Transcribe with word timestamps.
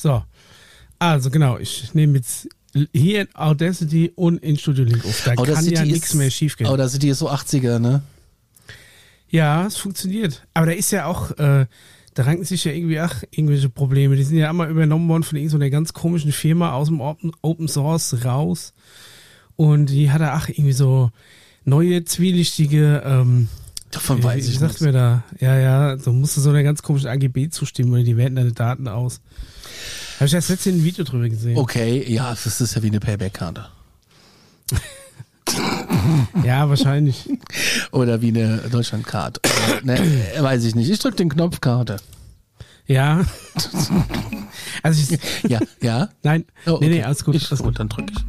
So. 0.00 0.22
Also 0.98 1.30
genau, 1.30 1.58
ich 1.58 1.94
nehme 1.94 2.18
jetzt 2.18 2.48
hier 2.92 3.22
in 3.22 3.28
Audacity 3.34 4.12
und 4.14 4.42
in 4.42 4.56
Studio 4.58 4.84
Link 4.84 5.04
auf. 5.04 5.22
Da 5.24 5.32
Audacity 5.34 5.74
kann 5.74 5.86
ja 5.86 5.92
nichts 5.92 6.14
mehr 6.14 6.30
schief 6.30 6.56
gehen. 6.56 6.66
Audacity 6.66 7.10
ist 7.10 7.18
so 7.20 7.30
80er, 7.30 7.78
ne? 7.78 8.02
Ja, 9.28 9.66
es 9.66 9.76
funktioniert. 9.76 10.46
Aber 10.54 10.66
da 10.66 10.72
ist 10.72 10.90
ja 10.92 11.06
auch, 11.06 11.30
äh, 11.32 11.66
da 12.14 12.22
ranken 12.22 12.44
sich 12.44 12.64
ja 12.64 12.72
irgendwie 12.72 13.00
ach, 13.00 13.22
irgendwelche 13.30 13.68
Probleme. 13.68 14.16
Die 14.16 14.22
sind 14.22 14.38
ja 14.38 14.48
einmal 14.48 14.70
übernommen 14.70 15.08
worden 15.08 15.22
von 15.22 15.36
irgendeiner 15.36 15.70
ganz 15.70 15.92
komischen 15.92 16.32
Firma 16.32 16.72
aus 16.72 16.88
dem 16.88 17.00
Open, 17.00 17.32
Open 17.42 17.68
Source 17.68 18.24
raus. 18.24 18.72
Und 19.56 19.86
die 19.86 20.10
hat 20.10 20.20
da 20.20 20.34
ach 20.34 20.48
irgendwie 20.48 20.72
so 20.72 21.10
neue 21.64 22.04
zwielichtige, 22.04 23.02
ähm, 23.04 23.48
Davon 23.96 24.22
weiß 24.22 24.46
ich 24.46 24.58
sagt 24.58 24.72
nichts. 24.72 24.80
mir 24.82 24.92
da? 24.92 25.24
Ja, 25.40 25.56
ja, 25.58 25.98
so 25.98 26.12
musste 26.12 26.40
so 26.40 26.50
einer 26.50 26.62
ganz 26.62 26.82
komischen 26.82 27.08
AGB 27.08 27.48
zustimmen, 27.50 27.92
weil 27.92 28.04
die 28.04 28.16
werten 28.16 28.36
deine 28.36 28.52
Daten 28.52 28.88
aus. 28.88 29.20
Habe 30.16 30.26
ich 30.26 30.34
erst 30.34 30.48
letztens 30.50 30.76
ein 30.76 30.84
Video 30.84 31.04
drüber 31.04 31.28
gesehen. 31.28 31.56
Okay, 31.56 32.04
ja, 32.12 32.30
das 32.30 32.60
ist 32.60 32.74
ja 32.74 32.82
wie 32.82 32.88
eine 32.88 33.00
Payback-Karte. 33.00 33.66
Ja, 36.44 36.68
wahrscheinlich. 36.68 37.28
Oder 37.90 38.20
wie 38.20 38.28
eine 38.28 38.58
Deutschlandkarte. 38.70 39.40
Oder, 39.44 39.84
ne, 39.84 40.32
äh, 40.34 40.42
weiß 40.42 40.64
ich 40.64 40.74
nicht. 40.74 40.90
Ich 40.90 40.98
drück 40.98 41.16
den 41.16 41.28
Knopf 41.28 41.60
Karte. 41.60 41.96
Ja. 42.86 43.24
Also 44.82 45.14
ich, 45.14 45.18
Ja, 45.50 45.58
ja. 45.80 46.08
nein, 46.22 46.44
Oh, 46.66 46.78
nee, 46.80 46.88
nee, 46.88 46.94
okay. 46.96 47.02
alles 47.04 47.24
gut. 47.24 47.34
Ich, 47.34 47.50
alles 47.50 47.62
gut, 47.62 47.78
dann 47.78 47.88
drück 47.88 48.10
ich. 48.10 48.24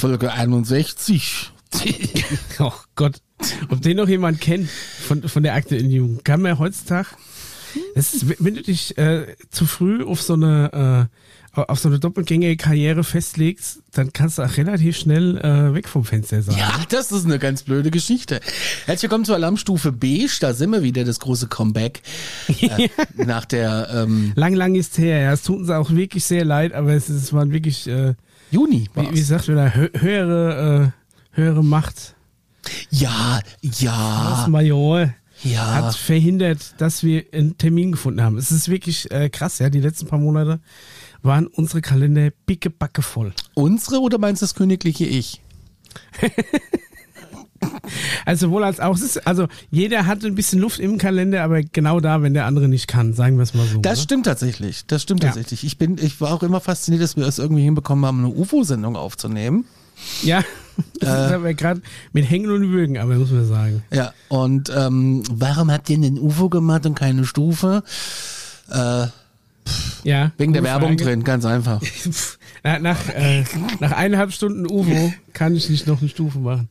Folge 0.00 0.32
61. 0.32 1.50
Oh 2.58 2.72
Gott. 2.96 3.20
Ob 3.68 3.80
den 3.82 3.96
noch 3.98 4.08
jemand 4.08 4.40
kennt 4.40 4.68
von, 4.68 5.22
von 5.28 5.42
der 5.42 5.54
aktuellen 5.54 5.90
Jugend. 5.90 6.24
Kann 6.24 6.42
man 6.42 6.58
heutzutage. 6.58 7.08
Das 7.94 8.12
ist, 8.14 8.26
wenn 8.44 8.54
du 8.54 8.62
dich 8.62 8.98
äh, 8.98 9.36
zu 9.50 9.66
früh 9.66 10.02
auf 10.04 10.20
so 10.20 10.34
eine 10.34 11.08
äh, 11.54 11.60
auf 11.60 11.78
so 11.80 11.88
eine 11.88 11.98
doppelgängige 11.98 12.56
Karriere 12.56 13.02
festlegst, 13.04 13.80
dann 13.92 14.12
kannst 14.12 14.38
du 14.38 14.42
auch 14.42 14.56
relativ 14.56 14.96
schnell 14.96 15.36
äh, 15.38 15.74
weg 15.74 15.88
vom 15.88 16.04
Fenster 16.04 16.42
sein. 16.42 16.56
Ja, 16.58 16.72
das 16.90 17.12
ist 17.12 17.24
eine 17.24 17.38
ganz 17.38 17.62
blöde 17.62 17.90
Geschichte. 17.90 18.40
Herzlich 18.86 19.02
willkommen 19.10 19.24
zur 19.24 19.34
Alarmstufe 19.36 19.92
Beige. 19.92 20.38
Da 20.40 20.54
sind 20.54 20.70
wir 20.70 20.82
wieder, 20.82 21.04
das 21.04 21.20
große 21.20 21.48
Comeback. 21.48 22.02
Äh, 22.48 22.88
nach 23.16 23.44
der 23.44 23.88
ähm, 23.92 24.32
Lang, 24.34 24.54
lang 24.54 24.74
ist 24.76 24.96
her. 24.98 25.20
Ja, 25.22 25.32
es 25.32 25.42
tut 25.42 25.58
uns 25.58 25.70
auch 25.70 25.90
wirklich 25.90 26.24
sehr 26.24 26.44
leid, 26.44 26.72
aber 26.72 26.92
es, 26.94 27.08
ist- 27.10 27.22
es 27.24 27.32
waren 27.32 27.52
wirklich, 27.52 27.86
äh, 27.88 28.14
Juni. 28.50 28.88
wie, 28.94 28.96
war's. 28.96 29.12
wie 29.12 29.22
sagt 29.22 29.48
man 29.48 29.56
da, 29.56 29.74
hö 29.74 29.88
höhere, 29.98 30.92
äh, 31.32 31.36
höhere 31.36 31.64
Macht. 31.64 32.14
Ja, 32.90 33.40
Das 33.62 33.80
ja, 33.80 34.46
Major 34.48 35.12
ja. 35.42 35.74
hat 35.74 35.96
verhindert, 35.96 36.74
dass 36.78 37.02
wir 37.02 37.24
einen 37.32 37.56
Termin 37.56 37.92
gefunden 37.92 38.22
haben. 38.22 38.36
Es 38.36 38.50
ist 38.50 38.68
wirklich 38.68 39.10
äh, 39.10 39.30
krass, 39.30 39.58
ja. 39.58 39.70
Die 39.70 39.80
letzten 39.80 40.06
paar 40.06 40.18
Monate 40.18 40.60
waren 41.22 41.46
unsere 41.46 41.80
Kalender 41.80 42.30
pickebacke 42.46 43.02
voll. 43.02 43.32
Unsere 43.54 44.00
oder 44.00 44.18
meinst 44.18 44.42
du 44.42 44.44
das 44.44 44.54
königliche 44.54 45.06
Ich? 45.06 45.40
Also 48.24 48.46
sowohl 48.46 48.64
als 48.64 48.80
auch. 48.80 48.94
Ist, 48.96 49.26
also 49.26 49.48
jeder 49.70 50.06
hat 50.06 50.24
ein 50.24 50.34
bisschen 50.34 50.60
Luft 50.60 50.78
im 50.78 50.98
Kalender, 50.98 51.42
aber 51.42 51.62
genau 51.62 52.00
da, 52.00 52.22
wenn 52.22 52.34
der 52.34 52.46
andere 52.46 52.68
nicht 52.68 52.86
kann, 52.88 53.12
sagen 53.14 53.36
wir 53.36 53.42
es 53.42 53.54
mal 53.54 53.66
so. 53.66 53.80
Das 53.80 53.98
ne? 53.98 54.02
stimmt 54.04 54.26
tatsächlich. 54.26 54.86
Das 54.86 55.02
stimmt 55.02 55.22
Ja. 55.22 55.28
tatsächlich. 55.30 55.64
Ich 55.64 55.76
bin, 55.78 55.96
ich 56.00 56.20
war 56.20 56.32
auch 56.32 56.42
immer 56.42 56.60
fasziniert, 56.60 57.02
dass 57.02 57.16
wir 57.16 57.26
es 57.26 57.38
irgendwie 57.38 57.62
hinbekommen 57.62 58.04
haben, 58.06 58.24
eine 58.24 58.28
UFO-Sendung 58.34 58.96
aufzunehmen. 58.96 59.64
Ja, 60.22 60.42
das 61.00 61.26
ist 61.26 61.32
aber 61.34 61.52
gerade 61.54 61.82
mit 62.12 62.28
Hängen 62.30 62.50
und 62.50 62.70
Würgen, 62.70 62.96
aber 62.98 63.14
muss 63.16 63.30
man 63.30 63.46
sagen. 63.46 63.82
Ja. 63.92 64.12
Und 64.28 64.70
ähm, 64.74 65.22
warum 65.30 65.70
habt 65.70 65.90
ihr 65.90 65.96
einen 65.96 66.18
UFO 66.18 66.48
gemacht 66.48 66.86
und 66.86 66.94
keine 66.94 67.24
Stufe? 67.26 67.82
Äh, 68.70 69.06
Ja. 70.04 70.32
wegen 70.38 70.52
der 70.54 70.62
Werbung 70.62 70.90
Frage. 70.90 71.04
drin, 71.04 71.24
ganz 71.24 71.44
einfach. 71.44 71.82
Na, 72.62 72.78
nach, 72.78 73.08
äh, 73.10 73.44
nach 73.80 73.92
eineinhalb 73.92 74.32
Stunden 74.32 74.66
UFO 74.66 75.12
kann 75.32 75.54
ich 75.56 75.68
nicht 75.68 75.86
noch 75.86 76.00
eine 76.00 76.08
Stufe 76.08 76.38
machen. 76.38 76.68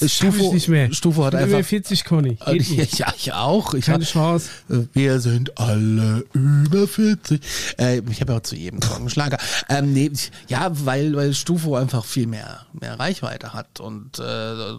Ich 0.00 0.22
nicht 0.22 0.68
mehr. 0.68 0.92
Stufe 0.92 1.24
hat 1.24 1.34
einfach. 1.34 1.64
40 1.64 2.04
Conny. 2.04 2.36
Geht 2.46 2.70
nicht. 2.70 2.98
Ja, 2.98 3.12
ich 3.16 3.32
auch. 3.32 3.74
Ich 3.74 3.86
Keine 3.86 4.04
hab, 4.04 4.12
Chance. 4.12 4.50
wir 4.92 5.20
sind 5.20 5.58
alle 5.58 6.24
über 6.32 6.86
40. 6.86 7.40
Äh, 7.78 8.02
ich 8.10 8.20
habe 8.20 8.32
ja 8.32 8.38
auch 8.38 8.42
zu 8.42 8.54
jedem 8.54 8.82
Song 8.82 8.98
einen 8.98 9.10
Schlager. 9.10 9.38
Ähm, 9.68 9.92
nee, 9.92 10.10
ja, 10.48 10.70
weil, 10.84 11.14
weil 11.16 11.34
Stufo 11.34 11.74
einfach 11.76 12.04
viel 12.04 12.26
mehr, 12.26 12.66
mehr 12.78 12.98
Reichweite 12.98 13.54
hat 13.54 13.80
und 13.80 14.18
äh, 14.18 14.74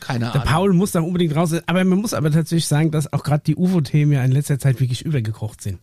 keine 0.00 0.26
Der 0.26 0.34
Ahnung. 0.34 0.46
Paul 0.46 0.72
muss 0.72 0.92
da 0.92 1.00
unbedingt 1.00 1.34
raus. 1.34 1.52
Aber 1.66 1.84
man 1.84 1.98
muss 1.98 2.14
aber 2.14 2.30
tatsächlich 2.30 2.68
sagen, 2.68 2.90
dass 2.92 3.12
auch 3.12 3.24
gerade 3.24 3.42
die 3.44 3.56
UFO-Themen 3.56 4.12
ja 4.12 4.24
in 4.24 4.32
letzter 4.32 4.58
Zeit 4.58 4.80
wirklich 4.80 5.04
übergekocht 5.04 5.60
sind. 5.60 5.80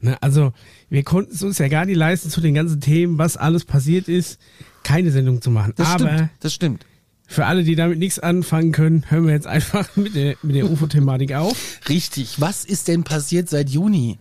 Ne, 0.00 0.16
also 0.22 0.52
wir 0.88 1.02
konnten 1.02 1.34
es 1.34 1.42
uns 1.42 1.58
ja 1.58 1.68
gar 1.68 1.84
nicht 1.84 1.96
leisten, 1.96 2.30
zu 2.30 2.40
den 2.40 2.54
ganzen 2.54 2.80
Themen, 2.80 3.18
was 3.18 3.36
alles 3.36 3.64
passiert 3.64 4.08
ist, 4.08 4.38
keine 4.86 5.10
Sendung 5.10 5.42
zu 5.42 5.50
machen. 5.50 5.72
Das 5.76 5.88
aber 5.88 6.08
stimmt, 6.08 6.30
das 6.38 6.54
stimmt. 6.54 6.86
für 7.26 7.46
alle, 7.46 7.64
die 7.64 7.74
damit 7.74 7.98
nichts 7.98 8.20
anfangen 8.20 8.70
können, 8.70 9.04
hören 9.08 9.26
wir 9.26 9.34
jetzt 9.34 9.48
einfach 9.48 9.88
mit 9.96 10.14
der, 10.14 10.36
mit 10.42 10.54
der 10.54 10.70
UFO-Thematik 10.70 11.32
auf. 11.34 11.80
Richtig. 11.88 12.40
Was 12.40 12.64
ist 12.64 12.86
denn 12.86 13.02
passiert 13.02 13.50
seit 13.50 13.68
Juni? 13.68 14.18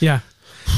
Ja, 0.00 0.22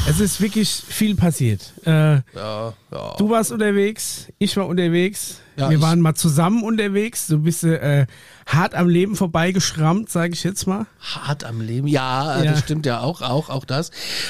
es 0.07 0.19
ist 0.19 0.41
wirklich 0.41 0.69
viel 0.69 1.15
passiert. 1.15 1.73
Äh, 1.85 1.89
Ja, 2.35 2.73
ja. 2.91 3.15
Du 3.17 3.29
warst 3.29 3.51
unterwegs, 3.51 4.27
ich 4.37 4.55
war 4.57 4.67
unterwegs. 4.67 5.39
Ja, 5.57 5.69
wir 5.69 5.81
waren 5.81 5.99
mal 5.99 6.15
zusammen 6.15 6.63
unterwegs. 6.63 7.27
Du 7.27 7.39
bist 7.39 7.65
äh, 7.65 8.05
hart 8.45 8.75
am 8.75 8.87
Leben 8.87 9.15
vorbeigeschrammt, 9.17 10.09
sage 10.09 10.33
ich 10.33 10.43
jetzt 10.45 10.67
mal. 10.67 10.85
Hart 11.01 11.43
am 11.43 11.59
Leben. 11.59 11.85
Ja, 11.87 12.41
Ja. 12.41 12.51
das 12.51 12.61
stimmt 12.61 12.85
ja 12.85 13.01
auch, 13.01 13.21
auch, 13.21 13.49
auch 13.49 13.65
das. 13.65 13.89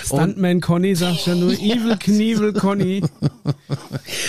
Und, 0.10 0.18
Stuntman 0.20 0.60
Conny 0.60 0.96
sagt 0.96 1.28
ja 1.28 1.36
nur 1.36 1.52
Evil 1.60 1.98
Knievel 2.00 2.54
Conny. 2.54 3.04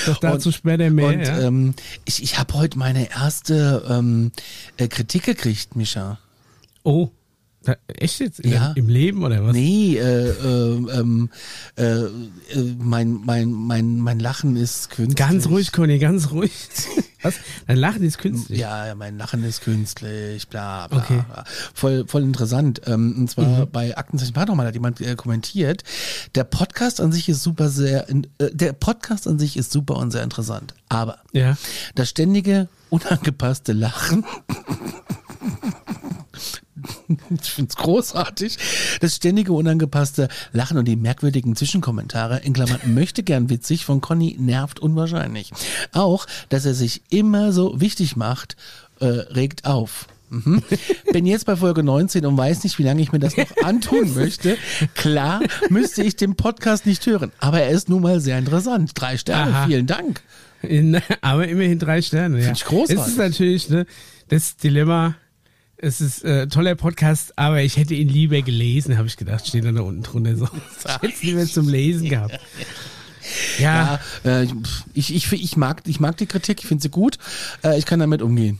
Doch 0.06 0.18
dazu 0.18 0.52
später 0.52 0.91
mehr. 0.91 1.08
und 1.08 1.24
ähm, 1.26 1.74
ich, 2.04 2.22
ich 2.22 2.38
habe 2.38 2.52
heute 2.54 2.78
meine 2.78 3.10
erste 3.10 3.82
ähm, 3.88 4.32
äh, 4.76 4.86
Kritik 4.88 5.22
gekriegt, 5.24 5.76
Micha. 5.76 6.18
oh, 6.82 7.08
echt 7.88 8.21
jetzt? 8.21 8.44
Ja. 8.44 8.72
Im 8.75 8.88
Leben 8.88 9.22
oder 9.22 9.44
was? 9.44 9.53
Nee, 9.53 9.97
äh, 9.97 10.31
äh, 10.31 10.72
ähm, 10.98 11.28
äh, 11.76 11.82
äh, 11.82 12.09
mein, 12.78 13.21
mein, 13.25 13.53
mein, 13.53 13.98
mein 14.00 14.19
Lachen 14.19 14.56
ist 14.56 14.91
künstlich. 14.91 15.16
Ganz 15.16 15.47
ruhig, 15.48 15.71
Conny, 15.72 15.98
ganz 15.98 16.31
ruhig. 16.31 16.53
was? 17.22 17.34
Dein 17.66 17.76
Lachen 17.76 18.03
ist 18.03 18.16
künstlich. 18.19 18.59
Ja, 18.59 18.94
mein 18.94 19.19
Lachen 19.19 19.44
ist 19.44 19.60
künstlich, 19.60 20.48
bla 20.48 20.88
bla. 20.88 20.98
Okay. 20.98 21.22
bla. 21.28 21.44
Voll, 21.75 22.06
voll 22.06 22.22
interessant. 22.22 22.81
Ähm, 22.87 23.15
und 23.19 23.31
zwar 23.31 23.66
bei 23.66 23.97
Aktenzeichen 23.97 24.32
Paranormal 24.32 24.66
hat 24.66 24.75
jemand 24.75 25.00
äh, 25.03 25.15
kommentiert, 25.15 25.84
der 26.34 26.44
Podcast 26.44 27.00
an 27.00 27.12
sich 27.12 27.28
ist 27.28 27.42
super 27.42 27.69
sehr, 27.69 28.09
äh, 28.09 28.22
der 28.53 28.72
Podcast 28.72 29.28
an 29.28 29.38
sich 29.38 29.59
ist 29.59 29.71
super 29.71 29.97
und 29.97 30.12
sehr 30.12 30.22
interessant. 30.22 30.75
Aber 30.88 31.19
Ja. 31.32 31.59
das 31.94 32.09
ständige, 32.09 32.69
unangepasste 32.88 33.75
Lachen. 33.75 34.25
Ich 37.42 37.50
find's 37.50 37.76
großartig. 37.76 38.58
Das 39.00 39.16
ständige 39.16 39.52
unangepasste 39.52 40.28
Lachen 40.52 40.78
und 40.78 40.86
die 40.86 40.96
merkwürdigen 40.96 41.56
Zwischenkommentare, 41.56 42.41
in 42.41 42.52
Klammern 42.52 42.80
möchte 42.94 43.22
gern 43.22 43.50
witzig, 43.50 43.84
von 43.84 44.00
Conny 44.00 44.36
nervt 44.38 44.80
unwahrscheinlich. 44.80 45.52
Auch, 45.92 46.26
dass 46.48 46.64
er 46.64 46.74
sich 46.74 47.02
immer 47.10 47.52
so 47.52 47.80
wichtig 47.80 48.16
macht, 48.16 48.56
äh, 49.00 49.06
regt 49.06 49.64
auf. 49.64 50.06
Mhm. 50.30 50.62
Bin 51.12 51.27
jetzt 51.27 51.44
bei 51.44 51.56
Folge 51.56 51.82
19 51.82 52.24
und 52.24 52.36
weiß 52.36 52.62
nicht, 52.62 52.78
wie 52.78 52.84
lange 52.84 53.03
ich 53.03 53.10
mir 53.10 53.18
das 53.18 53.36
noch 53.36 53.50
antun 53.65 54.15
möchte. 54.15 54.56
Klar 54.94 55.41
müsste 55.68 56.03
ich 56.03 56.16
den 56.16 56.36
Podcast 56.36 56.86
nicht 56.86 57.04
hören, 57.06 57.32
aber 57.38 57.60
er 57.60 57.71
ist 57.71 57.88
nun 57.88 58.03
mal 58.03 58.21
sehr 58.21 58.38
interessant. 58.38 58.92
Drei 58.94 59.16
Sterne, 59.18 59.53
Aha. 59.53 59.66
vielen 59.66 59.86
Dank. 59.86 60.22
In, 60.62 61.00
aber 61.21 61.48
immerhin 61.48 61.78
drei 61.78 62.00
Sterne. 62.00 62.38
Ja. 62.38 62.44
Find 62.44 62.59
ich 62.59 62.65
großartig. 62.65 63.03
Es 63.03 63.09
ist 63.09 63.18
natürlich 63.18 63.68
ne, 63.71 63.86
das 64.28 64.56
Dilemma. 64.56 65.16
Es 65.82 66.03
ist 66.03 66.24
äh, 66.24 66.47
toller 66.47 66.74
Podcast, 66.74 67.32
aber 67.38 67.62
ich 67.62 67.78
hätte 67.78 67.94
ihn 67.94 68.09
lieber 68.09 68.42
gelesen, 68.42 68.98
habe 68.98 69.06
ich 69.06 69.16
gedacht. 69.16 69.47
Steht 69.47 69.65
dann 69.65 69.77
da 69.77 69.82
unten 69.82 70.03
drunter 70.03 70.36
so. 70.36 70.47
Ich 70.84 70.92
hätte 70.92 71.06
es 71.15 71.22
lieber 71.22 71.47
zum 71.47 71.68
Lesen 71.68 72.09
gehabt. 72.09 72.38
Ja, 73.59 74.00
Ja, 74.24 74.41
äh, 74.42 74.47
ich, 74.94 75.15
ich, 75.15 75.30
ich 75.30 75.56
mag, 75.56 75.82
ich 75.86 76.00
mag 76.00 76.16
die 76.16 76.27
Kritik, 76.27 76.60
ich 76.60 76.66
finde 76.66 76.82
sie 76.82 76.88
gut. 76.88 77.18
Äh, 77.62 77.78
ich 77.78 77.86
kann 77.86 78.00
damit 78.00 78.22
umgehen. 78.22 78.59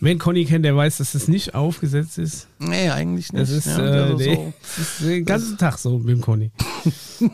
Wen 0.00 0.18
Conny 0.18 0.44
kennt, 0.44 0.64
der 0.64 0.76
weiß, 0.76 0.98
dass 0.98 1.12
das 1.12 1.28
nicht 1.28 1.54
aufgesetzt 1.54 2.18
ist. 2.18 2.48
Nee, 2.58 2.90
eigentlich 2.90 3.32
nicht. 3.32 3.42
Das 3.42 3.50
ist, 3.50 3.66
ja, 3.66 4.08
äh, 4.08 4.14
nee, 4.14 4.34
so. 4.34 4.52
das 4.62 4.78
ist 4.78 5.08
den 5.08 5.24
ganzen 5.24 5.58
Tag 5.58 5.78
so 5.78 5.98
mit 5.98 6.08
dem 6.08 6.20
Conny. 6.20 6.50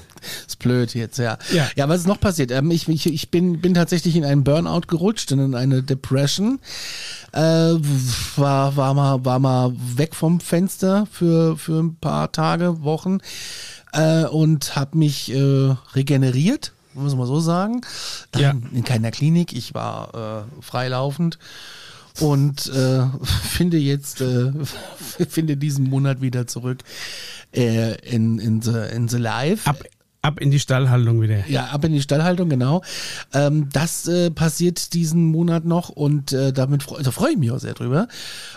Ist 0.46 0.58
blöd 0.58 0.94
jetzt, 0.94 1.18
ja. 1.18 1.38
Ja. 1.52 1.68
Ja, 1.76 1.88
was 1.88 2.00
ist 2.00 2.06
noch 2.06 2.20
passiert? 2.20 2.50
Ähm, 2.50 2.70
ich 2.70 2.88
ich, 2.88 3.06
ich 3.06 3.30
bin, 3.30 3.60
bin 3.60 3.74
tatsächlich 3.74 4.16
in 4.16 4.24
einen 4.24 4.44
Burnout 4.44 4.82
gerutscht 4.88 5.32
und 5.32 5.38
in 5.40 5.54
eine 5.54 5.82
Depression. 5.82 6.60
Äh, 7.32 7.40
war, 7.40 8.76
war, 8.76 8.94
mal, 8.94 9.24
war 9.24 9.38
mal 9.38 9.72
weg 9.96 10.14
vom 10.14 10.40
Fenster 10.40 11.06
für, 11.10 11.56
für 11.56 11.80
ein 11.82 11.96
paar 11.96 12.30
Tage, 12.32 12.82
Wochen 12.82 13.18
äh, 13.92 14.24
und 14.24 14.76
habe 14.76 14.98
mich 14.98 15.32
äh, 15.32 15.74
regeneriert, 15.94 16.72
muss 16.94 17.14
man 17.14 17.26
so 17.26 17.40
sagen. 17.40 17.80
Dann 18.32 18.42
Ja. 18.42 18.54
in 18.72 18.84
keiner 18.84 19.10
Klinik, 19.10 19.52
ich 19.52 19.74
war 19.74 20.46
äh, 20.58 20.62
freilaufend 20.62 21.38
und 22.20 22.68
äh, 22.68 23.06
finde 23.24 23.78
jetzt 23.78 24.20
äh, 24.20 24.52
finde 25.28 25.56
diesen 25.56 25.88
Monat 25.88 26.20
wieder 26.20 26.46
zurück 26.46 26.78
äh, 27.54 27.94
in 28.08 28.38
in 28.38 28.62
the, 28.62 28.78
in 28.94 29.08
the 29.08 29.18
live 29.18 29.66
Ab, 29.66 29.82
ab 30.22 30.40
in 30.40 30.52
die 30.52 30.60
Stallhaltung 30.60 31.20
wieder. 31.20 31.46
ja, 31.48 31.66
ab 31.66 31.84
in 31.84 31.92
die 31.92 32.00
Stallhaltung, 32.00 32.48
genau. 32.48 32.82
Ähm, 33.32 33.68
das 33.72 34.06
äh, 34.06 34.30
passiert 34.30 34.94
diesen 34.94 35.24
Monat 35.24 35.64
noch 35.64 35.88
und 35.88 36.32
äh, 36.32 36.52
damit 36.52 36.84
freu, 36.84 37.02
da 37.02 37.10
freue 37.10 37.32
ich 37.32 37.38
mich 37.38 37.50
auch 37.50 37.58
sehr 37.58 37.74
drüber. 37.74 38.06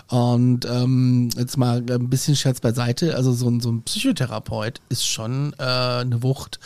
Und 0.08 0.66
ähm, 0.66 1.30
jetzt 1.36 1.58
mal 1.58 1.84
ein 1.90 2.10
bisschen 2.10 2.36
Scherz 2.36 2.60
beiseite. 2.60 3.16
Also 3.16 3.34
so 3.34 3.50
ein, 3.50 3.60
so 3.60 3.72
ein 3.72 3.82
Psychotherapeut 3.82 4.80
ist 4.90 5.08
schon 5.08 5.54
äh, 5.58 5.64
eine 5.64 6.22
Wucht, 6.22 6.60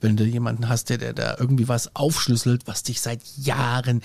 wenn 0.00 0.16
du 0.16 0.24
jemanden 0.24 0.68
hast, 0.68 0.90
der, 0.90 0.98
der 0.98 1.12
da 1.12 1.36
irgendwie 1.38 1.66
was 1.66 1.96
aufschlüsselt, 1.96 2.66
was 2.66 2.84
dich 2.84 3.00
seit 3.00 3.20
Jahren, 3.36 4.02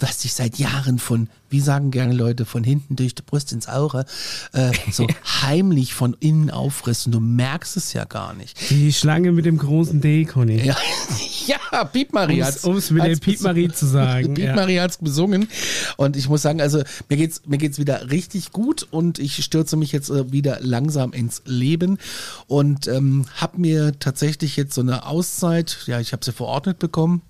was 0.00 0.18
dich 0.18 0.34
seit 0.34 0.58
Jahren 0.58 0.98
von, 0.98 1.28
wie 1.48 1.60
sagen 1.60 1.92
gerne 1.92 2.14
Leute, 2.14 2.44
von 2.44 2.64
hinten 2.64 2.96
durch 2.96 3.14
die 3.14 3.22
Brust 3.22 3.52
ins 3.52 3.68
Auge, 3.68 4.04
äh, 4.52 4.72
so 4.90 5.06
heimlich 5.42 5.94
von 5.94 6.16
innen 6.18 6.50
auffrisst 6.50 7.06
und 7.06 7.12
du 7.12 7.20
merkst 7.20 7.76
es 7.76 7.92
ja 7.92 8.04
gar 8.04 8.34
nicht. 8.34 8.58
Die 8.70 8.92
Schlange 8.92 9.30
mit 9.30 9.46
dem 9.46 9.58
großen 9.58 9.91
D, 10.00 10.24
Conny. 10.24 10.64
Ja, 10.64 10.76
ja 11.46 11.84
Piep 11.84 12.12
Marie 12.12 12.40
Um's- 12.40 12.46
hat's- 12.46 12.64
um's 12.64 12.90
mit 12.90 13.02
der 13.04 13.10
hat's 13.12 13.20
Piep 13.20 13.40
Marie 13.42 13.68
besungen. 13.68 13.74
zu 13.76 13.86
sagen, 13.86 14.34
Piep 14.34 14.44
ja. 14.46 14.54
Marie 14.54 14.80
hat's 14.80 14.98
besungen. 14.98 15.48
Und 15.96 16.16
ich 16.16 16.28
muss 16.28 16.42
sagen, 16.42 16.60
also 16.60 16.82
mir 17.08 17.16
geht's, 17.16 17.42
mir 17.46 17.58
geht's 17.58 17.78
wieder 17.78 18.10
richtig 18.10 18.52
gut 18.52 18.86
und 18.90 19.18
ich 19.18 19.42
stürze 19.44 19.76
mich 19.76 19.92
jetzt 19.92 20.10
äh, 20.10 20.30
wieder 20.32 20.58
langsam 20.60 21.12
ins 21.12 21.42
Leben 21.44 21.98
und 22.46 22.86
ähm, 22.88 23.26
habe 23.36 23.60
mir 23.60 23.98
tatsächlich 23.98 24.56
jetzt 24.56 24.74
so 24.74 24.80
eine 24.80 25.06
Auszeit, 25.06 25.78
ja, 25.86 26.00
ich 26.00 26.12
habe 26.12 26.24
sie 26.24 26.32
verordnet 26.32 26.78
bekommen 26.78 27.22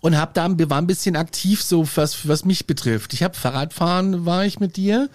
und 0.00 0.16
hab 0.16 0.34
da 0.34 0.48
wir 0.58 0.70
waren 0.70 0.84
ein 0.84 0.88
bisschen 0.88 1.16
aktiv 1.16 1.62
so 1.62 1.86
was 1.96 2.26
was 2.28 2.44
mich 2.44 2.66
betrifft. 2.66 3.12
Ich 3.14 3.22
habe 3.22 3.34
Fahrradfahren 3.34 4.24
war 4.26 4.44
ich 4.44 4.60
mit 4.60 4.76
dir 4.76 5.08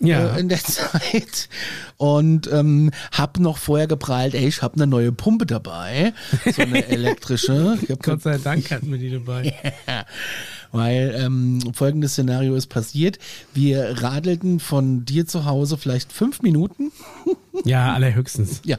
Ja. 0.00 0.36
äh, 0.36 0.40
in 0.40 0.48
der 0.48 0.58
Zeit 0.62 1.48
und 1.96 2.50
ähm, 2.52 2.90
hab 3.12 3.38
noch 3.38 3.58
vorher 3.58 3.86
geprahlt, 3.86 4.34
ey, 4.34 4.46
ich 4.46 4.62
habe 4.62 4.76
eine 4.76 4.86
neue 4.86 5.12
Pumpe 5.12 5.46
dabei, 5.46 6.12
so 6.54 6.62
eine 6.62 6.86
elektrische. 6.88 7.78
Gott 8.02 8.22
sei 8.22 8.38
Dank 8.38 8.70
hatten 8.70 8.90
wir 8.90 8.98
die 8.98 9.10
dabei. 9.10 9.54
weil 10.72 11.14
ähm, 11.18 11.60
folgendes 11.72 12.12
Szenario 12.12 12.54
ist 12.54 12.66
passiert. 12.66 13.18
Wir 13.54 14.02
radelten 14.02 14.60
von 14.60 15.04
dir 15.04 15.26
zu 15.26 15.44
Hause 15.44 15.78
vielleicht 15.78 16.12
fünf 16.12 16.42
Minuten. 16.42 16.92
Ja, 17.64 17.94
allerhöchstens. 17.94 18.60
Ja. 18.64 18.78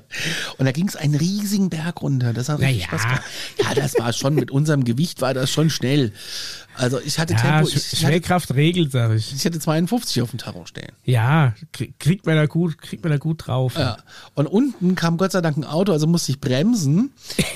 Und 0.57 0.65
da 0.65 0.71
ging 0.71 0.87
es 0.87 0.95
einen 0.95 1.15
riesigen 1.15 1.69
Berg 1.69 2.01
runter. 2.01 2.33
Das 2.33 2.49
hat 2.49 2.59
richtig 2.59 2.87
Na 2.91 2.97
ja. 2.97 2.99
Spaß 2.99 3.03
gemacht. 3.03 3.23
Ja, 3.63 3.73
das 3.73 3.97
war 3.97 4.13
schon, 4.13 4.35
mit 4.35 4.51
unserem 4.51 4.83
Gewicht 4.83 5.21
war 5.21 5.33
das 5.33 5.51
schon 5.51 5.69
schnell. 5.69 6.13
Also 6.79 6.99
ich 6.99 7.19
hatte 7.19 7.33
Ja, 7.33 7.39
Tempo, 7.39 7.67
ich, 7.67 7.75
ich, 7.75 7.83
hatte, 7.85 7.95
Schwerkraft 7.97 8.53
regelt, 8.55 8.91
sag 8.91 9.11
ich. 9.13 9.33
ich 9.33 9.45
hatte 9.45 9.59
52 9.59 10.21
auf 10.21 10.29
dem 10.31 10.39
Tacho 10.39 10.65
stehen. 10.65 10.91
Ja, 11.03 11.53
krie- 11.73 11.93
kriegt 11.99 12.25
man 12.25 12.35
da 12.35 12.45
gut, 12.45 12.77
kriegt 12.77 13.03
man 13.03 13.11
da 13.11 13.17
gut 13.17 13.47
drauf. 13.47 13.75
Ja. 13.77 13.97
Und 14.33 14.47
unten 14.47 14.95
kam 14.95 15.17
Gott 15.17 15.31
sei 15.33 15.41
Dank 15.41 15.57
ein 15.57 15.65
Auto, 15.65 15.91
also 15.91 16.07
musste 16.07 16.31
ich 16.31 16.39
bremsen. 16.39 17.11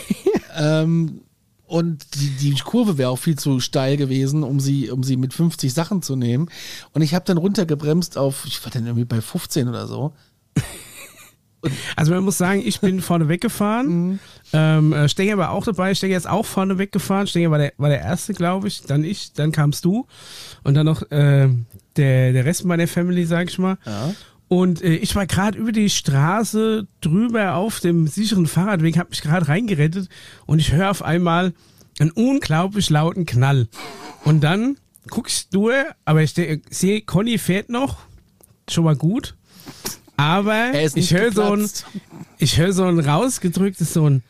ähm, 0.57 1.21
und 1.65 2.05
die, 2.15 2.29
die 2.31 2.53
Kurve 2.59 2.97
wäre 2.97 3.09
auch 3.09 3.17
viel 3.17 3.37
zu 3.39 3.59
steil 3.59 3.97
gewesen, 3.97 4.43
um 4.43 4.59
sie, 4.59 4.91
um 4.91 5.03
sie 5.03 5.15
mit 5.17 5.33
50 5.33 5.73
Sachen 5.73 6.01
zu 6.01 6.15
nehmen. 6.15 6.49
Und 6.91 7.01
ich 7.01 7.15
habe 7.15 7.25
dann 7.25 7.37
runtergebremst 7.37 8.17
auf, 8.17 8.43
ich 8.45 8.63
war 8.63 8.71
dann 8.71 8.85
irgendwie 8.85 9.05
bei 9.05 9.21
15 9.21 9.67
oder 9.69 9.87
so. 9.87 10.13
Also 11.95 12.13
man 12.13 12.23
muss 12.23 12.37
sagen, 12.37 12.61
ich 12.63 12.81
bin 12.81 13.01
vorne 13.01 13.29
weggefahren. 13.29 14.19
Ähm, 14.51 14.93
äh, 14.93 15.09
Stenger 15.09 15.37
war 15.37 15.51
auch 15.51 15.63
dabei. 15.63 15.95
Stenger 15.95 16.17
ist 16.17 16.29
auch 16.29 16.45
vorne 16.45 16.77
weggefahren. 16.77 17.27
Stenger 17.27 17.51
war 17.51 17.57
der, 17.57 17.73
war 17.77 17.89
der 17.89 18.01
erste, 18.01 18.33
glaube 18.33 18.67
ich. 18.67 18.81
Dann 18.83 19.03
ich, 19.03 19.33
dann 19.33 19.51
kamst 19.51 19.85
du. 19.85 20.05
Und 20.63 20.75
dann 20.75 20.85
noch 20.85 21.01
äh, 21.11 21.49
der, 21.95 22.33
der 22.33 22.45
Rest 22.45 22.65
meiner 22.65 22.87
Family, 22.87 23.25
sag 23.25 23.49
ich 23.49 23.59
mal. 23.59 23.77
Ja. 23.85 24.13
Und 24.47 24.83
äh, 24.83 24.95
ich 24.95 25.15
war 25.15 25.25
gerade 25.25 25.57
über 25.57 25.71
die 25.71 25.89
Straße 25.89 26.87
drüber 27.01 27.55
auf 27.55 27.79
dem 27.79 28.07
sicheren 28.07 28.45
Fahrradweg, 28.45 28.97
habe 28.97 29.09
mich 29.09 29.21
gerade 29.21 29.47
reingerettet 29.47 30.09
und 30.45 30.59
ich 30.59 30.73
höre 30.73 30.91
auf 30.91 31.01
einmal 31.01 31.53
einen 31.99 32.11
unglaublich 32.11 32.89
lauten 32.89 33.25
Knall. 33.25 33.67
Und 34.25 34.41
dann 34.43 34.77
guck 35.09 35.27
ich 35.27 35.49
durch, 35.49 35.83
aber 36.05 36.21
ich 36.21 36.33
sehe, 36.69 37.01
Conny 37.01 37.37
fährt 37.37 37.69
noch, 37.69 37.97
schon 38.69 38.83
mal 38.83 38.95
gut. 38.95 39.35
Aber 40.17 40.53
Er 40.73 40.95
ich 40.95 41.13
höre 41.13 41.31
so 41.31 41.53
ein, 41.53 41.69
ich 42.37 42.57
höre 42.57 42.71
so 42.73 42.83
ein 42.85 42.99
rausgedrücktes, 42.99 43.93
so 43.93 44.09
ein 44.09 44.23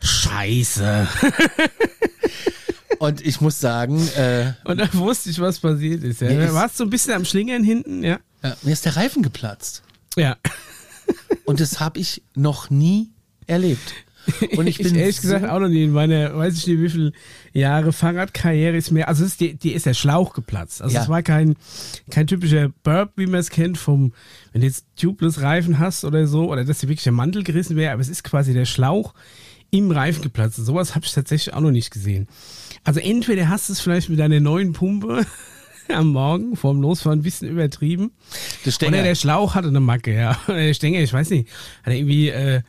Scheiße. 0.00 1.06
Und 2.98 3.20
ich 3.24 3.40
muss 3.40 3.60
sagen, 3.60 4.06
äh, 4.16 4.52
Und 4.64 4.78
dann 4.78 4.92
wusste 4.94 5.30
ich, 5.30 5.40
was 5.40 5.60
passiert 5.60 6.02
ist. 6.02 6.20
Ja. 6.20 6.28
Da 6.32 6.44
ist- 6.46 6.54
warst 6.54 6.80
du 6.80 6.84
ein 6.84 6.90
bisschen 6.90 7.12
am 7.14 7.24
Schlingern 7.24 7.62
hinten, 7.62 8.02
ja. 8.02 8.18
ja, 8.42 8.56
mir 8.62 8.72
ist 8.72 8.84
der 8.84 8.96
Reifen 8.96 9.22
geplatzt. 9.22 9.82
Ja. 10.16 10.36
Und 11.44 11.60
das 11.60 11.78
habe 11.80 12.00
ich 12.00 12.22
noch 12.34 12.70
nie 12.70 13.10
erlebt. 13.46 13.94
Und 14.56 14.66
ich 14.66 14.78
bin 14.78 14.94
ehrlich 14.94 15.16
so, 15.16 15.22
gesagt 15.22 15.46
auch 15.50 15.58
noch 15.60 15.68
nie 15.68 15.84
in 15.84 15.92
meiner, 15.92 16.36
weiß 16.36 16.56
ich 16.56 16.66
nicht, 16.66 16.80
wie 16.80 16.88
viele 16.88 17.12
Jahre 17.52 17.92
Fahrradkarriere 17.92 18.76
ist 18.76 18.90
mehr. 18.90 19.08
Also 19.08 19.24
ist 19.24 19.40
die, 19.40 19.54
die 19.54 19.72
ist 19.72 19.86
der 19.86 19.94
Schlauch 19.94 20.32
geplatzt. 20.34 20.82
Also 20.82 20.94
Ja. 20.94 21.02
es 21.02 21.08
war 21.08 21.22
kein, 21.22 21.54
kein 22.10 22.26
typischer 22.26 22.70
Burp, 22.82 23.12
wie 23.16 23.26
man 23.26 23.40
es 23.40 23.50
kennt, 23.50 23.78
vom, 23.78 24.12
wenn 24.52 24.60
du 24.60 24.66
jetzt 24.66 24.86
tubeless 24.96 25.40
Reifen 25.40 25.78
hast 25.78 26.04
oder 26.04 26.26
so, 26.26 26.50
oder 26.50 26.64
dass 26.64 26.78
dir 26.80 26.88
wirklich 26.88 27.04
der 27.04 27.12
Mantel 27.12 27.42
gerissen 27.44 27.76
wäre, 27.76 27.92
aber 27.92 28.02
es 28.02 28.08
ist 28.08 28.24
quasi 28.24 28.52
der 28.52 28.64
Schlauch 28.66 29.14
im 29.70 29.90
Reifen 29.90 30.22
geplatzt. 30.22 30.56
Sowas 30.56 30.94
habe 30.94 31.04
ich 31.04 31.12
tatsächlich 31.12 31.54
auch 31.54 31.60
noch 31.60 31.70
nicht 31.70 31.90
gesehen. 31.90 32.26
Also 32.84 33.00
entweder 33.00 33.48
hast 33.48 33.68
du 33.68 33.74
es 33.74 33.80
vielleicht 33.80 34.08
mit 34.08 34.18
deiner 34.18 34.40
neuen 34.40 34.72
Pumpe 34.72 35.26
am 35.88 36.08
Morgen 36.12 36.56
vorm 36.56 36.80
Losfahren 36.80 37.18
ein 37.20 37.22
bisschen 37.22 37.48
übertrieben. 37.50 38.12
der 38.64 38.70
Stenger. 38.70 38.92
Oder 38.92 39.02
der 39.04 39.14
Schlauch 39.14 39.54
hatte 39.54 39.68
eine 39.68 39.80
Macke, 39.80 40.14
ja. 40.14 40.38
Oder 40.48 40.56
der 40.66 40.74
Stänger, 40.74 41.00
ich 41.00 41.12
weiß 41.12 41.30
nicht. 41.30 41.48
Hat 41.82 41.92
er 41.92 41.96
irgendwie 41.98 42.28
äh, 42.30 42.60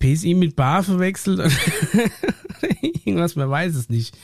PSI 0.00 0.34
mit 0.34 0.56
Bar 0.56 0.82
verwechselt? 0.82 1.38
oder 1.38 1.50
Irgendwas, 3.04 3.36
man 3.36 3.50
weiß 3.50 3.74
es 3.76 3.88
nicht. 3.88 4.16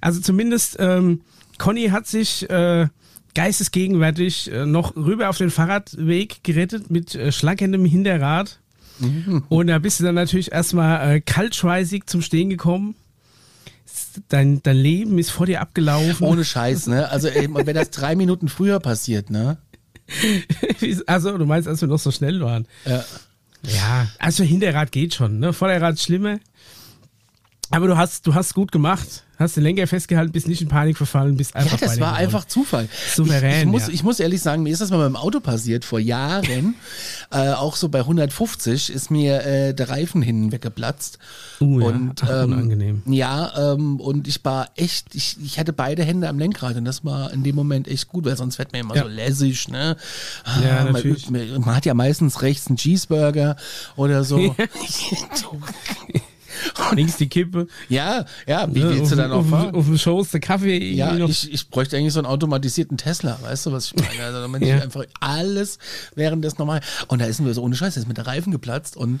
Also 0.00 0.20
zumindest, 0.20 0.76
ähm, 0.78 1.22
Conny 1.58 1.88
hat 1.88 2.06
sich 2.06 2.48
äh, 2.48 2.86
geistesgegenwärtig 3.34 4.52
äh, 4.52 4.66
noch 4.66 4.96
rüber 4.96 5.28
auf 5.28 5.38
den 5.38 5.50
Fahrradweg 5.50 6.42
gerettet 6.44 6.90
mit 6.90 7.14
äh, 7.14 7.32
schlackendem 7.32 7.84
Hinterrad. 7.84 8.60
Und 9.48 9.68
da 9.68 9.78
bist 9.78 10.00
du 10.00 10.04
dann 10.04 10.14
natürlich 10.14 10.52
erstmal 10.52 11.16
äh, 11.16 11.20
kaltschweißig 11.20 12.04
zum 12.06 12.20
Stehen 12.20 12.50
gekommen. 12.50 12.94
Dein, 14.28 14.62
dein 14.62 14.76
Leben 14.76 15.18
ist 15.18 15.30
vor 15.30 15.46
dir 15.46 15.60
abgelaufen. 15.60 16.26
Ohne 16.26 16.44
Scheiß, 16.44 16.86
ne? 16.88 17.08
Also 17.08 17.28
ey, 17.28 17.48
wenn 17.50 17.74
das 17.74 17.90
drei 17.90 18.14
Minuten 18.14 18.48
früher 18.48 18.78
passiert, 18.78 19.30
ne? 19.30 19.58
also, 21.06 21.38
du 21.38 21.46
meinst, 21.46 21.68
als 21.68 21.80
wir 21.80 21.88
noch 21.88 21.98
so 21.98 22.10
schnell 22.10 22.40
waren. 22.40 22.66
Ja. 22.84 23.04
Ja, 23.62 24.08
also 24.18 24.42
Hinterrad 24.42 24.92
geht 24.92 25.14
schon, 25.14 25.38
ne? 25.38 25.52
Vorderrad 25.52 25.94
ist 25.94 26.04
schlimmer. 26.04 26.38
Aber 27.72 27.86
du 27.86 27.96
hast, 27.96 28.26
du 28.26 28.34
hast 28.34 28.54
gut 28.54 28.72
gemacht. 28.72 29.24
Hast 29.38 29.56
den 29.56 29.62
Lenker 29.62 29.86
festgehalten, 29.86 30.32
bist 30.32 30.48
nicht 30.48 30.60
in 30.60 30.68
Panik 30.68 30.98
verfallen, 30.98 31.34
bist 31.38 31.56
einfach 31.56 31.80
Ja, 31.80 31.86
das 31.86 31.98
war 31.98 32.14
einfach 32.14 32.44
Zufall. 32.44 32.88
Souverän, 33.14 33.52
Ich, 33.52 33.58
ich, 33.60 33.66
muss, 33.66 33.82
ja. 33.86 33.94
ich 33.94 34.02
muss 34.02 34.20
ehrlich 34.20 34.42
sagen, 34.42 34.62
mir 34.64 34.70
ist 34.72 34.80
das 34.82 34.90
mal 34.90 34.98
beim 34.98 35.16
Auto 35.16 35.40
passiert 35.40 35.86
vor 35.86 35.98
Jahren. 35.98 36.74
äh, 37.32 37.52
auch 37.52 37.76
so 37.76 37.88
bei 37.88 38.00
150 38.00 38.90
ist 38.92 39.10
mir 39.10 39.42
äh, 39.46 39.72
der 39.72 39.88
Reifen 39.88 40.20
hinten 40.20 40.52
weggeplatzt. 40.52 41.18
Uh, 41.58 41.80
ja. 41.80 41.86
und 41.86 42.22
Ach, 42.22 42.42
ähm, 42.44 42.52
unangenehm. 42.52 43.02
ja, 43.06 43.72
ähm, 43.72 43.98
und 43.98 44.28
ich 44.28 44.44
war 44.44 44.68
echt, 44.76 45.14
ich, 45.14 45.36
ich 45.42 45.58
hatte 45.58 45.72
beide 45.72 46.04
Hände 46.04 46.28
am 46.28 46.38
Lenkrad 46.38 46.76
und 46.76 46.84
das 46.84 47.02
war 47.06 47.32
in 47.32 47.42
dem 47.42 47.54
Moment 47.56 47.88
echt 47.88 48.08
gut, 48.08 48.26
weil 48.26 48.36
sonst 48.36 48.58
wird 48.58 48.72
man 48.72 48.82
immer 48.82 48.96
Ja. 48.96 49.02
so 49.04 49.08
lässig, 49.08 49.68
ne? 49.68 49.96
Ah, 50.44 50.60
Ja, 50.60 50.84
man, 50.84 50.92
natürlich. 50.94 51.28
übt- 51.28 51.58
man 51.60 51.76
hat 51.76 51.86
ja 51.86 51.94
meistens 51.94 52.42
rechts 52.42 52.66
einen 52.66 52.76
Cheeseburger 52.76 53.56
oder 53.96 54.22
so. 54.22 54.54
Links 56.92 57.16
die 57.16 57.28
Kippe. 57.28 57.66
ja, 57.88 58.24
ja, 58.46 58.66
wie 58.74 58.80
ne? 58.80 58.90
willst 58.90 59.12
du 59.12 59.16
dann 59.16 59.32
auch 59.32 59.38
auf, 59.38 59.48
fahren? 59.48 59.74
auf 59.74 59.86
dem 59.86 59.98
Schoß 59.98 60.30
der 60.30 60.40
Kaffee 60.40 60.92
Ja, 60.94 61.14
ich, 61.16 61.52
ich 61.52 61.68
bräuchte 61.70 61.96
eigentlich 61.96 62.12
so 62.12 62.20
einen 62.20 62.26
automatisierten 62.26 62.96
Tesla, 62.96 63.38
weißt 63.42 63.66
du, 63.66 63.72
was 63.72 63.86
ich 63.86 63.96
meine? 63.96 64.24
Also 64.24 64.40
damit 64.40 64.62
Ja. 64.62 64.76
ich 64.76 64.82
einfach 64.82 65.04
alles 65.20 65.78
während 66.14 66.44
des 66.44 66.58
normal. 66.58 66.80
Und 67.08 67.20
da 67.20 67.26
ist 67.26 67.40
mir 67.40 67.52
so 67.54 67.62
ohne 67.62 67.76
Scheiß, 67.76 67.96
ist 67.96 68.08
mit 68.08 68.16
der 68.18 68.26
Reifen 68.26 68.50
geplatzt 68.52 68.96
und 68.96 69.20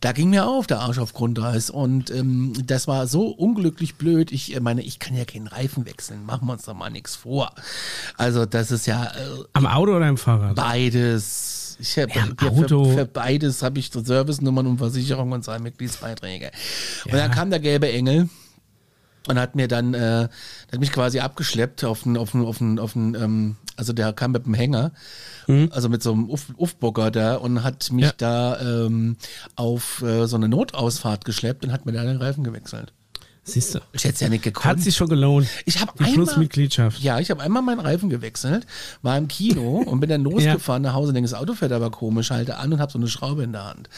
Da 0.00 0.10
ging 0.10 0.30
mir 0.30 0.48
auf 0.48 0.66
der 0.66 0.80
Arsch 0.80 0.98
auf 0.98 1.12
Grundeis 1.12 1.70
und 1.70 2.10
ähm, 2.10 2.54
das 2.66 2.88
war 2.88 3.06
so 3.06 3.28
unglücklich 3.28 3.94
blöd. 3.94 4.32
Ich 4.32 4.52
äh, 4.52 4.58
meine, 4.58 4.82
ich 4.82 4.98
kann 4.98 5.16
ja 5.16 5.24
keinen 5.24 5.46
Reifen 5.46 5.86
wechseln, 5.86 6.26
machen 6.26 6.48
wir 6.48 6.54
uns 6.54 6.64
doch 6.64 6.74
mal 6.74 6.90
nichts 6.90 7.14
vor. 7.14 7.52
Also 8.16 8.44
das 8.44 8.72
ist 8.72 8.86
ja 8.88 9.04
äh, 9.04 9.44
Am 9.52 9.64
Auto 9.64 9.94
oder 9.94 10.06
am 10.06 10.16
Fahrrad? 10.16 10.56
beides. 10.56 11.61
Ich 11.80 11.98
hab, 11.98 12.14
Ja, 12.14 12.24
Auto. 12.48 12.84
Für, 12.84 12.98
für 12.98 13.06
beides 13.06 13.62
habe 13.62 13.78
ich 13.78 13.90
so 13.90 14.02
Servicenummern 14.02 14.66
und 14.66 14.78
Versicherung 14.78 15.32
und 15.32 15.44
zwei 15.44 15.58
Mitgliedsbeiträge. 15.58 16.50
Und 17.06 17.14
dann 17.14 17.30
kam 17.30 17.50
der 17.50 17.60
gelbe 17.60 17.90
Engel 17.90 18.28
und 19.28 19.38
hat 19.38 19.54
mir 19.54 19.68
dann, 19.68 19.94
äh, 19.94 20.28
hat 20.72 20.80
mich 20.80 20.92
quasi 20.92 21.20
abgeschleppt 21.20 21.84
auf 21.84 22.04
einen, 22.06 22.16
auf 22.16 22.34
einen, 22.34 22.46
auf 22.48 22.60
einen, 22.60 22.78
auf 22.78 22.96
einen 22.96 23.14
ähm, 23.14 23.56
also 23.76 23.92
der 23.92 24.12
kam 24.12 24.32
mit 24.32 24.44
dem 24.46 24.54
Hänger, 24.54 24.92
also 25.70 25.88
mit 25.88 26.02
so 26.02 26.12
einem 26.12 26.28
Uffbocker 26.28 27.10
da 27.10 27.36
und 27.36 27.62
hat 27.64 27.90
mich 27.90 28.04
Ja. 28.04 28.12
da 28.16 28.60
ähm, 28.60 29.16
auf 29.56 30.02
äh, 30.02 30.26
so 30.26 30.36
eine 30.36 30.48
Notausfahrt 30.48 31.24
geschleppt 31.24 31.64
und 31.64 31.72
hat 31.72 31.86
mir 31.86 31.92
da 31.92 32.04
den 32.04 32.18
Reifen 32.18 32.44
gewechselt. 32.44 32.92
Siehst 33.44 33.74
du. 33.74 33.80
Ich 33.92 34.04
hätte 34.04 34.14
es 34.14 34.20
ja 34.20 34.28
nicht 34.28 34.44
gekonnt. 34.44 34.64
Hat 34.66 34.80
sich 34.80 34.94
schon 34.94 35.08
gelohnt. 35.08 35.48
Ich 35.64 35.80
habe 35.80 35.92
einmal, 35.98 36.12
Plusmitgliedschaft. 36.14 37.00
ja, 37.00 37.18
ich 37.18 37.28
habe 37.28 37.42
einmal 37.42 37.60
meinen 37.62 37.80
Reifen 37.80 38.08
gewechselt, 38.08 38.66
war 39.02 39.18
im 39.18 39.26
Kino 39.26 39.78
und 39.84 39.98
bin 39.98 40.08
dann 40.08 40.22
losgefahren 40.24 40.82
nach 40.82 40.94
Hause, 40.94 41.12
denke, 41.12 41.28
das 41.28 41.36
Auto 41.36 41.54
fährt 41.54 41.72
aber 41.72 41.90
komisch, 41.90 42.30
halte 42.30 42.56
an 42.58 42.72
und 42.72 42.78
habe 42.78 42.92
so 42.92 42.98
eine 42.98 43.08
Schraube 43.08 43.42
in 43.42 43.50
der 43.50 43.64
Hand. 43.64 43.88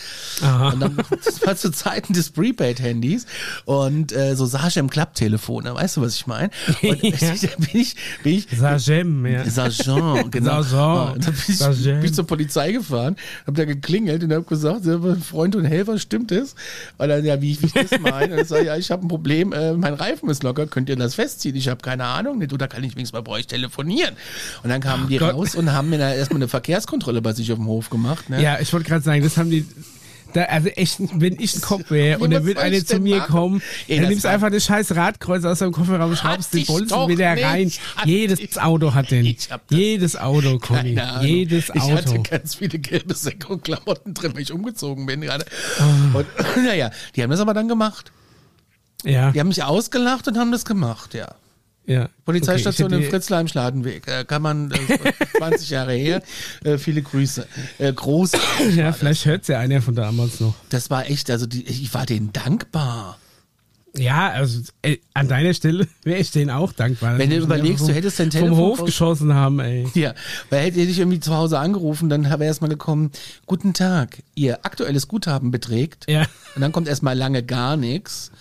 Aha. 0.40 0.70
Und 0.70 0.80
dann, 0.80 0.96
das 1.24 1.44
war 1.46 1.56
zu 1.56 1.70
Zeiten 1.70 2.14
des 2.14 2.30
Prepaid-Handys 2.30 3.26
und 3.66 4.12
äh, 4.12 4.34
so 4.34 4.46
Sascha 4.46 4.80
im 4.80 4.88
Klapptelefon, 4.88 5.64
weißt 5.64 5.98
du, 5.98 6.00
was 6.00 6.14
ich 6.16 6.26
meine? 6.26 6.50
Und 6.82 7.02
Ja. 7.20 7.34
da 7.34 7.48
bin 7.58 7.80
ich, 7.80 7.96
bin 8.22 8.34
ich 8.38 8.46
Sagem, 8.58 9.26
ja. 9.26 9.44
Sergeant, 9.44 10.32
genau. 10.32 10.62
Ja, 10.62 11.02
und 11.12 11.26
dann 11.26 11.34
bin 11.34 11.54
ich, 11.54 11.84
bin 11.84 12.04
ich 12.04 12.14
zur 12.14 12.26
Polizei 12.26 12.72
gefahren, 12.72 13.16
habe 13.46 13.58
da 13.58 13.66
geklingelt 13.66 14.22
und 14.24 14.32
habe 14.32 14.44
gesagt, 14.44 14.86
ja, 14.86 14.98
Freund 15.16 15.54
und 15.54 15.66
Helfer, 15.66 15.98
stimmt 15.98 16.32
es? 16.32 16.54
Und 16.96 17.08
dann, 17.10 17.22
ja, 17.26 17.42
wie, 17.42 17.60
wie 17.60 17.66
ich 17.66 17.72
das 17.74 18.00
meine? 18.00 18.34
Und 18.34 18.40
ich 18.40 18.48
sage, 18.48 18.64
ja, 18.64 18.76
ich 18.78 18.90
habe 18.90 19.04
ein 19.04 19.08
Problem, 19.08 19.33
äh, 19.40 19.72
mein 19.74 19.94
Reifen 19.94 20.28
ist 20.28 20.42
locker, 20.42 20.66
könnt 20.66 20.88
ihr 20.88 20.96
das 20.96 21.14
festziehen? 21.14 21.56
Ich 21.56 21.68
habe 21.68 21.80
keine 21.82 22.04
Ahnung, 22.04 22.38
nicht, 22.38 22.52
oder 22.52 22.68
kann 22.68 22.82
ich 22.84 22.94
wenigstens 22.94 23.12
mal 23.12 23.22
bei 23.22 23.32
euch 23.32 23.46
telefonieren? 23.46 24.14
Und 24.62 24.70
dann 24.70 24.80
kamen 24.80 25.08
die 25.08 25.18
Gott. 25.18 25.34
raus 25.34 25.54
und 25.54 25.72
haben 25.72 25.90
mir 25.90 25.98
da 25.98 26.12
erstmal 26.12 26.38
eine 26.38 26.48
Verkehrskontrolle 26.48 27.22
bei 27.22 27.32
sich 27.32 27.50
auf 27.52 27.58
dem 27.58 27.66
Hof 27.66 27.90
gemacht. 27.90 28.30
Ne? 28.30 28.42
Ja, 28.42 28.58
ich 28.60 28.72
wollte 28.72 28.88
gerade 28.88 29.02
sagen, 29.04 29.22
das 29.22 29.36
haben 29.36 29.50
die. 29.50 29.66
Da, 30.32 30.42
also 30.46 30.66
echt, 30.70 30.96
wenn 31.20 31.38
ich 31.38 31.54
ein 31.54 31.60
Kopf 31.60 31.90
wäre 31.92 32.18
und 32.18 32.32
dann 32.32 32.44
einer 32.56 32.72
ich 32.76 32.86
zu 32.88 32.98
mir 32.98 33.18
machen? 33.18 33.30
kommen, 33.30 33.62
Ey, 33.86 34.00
dann 34.00 34.08
nimmst 34.08 34.24
du 34.24 34.28
einfach 34.30 34.50
das 34.50 34.64
scheiß 34.64 34.96
Radkreuz 34.96 35.44
aus 35.44 35.60
deinem 35.60 35.70
Kofferraum, 35.70 36.16
schraubst 36.16 36.52
den 36.54 36.66
Bolzen 36.66 37.08
wieder 37.08 37.36
nicht. 37.36 37.44
rein. 37.44 37.72
Hatte 37.94 38.08
Jedes 38.10 38.40
ich- 38.40 38.60
Auto 38.60 38.94
hat 38.94 39.12
den. 39.12 39.32
Jedes 39.70 40.16
Auto, 40.16 40.58
Conny. 40.58 40.98
Jedes 41.22 41.68
Ich 41.72 41.80
hatte 41.82 42.10
Auto. 42.10 42.22
ganz 42.28 42.56
viele 42.56 42.80
gelbe 42.80 43.14
Säcke 43.14 43.46
und 43.46 43.62
Klamotten 43.62 44.12
drin, 44.12 44.32
weil 44.34 44.42
ich 44.42 44.50
umgezogen 44.52 45.06
bin 45.06 45.20
gerade. 45.20 45.44
Ah. 45.78 46.18
Und 46.18 46.26
naja, 46.66 46.90
die 47.14 47.22
haben 47.22 47.30
das 47.30 47.38
aber 47.38 47.54
dann 47.54 47.68
gemacht. 47.68 48.10
Ja, 49.04 49.30
Die 49.32 49.40
haben 49.40 49.48
mich 49.48 49.62
ausgelacht 49.62 50.26
und 50.28 50.38
haben 50.38 50.50
das 50.52 50.64
gemacht, 50.64 51.14
ja. 51.14 51.34
ja. 51.86 52.08
Polizeistation 52.24 52.86
okay, 52.86 52.94
im 52.96 53.00
hätte- 53.02 53.10
Fritzlar 53.10 53.40
im 53.40 53.48
Schladenweg. 53.48 54.06
Äh, 54.08 54.24
kann 54.24 54.42
man, 54.42 54.70
äh, 54.70 54.78
20 55.38 55.70
Jahre 55.70 55.92
her. 55.92 56.22
Äh, 56.64 56.78
viele 56.78 57.02
Grüße. 57.02 57.46
Äh, 57.78 57.92
groß. 57.92 58.32
Ja, 58.74 58.92
vielleicht 58.92 59.26
hört 59.26 59.46
ja 59.48 59.58
einer 59.58 59.82
von 59.82 59.94
damals 59.94 60.40
noch. 60.40 60.54
Das 60.70 60.88
war 60.90 61.08
echt, 61.10 61.30
also 61.30 61.46
die, 61.46 61.64
ich 61.66 61.92
war 61.94 62.06
denen 62.06 62.32
dankbar. 62.32 63.18
Ja, 63.96 64.30
also 64.30 64.60
ey, 64.82 65.00
an 65.14 65.28
deiner 65.28 65.54
Stelle 65.54 65.86
wäre 66.02 66.18
ich 66.18 66.32
denen 66.32 66.50
auch 66.50 66.72
dankbar. 66.72 67.16
Wenn 67.16 67.30
du 67.30 67.36
überlegst, 67.36 67.74
einfach 67.82 67.86
du 67.88 67.94
hättest 67.94 68.18
dein 68.18 68.32
vom 68.32 68.40
Telefon 68.40 68.56
Hof 68.58 68.80
raus- 68.80 68.86
geschossen 68.86 69.34
haben, 69.34 69.60
ey. 69.60 69.86
Ja, 69.94 70.14
weil 70.50 70.62
hätte 70.64 70.80
ich 70.80 70.98
irgendwie 70.98 71.20
zu 71.20 71.32
Hause 71.36 71.60
angerufen, 71.60 72.08
dann 72.08 72.24
wäre 72.24 72.44
erstmal 72.44 72.70
gekommen, 72.70 73.12
guten 73.46 73.72
Tag, 73.72 74.18
Ihr 74.34 74.64
aktuelles 74.64 75.06
Guthaben 75.06 75.52
beträgt. 75.52 76.06
Ja. 76.10 76.22
Und 76.56 76.62
dann 76.62 76.72
kommt 76.72 76.88
erstmal 76.88 77.16
lange 77.16 77.44
gar 77.44 77.76
nichts. 77.76 78.32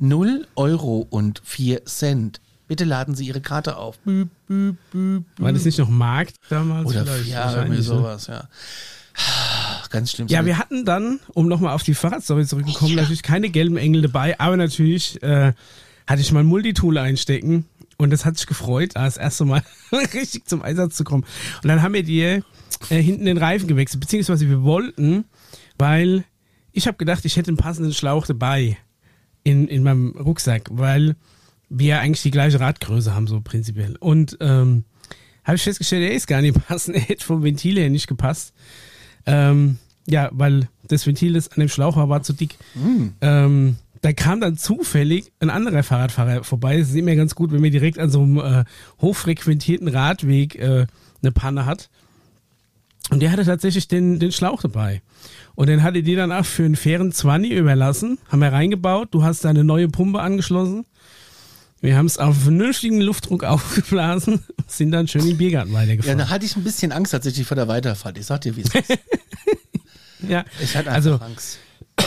0 0.00 0.46
Euro 0.56 1.06
und 1.08 1.40
4 1.44 1.84
Cent. 1.84 2.40
Bitte 2.66 2.84
laden 2.84 3.14
Sie 3.14 3.26
Ihre 3.26 3.40
Karte 3.40 3.76
auf. 3.76 3.98
Büb, 3.98 4.28
büb, 4.46 4.76
büb, 4.92 5.24
War 5.38 5.52
das 5.52 5.64
nicht 5.64 5.78
noch 5.78 5.88
Markt 5.88 6.36
damals? 6.48 6.88
Oder 6.88 7.04
vielleicht? 7.04 7.28
ja, 7.28 7.54
irgendwie 7.56 7.76
ne? 7.76 7.82
sowas, 7.82 8.26
ja. 8.28 8.48
Ganz 9.90 10.12
schlimm. 10.12 10.28
Ja, 10.28 10.46
wir 10.46 10.56
hatten 10.56 10.84
dann, 10.84 11.18
um 11.34 11.48
nochmal 11.48 11.74
auf 11.74 11.82
die 11.82 11.94
Fahrradstory 11.94 12.46
zurückzukommen, 12.46 12.94
natürlich 12.94 13.22
keine 13.22 13.50
gelben 13.50 13.76
Engel 13.76 14.02
dabei, 14.02 14.38
aber 14.38 14.56
natürlich 14.56 15.20
äh, 15.22 15.52
hatte 16.06 16.20
ich 16.20 16.30
mal 16.32 16.40
ein 16.40 16.46
Multitool 16.46 16.96
einstecken 16.96 17.66
und 17.98 18.10
das 18.10 18.24
hat 18.24 18.38
sich 18.38 18.46
gefreut, 18.46 18.92
da 18.94 19.04
das 19.04 19.16
erste 19.16 19.44
Mal 19.44 19.62
richtig 19.92 20.46
zum 20.46 20.62
Einsatz 20.62 20.96
zu 20.96 21.04
kommen. 21.04 21.24
Und 21.62 21.68
dann 21.68 21.82
haben 21.82 21.92
wir 21.92 22.04
dir 22.04 22.44
äh, 22.88 23.02
hinten 23.02 23.24
den 23.24 23.36
Reifen 23.36 23.66
gewechselt, 23.66 24.00
beziehungsweise 24.00 24.48
wir 24.48 24.62
wollten, 24.62 25.24
weil 25.76 26.24
ich 26.72 26.86
habe 26.86 26.96
gedacht, 26.96 27.24
ich 27.24 27.36
hätte 27.36 27.48
einen 27.48 27.56
passenden 27.56 27.92
Schlauch 27.92 28.26
dabei 28.26 28.78
in, 29.44 29.68
in 29.68 29.82
meinem 29.82 30.10
Rucksack, 30.16 30.68
weil 30.70 31.16
wir 31.68 32.00
eigentlich 32.00 32.22
die 32.22 32.30
gleiche 32.30 32.60
Radgröße 32.60 33.14
haben, 33.14 33.26
so 33.26 33.40
prinzipiell. 33.40 33.96
Und 33.96 34.36
ähm, 34.40 34.84
habe 35.44 35.56
ich 35.56 35.62
festgestellt, 35.62 36.02
er 36.02 36.14
ist 36.14 36.26
gar 36.26 36.42
nicht 36.42 36.66
passend, 36.68 36.96
er 36.96 37.02
hätte 37.02 37.24
vom 37.24 37.42
Ventil 37.42 37.78
her 37.78 37.90
nicht 37.90 38.06
gepasst. 38.06 38.52
Ähm, 39.26 39.78
ja, 40.06 40.30
weil 40.32 40.68
das 40.88 41.06
Ventil, 41.06 41.34
das 41.34 41.52
an 41.52 41.60
dem 41.60 41.68
Schlauch 41.68 41.96
war, 41.96 42.08
war 42.08 42.22
zu 42.22 42.32
dick. 42.32 42.56
Ähm, 43.20 43.76
da 44.02 44.12
kam 44.12 44.40
dann 44.40 44.56
zufällig 44.56 45.30
ein 45.40 45.50
anderer 45.50 45.82
Fahrradfahrer 45.82 46.42
vorbei. 46.42 46.78
Es 46.78 46.88
ist 46.88 46.96
immer 46.96 47.14
ganz 47.14 47.34
gut, 47.34 47.52
wenn 47.52 47.60
man 47.60 47.70
direkt 47.70 47.98
an 47.98 48.10
so 48.10 48.22
einem 48.22 48.38
äh, 48.38 48.64
hochfrequentierten 49.00 49.88
Radweg 49.88 50.56
äh, 50.56 50.86
eine 51.22 51.32
Panne 51.32 51.66
hat. 51.66 51.90
Und 53.10 53.20
der 53.20 53.30
hatte 53.30 53.44
tatsächlich 53.44 53.88
den, 53.88 54.18
den 54.18 54.32
Schlauch 54.32 54.62
dabei. 54.62 55.02
Und 55.60 55.66
den 55.66 55.82
hatte 55.82 56.02
die 56.02 56.14
dann 56.14 56.32
auch 56.32 56.46
für 56.46 56.64
einen 56.64 56.74
fairen 56.74 57.12
20 57.12 57.52
überlassen, 57.52 58.16
haben 58.30 58.38
wir 58.40 58.50
reingebaut. 58.50 59.08
Du 59.10 59.24
hast 59.24 59.44
da 59.44 59.50
eine 59.50 59.62
neue 59.62 59.88
Pumpe 59.88 60.18
angeschlossen. 60.18 60.86
Wir 61.82 61.98
haben 61.98 62.06
es 62.06 62.16
auf 62.16 62.44
vernünftigen 62.44 63.02
Luftdruck 63.02 63.44
aufgeblasen 63.44 64.42
sind 64.66 64.90
dann 64.92 65.06
schön 65.06 65.20
in 65.20 65.26
den 65.28 65.36
Biergarten 65.36 65.72
Ja, 65.72 65.78
weitergefahren. 65.80 66.16
da 66.16 66.30
hatte 66.30 66.46
ich 66.46 66.56
ein 66.56 66.64
bisschen 66.64 66.92
Angst 66.92 67.12
tatsächlich 67.12 67.46
vor 67.46 67.56
der 67.56 67.68
Weiterfahrt. 67.68 68.16
Ich 68.16 68.24
sag 68.24 68.40
dir, 68.40 68.56
wie 68.56 68.62
es 68.62 68.74
ist. 68.74 68.98
Ja, 70.26 70.46
Ich 70.62 70.74
hatte 70.74 70.90
einfach 70.90 70.94
also 70.94 71.14
Angst. 71.26 71.58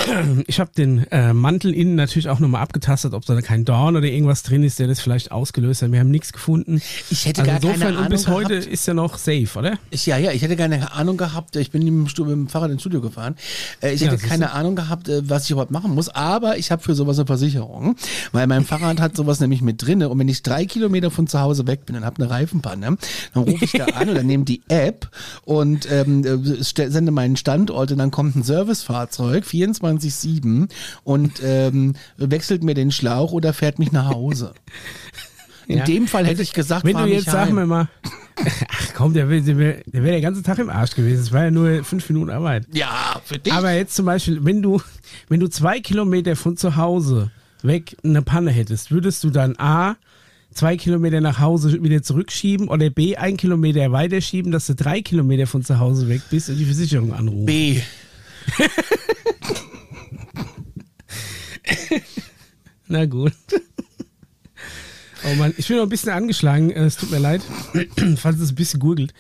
ich 0.48 0.60
habe 0.60 0.72
den 0.78 1.06
äh, 1.12 1.34
Mantel 1.34 1.74
innen 1.74 1.96
natürlich 1.96 2.30
auch 2.30 2.40
nochmal 2.40 2.62
abgetastet, 2.62 3.14
ob 3.14 3.26
da 3.26 3.40
kein 3.42 3.66
Dorn 3.66 3.96
oder 3.96 4.08
irgendwas 4.08 4.44
drin 4.44 4.64
ist, 4.64 4.80
der 4.80 4.88
das 4.88 5.00
vielleicht 5.00 5.32
ausgelöst 5.32 5.82
hat. 5.82 5.92
Wir 5.92 6.00
haben 6.00 6.12
nichts 6.12 6.34
gefunden. 6.34 6.82
Ich 7.10 7.26
hätte 7.26 7.42
Also 7.42 7.52
gar 7.52 7.60
keine 7.60 7.74
insofern, 7.74 7.94
Ahnung 7.96 8.04
und 8.06 8.10
bis 8.10 8.28
heute 8.28 8.50
gehabt. 8.60 8.68
ist 8.68 8.88
ja 8.88 8.94
noch 8.94 9.18
safe, 9.18 9.48
oder? 9.58 9.78
Ich, 9.92 10.06
ja, 10.06 10.18
ja, 10.18 10.32
ich 10.32 10.42
hätte 10.42 10.56
keine 10.56 10.92
Ahnung 10.94 11.18
gehabt. 11.18 11.56
Ich 11.56 11.72
bin 11.72 11.84
mit 11.84 12.18
dem, 12.18 12.48
Fahrrad 12.48 12.72
ins 12.72 12.82
Studio 12.82 13.02
gefahren. 13.02 13.36
Äh, 13.82 13.94
ich 13.94 14.02
Ja, 14.02 14.08
hätte 14.08 14.18
siehst 14.18 14.30
keine 14.30 14.52
Ahnung 14.54 14.76
gehabt, 14.76 15.08
äh, 15.10 15.22
was 15.30 15.46
ich 15.46 15.52
überhaupt 15.52 15.72
machen 15.72 15.94
muss. 15.94 16.10
Aber 16.10 16.58
ich 16.58 16.72
habe 16.72 16.82
für 16.82 16.96
sowas 16.96 17.18
eine 17.18 17.26
Versicherung, 17.26 17.96
weil 18.32 18.48
mein 18.48 18.66
Fahrrad 18.66 19.00
hat 19.00 19.16
sowas 19.16 19.40
nämlich 19.40 19.62
mit 19.62 19.82
drinne. 19.86 20.10
Und 20.10 20.20
wenn 20.20 20.28
ich 20.28 20.44
drei 20.44 20.66
Kilometer 20.66 21.12
von 21.12 21.28
zu 21.28 21.40
Hause 21.40 21.68
weg 21.68 21.86
bin 21.86 21.96
und 21.96 22.06
habe 22.06 22.22
eine 22.22 22.30
Reifenpanne, 22.32 22.98
dann 23.34 23.44
rufe 23.44 23.66
ich 23.66 23.72
da 23.72 23.86
an 23.86 24.14
dann 24.14 24.26
nehme 24.28 24.44
die 24.44 24.62
App 24.68 25.10
und 25.46 25.88
ähm, 25.92 26.24
äh, 26.26 26.62
sende 26.64 27.12
meinen 27.12 27.36
Standort 27.36 27.92
und 27.92 27.98
dann 27.98 28.12
kommt 28.12 28.36
ein 28.36 28.44
Servicefahrzeug 28.44 29.46
24/7 29.84 30.70
und 31.04 31.42
ähm, 31.44 31.94
wechselt 32.18 32.64
mir 32.64 32.74
den 32.74 32.92
Schlauch 32.92 33.32
oder 33.32 33.54
fährt 33.54 33.80
mich 33.80 33.92
nach 33.92 34.08
Hause. 34.08 34.54
In 35.68 35.78
Ja. 35.78 35.86
dem 35.86 36.08
Fall 36.08 36.26
hätte 36.26 36.42
ich 36.42 36.52
gesagt, 36.54 36.86
Wenn 36.86 36.98
du 36.98 37.06
jetzt, 37.06 37.26
sag 37.30 37.52
mir 37.52 37.66
mal, 37.66 37.88
ach 38.70 38.94
komm, 38.96 39.14
der 39.14 39.30
wäre 39.30 39.42
der 39.42 39.56
der 39.86 40.04
wär 40.04 40.12
der 40.12 40.20
ganze 40.22 40.44
Tag 40.44 40.60
im 40.60 40.70
Arsch 40.70 40.94
gewesen. 40.94 41.22
Es 41.22 41.32
war 41.32 41.46
ja 41.46 41.52
nur 41.52 41.86
fünf 41.86 42.10
Minuten 42.10 42.32
Arbeit. 42.32 42.66
Ja, 42.74 43.22
für 43.24 43.40
dich. 43.40 43.54
Aber 43.54 43.72
jetzt 43.72 43.96
zum 43.96 44.06
Beispiel, 44.06 44.44
wenn 44.44 44.62
du, 44.62 44.82
wenn 45.30 45.40
du 45.40 45.48
zwei 45.48 45.80
Kilometer 45.80 46.36
von 46.36 46.58
zu 46.58 46.76
Hause 46.76 47.32
weg 47.62 47.96
eine 48.04 48.22
Panne 48.22 48.52
hättest, 48.52 48.92
würdest 48.92 49.24
du 49.24 49.30
dann 49.30 49.56
A, 49.58 49.96
zwei 50.54 50.76
Kilometer 50.76 51.22
nach 51.22 51.40
Hause 51.40 51.82
wieder 51.82 52.02
zurückschieben 52.04 52.68
oder 52.68 52.90
B, 52.90 53.16
ein 53.16 53.38
Kilometer 53.38 53.90
weiterschieben, 53.94 54.52
dass 54.52 54.68
du 54.68 54.76
drei 54.76 55.02
Kilometer 55.02 55.48
von 55.48 55.64
zu 55.64 55.80
Hause 55.80 56.10
weg 56.10 56.24
bist 56.30 56.50
und 56.50 56.58
die 56.58 56.66
Versicherung 56.66 57.14
anrufen? 57.14 57.46
B. 57.46 57.80
Na 62.88 63.06
gut. 63.06 63.34
Oh 65.26 65.36
Mann, 65.36 65.54
ich 65.58 65.68
bin 65.68 65.78
noch 65.78 65.84
ein 65.84 65.90
bisschen 65.90 66.12
angeschlagen. 66.12 66.72
Es 66.72 66.98
tut 66.98 67.12
mir 67.12 67.20
leid, 67.20 67.42
falls 68.18 68.40
es 68.40 68.52
ein 68.52 68.56
bisschen 68.56 68.80
gurgelt. 68.80 69.14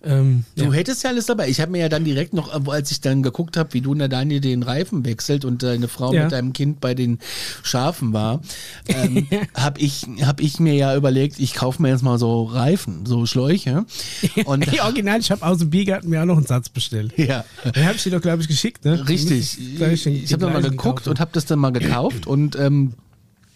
Ähm, 0.00 0.44
Du 0.54 0.66
ja. 0.66 0.72
hättest 0.72 1.02
ja 1.02 1.10
alles 1.10 1.26
dabei. 1.26 1.48
Ich 1.48 1.60
habe 1.60 1.72
mir 1.72 1.78
ja 1.80 1.88
dann 1.88 2.04
direkt 2.04 2.32
noch, 2.32 2.54
äh, 2.54 2.70
als 2.70 2.92
ich 2.92 3.00
dann 3.00 3.22
geguckt 3.24 3.56
habe, 3.56 3.74
wie 3.74 3.80
du 3.80 3.90
und 3.90 3.98
der 3.98 4.06
Daniel 4.08 4.40
den 4.40 4.62
Reifen 4.62 5.04
wechselt 5.04 5.44
und 5.44 5.62
deine 5.64 5.88
Frau 5.88 6.12
Ja. 6.14 6.22
mit 6.24 6.32
deinem 6.32 6.52
Kind 6.52 6.80
bei 6.80 6.94
den 6.94 7.18
Schafen 7.64 8.12
war, 8.12 8.40
ähm, 8.86 9.26
habe 9.54 9.80
ich, 9.80 10.06
hab 10.24 10.40
ich 10.40 10.60
mir 10.60 10.74
ja 10.74 10.94
überlegt, 10.94 11.40
ich 11.40 11.52
kaufe 11.54 11.82
mir 11.82 11.88
jetzt 11.88 12.02
mal 12.04 12.16
so 12.18 12.44
Reifen, 12.44 13.06
so 13.06 13.26
Schläuche. 13.26 13.86
Und 14.44 14.66
Hey, 14.70 14.80
original, 14.80 15.18
ich 15.18 15.32
habe 15.32 15.44
aus 15.44 15.58
dem 15.58 15.70
Biergarten 15.70 16.08
mir 16.10 16.22
auch 16.22 16.26
noch 16.26 16.36
einen 16.36 16.46
Satz 16.46 16.68
bestellt. 16.68 17.12
ja, 17.16 17.44
Den 17.74 17.84
habe 17.84 17.96
ich 17.96 18.02
dir 18.04 18.10
doch, 18.12 18.20
glaube 18.20 18.40
ich, 18.42 18.46
geschickt, 18.48 18.84
ne? 18.84 19.08
richtig. 19.08 19.56
Den- 19.78 19.92
Ich 20.14 20.32
habe 20.32 20.40
dann 20.44 20.52
mal 20.52 20.62
den 20.62 20.62
gleichen 20.62 20.76
geguckt 20.76 20.98
kaufen. 20.98 21.10
und 21.10 21.18
habe 21.20 21.30
das 21.32 21.44
dann 21.46 21.58
mal 21.58 21.70
gekauft 21.72 22.26
und 22.28 22.54
ähm, 22.54 22.92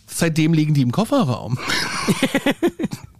seitdem 0.08 0.54
liegen 0.54 0.75
die 0.75 0.82
im 0.82 0.90
Kofferraum. 0.90 1.56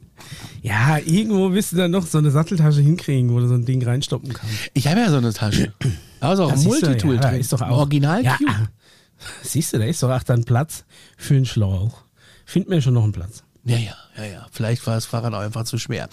Ja, 0.63 0.99
irgendwo 0.99 1.53
wirst 1.53 1.73
du 1.73 1.77
dann 1.77 1.91
noch 1.91 2.07
so 2.07 2.19
eine 2.19 2.31
Satteltasche 2.31 2.81
hinkriegen, 2.81 3.31
wo 3.33 3.41
du 3.41 3.49
so 3.49 3.55
ein 3.55 3.65
Ding 3.65 3.83
reinstoppen 3.85 4.33
kannst. 4.33 4.55
Ich 4.75 4.87
habe 4.87 5.01
ja 5.01 5.11
so 5.11 5.17
eine 5.17 5.33
Tasche. 5.33 5.73
Da 6.21 6.33
ist 6.33 6.39
auch 6.39 6.53
ein 6.53 6.63
Multitool 6.63 7.17
ja, 7.17 7.21
drin. 7.21 7.41
ist 7.41 7.53
doch 7.53 7.61
auch- 7.63 7.79
Original 7.79 8.23
Ja, 8.25 8.39
siehst 9.43 9.73
du, 9.73 9.79
da 9.79 9.85
ist 9.85 10.03
doch 10.03 10.11
auch 10.11 10.23
dann 10.23 10.45
Platz 10.45 10.85
für 11.17 11.35
einen 11.35 11.47
Schlauch. 11.47 12.03
Find 12.45 12.69
mir 12.69 12.81
schon 12.81 12.95
noch 12.95 13.03
einen 13.05 13.13
Platz. 13.13 13.43
Ja, 13.65 13.77
ja, 13.77 13.95
ja, 14.17 14.25
ja. 14.25 14.47
Vielleicht 14.51 14.85
war 14.89 14.95
das 14.97 15.05
Fahrrad 15.07 15.33
auch 15.35 15.39
einfach 15.41 15.63
zu 15.65 15.79
schwer. 15.79 16.09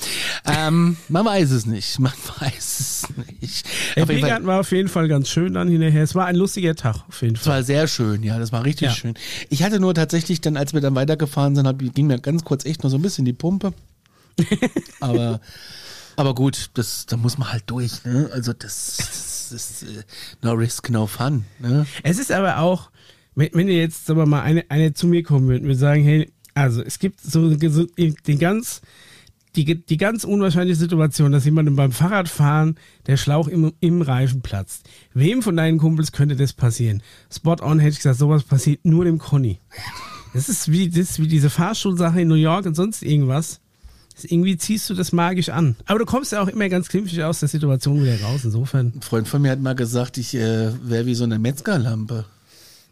Ähm, 0.46 0.98
man 1.10 1.26
weiß 1.26 1.50
es 1.52 1.66
nicht. 1.66 2.00
Man 2.00 2.14
weiß 2.40 2.80
es 2.80 3.08
nicht. 3.42 3.66
Der 3.96 4.06
Biergarten 4.06 4.46
war 4.46 4.60
auf 4.60 4.72
jeden 4.72 4.88
Fall 4.88 5.08
ganz 5.08 5.30
schön 5.30 5.54
dann 5.56 5.68
hinterher. 5.68 6.04
Es 6.04 6.14
war 6.16 6.28
ein 6.28 6.36
lustiger 6.36 6.76
Tag, 6.76 6.98
auf 7.08 7.22
jeden 7.24 7.36
es 7.36 7.42
Fall. 7.42 7.56
war 7.58 7.64
sehr 7.64 7.88
schön, 7.88 8.22
ja, 8.24 8.38
das 8.38 8.52
war 8.52 8.64
richtig 8.66 8.90
Ja. 8.90 8.94
schön. 8.94 9.16
Ich 9.50 9.64
hatte 9.64 9.80
nur 9.80 9.96
tatsächlich 9.96 10.42
dann, 10.42 10.58
als 10.58 10.74
wir 10.74 10.82
dann 10.82 10.94
weitergefahren 10.96 11.56
sind, 11.56 11.68
hab, 11.68 11.80
ging 11.80 12.06
mir 12.08 12.20
ganz 12.20 12.44
kurz 12.44 12.66
echt 12.66 12.84
noch 12.84 12.90
so 12.92 12.98
ein 12.98 13.02
bisschen 13.02 13.26
die 13.26 13.34
Pumpe. 13.34 13.74
aber, 15.00 15.42
aber 16.16 16.36
gut, 16.36 16.72
das, 16.74 17.06
da 17.06 17.18
muss 17.18 17.38
man 17.38 17.52
halt 17.52 17.64
durch. 17.68 18.04
Ne? 18.06 18.30
Also 18.34 18.54
das, 18.54 18.98
das 18.98 19.52
ist 19.52 19.84
äh, 19.84 20.04
no 20.42 20.54
risk, 20.54 20.90
no 20.90 21.08
fun. 21.08 21.46
Ne? 21.60 21.86
Es 22.04 22.20
ist 22.20 22.32
aber 22.32 22.60
auch, 22.60 22.92
wenn, 23.36 23.50
wenn 23.54 23.68
jetzt 23.68 24.06
sagen 24.06 24.20
wir 24.20 24.26
mal 24.26 24.42
eine, 24.42 24.66
eine 24.70 24.94
zu 24.94 25.08
mir 25.08 25.24
kommen 25.24 25.48
würdet 25.48 25.64
und 25.64 25.70
wir 25.70 25.76
sagen, 25.76 26.04
hey, 26.04 26.32
also 26.54 26.82
es 26.82 27.00
gibt 27.00 27.22
so, 27.22 27.50
so 27.58 27.86
den 27.96 28.40
ganz, 28.40 28.82
die, 29.56 29.84
die 29.84 29.98
ganz 29.98 30.24
unwahrscheinliche 30.24 30.80
Situation, 30.80 31.32
dass 31.32 31.46
jemandem 31.46 31.76
beim 31.76 31.92
Fahrradfahren 31.92 32.76
der 33.08 33.18
Schlauch 33.18 33.48
im, 33.48 33.74
im 33.80 34.02
Reifen 34.02 34.42
platzt. 34.42 34.88
Wem 35.14 35.42
von 35.42 35.56
deinen 35.56 35.78
Kumpels 35.78 36.12
könnte 36.12 36.36
das 36.36 36.54
passieren? 36.54 37.02
Spot 37.32 37.56
on 37.62 37.80
hätte 37.80 37.94
ich 37.94 37.98
gesagt, 37.98 38.20
sowas 38.20 38.44
passiert 38.44 38.86
nur 38.86 39.06
dem 39.06 39.18
Conny. 39.18 39.60
Das 40.34 40.50
ist 40.50 40.72
wie, 40.72 40.90
das 40.90 41.20
wie 41.20 41.28
diese 41.28 41.50
Fahrschulsache 41.50 42.22
in 42.22 42.28
New 42.28 42.36
York 42.36 42.66
und 42.66 42.76
sonst 42.76 43.02
irgendwas. 43.02 43.62
Irgendwie 44.24 44.58
ziehst 44.58 44.90
du 44.90 44.94
das 44.94 45.12
magisch 45.12 45.50
an. 45.50 45.76
Aber 45.86 46.00
du 46.00 46.06
kommst 46.06 46.32
ja 46.32 46.42
auch 46.42 46.48
immer 46.48 46.70
ganz 46.70 46.90
glimpflich 46.90 47.24
aus 47.24 47.40
der 47.40 47.50
Situation 47.50 48.02
wieder 48.02 48.22
raus. 48.22 48.42
Insofern 48.44 48.94
Ein 48.96 49.02
Freund 49.02 49.28
von 49.28 49.42
mir 49.42 49.52
hat 49.52 49.60
mal 49.60 49.76
gesagt, 49.76 50.18
ich 50.18 50.36
äh, 50.36 50.72
wäre 50.84 51.06
wie 51.06 51.16
so 51.16 51.24
eine 51.24 51.40
Metzgerlampe. 51.40 52.26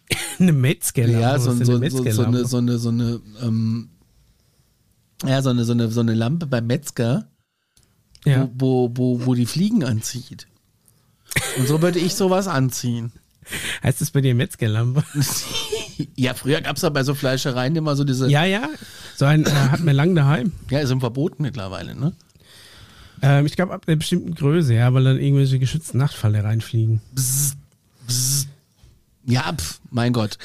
eine 0.40 0.54
Metzgerlampe. 0.54 1.22
Ja, 1.22 1.40
so, 1.40 1.52
so, 1.52 1.76
eine 1.76 1.90
so, 1.90 2.04
so 2.12 2.24
eine, 2.24 2.46
so 2.46 2.58
eine, 2.58 2.78
so 2.78 2.90
eine, 2.90 3.22
ähm, 3.42 3.90
ja, 5.26 5.42
so 5.42 5.50
eine, 5.50 5.66
so 5.66 5.74
eine, 5.74 5.90
so 5.90 6.02
eine 6.02 6.14
Lampe 6.14 6.46
beim 6.46 6.68
Metzger, 6.68 7.28
ja. 8.26 8.50
wo, 8.54 8.92
wo, 8.96 9.20
wo, 9.20 9.26
wo 9.26 9.34
die 9.36 9.46
Fliegen 9.46 9.84
anzieht. 9.84 10.48
Und 11.58 11.68
so 11.68 11.82
würde 11.82 12.00
ich 12.00 12.16
sowas 12.16 12.48
anziehen. 12.48 13.12
Heißt 13.84 14.02
das 14.02 14.12
bei 14.12 14.22
dir 14.22 14.36
Metzgerlampe? 14.36 15.04
Ja, 16.16 16.34
früher 16.34 16.62
gab 16.62 16.76
es 16.76 16.82
da 16.82 16.90
bei 16.90 17.04
so 17.04 17.14
Fleischereien 17.16 17.76
immer 17.76 17.96
so 17.96 18.04
diese, 18.04 18.30
ja, 18.30 18.44
Ja, 18.44 18.62
ja. 18.62 18.70
So 19.16 19.26
ein 19.26 19.46
äh, 19.46 19.50
hat 19.50 19.80
man 19.82 19.96
lang 19.96 20.16
daheim. 20.16 20.52
ist 20.70 20.92
im 20.92 21.00
Verboten 21.00 21.44
mittlerweile, 21.44 21.96
ne? 21.96 22.14
Ähm, 23.22 23.46
ich 23.46 23.56
glaube 23.56 23.74
ab 23.74 23.84
einer 23.88 23.98
bestimmten 23.98 24.36
Größe, 24.36 24.74
ja, 24.74 24.94
weil 24.94 25.04
dann 25.04 25.20
irgendwelche 25.20 25.60
geschützten 25.60 25.98
Nachtfalle 25.98 26.44
reinfliegen. 26.44 27.02
Ja, 29.26 29.54
pf, 29.54 29.80
mein 29.90 30.14
Gott. 30.14 30.38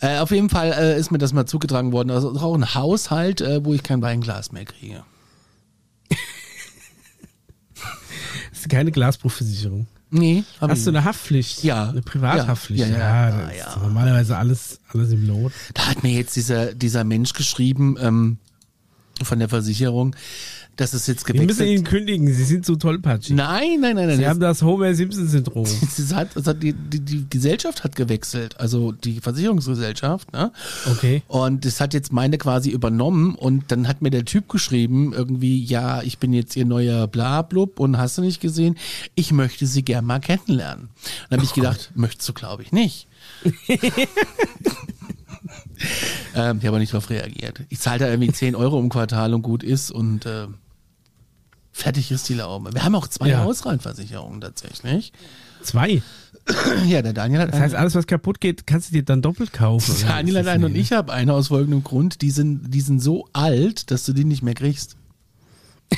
Äh, 0.00 0.18
auf 0.18 0.30
jeden 0.30 0.48
Fall 0.48 0.72
äh, 0.72 0.98
ist 0.98 1.10
mir 1.12 1.18
das 1.18 1.32
mal 1.32 1.46
zugetragen 1.46 1.92
worden. 1.92 2.10
Also 2.10 2.34
auch 2.34 2.54
ein 2.54 2.74
Haushalt, 2.74 3.40
äh, 3.40 3.64
wo 3.64 3.74
ich 3.74 3.82
kein 3.82 4.02
Weinglas 4.02 4.52
mehr 4.52 4.64
kriege. 4.64 5.04
Das 8.50 8.60
ist 8.60 8.68
keine 8.70 8.92
Glasbruchversicherung. 8.92 9.86
Nee, 10.10 10.44
Hast 10.60 10.86
du 10.86 10.90
eine 10.90 11.04
Haftpflicht? 11.04 11.64
Ja. 11.64 11.88
Eine 11.88 12.02
Privathaftpflicht? 12.02 12.84
Ja, 12.84 12.88
ja, 12.88 12.98
ja, 12.98 13.30
das 13.30 13.56
ja, 13.56 13.66
ist 13.66 13.76
ja. 13.76 13.82
normalerweise 13.82 14.36
alles, 14.36 14.78
alles 14.92 15.10
im 15.10 15.26
Lot. 15.26 15.52
Da 15.74 15.88
hat 15.88 16.02
mir 16.02 16.12
jetzt 16.12 16.36
dieser, 16.36 16.72
dieser 16.74 17.02
Mensch 17.02 17.32
geschrieben 17.32 17.96
ähm, 18.00 18.38
von 19.22 19.38
der 19.38 19.48
Versicherung, 19.48 20.14
dass 20.76 20.92
es 20.92 21.06
jetzt 21.06 21.26
Wir 21.26 21.34
müssen 21.34 21.46
gewechselt 21.48 21.78
ihn 21.78 21.84
kündigen, 21.84 22.32
sie 22.32 22.44
sind 22.44 22.66
zu 22.66 22.76
tollpatschig. 22.76 23.34
Nein, 23.36 23.80
nein, 23.80 23.96
nein, 23.96 24.06
nein. 24.08 24.16
Sie 24.16 24.22
das- 24.22 24.30
haben 24.30 24.40
das 24.40 24.62
Homer-Simpson-Syndrom. 24.62 25.64
die, 26.60 26.72
die, 26.72 27.00
die 27.00 27.26
Gesellschaft 27.30 27.84
hat 27.84 27.96
gewechselt, 27.96 28.58
also 28.58 28.92
die 28.92 29.20
Versicherungsgesellschaft, 29.20 30.32
ne? 30.32 30.52
Okay. 30.90 31.22
Und 31.28 31.64
das 31.64 31.80
hat 31.80 31.94
jetzt 31.94 32.12
meine 32.12 32.38
quasi 32.38 32.70
übernommen 32.70 33.34
und 33.34 33.70
dann 33.70 33.86
hat 33.88 34.02
mir 34.02 34.10
der 34.10 34.24
Typ 34.24 34.48
geschrieben, 34.48 35.12
irgendwie, 35.12 35.62
ja, 35.62 36.02
ich 36.02 36.18
bin 36.18 36.32
jetzt 36.32 36.56
ihr 36.56 36.64
neuer 36.64 37.06
Blablub 37.06 37.78
und 37.80 37.96
hast 37.98 38.18
du 38.18 38.22
nicht 38.22 38.40
gesehen, 38.40 38.76
ich 39.14 39.32
möchte 39.32 39.66
sie 39.66 39.84
gern 39.84 40.04
mal 40.04 40.20
kennenlernen. 40.20 40.88
Dann 41.30 41.38
habe 41.38 41.44
ich 41.44 41.54
gedacht, 41.54 41.92
möchtest 41.94 42.28
du, 42.28 42.32
glaube 42.32 42.62
ich, 42.62 42.72
nicht. 42.72 43.06
ähm, 46.34 46.58
ich 46.58 46.64
habe 46.64 46.68
aber 46.68 46.78
nicht 46.78 46.92
darauf 46.92 47.10
reagiert. 47.10 47.62
Ich 47.68 47.80
zahle 47.80 47.98
da 48.00 48.08
irgendwie 48.08 48.32
10 48.32 48.54
Euro 48.54 48.80
im 48.80 48.88
Quartal 48.88 49.34
und 49.34 49.42
gut 49.42 49.62
ist 49.62 49.90
und 49.90 50.26
äh, 50.26 50.46
fertig 51.74 52.10
ist 52.10 52.28
die 52.30 52.34
Laube. 52.34 52.72
Wir 52.72 52.84
haben 52.84 52.94
auch 52.94 53.08
zwei 53.08 53.28
Ja. 53.28 53.44
Hausratversicherungen 53.44 54.40
tatsächlich. 54.40 55.12
Zwei. 55.62 56.02
Ja, 56.86 57.02
der 57.02 57.12
Daniel 57.14 57.40
hat 57.40 57.52
Das 57.52 57.58
heißt, 57.60 57.74
alles, 57.74 57.94
was 57.94 58.06
kaputt 58.06 58.40
geht, 58.40 58.66
kannst 58.66 58.90
du 58.90 58.94
dir 58.94 59.02
dann 59.02 59.22
doppelt 59.22 59.52
kaufen. 59.52 59.94
Daniel 60.06 60.38
hat 60.38 60.46
einen 60.46 60.64
und 60.64 60.76
ich 60.76 60.92
habe 60.92 61.12
eine 61.12 61.32
aus 61.32 61.48
folgendem 61.48 61.82
Grund. 61.82 62.22
Die 62.22 62.30
sind, 62.30 62.72
die 62.72 62.80
sind 62.82 63.00
so 63.02 63.28
alt, 63.32 63.90
dass 63.90 64.04
du 64.04 64.12
die 64.12 64.24
nicht 64.24 64.42
mehr 64.42 64.54
kriegst. 64.54 64.96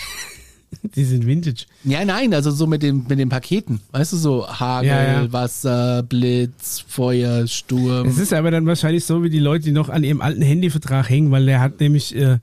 Die 0.95 1.05
sind 1.05 1.27
Vintage. 1.27 1.65
Ja, 1.85 2.05
nein, 2.05 2.35
also 2.35 2.51
so 2.51 2.67
mit, 2.67 2.83
dem, 2.83 3.07
mit 3.09 3.19
den 3.19 3.29
Paketen. 3.29 3.81
Weißt 3.93 4.13
du, 4.13 4.17
so 4.17 4.47
Hagel, 4.49 4.89
Ja, 4.91 5.23
ja. 5.23 5.33
Wasser, 5.33 6.03
Blitz, 6.03 6.85
Feuer, 6.87 7.47
Sturm. 7.47 8.07
Es 8.09 8.19
ist 8.19 8.33
aber 8.33 8.51
dann 8.51 8.67
wahrscheinlich 8.67 9.05
so 9.05 9.23
wie 9.23 9.31
die 9.31 9.39
Leute, 9.39 9.65
die 9.65 9.73
noch 9.73 9.89
an 9.89 10.05
ihrem 10.05 10.21
alten 10.21 10.43
Handyvertrag 10.43 11.09
hängen, 11.09 11.31
weil 11.31 11.47
der 11.47 11.61
hat 11.61 11.81
nämlich, 11.81 12.15
äh, 12.15 12.39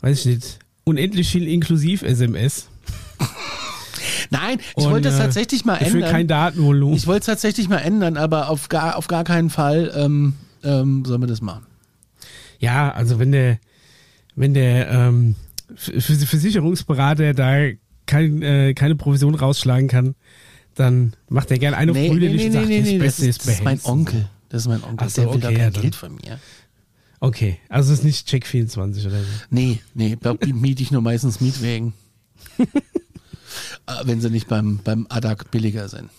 weiß 0.00 0.20
ich 0.20 0.26
nicht, 0.26 0.58
unendlich 0.84 1.30
viel 1.30 1.48
inklusiv 1.48 2.02
SMS. 2.02 2.68
Nein, 4.30 4.58
ich 4.76 4.84
Und, 4.84 4.92
wollte 4.92 5.08
es 5.08 5.16
äh, 5.16 5.18
tatsächlich 5.18 5.64
mal 5.64 5.78
Dafür 5.78 6.00
kein 6.02 6.22
ändern. 6.22 6.28
Datenvolumen. 6.28 6.96
Ich 6.96 7.06
wollte 7.06 7.20
es 7.20 7.26
tatsächlich 7.26 7.68
mal 7.68 7.78
ändern, 7.78 8.16
aber 8.16 8.48
auf 8.48 8.68
gar, 8.68 8.96
auf 8.96 9.06
gar 9.06 9.24
keinen 9.24 9.50
Fall 9.50 9.92
ähm, 9.94 10.34
ähm, 10.64 11.04
sollen 11.04 11.20
wir 11.20 11.26
das 11.26 11.40
machen. 11.40 11.66
Ja, 12.58 12.90
also 12.92 13.18
wenn 13.18 13.32
der, 13.32 13.58
wenn 14.34 14.54
der 14.54 14.90
ähm, 14.90 15.34
Versicherungsberater 15.76 17.34
da 17.34 17.70
kein, 18.06 18.42
äh, 18.42 18.74
keine 18.74 18.94
Provision 18.94 19.34
rausschlagen 19.34 19.88
kann, 19.88 20.14
dann 20.74 21.14
macht 21.28 21.50
er 21.50 21.58
gerne 21.58 21.76
eine 21.76 21.92
auf 21.92 21.96
brüderlich 21.96 22.46
und 22.46 22.52
sagt, 22.52 22.70
das 22.70 22.84
das, 22.84 22.98
Beste 22.98 23.26
ist, 23.26 23.46
das 23.46 23.54
ist 23.54 23.64
mein. 23.64 23.80
Onkel. 23.84 24.28
Das 24.48 24.62
ist 24.62 24.68
mein 24.68 24.84
Onkel. 24.84 25.08
So, 25.08 25.22
der 25.22 25.30
will 25.30 25.36
okay, 25.36 25.40
doch 25.40 25.48
kein 25.48 25.58
ja, 25.58 25.70
dann. 25.70 25.82
Geld 25.82 25.94
von 25.94 26.14
mir. 26.14 26.38
Okay, 27.22 27.58
also 27.68 27.92
es 27.92 28.00
ist 28.00 28.04
nicht 28.04 28.26
Check 28.26 28.44
24 28.48 29.06
oder 29.06 29.20
so. 29.20 29.26
Nee, 29.48 29.78
nee, 29.94 30.18
da 30.20 30.34
miete 30.52 30.82
ich 30.82 30.90
nur 30.90 31.02
meistens 31.02 31.40
Mietwegen. 31.40 31.92
Äh, 32.58 32.64
Wenn 34.04 34.20
sie 34.20 34.28
nicht 34.28 34.48
beim, 34.48 34.80
beim 34.82 35.06
Adak 35.08 35.52
billiger 35.52 35.88
sind. 35.88 36.10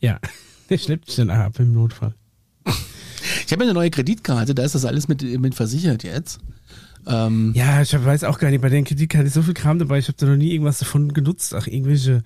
Ja, 0.00 0.18
der 0.68 0.78
schleppt 0.78 1.06
dich 1.06 1.14
dann 1.14 1.30
ab 1.30 1.60
im 1.60 1.74
Notfall. 1.74 2.12
Ich 3.46 3.52
habe 3.52 3.62
eine 3.62 3.72
neue 3.72 3.90
Kreditkarte, 3.90 4.52
da 4.52 4.64
ist 4.64 4.74
das 4.74 4.84
alles 4.84 5.06
mit, 5.06 5.22
mit 5.22 5.54
versichert 5.54 6.02
jetzt. 6.02 6.40
Ähm, 7.06 7.52
Ja, 7.54 7.80
ich 7.80 7.92
weiß 7.92 8.24
auch 8.24 8.40
gar 8.40 8.50
nicht, 8.50 8.60
bei 8.60 8.70
der 8.70 8.82
Kreditkarte 8.82 9.28
ist 9.28 9.34
so 9.34 9.42
viel 9.42 9.54
Kram 9.54 9.78
dabei, 9.78 9.98
ich 10.00 10.08
habe 10.08 10.18
da 10.18 10.26
noch 10.26 10.36
nie 10.36 10.50
irgendwas 10.52 10.78
davon 10.80 11.12
genutzt. 11.12 11.54
Ach, 11.54 11.68
irgendwelche 11.68 12.24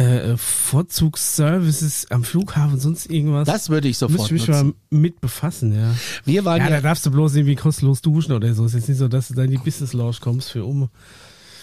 äh, 0.00 0.36
Vorzugsservices 0.36 2.06
am 2.10 2.24
Flughafen, 2.24 2.80
sonst 2.80 3.06
irgendwas. 3.10 3.46
das 3.46 3.68
würde 3.68 3.88
ich 3.88 4.00
Müsste 4.00 4.12
sofort 4.12 4.26
ich 4.28 4.32
mich 4.32 4.48
nutzen. 4.48 4.74
mal 4.90 4.98
mit 4.98 5.20
befassen, 5.20 5.74
ja. 5.74 5.94
Wir 6.24 6.44
waren 6.44 6.58
Ja, 6.58 6.64
ja, 6.64 6.70
da 6.76 6.80
darfst 6.80 7.04
du 7.06 7.10
bloß 7.10 7.34
irgendwie 7.36 7.56
kostenlos 7.56 8.00
duschen 8.00 8.32
oder 8.32 8.52
so. 8.54 8.64
Es 8.64 8.72
ist 8.74 8.80
jetzt 8.80 8.88
nicht 8.88 8.98
so, 8.98 9.08
dass 9.08 9.28
du 9.28 9.34
da 9.34 9.42
in 9.42 9.50
die 9.50 9.58
Business 9.58 9.92
Lounge 9.92 10.16
kommst 10.20 10.50
für 10.50 10.64
um. 10.64 10.88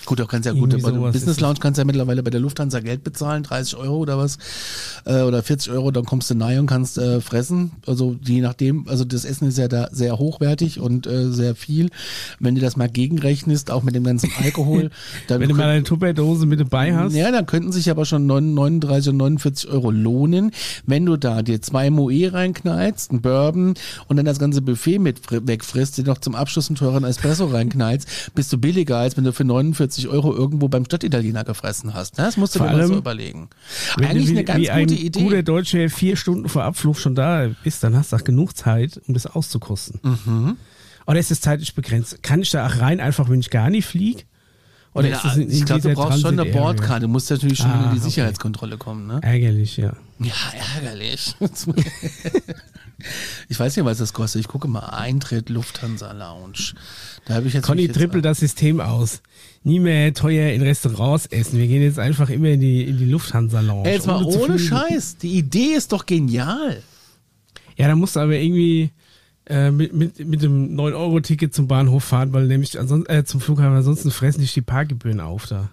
Gut, 0.08 0.20
du 0.20 0.26
kannst 0.26 0.46
ja 0.48 0.54
gut, 0.54 0.72
bei 0.82 0.92
Business 1.12 1.40
Lounge 1.42 1.60
kannst 1.60 1.78
ja 1.78 1.84
mittlerweile 1.86 2.24
bei 2.24 2.32
der 2.32 2.40
Lufthansa 2.40 2.80
Geld 2.80 3.04
bezahlen, 3.04 3.44
30 3.44 3.76
Euro 3.78 3.98
oder 3.98 4.18
was, 4.18 4.38
äh, 5.06 5.22
oder 5.22 5.44
40 5.44 5.72
Euro, 5.74 5.92
dann 5.92 6.06
kommst 6.06 6.30
du 6.30 6.36
nahe 6.36 6.60
und 6.60 6.66
kannst 6.68 6.98
äh, 6.98 7.22
fressen. 7.22 7.72
Also 7.86 8.16
je 8.24 8.42
nachdem, 8.42 8.88
also 8.88 9.04
das 9.04 9.26
Essen 9.26 9.48
ist 9.48 9.58
ja 9.58 9.68
da 9.68 9.90
sehr 9.92 10.18
hochwertig 10.18 10.80
und 10.80 11.06
äh, 11.08 11.30
sehr 11.32 11.54
viel. 11.56 11.90
Wenn 12.40 12.56
du 12.56 12.62
das 12.62 12.78
mal 12.78 12.88
gegenrechnest, 12.90 13.70
auch 13.70 13.84
mit 13.84 13.94
dem 13.96 14.04
ganzen 14.06 14.32
Alkohol, 14.42 14.90
dann 15.28 15.42
Wenn 15.42 15.50
du 15.50 15.56
mal 15.56 15.68
eine 15.70 15.84
Tupperdose 15.84 16.46
mit 16.46 16.60
dabei 16.62 16.96
hast. 16.96 17.14
Ja, 17.14 17.30
dann 17.32 17.46
könnten 17.46 17.72
sich 17.72 17.90
aber 17.90 18.06
schon 18.06 18.26
39 18.26 19.10
und 19.12 19.18
49 19.18 19.70
Euro 19.70 19.92
lohnen, 19.92 20.52
wenn 20.86 21.06
du 21.06 21.18
da 21.18 21.42
dir 21.42 21.62
zwei 21.62 21.90
Moe 21.90 22.32
reinknallst, 22.32 23.12
ein 23.12 23.22
Bourbon 23.22 23.74
und 24.08 24.16
dann 24.18 24.26
das 24.26 24.40
ganze 24.40 24.62
Buffet 24.62 25.00
mit 25.00 25.20
fr- 25.20 25.46
wegfrisst, 25.46 25.98
dir 25.98 26.06
noch 26.06 26.20
zum 26.20 26.34
Abschluss 26.34 26.70
einen 26.70 26.78
teuren 26.78 27.04
Espresso 27.04 27.46
reinknallst, 27.48 28.08
bist 28.34 28.54
du 28.54 28.58
billiger, 28.58 28.98
als 28.98 29.18
wenn 29.18 29.26
du 29.26 29.34
für 29.34 29.44
49 29.44 29.97
Euro 30.06 30.34
irgendwo 30.36 30.68
beim 30.68 30.86
Stadtitaliener 30.86 31.44
gefressen 31.44 31.94
hast. 31.94 32.18
ne? 32.18 32.24
Das 32.26 32.38
musst 32.38 32.54
du 32.56 32.60
Vor 32.60 32.68
dir 32.68 32.78
mal 32.78 32.88
so 32.88 32.98
überlegen. 32.98 33.50
Wenn 33.98 34.10
Eigentlich 34.10 34.26
du 34.26 34.32
wie, 34.32 34.36
eine 34.36 34.44
ganz 34.44 34.60
wie 34.60 34.70
ein 34.70 34.88
gute 34.88 35.00
Idee. 35.02 35.24
guter 35.24 35.44
Deutscher 35.44 35.90
vier 35.90 36.16
Stunden 36.16 36.48
vor 36.50 36.64
Abflug 36.64 37.00
schon 37.00 37.16
da 37.16 37.48
bist, 37.64 37.84
dann 37.84 37.96
hast 37.96 38.12
du 38.12 38.18
auch 38.18 38.24
genug 38.24 38.56
Zeit, 38.56 39.02
um 39.08 39.14
das 39.16 39.26
auszukosten. 39.26 40.00
Mhm. 40.04 40.58
Oder 41.08 41.20
ist 41.20 41.32
es 41.32 41.42
zeitlich 41.42 41.74
begrenzt? 41.74 42.22
Kann 42.22 42.42
ich 42.42 42.52
da 42.52 42.68
auch 42.68 42.80
rein, 42.80 43.00
einfach 43.00 43.30
wenn 43.30 43.40
ich 43.40 43.50
gar 43.50 43.70
nicht 43.70 43.86
fliege? 43.86 44.24
Oder 44.94 45.10
Ja, 45.10 45.18
ist 45.18 45.36
in, 45.38 45.44
in 45.44 45.52
ich 45.52 45.66
glaube, 45.66 45.82
du 45.82 45.94
brauchst 45.94 46.22
schon 46.22 46.40
eine? 46.40 46.52
Bordkarte. 46.52 47.02
Du 47.02 47.08
musst 47.08 47.30
natürlich 47.30 47.58
schon 47.60 47.70
Ah, 47.72 47.76
in 47.86 47.92
die 47.92 47.98
okay. 47.98 48.10
Sicherheitskontrolle 48.10 48.78
kommen. 48.78 49.08
Ne? 49.08 49.20
Ärgerlich, 49.22 49.78
ja. 49.78 49.94
Ja, 50.20 50.34
ärgerlich. 50.76 51.36
Ich 53.48 53.60
weiß 53.60 53.76
nicht, 53.76 53.86
was 53.86 54.00
das 54.00 54.12
kostet. 54.12 54.42
Ich 54.42 54.48
gucke 54.48 54.68
mal. 54.68 54.80
Eintritt 54.90 55.50
Lufthansa 55.50 56.12
Lounge. 56.14 56.74
Da 57.26 57.36
habe 57.36 57.48
ich 57.48 57.54
jetzt. 57.54 57.64
Conny 57.66 57.88
trippelt 57.88 58.26
das 58.26 58.40
System 58.40 58.82
aus. 58.82 59.22
Nie 59.68 59.82
mehr 59.82 60.14
teuer 60.14 60.54
in 60.54 60.62
Restaurants 60.62 61.26
essen. 61.26 61.60
Wir 61.60 61.68
gehen 61.68 61.82
jetzt 61.82 62.00
einfach 62.00 62.30
immer 62.30 62.48
in 62.48 62.62
die, 62.62 62.84
in 62.84 62.98
die 62.98 63.06
Lufthansa-Lounge. 63.06 63.90
Jetzt 63.90 64.08
mal 64.08 64.24
ohne 64.24 64.58
fliegen. 64.58 64.60
Scheiß. 64.60 65.18
Die 65.18 65.38
Idee 65.38 65.74
ist 65.76 65.92
doch 65.92 66.06
genial. 66.06 66.82
Ja, 67.76 67.90
da 67.90 67.96
musst 67.98 68.16
du 68.16 68.22
aber 68.22 68.36
irgendwie 68.36 68.92
äh, 69.46 69.70
mit, 69.70 69.94
mit, 69.94 70.26
mit 70.26 70.42
dem 70.42 70.78
9-Euro-Ticket 70.78 71.54
zum 71.54 71.68
Bahnhof 71.68 72.06
fahren, 72.06 72.32
weil 72.32 72.48
nämlich 72.48 72.80
ansonsten, 72.80 73.12
äh, 73.12 73.26
zum 73.26 73.42
Flughafen, 73.42 73.76
ansonsten 73.76 74.10
fressen 74.10 74.40
dich 74.40 74.54
die 74.54 74.62
Parkgebühren 74.62 75.20
auf 75.20 75.48
da. 75.48 75.70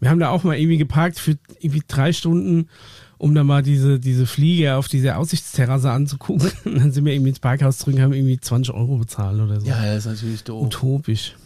Wir 0.00 0.10
haben 0.10 0.18
da 0.18 0.30
auch 0.30 0.42
mal 0.42 0.58
irgendwie 0.58 0.76
geparkt 0.76 1.20
für 1.20 1.38
irgendwie 1.60 1.82
drei 1.86 2.12
Stunden, 2.12 2.68
um 3.16 3.32
da 3.32 3.44
mal 3.44 3.62
diese, 3.62 4.00
diese 4.00 4.26
Fliege 4.26 4.74
auf 4.74 4.88
dieser 4.88 5.18
Aussichtsterrasse 5.18 5.92
anzugucken. 5.92 6.50
Und 6.64 6.74
dann 6.80 6.90
sind 6.90 7.04
wir 7.04 7.12
irgendwie 7.12 7.30
ins 7.30 7.38
Parkhaus 7.38 7.78
zurück 7.78 7.94
und 7.94 8.02
haben 8.02 8.12
irgendwie 8.12 8.40
20 8.40 8.74
Euro 8.74 8.96
bezahlt 8.96 9.40
oder 9.40 9.60
so. 9.60 9.66
Ja, 9.68 9.84
das 9.84 10.04
ist 10.04 10.12
natürlich 10.12 10.42
doof. 10.42 10.66
Utopisch. 10.66 11.36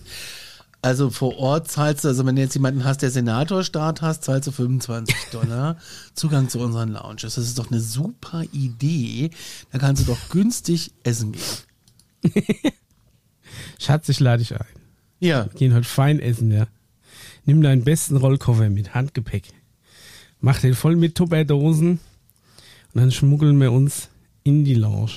Also 0.82 1.10
vor 1.10 1.36
Ort 1.36 1.70
zahlst 1.70 2.04
du, 2.04 2.08
also 2.08 2.24
wenn 2.24 2.36
du 2.36 2.42
jetzt 2.42 2.54
jemanden 2.54 2.84
hast, 2.84 3.02
der 3.02 3.10
Senatorstaat 3.10 4.00
hast, 4.00 4.24
zahlst 4.24 4.48
du 4.48 4.52
25 4.52 5.14
Dollar 5.32 5.76
Zugang 6.14 6.48
zu 6.48 6.58
unseren 6.60 6.92
Lounges. 6.92 7.34
Das 7.34 7.38
ist 7.38 7.58
doch 7.58 7.70
eine 7.70 7.80
super 7.80 8.44
Idee. 8.52 9.30
Da 9.72 9.78
kannst 9.78 10.02
du 10.02 10.06
doch 10.06 10.30
günstig 10.30 10.92
essen 11.02 11.32
gehen. 11.32 12.32
Schatz, 13.78 14.08
ich 14.08 14.20
lade 14.20 14.38
dich 14.38 14.54
ein. 14.54 14.66
Ja, 15.18 15.46
Wir 15.52 15.58
gehen 15.58 15.74
heute 15.74 15.88
fein 15.88 16.18
essen, 16.18 16.50
ja. 16.50 16.66
Nimm 17.44 17.62
deinen 17.62 17.84
besten 17.84 18.16
Rollkoffer 18.16 18.70
mit, 18.70 18.94
Handgepäck. 18.94 19.44
Mach 20.40 20.58
den 20.60 20.74
voll 20.74 20.96
mit 20.96 21.14
Tupperdosen 21.14 22.00
und 22.94 23.00
dann 23.00 23.12
schmuggeln 23.12 23.60
wir 23.60 23.72
uns 23.72 24.08
in 24.44 24.64
die 24.64 24.74
Lounge. 24.74 25.12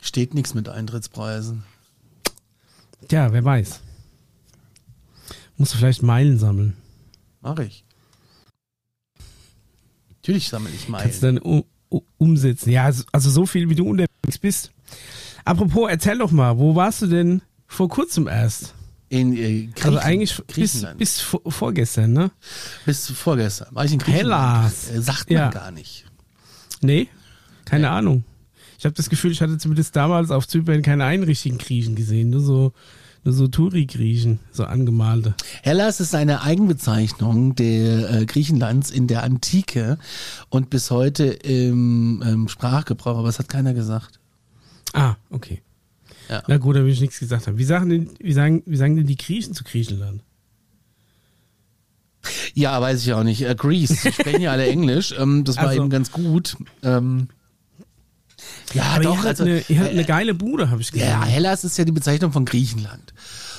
steht 0.00 0.34
nichts 0.34 0.52
mit 0.52 0.68
Eintrittspreisen. 0.68 1.64
Tja, 3.08 3.32
wer 3.32 3.44
weiß. 3.44 3.80
Musst 5.56 5.74
du 5.74 5.78
vielleicht 5.78 6.02
Meilen 6.02 6.38
sammeln. 6.38 6.76
Mach 7.40 7.58
ich. 7.58 7.84
Natürlich 10.16 10.48
sammle 10.48 10.70
ich 10.70 10.86
Kannst 10.86 11.22
du 11.22 11.26
Meilen. 11.26 11.40
dann 11.42 11.52
u- 11.52 11.64
u- 11.90 12.02
umsetzen. 12.18 12.70
Ja, 12.70 12.84
also- 12.84 13.04
also 13.12 13.30
so 13.30 13.46
viel, 13.46 13.68
wie 13.68 13.74
du 13.74 13.86
unterwegs 13.86 14.38
bist. 14.40 14.72
Apropos, 15.44 15.88
erzähl 15.90 16.18
doch 16.18 16.30
mal, 16.30 16.58
wo 16.58 16.74
warst 16.74 17.02
du 17.02 17.06
denn 17.06 17.42
vor 17.66 17.88
kurzem 17.88 18.26
erst? 18.28 18.74
In 19.10 19.36
äh, 19.36 19.68
Also 19.82 19.98
eigentlich 19.98 20.34
bis, 20.54 20.84
bis 20.96 21.20
vor, 21.20 21.40
vorgestern, 21.48 22.12
ne? 22.14 22.30
bis 22.86 23.10
vorgestern. 23.10 23.68
War 23.74 23.84
ich 23.84 23.92
in 23.92 23.98
Griechenland. 23.98 24.64
Hellas. 24.64 24.90
Äh, 24.90 25.02
sagt 25.02 25.28
man 25.30 25.38
Ja. 25.38 25.50
gar 25.50 25.70
nicht. 25.70 26.06
Nee, 26.80 27.08
keine 27.66 27.90
Ahnung. 27.90 28.24
Ich 28.78 28.84
habe 28.86 28.94
das 28.94 29.08
Gefühl, 29.10 29.30
ich 29.30 29.40
hatte 29.42 29.56
zumindest 29.58 29.94
damals 29.94 30.30
auf 30.30 30.48
Zypern 30.48 30.82
keine 30.82 31.04
einen 31.04 31.22
richtigen 31.22 31.58
Griechen 31.58 31.94
gesehen, 31.94 32.30
nur 32.30 32.40
so, 32.40 32.72
so 33.32 33.48
Touri-Griechen, 33.48 34.38
so 34.52 34.64
angemalte. 34.64 35.34
Hellas 35.62 36.00
ist 36.00 36.14
eine 36.14 36.42
Eigenbezeichnung 36.42 37.54
der 37.54 38.10
äh, 38.20 38.26
Griechenlands 38.26 38.90
in 38.90 39.06
der 39.06 39.22
Antike 39.22 39.98
und 40.50 40.68
bis 40.70 40.90
heute 40.90 41.24
im 41.24 42.22
ähm, 42.26 42.48
Sprachgebrauch, 42.48 43.18
aber 43.18 43.28
es 43.28 43.38
hat 43.38 43.48
keiner 43.48 43.72
gesagt. 43.74 44.20
Ah, 44.92 45.16
okay. 45.30 45.62
Ja. 46.28 46.42
Na 46.48 46.58
gut, 46.58 46.76
da 46.76 46.84
will 46.84 46.92
ich 46.92 47.00
nichts 47.00 47.18
gesagt 47.18 47.46
haben. 47.46 47.58
Wie 47.58 47.64
sagen 47.64 47.88
denn, 47.90 48.10
wie 48.18 48.32
sagen, 48.32 48.62
wie 48.66 48.76
sagen 48.76 48.96
denn 48.96 49.06
die 49.06 49.16
Griechen 49.16 49.54
zu 49.54 49.64
Griechenland? 49.64 50.22
Ja, 52.54 52.80
weiß 52.80 53.02
ich 53.04 53.12
auch 53.12 53.24
nicht. 53.24 53.42
Äh, 53.42 53.54
Greece, 53.54 53.98
sprechen 54.14 54.40
ja 54.40 54.52
alle 54.52 54.66
Englisch. 54.70 55.14
Ähm, 55.18 55.44
das 55.44 55.56
war 55.56 55.68
Also- 55.68 55.80
eben 55.80 55.90
ganz 55.90 56.10
gut. 56.12 56.56
Ähm, 56.82 57.28
ja, 58.72 58.82
Aber 58.94 59.02
doch. 59.02 59.24
ihr 59.24 59.28
Also, 59.28 59.44
eine, 59.44 59.64
ihr 59.68 59.80
habt 59.80 59.90
eine 59.90 60.04
geile 60.04 60.34
Bude, 60.34 60.70
habe 60.70 60.80
ich 60.80 60.90
gesehen. 60.90 61.08
ja, 61.08 61.24
Hellas 61.24 61.64
ist 61.64 61.78
ja 61.78 61.84
die 61.84 61.92
Bezeichnung 61.92 62.32
von 62.32 62.44
Griechenland. 62.44 63.12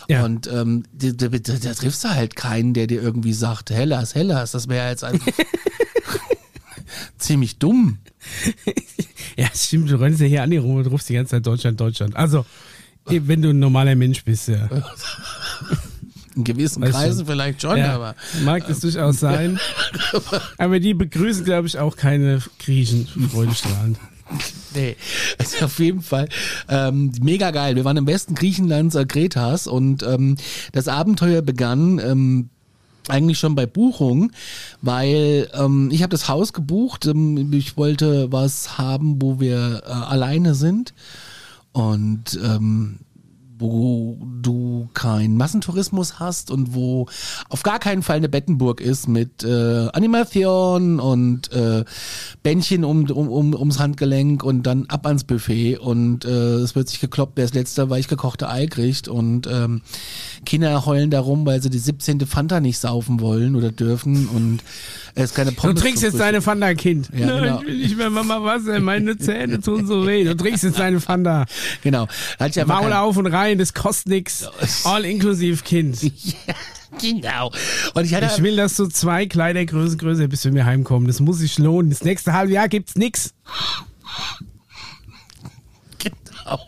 Ja. 0.08 0.24
Und 0.24 0.48
ähm, 0.48 0.84
da, 0.94 1.12
da, 1.12 1.28
da, 1.28 1.74
triffst 1.74 2.04
du 2.04 2.10
halt 2.10 2.36
keinen, 2.36 2.74
der 2.74 2.88
dir 2.88 3.02
irgendwie 3.02 3.34
sagt, 3.34 3.72
Hellas, 3.72 4.14
Hellas. 4.14 4.52
Das 4.52 4.68
wäre 4.68 4.90
jetzt 4.90 5.04
einfach 5.04 5.32
ziemlich 7.18 7.58
dumm. 7.58 8.00
Ja, 9.38 9.48
stimmt, 9.54 9.92
du 9.92 10.00
rennst 10.00 10.22
ja 10.22 10.28
hier 10.28 10.44
an 10.44 10.50
die 10.50 10.58
rum 10.58 10.78
und 10.78 10.88
rufst 10.88 11.10
die 11.10 11.14
ganze 11.14 11.32
Zeit 11.32 11.46
Deutschland, 11.46 11.78
Deutschland. 11.78 12.16
Also, 12.16 12.46
wenn 13.06 13.42
du 13.42 13.50
ein 13.50 13.60
normaler 13.60 13.94
Mensch 13.96 14.24
bist, 14.24 14.48
ja. 14.48 14.70
In 16.36 16.46
gewissen 16.46 16.82
Weißt 16.82 16.94
Kreisen 16.94 17.18
schon. 17.20 17.26
vielleicht 17.28 17.62
schon, 17.62 17.78
ja 17.78 17.96
aber 17.96 18.16
mag 18.44 18.66
das 18.68 18.80
durchaus 18.80 19.20
sein. 19.20 19.60
Aber 20.58 20.80
die 20.80 20.94
begrüßen, 20.94 21.46
glaube 21.46 21.68
ich, 21.68 21.80
auch 21.80 21.96
keine 21.96 22.42
Griechen 22.60 23.08
freudestrahlend. 23.32 23.98
Nee, 24.74 24.96
also 25.38 25.66
auf 25.66 25.80
jeden 25.80 26.02
Fall 26.02 26.28
ähm, 26.70 27.12
mega 27.22 27.52
geil. 27.52 27.76
Wir 27.76 27.86
waren 27.86 27.98
im 27.98 28.08
Westen 28.08 28.36
Griechenlands, 28.36 28.96
äh, 28.96 29.06
Kretas 29.06 29.68
und 29.68 30.04
ähm, 30.04 30.38
das 30.72 30.88
Abenteuer 30.88 31.42
begann 31.42 32.00
ähm, 32.00 32.50
eigentlich 33.08 33.38
schon 33.38 33.56
bei 33.56 33.66
Buchung, 33.66 34.32
weil 34.82 35.50
ähm, 35.54 35.90
ich 35.92 36.02
habe 36.02 36.12
das 36.12 36.28
Haus 36.28 36.54
gebucht. 36.54 37.06
Ähm, 37.06 37.54
ich 37.54 37.78
wollte 37.78 38.32
was 38.32 38.78
haben, 38.78 39.22
wo 39.22 39.40
wir 39.40 39.84
äh, 39.86 39.90
alleine 39.92 40.56
sind 40.56 40.94
und 41.72 42.40
ähm, 42.44 43.00
wo 43.58 44.18
du 44.42 44.90
keinen 44.94 45.38
Massentourismus 45.38 46.20
hast 46.20 46.52
und 46.52 46.74
wo 46.74 47.08
auf 47.50 47.64
gar 47.64 47.80
keinen 47.80 48.04
Fall 48.04 48.18
eine 48.18 48.30
Bettenburg 48.30 48.82
ist 48.82 49.08
mit 49.08 49.44
äh, 49.44 49.88
Animation 49.94 51.00
und 51.00 51.52
äh, 51.52 51.86
Bändchen 52.44 52.84
um, 52.84 53.10
um, 53.10 53.30
um, 53.30 53.54
ums 53.54 53.80
Handgelenk 53.80 54.44
und 54.44 54.64
dann 54.64 54.86
ab 54.88 55.06
ans 55.06 55.24
Buffet 55.24 55.78
und 55.78 56.26
äh, 56.26 56.56
es 56.56 56.76
wird 56.76 56.90
sich 56.90 57.00
gekloppt, 57.00 57.34
wer 57.36 57.46
das 57.46 57.54
letzte 57.54 57.90
weich 57.90 58.08
gekochte 58.08 58.50
Ei 58.50 58.68
kriegt 58.68 59.08
und 59.08 59.48
ähm, 59.48 59.82
Kinder 60.46 60.86
heulen 60.86 61.10
darum, 61.10 61.46
weil 61.46 61.62
sie 61.62 61.70
die 61.70 61.80
17. 61.80 62.22
Fanta 62.22 62.60
nicht 62.60 62.80
saufen 62.80 63.20
wollen 63.22 63.56
oder 63.56 63.72
dürfen 63.72 64.28
und 64.28 64.62
es 65.16 65.34
keine 65.34 65.52
Du 65.52 65.56
Pommes 65.58 65.82
trinkst 65.82 66.02
zum 66.02 66.10
jetzt 66.12 66.20
deine 66.20 66.42
Fanta, 66.42 66.74
Kind. 66.74 67.10
Ja, 67.14 67.26
Nein, 67.28 67.44
genau. 67.44 67.60
ich 67.62 67.68
will 67.68 67.78
nicht 67.78 67.98
mehr 67.98 68.10
Mama 68.10 68.44
Wasser, 68.44 68.80
meine 68.80 69.18
Zähne 69.18 69.62
tun 69.62 69.88
so 69.88 70.06
weh. 70.06 70.24
Du 70.26 70.36
trinkst 70.36 70.64
jetzt 70.64 70.78
deine 70.80 71.00
Fanta. 71.00 71.46
Genau. 71.82 72.08
Ich 72.34 72.60
einfach 72.60 72.66
Maul 72.82 72.92
auf 72.94 73.16
und 73.18 73.28
rein, 73.28 73.58
das 73.58 73.74
kostet 73.74 74.08
nix. 74.08 74.48
All 74.84 75.06
inklusive 75.06 75.64
Kind. 75.64 76.02
Ja, 76.04 76.54
genau. 77.02 77.52
Und 77.94 78.06
ich 78.06 78.14
hatte 78.14 78.30
Ich 78.36 78.44
will, 78.44 78.56
dass 78.58 78.76
du 78.76 78.88
zwei 78.88 79.26
Kleidergrößen 79.26 79.98
größer 79.98 80.28
bist, 80.28 80.46
wenn 80.46 80.54
wir 80.56 80.66
heimkommen. 80.66 81.08
Das 81.08 81.20
muss 81.22 81.38
sich 81.40 81.58
lohnen. 81.60 81.90
Das 81.90 82.04
nächste 82.04 82.34
halbe 82.34 82.52
Jahr 82.54 82.68
gibt's 82.68 82.96
nix. 82.96 83.34
Genau. 86.00 86.60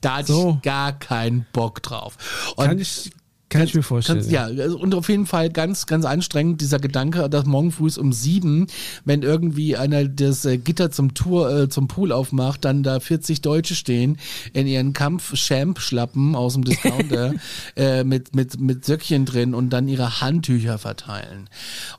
Da 0.00 0.16
hatte 0.18 0.32
So. 0.32 0.54
ich 0.56 0.62
gar 0.62 0.98
keinen 0.98 1.46
Bock 1.52 1.82
drauf. 1.82 2.16
Und 2.56 2.66
Kann 2.66 2.78
ich, 2.78 3.10
kann 3.48 3.62
ich 3.62 3.74
mir 3.74 3.82
vorstellen. 3.82 4.18
Kannst, 4.18 4.30
ja, 4.30 4.44
also, 4.44 4.78
und 4.78 4.94
auf 4.94 5.08
jeden 5.08 5.24
Fall 5.24 5.48
ganz, 5.48 5.86
ganz 5.86 6.04
anstrengend 6.04 6.60
dieser 6.60 6.78
Gedanke, 6.78 7.30
dass 7.30 7.46
morgen 7.46 7.72
früh 7.72 7.88
um 7.98 8.12
sieben, 8.12 8.66
wenn 9.06 9.22
irgendwie 9.22 9.74
einer 9.74 10.04
das 10.06 10.44
äh, 10.44 10.58
Gitter 10.58 10.90
zum 10.90 11.14
Tour, 11.14 11.50
äh, 11.50 11.68
zum 11.70 11.88
Pool 11.88 12.12
aufmacht, 12.12 12.66
dann 12.66 12.82
da 12.82 13.00
40 13.00 13.40
Deutsche 13.40 13.74
stehen 13.74 14.18
in 14.52 14.66
ihren 14.66 14.92
Kampf-Champ-Schlappen 14.92 16.36
aus 16.36 16.54
dem 16.54 16.64
Discounter 16.64 17.34
äh, 17.76 18.04
mit, 18.04 18.36
mit, 18.36 18.60
mit 18.60 18.84
Söckchen 18.84 19.24
drin 19.24 19.54
und 19.54 19.70
dann 19.70 19.88
ihre 19.88 20.20
Handtücher 20.20 20.76
verteilen. 20.76 21.48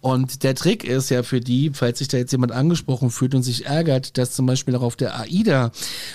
Und 0.02 0.44
der 0.44 0.54
Trick 0.54 0.84
ist 0.84 1.10
ja 1.10 1.24
für 1.24 1.42
die, 1.42 1.72
falls 1.74 1.98
sich 1.98 2.10
da 2.10 2.18
jetzt 2.18 2.32
jemand 2.32 2.52
angesprochen 2.52 3.10
fühlt 3.10 3.34
und 3.34 3.42
sich 3.42 3.66
ärgert, 3.66 4.20
dass 4.20 4.36
zum 4.36 4.46
Beispiel 4.46 4.76
auch 4.76 4.84
auf 4.84 4.96
der 4.96 5.20
AIDA 5.20 5.72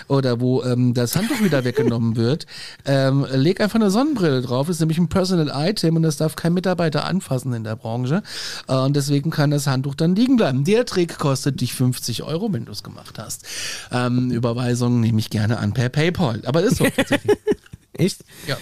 oder 0.07 0.41
wo 0.41 0.63
ähm, 0.63 0.95
das 0.95 1.17
Handtuch 1.17 1.43
wieder 1.43 1.65
weggenommen 1.65 2.15
wird, 2.15 2.47
ähm, 2.85 3.27
leg 3.33 3.61
einfach 3.61 3.81
eine 3.81 3.91
Sonnenbrille 3.91 4.41
drauf, 4.41 4.69
ist 4.69 4.79
nämlich 4.79 4.99
ein 4.99 5.09
Personal 5.09 5.24
Item 5.33 5.97
und 5.97 6.03
das 6.03 6.17
darf 6.17 6.37
kein 6.37 6.55
Mitarbeiter 6.55 7.05
anfassen 7.05 7.53
in 7.53 7.65
der 7.65 7.77
Branche. 7.77 8.23
Äh, 8.69 8.75
und 8.77 8.95
deswegen 8.97 9.31
kann 9.31 9.51
das 9.51 9.67
Handtuch 9.67 9.95
dann 9.95 10.15
liegen 10.15 10.37
bleiben. 10.37 10.65
Der 10.65 10.85
Trick 10.87 11.19
kostet 11.19 11.61
dich 11.61 11.75
50 11.75 12.23
Euro, 12.23 12.53
wenn 12.53 12.65
du 12.65 12.73
es 12.73 12.83
gemacht 12.83 13.19
hast. 13.19 13.47
Ähm, 13.93 14.31
Überweisung 14.31 15.01
nehme 15.01 15.19
ich 15.19 15.31
gerne 15.31 15.59
an 15.59 15.73
per 15.73 15.89
PayPal. 15.89 16.43
Aber 16.47 16.63
ist 16.63 16.77
so. 16.77 16.87
Echt? 17.95 18.25
ja, 18.47 18.57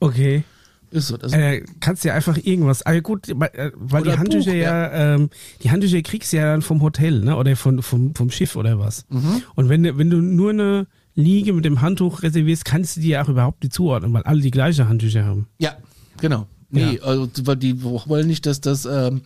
Okay. 0.00 0.44
ist 0.90 1.08
so. 1.08 1.16
Das 1.16 1.32
Äh, 1.32 1.62
kannst 1.80 2.04
ja 2.04 2.14
einfach 2.14 2.36
irgendwas. 2.42 2.84
Aber 2.84 3.00
gut, 3.00 3.26
weil, 3.34 3.50
äh, 3.54 3.70
weil 3.74 4.02
Oder 4.02 4.12
die 4.12 4.18
Handtücher 4.18 4.52
Buch, 4.52 4.58
ja, 4.58 5.14
ähm, 5.14 5.30
die 5.62 5.70
Handtücher 5.70 6.02
kriegst 6.02 6.32
du 6.32 6.36
ja 6.38 6.44
dann 6.52 6.62
vom 6.62 6.80
Hotel, 6.82 7.20
ne? 7.20 7.36
Oder 7.36 7.56
von, 7.56 7.82
vom, 7.82 8.14
vom 8.14 8.30
Schiff 8.30 8.56
oder 8.56 8.78
was. 8.78 9.04
Mhm. 9.08 9.42
Und 9.54 9.68
wenn, 9.68 9.98
wenn 9.98 10.10
du 10.10 10.18
nur 10.18 10.50
eine 10.50 10.86
Liege 11.16 11.52
mit 11.52 11.64
dem 11.64 11.80
Handtuch 11.80 12.22
reservierst, 12.22 12.64
kannst 12.64 12.96
du 12.96 13.00
die 13.00 13.08
ja 13.08 13.24
auch 13.24 13.28
überhaupt 13.28 13.62
nicht 13.64 13.72
zuordnen, 13.74 14.12
weil 14.12 14.22
alle 14.22 14.40
die 14.40 14.50
gleiche 14.52 14.88
Handtücher 14.88 15.24
haben. 15.24 15.48
Ja, 15.58 15.76
genau. 16.20 16.46
Nee, 16.68 17.00
also, 17.00 17.28
weil 17.44 17.56
die 17.56 17.82
wollen 17.82 18.26
nicht, 18.26 18.44
dass 18.44 18.60
das 18.60 18.84
ähm, 18.84 19.22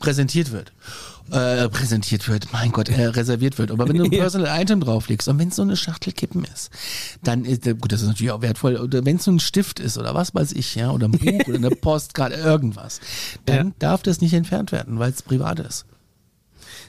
präsentiert 0.00 0.50
wird. 0.52 0.72
Äh, 1.30 1.68
präsentiert 1.68 2.26
wird, 2.28 2.50
mein 2.54 2.72
Gott, 2.72 2.88
äh, 2.88 3.04
reserviert 3.04 3.58
wird. 3.58 3.70
Aber 3.70 3.86
wenn 3.86 3.96
du 3.98 4.04
ein 4.04 4.12
Ja. 4.12 4.20
Personal 4.20 4.62
Item 4.62 4.80
drauflegst 4.80 5.28
und 5.28 5.38
wenn 5.38 5.48
es 5.48 5.56
so 5.56 5.62
eine 5.62 5.76
Schachtel 5.76 6.14
Kippen 6.14 6.44
ist, 6.44 6.70
dann 7.22 7.44
ist, 7.44 7.66
äh, 7.66 7.74
gut, 7.74 7.92
das 7.92 8.00
ist 8.00 8.08
natürlich 8.08 8.32
auch 8.32 8.40
wertvoll, 8.40 8.76
oder 8.78 9.04
wenn 9.04 9.16
es 9.16 9.24
so 9.24 9.30
ein 9.30 9.38
Stift 9.38 9.78
ist 9.78 9.98
oder 9.98 10.14
was 10.14 10.34
weiß 10.34 10.52
ich, 10.52 10.74
ja, 10.74 10.90
oder 10.90 11.06
ein 11.08 11.12
Buch 11.12 11.46
oder 11.46 11.56
eine 11.58 11.70
Postkarte, 11.76 12.36
irgendwas, 12.36 13.00
dann 13.44 13.66
Ja. 13.68 13.72
darf 13.78 14.02
das 14.02 14.22
nicht 14.22 14.32
entfernt 14.32 14.72
werden, 14.72 14.98
weil 14.98 15.10
es 15.12 15.20
privat 15.22 15.60
ist. 15.60 15.84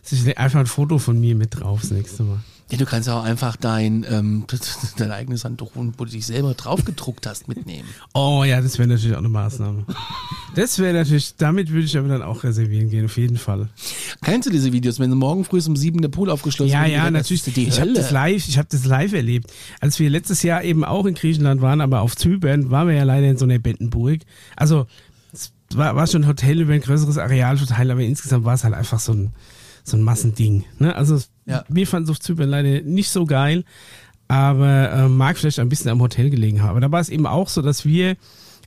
Ich 0.09 0.23
leg 0.23 0.39
einfach 0.39 0.61
ein 0.61 0.65
Foto 0.67 0.97
von 0.99 1.19
mir 1.19 1.35
mit 1.35 1.59
drauf 1.59 1.81
das 1.81 1.91
nächste 1.91 2.23
Mal. 2.23 2.39
Ja, 2.71 2.77
du 2.77 2.85
kannst 2.85 3.07
ja 3.07 3.19
auch 3.19 3.23
einfach 3.23 3.55
dein, 3.55 4.05
ähm, 4.09 4.45
dein 4.97 5.11
eigenes 5.11 5.43
Handtuch, 5.43 5.71
wo 5.75 5.83
du 5.83 6.11
dich 6.11 6.25
selber 6.25 6.53
drauf 6.53 6.85
gedruckt 6.85 7.25
hast, 7.25 7.47
mitnehmen. 7.47 7.87
Oh 8.13 8.43
ja, 8.45 8.61
das 8.61 8.77
wäre 8.77 8.87
natürlich 8.87 9.15
auch 9.15 9.19
eine 9.19 9.29
Maßnahme. 9.29 9.85
Das 10.55 10.77
wäre 10.77 10.93
natürlich, 10.93 11.35
damit 11.37 11.69
würde 11.71 11.85
ich 11.85 11.97
aber 11.97 12.07
dann 12.07 12.21
auch 12.21 12.43
reservieren 12.43 12.89
gehen, 12.89 13.05
auf 13.05 13.17
jeden 13.17 13.37
Fall. 13.37 13.69
Kennst 14.21 14.47
du 14.47 14.51
diese 14.51 14.71
Videos, 14.71 14.99
wenn 14.99 15.09
morgen 15.11 15.45
früh 15.45 15.59
um 15.65 15.75
sieben 15.75 16.01
der 16.01 16.09
Pool 16.09 16.29
aufgeschlossen 16.29 16.71
Ja, 16.71 16.81
wird? 16.83 16.91
ja, 16.91 17.09
natürlich. 17.11 17.43
Die 17.43 17.67
ich 17.67 17.79
habe 17.79 17.93
das 17.93 18.11
live, 18.11 18.47
ich 18.47 18.57
habe 18.57 18.67
das 18.71 18.85
live 18.85 19.13
erlebt. 19.13 19.51
Als 19.79 19.99
wir 19.99 20.09
letztes 20.09 20.43
Jahr 20.43 20.63
eben 20.63 20.83
auch 20.83 21.05
in 21.05 21.15
Griechenland 21.15 21.61
waren, 21.61 21.81
aber 21.81 22.01
auf 22.01 22.15
Zypern, 22.15 22.69
waren 22.69 22.87
wir 22.87 22.95
ja 22.95 23.03
leider 23.03 23.27
in 23.27 23.37
so 23.37 23.45
einer 23.45 23.57
Bettenburg. 23.59 24.21
Also 24.55 24.85
es 25.33 25.51
war, 25.73 25.95
war 25.95 26.05
schon 26.07 26.23
ein 26.23 26.27
Hotel 26.27 26.61
über 26.61 26.73
ein 26.73 26.81
größeres 26.81 27.17
Areal 27.17 27.57
verteilt, 27.57 27.89
aber 27.89 28.01
insgesamt 28.01 28.45
war 28.45 28.53
es 28.53 28.63
halt 28.63 28.73
einfach 28.75 28.99
so 28.99 29.13
ein, 29.13 29.33
so 29.83 29.97
ein 29.97 30.03
Massending. 30.03 30.65
Ne? 30.77 30.95
Also 30.95 31.19
Ja. 31.49 31.65
wir 31.67 31.87
fanden 31.87 32.09
auf 32.11 32.19
Zypern 32.19 32.49
leider 32.49 32.81
nicht 32.81 33.09
so 33.09 33.25
geil, 33.25 33.63
aber 34.27 34.91
äh, 34.91 35.07
mag 35.09 35.37
vielleicht 35.37 35.59
ein 35.59 35.69
bisschen 35.69 35.89
am 35.91 36.01
Hotel 36.01 36.29
gelegen 36.29 36.61
haben. 36.61 36.69
Aber 36.71 36.81
da 36.81 36.91
war 36.91 36.99
es 37.01 37.09
eben 37.09 37.25
auch 37.25 37.49
so, 37.49 37.61
dass 37.61 37.85
wir 37.85 38.15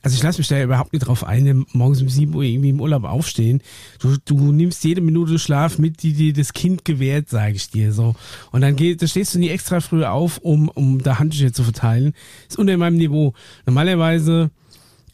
also 0.05 0.16
ich 0.16 0.23
lasse 0.25 0.38
mich 0.40 0.49
da 0.49 0.57
ja 0.59 0.64
überhaupt 0.64 0.92
nicht 0.92 1.07
drauf 1.07 1.23
ein, 1.23 1.64
morgens 1.75 2.03
um 2.03 2.09
7 2.09 2.35
Uhr 2.35 2.42
irgendwie 2.42 2.71
im 2.71 2.81
Urlaub 2.81 3.05
aufstehen. 3.05 3.62
Du, 4.01 4.16
du 4.25 4.51
nimmst 4.51 4.83
jede 4.83 5.01
Minute 5.01 5.38
Schlaf 5.38 5.79
mit, 5.79 6.03
die 6.03 6.12
dir 6.12 6.33
das 6.33 6.53
Kind 6.55 6.85
gewährt, 6.85 7.29
sage 7.29 7.55
ich 7.55 7.71
dir 7.71 7.92
so. 7.92 8.16
Und 8.51 8.62
dann 8.62 8.75
geht, 8.75 9.01
da 9.01 9.07
stehst 9.07 9.33
du 9.33 9.38
nie 9.38 9.51
extra 9.51 9.79
früh 9.79 10.03
auf, 10.05 10.38
um, 10.38 10.68
um 10.71 11.01
da 11.01 11.21
Handtücher 11.21 11.53
zu 11.53 11.62
verteilen. 11.62 12.14
Ist 12.49 12.59
unter 12.59 12.77
meinem 12.79 12.97
Niveau. 12.97 13.33
Normalerweise, 13.64 14.51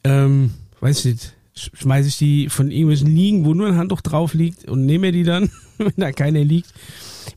ähm, 0.05 0.53
weiß 0.81 1.01
ich 1.01 1.05
nicht, 1.05 1.35
sch- 1.55 1.71
schmeiße 1.83 2.09
ich 2.09 2.17
die 2.17 2.49
von 2.49 2.71
irgendwelchen 2.71 3.15
Liegen, 3.15 3.45
wo 3.45 3.53
nur 3.53 3.67
ein 3.69 3.77
Handtuch 3.77 4.01
drauf 4.01 4.33
liegt 4.33 4.65
und 4.71 4.87
nehme 4.87 5.13
die 5.13 5.23
dann, 5.25 5.51
wenn 5.77 5.93
da 5.99 6.13
keiner 6.13 6.43
liegt. 6.45 6.73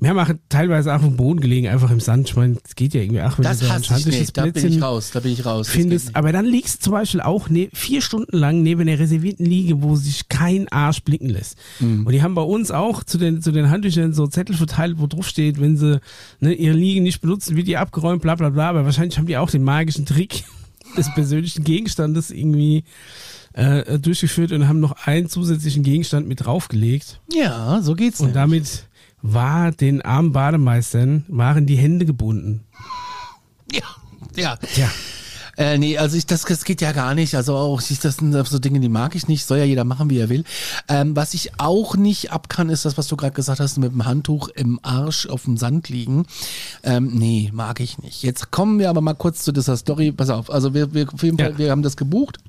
Wir 0.02 0.10
haben 0.10 0.18
auch 0.18 0.34
teilweise 0.50 0.92
auch 0.92 0.96
auf 0.96 1.04
dem 1.04 1.16
Boden 1.16 1.42
gelegen, 1.42 1.68
einfach 1.68 1.92
im 1.92 2.00
Sand. 2.00 2.28
Ich 2.28 2.36
meine, 2.36 2.58
es 2.66 2.74
geht 2.76 2.96
ja 2.96 3.02
irgendwie 3.02 3.22
auch, 3.22 3.38
wenn 3.38 3.44
Das 3.44 3.60
du 3.60 3.68
da 3.68 3.76
ein 3.76 3.84
schandliches. 3.84 4.34
Da 4.34 4.48
bin 4.48 4.66
ich 4.66 4.82
raus. 4.82 5.12
Da 5.14 5.20
bin 5.20 5.32
ich 5.32 5.46
raus. 5.46 5.70
Findest, 5.70 6.16
aber 6.16 6.32
dann 6.32 6.46
liegst 6.46 6.80
du 6.80 6.86
zum 6.86 6.94
Beispiel 6.94 7.22
auch 7.22 7.50
ne, 7.50 7.70
vier 7.72 8.02
Stunden 8.02 8.36
lang 8.36 8.64
neben 8.64 8.82
einer 8.82 8.98
reservierten 8.98 9.46
Liege, 9.46 9.84
wo 9.84 9.96
sich 9.96 10.28
kein 10.28 10.68
Arsch 10.70 11.04
blicken 11.04 11.30
lässt. 11.30 11.56
Mhm. 11.80 12.08
Und 12.08 12.14
die 12.14 12.24
haben 12.24 12.34
bei 12.34 12.42
uns 12.42 12.72
auch 12.72 13.04
zu 13.04 13.20
den, 13.20 13.44
zu 13.44 13.52
den 13.52 13.70
Handtüchern 13.70 14.12
so 14.12 14.26
Zettel 14.26 14.56
verteilt, 14.56 14.96
wo 14.98 15.06
drauf 15.06 15.28
steht, 15.28 15.62
wenn 15.62 15.78
sie 15.78 16.02
ne, 16.40 16.52
ihre 16.52 16.76
Liege 16.76 17.02
nicht 17.02 17.22
benutzen, 17.22 17.56
wird 17.56 17.68
die 17.68 17.78
abgeräumt, 17.78 18.24
bla 18.24 18.34
bla 18.34 18.50
bla. 18.50 18.70
Aber 18.70 18.86
wahrscheinlich 18.86 19.20
haben 19.20 19.28
die 19.28 19.38
auch 19.38 19.52
den 19.52 19.62
magischen 19.62 20.08
Trick 20.08 20.46
des 20.98 21.14
persönlichen 21.14 21.64
Gegenstandes 21.64 22.32
irgendwie 22.32 22.86
äh, 23.54 24.00
durchgeführt 24.00 24.52
und 24.52 24.68
haben 24.68 24.80
noch 24.80 25.06
einen 25.06 25.30
zusätzlichen 25.30 25.84
Gegenstand 25.84 26.28
mit 26.28 26.44
draufgelegt. 26.44 27.20
Ja, 27.32 27.82
so 27.84 27.94
geht's. 27.94 28.20
Und 28.20 28.34
nämlich. 28.34 28.42
damit 28.42 28.86
war 29.22 29.72
den 29.72 30.02
armen 30.02 30.32
Bademeistern, 30.32 31.26
waren 31.28 31.66
die 31.66 31.78
Hände 31.78 32.06
gebunden. 32.06 32.64
Ja, 33.72 33.84
ja. 34.36 34.58
Tja. 34.58 34.90
Äh, 35.58 35.78
nee, 35.78 35.98
also 35.98 36.18
ich, 36.18 36.26
das, 36.26 36.44
das 36.44 36.64
geht 36.64 36.82
ja 36.82 36.92
gar 36.92 37.14
nicht. 37.14 37.36
Also 37.36 37.56
auch, 37.56 37.82
ich, 37.82 38.00
das 38.00 38.18
sind 38.18 38.34
so 38.48 38.58
Dinge, 38.58 38.80
die 38.80 38.90
mag 38.90 39.16
ich 39.16 39.28
nicht. 39.28 39.46
Soll 39.46 39.60
ja 39.60 39.64
jeder 39.66 39.84
machen, 39.84 40.10
wie 40.10 40.18
er 40.18 40.30
will. 40.30 40.44
Ähm, 40.88 41.16
was 41.16 41.34
ich 41.34 41.60
auch 41.60 41.96
nicht 41.96 42.32
ab 42.32 42.50
kann, 42.50 42.70
ist 42.70 42.86
das, 42.86 42.98
was 42.98 43.08
du 43.08 43.18
gerade 43.18 43.34
gesagt 43.34 43.60
hast, 43.60 43.78
mit 43.78 43.92
dem 43.92 44.06
Handtuch 44.06 44.48
im 44.50 44.80
Arsch 44.82 45.28
auf 45.28 45.44
dem 45.44 45.58
Sand 45.58 45.90
liegen. 45.90 46.26
Ähm, 46.84 47.12
nee, 47.14 47.52
mag 47.54 47.80
ich 47.80 47.98
nicht. 48.00 48.24
Jetzt 48.24 48.52
kommen 48.52 48.80
wir 48.80 48.90
aber 48.90 49.02
mal 49.02 49.14
kurz 49.14 49.44
zu 49.44 49.52
dieser 49.52 49.76
Story. 49.78 50.12
Pass 50.12 50.30
auf, 50.30 50.50
also 50.50 50.74
wir, 50.74 50.94
wir, 50.94 51.14
auf 51.14 51.22
jeden 51.22 51.38
Fall, 51.38 51.52
Ja. 51.52 51.58
wir 51.58 51.72
haben 51.72 51.84
das 51.84 51.98
gebucht. 51.98 52.40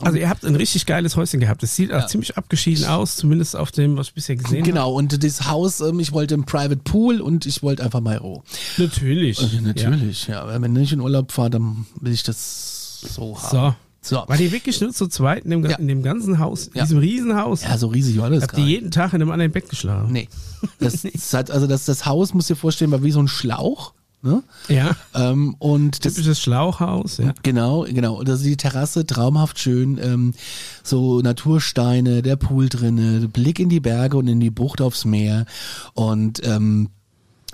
Also 0.00 0.16
ihr 0.18 0.28
habt 0.28 0.44
ein 0.44 0.54
richtig 0.54 0.86
geiles 0.86 1.16
Häuschen 1.16 1.40
gehabt. 1.40 1.62
Das 1.62 1.74
sieht 1.74 1.92
auch 1.92 2.06
ziemlich 2.06 2.36
abgeschieden 2.36 2.84
aus, 2.86 3.16
zumindest 3.16 3.56
auf 3.56 3.70
dem, 3.72 3.96
was 3.96 4.08
ich 4.08 4.14
bisher 4.14 4.36
gesehen 4.36 4.62
Genau, 4.64 4.92
und 4.92 5.22
das 5.24 5.48
Haus, 5.48 5.80
ähm, 5.80 5.98
ich 6.00 6.12
wollte 6.12 6.34
einen 6.34 6.44
Private 6.44 6.76
Pool 6.84 7.20
und 7.20 7.46
ich 7.46 7.62
wollte 7.62 7.82
einfach 7.82 8.00
mal 8.00 8.16
roh. 8.16 8.42
habe. 8.76 8.82
Natürlich. 8.88 9.38
Ja, 9.40 9.60
natürlich, 9.60 10.26
ja. 10.28 10.46
Weil 10.46 10.62
wenn 10.62 10.76
ich 10.76 10.92
in 10.92 11.00
Urlaub 11.00 11.32
fahre, 11.32 11.50
dann 11.50 11.86
will 12.00 12.12
ich 12.12 12.22
das 12.22 13.00
so 13.14 13.34
Ja. 13.34 13.42
haben. 13.42 13.50
So. 13.50 13.74
So. 14.00 14.16
War 14.28 14.36
die 14.36 14.52
wirklich 14.52 14.80
nur 14.80 14.92
zu 14.92 15.08
zweit 15.08 15.44
in 15.44 15.50
dem, 15.50 15.64
Ja. 15.68 15.76
in 15.76 15.88
dem 15.88 16.02
ganzen 16.04 16.38
Haus, 16.38 16.68
in 16.68 16.76
Ja. 16.76 16.84
diesem 16.84 16.98
Riesenhaus? 16.98 17.62
Ja, 17.64 17.76
so 17.76 17.88
riesig 17.88 18.16
war 18.18 18.30
das 18.30 18.44
Habt 18.44 18.56
ihr 18.56 18.64
jeden 18.64 18.90
Tag 18.92 19.12
in 19.12 19.20
einem 19.20 19.30
anderen 19.32 19.50
Bett 19.52 19.68
geschlafen? 19.68 20.12
Nee. 20.12 20.28
Das, 20.78 21.02
das 21.12 21.32
hat, 21.34 21.50
also 21.50 21.66
das, 21.66 21.84
das 21.84 22.06
Haus, 22.06 22.32
musst 22.32 22.48
du 22.48 22.54
dir 22.54 22.60
vorstellen, 22.60 22.90
war 22.92 23.02
wie 23.02 23.10
so 23.10 23.20
ein 23.20 23.28
Schlauch. 23.28 23.92
Ne? 24.20 24.42
Ja. 24.68 24.96
Ähm, 25.14 25.54
und 25.60 26.04
das, 26.04 26.14
Typisches 26.14 26.40
Schlauchhaus, 26.40 27.18
ja. 27.18 27.34
Genau, 27.42 27.84
genau. 27.84 28.16
Und 28.16 28.28
also 28.28 28.42
die 28.42 28.56
Terrasse 28.56 29.06
traumhaft 29.06 29.60
schön, 29.60 29.98
ähm, 30.02 30.34
so 30.82 31.20
Natursteine, 31.20 32.22
der 32.22 32.34
Pool 32.34 32.68
drinne, 32.68 33.28
Blick 33.28 33.60
in 33.60 33.68
die 33.68 33.78
Berge 33.78 34.16
und 34.16 34.26
in 34.26 34.40
die 34.40 34.50
Bucht 34.50 34.80
aufs 34.80 35.04
Meer 35.04 35.46
und 35.94 36.44
ähm, 36.44 36.90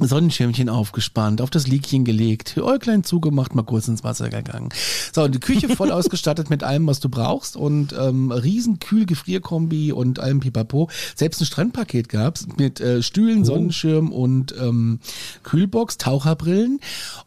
Sonnenschirmchen 0.00 0.68
aufgespannt, 0.68 1.40
auf 1.40 1.50
das 1.50 1.68
Liegchen 1.68 2.04
gelegt, 2.04 2.58
Äuglein 2.58 3.04
zugemacht, 3.04 3.54
mal 3.54 3.62
kurz 3.62 3.86
ins 3.86 4.02
Wasser 4.02 4.28
gegangen. 4.28 4.70
So, 5.12 5.22
und 5.22 5.34
die 5.36 5.38
Küche 5.40 5.68
voll 5.68 5.92
ausgestattet 5.92 6.50
mit 6.50 6.64
allem, 6.64 6.86
was 6.88 6.98
du 6.98 7.08
brauchst 7.08 7.56
und 7.56 7.94
ähm, 7.96 8.32
riesen 8.32 8.80
Kühl-Gefrierkombi 8.80 9.92
und 9.92 10.18
allem 10.18 10.40
Pipapo. 10.40 10.90
Selbst 11.14 11.40
ein 11.40 11.44
Strandpaket 11.46 12.08
gab's 12.08 12.46
mit 12.58 12.80
äh, 12.80 13.04
Stühlen, 13.04 13.44
Sonnenschirm 13.44 14.10
und 14.10 14.52
ähm, 14.60 14.98
Kühlbox, 15.44 15.96
Taucherbrillen 15.98 16.80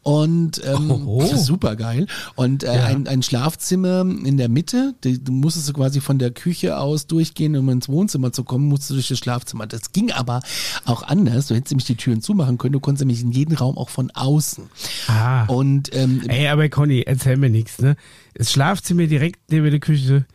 und 0.03 0.61
ähm, 0.65 0.91
Oho. 1.07 1.25
super 1.37 1.77
geil. 1.77 2.07
Und 2.35 2.63
äh, 2.65 2.75
Ja. 2.75 2.83
ein, 2.85 3.07
ein 3.07 3.23
Schlafzimmer 3.23 4.01
in 4.01 4.35
der 4.35 4.49
Mitte, 4.49 4.93
die, 5.05 5.23
du 5.23 5.31
musstest 5.31 5.69
du 5.69 5.73
quasi 5.73 6.01
von 6.01 6.19
der 6.19 6.31
Küche 6.31 6.77
aus 6.77 7.07
durchgehen, 7.07 7.55
um 7.55 7.69
ins 7.69 7.87
Wohnzimmer 7.87 8.33
zu 8.33 8.43
kommen, 8.43 8.65
musst 8.67 8.89
du 8.89 8.93
durch 8.95 9.07
das 9.07 9.19
Schlafzimmer. 9.19 9.67
Das 9.67 9.93
ging 9.93 10.11
aber 10.11 10.41
auch 10.83 11.03
anders. 11.03 11.47
Du 11.47 11.55
hättest 11.55 11.71
nämlich 11.71 11.85
die 11.85 11.95
Türen 11.95 12.21
zumachen 12.21 12.56
können, 12.57 12.73
du 12.73 12.79
konntest 12.79 13.01
nämlich 13.05 13.21
in 13.21 13.31
jeden 13.31 13.55
Raum 13.55 13.77
auch 13.77 13.89
von 13.89 14.11
außen. 14.11 14.65
Ah. 15.07 15.45
Und 15.45 15.95
ähm, 15.95 16.23
Ey, 16.27 16.47
aber 16.47 16.69
Conny, 16.69 17.03
erzähl 17.05 17.37
mir 17.37 17.49
nichts, 17.49 17.79
ne? 17.79 17.95
Das 18.33 18.51
Schlafzimmer 18.51 19.07
direkt 19.07 19.39
neben 19.49 19.69
der 19.69 19.79
Küche 19.79 20.25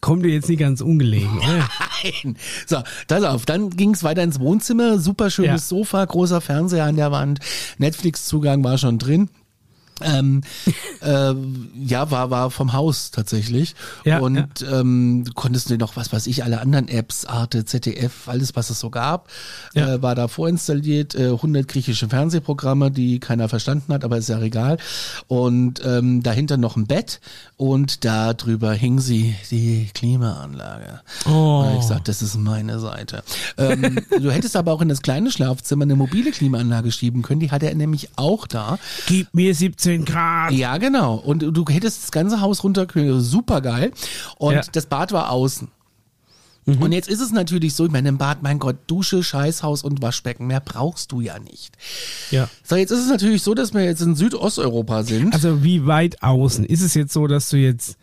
kommt 0.00 0.24
dir 0.24 0.30
jetzt 0.32 0.48
nicht 0.48 0.60
ganz 0.60 0.80
ungelegen, 0.80 1.38
oder? 1.38 1.68
Nein. 2.24 2.36
So, 2.66 2.78
pass 3.06 3.22
auf, 3.24 3.44
dann 3.44 3.70
ging 3.70 3.92
es 3.92 4.02
weiter 4.02 4.22
ins 4.22 4.40
Wohnzimmer. 4.40 4.98
Super 4.98 5.30
schönes 5.30 5.50
Ja. 5.50 5.58
Sofa, 5.76 6.04
großer 6.04 6.40
Fernseher 6.40 6.84
an 6.84 6.96
der 6.96 7.12
Wand. 7.12 7.40
Netflix-Zugang 7.78 8.64
war 8.64 8.78
schon 8.78 8.98
drin. 8.98 9.28
Ähm, 10.02 10.42
äh, 11.02 11.32
ja, 11.84 12.10
war, 12.10 12.30
war 12.30 12.50
vom 12.50 12.72
Haus 12.72 13.10
tatsächlich. 13.10 13.74
Ja, 14.04 14.18
und 14.20 14.60
ja. 14.60 14.80
Ähm, 14.80 15.24
du 15.24 15.32
konntest 15.32 15.70
dir 15.70 15.78
noch, 15.78 15.96
was 15.96 16.12
weiß 16.12 16.26
ich, 16.26 16.44
alle 16.44 16.60
anderen 16.60 16.88
Apps, 16.88 17.24
Arte, 17.24 17.64
ZDF, 17.64 18.28
alles, 18.28 18.56
was 18.56 18.70
es 18.70 18.80
so 18.80 18.90
gab, 18.90 19.28
Ja. 19.74 19.94
äh, 19.94 20.02
war 20.02 20.14
da 20.14 20.28
vorinstalliert. 20.28 21.14
Äh, 21.14 21.30
100 21.30 21.66
griechische 21.68 22.08
Fernsehprogramme, 22.08 22.90
die 22.90 23.18
keiner 23.20 23.48
verstanden 23.48 23.92
hat, 23.92 24.04
aber 24.04 24.18
ist 24.18 24.28
ja 24.28 24.40
egal. 24.40 24.78
Und 25.26 25.80
ähm, 25.84 26.22
dahinter 26.22 26.56
noch 26.56 26.76
ein 26.76 26.86
Bett 26.86 27.20
und 27.60 28.06
da 28.06 28.32
drüber 28.32 28.72
hing 28.72 29.00
sie, 29.00 29.34
die 29.50 29.90
Klimaanlage. 29.92 31.02
Oh. 31.28 31.66
Und 31.66 31.76
ich 31.78 31.84
sag, 31.84 32.02
das 32.06 32.22
ist 32.22 32.38
meine 32.38 32.78
Seite. 32.78 33.22
Ähm, 33.58 33.98
du 34.10 34.30
hättest 34.30 34.56
aber 34.56 34.72
auch 34.72 34.80
in 34.80 34.88
das 34.88 35.02
kleine 35.02 35.30
Schlafzimmer 35.30 35.82
eine 35.82 35.94
mobile 35.94 36.30
Klimaanlage 36.30 36.90
schieben 36.90 37.20
können, 37.20 37.40
die 37.40 37.50
hatte 37.50 37.68
er 37.68 37.74
nämlich 37.74 38.08
auch 38.16 38.46
da. 38.46 38.78
Gib 39.06 39.34
mir 39.34 39.54
17 39.54 40.06
Grad. 40.06 40.52
Ja, 40.52 40.78
genau. 40.78 41.16
Und 41.16 41.40
du 41.42 41.64
hättest 41.68 42.04
das 42.04 42.10
ganze 42.12 42.40
Haus 42.40 42.64
runterkühlen. 42.64 43.20
Super 43.20 43.60
geil. 43.60 43.92
Und 44.38 44.54
Ja. 44.54 44.62
das 44.72 44.86
Bad 44.86 45.12
war 45.12 45.30
außen. 45.30 45.68
Und 46.78 46.92
jetzt 46.92 47.08
ist 47.08 47.20
es 47.20 47.32
natürlich 47.32 47.74
so, 47.74 47.86
ich 47.86 47.90
meine, 47.92 48.08
im 48.10 48.18
Bad, 48.18 48.42
mein 48.42 48.58
Gott, 48.58 48.76
Dusche, 48.86 49.22
Scheißhaus 49.22 49.82
und 49.82 50.02
Waschbecken, 50.02 50.46
mehr 50.46 50.60
brauchst 50.60 51.12
du 51.12 51.20
ja 51.20 51.38
nicht. 51.38 51.76
Ja. 52.30 52.48
So, 52.62 52.76
jetzt 52.76 52.90
ist 52.90 53.00
es 53.00 53.08
natürlich 53.08 53.42
so, 53.42 53.54
dass 53.54 53.74
wir 53.74 53.84
jetzt 53.84 54.02
in 54.02 54.14
Südosteuropa 54.14 55.02
sind. 55.02 55.32
Also 55.34 55.62
wie 55.64 55.86
weit 55.86 56.22
außen? 56.22 56.64
Ist 56.64 56.82
es 56.82 56.94
jetzt 56.94 57.12
so, 57.12 57.26
dass 57.26 57.48
du 57.48 57.56
jetzt, 57.56 57.96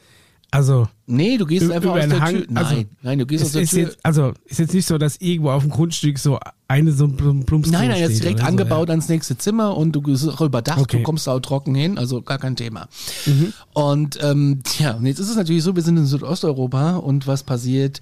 also 0.49 0.87
nee, 1.07 1.37
du 1.37 1.45
gehst 1.45 1.69
einfach 1.69 1.91
über 1.95 2.01
aus 2.03 2.07
der 2.09 2.19
Hang, 2.21 2.35
Tür. 2.35 2.45
Nein, 2.49 2.65
also, 2.65 2.83
nein, 3.01 3.19
du 3.19 3.25
gehst 3.25 3.43
aus 3.45 3.51
der 3.51 3.61
ist 3.63 3.71
Tür. 3.71 3.79
jetzt, 3.79 3.97
also 4.03 4.33
ist 4.45 4.59
jetzt 4.59 4.73
nicht 4.73 4.87
so, 4.87 4.97
dass 4.97 5.17
irgendwo 5.17 5.51
auf 5.51 5.61
dem 5.63 5.71
Grundstück 5.71 6.17
so 6.19 6.39
eine 6.69 6.91
so 6.93 7.05
ein 7.05 7.15
Plum- 7.17 7.45
Plumpsklo 7.45 7.77
Nein, 7.77 7.89
nein, 7.89 7.99
jetzt 7.99 8.21
direkt 8.23 8.41
angebaut 8.41 8.87
So, 8.87 8.91
ans 8.91 9.09
nächste 9.09 9.37
Zimmer 9.37 9.75
und 9.75 9.91
du 9.93 10.01
bist 10.01 10.27
auch 10.27 10.41
überdacht, 10.41 10.79
Okay. 10.79 10.97
du 10.97 11.03
kommst 11.03 11.27
da 11.27 11.33
auch 11.33 11.39
trocken 11.41 11.75
hin, 11.75 11.97
also 11.97 12.21
gar 12.21 12.37
kein 12.39 12.55
Thema. 12.55 12.87
Und 13.73 14.19
ähm, 14.21 14.61
tja, 14.63 14.91
und 14.93 15.05
jetzt 15.05 15.19
ist 15.19 15.29
es 15.29 15.35
natürlich 15.35 15.63
so, 15.63 15.75
wir 15.75 15.83
sind 15.83 15.97
in 15.97 16.05
Südosteuropa 16.05 16.95
und 16.95 17.27
was 17.27 17.43
passiert? 17.43 18.01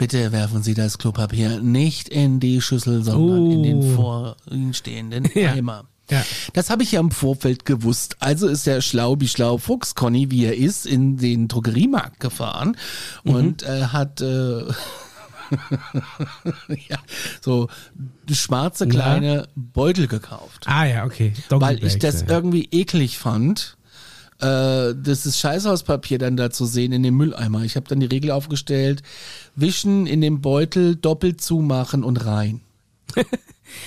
Bitte 0.00 0.32
werfen 0.32 0.62
Sie 0.62 0.72
das 0.72 0.96
Klopapier 0.96 1.60
nicht 1.60 2.08
in 2.08 2.40
die 2.40 2.62
Schüssel, 2.62 3.04
sondern 3.04 3.50
in 3.50 3.62
den 3.62 3.78
Oh. 3.82 3.94
vor 3.96 4.36
Ihnen 4.50 4.72
stehenden 4.72 5.28
Ja. 5.34 5.52
Eimer. 5.52 5.84
Ja. 6.10 6.24
Das 6.54 6.70
habe 6.70 6.82
ich 6.82 6.92
ja 6.92 7.00
im 7.00 7.10
Vorfeld 7.10 7.66
gewusst. 7.66 8.16
Also 8.18 8.48
ist 8.48 8.66
der 8.66 8.80
schlau 8.80 9.20
wie 9.20 9.28
schlau 9.28 9.58
Fuchs 9.58 9.94
Conny, 9.94 10.30
wie 10.30 10.46
er 10.46 10.56
ist, 10.56 10.86
in 10.86 11.18
den 11.18 11.48
Drogeriemarkt 11.48 12.18
gefahren 12.18 12.78
und 13.24 13.62
äh, 13.62 13.88
hat 13.88 14.22
äh, 14.22 14.62
ja, 16.88 16.96
so 17.42 17.68
schwarze 18.30 18.86
Ja. 18.86 18.90
kleine 18.90 19.48
Beutel 19.54 20.06
gekauft. 20.06 20.64
Ah 20.66 20.86
ja, 20.86 21.04
okay. 21.04 21.34
Weil 21.50 21.84
ich 21.84 21.98
das 21.98 22.22
ja. 22.22 22.28
irgendwie 22.28 22.70
eklig 22.72 23.18
fand, 23.18 23.76
äh, 24.40 24.94
das 25.02 25.26
ist 25.26 25.38
Scheißhauspapier 25.38 26.18
dann 26.18 26.36
da 26.36 26.50
zu 26.50 26.64
sehen 26.66 26.92
in 26.92 27.02
dem 27.02 27.16
Mülleimer. 27.16 27.62
Ich 27.64 27.76
habe 27.76 27.86
dann 27.88 28.00
die 28.00 28.06
Regel 28.06 28.30
aufgestellt, 28.30 29.02
wischen 29.56 30.06
in 30.06 30.20
dem 30.20 30.40
Beutel, 30.40 30.96
doppelt 30.96 31.40
zumachen 31.40 32.04
und 32.04 32.24
rein. 32.24 32.60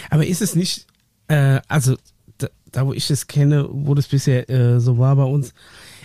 Aber 0.10 0.26
ist 0.26 0.42
es 0.42 0.56
nicht, 0.56 0.88
Äh, 1.28 1.62
also, 1.70 1.96
da, 2.38 2.48
da, 2.72 2.86
wo 2.86 2.94
ich 2.94 3.08
das 3.08 3.28
kenne, 3.28 3.68
wo 3.72 3.96
das 3.96 4.08
bisher 4.08 4.50
äh, 4.50 4.80
so 4.80 4.98
war 4.98 5.16
bei 5.16 5.24
uns, 5.24 5.54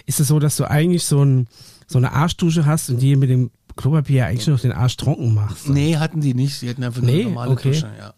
ist 0.06 0.20
es 0.20 0.28
so, 0.28 0.38
dass 0.38 0.56
du 0.56 0.64
eigentlich 0.70 1.04
so, 1.04 1.24
ein, 1.24 1.48
so 1.86 1.98
eine 1.98 2.12
Arschdusche 2.12 2.64
hast 2.66 2.88
und 2.90 3.02
die 3.02 3.16
mit 3.16 3.28
dem 3.28 3.50
Klopapier 3.76 4.26
eigentlich 4.26 4.46
noch 4.46 4.60
den 4.60 4.72
Arsch 4.72 4.96
trocken 4.96 5.34
machst. 5.34 5.68
Nee, 5.68 5.96
hatten 5.96 6.20
die 6.20 6.34
nicht. 6.34 6.62
Die 6.62 6.68
hatten 6.70 6.82
einfach 6.84 7.02
nur 7.02 7.10
Nee? 7.10 7.20
eine 7.22 7.28
normale 7.30 7.50
Okay. 7.52 7.70
Dusche, 7.72 7.90
ja. 7.98 8.14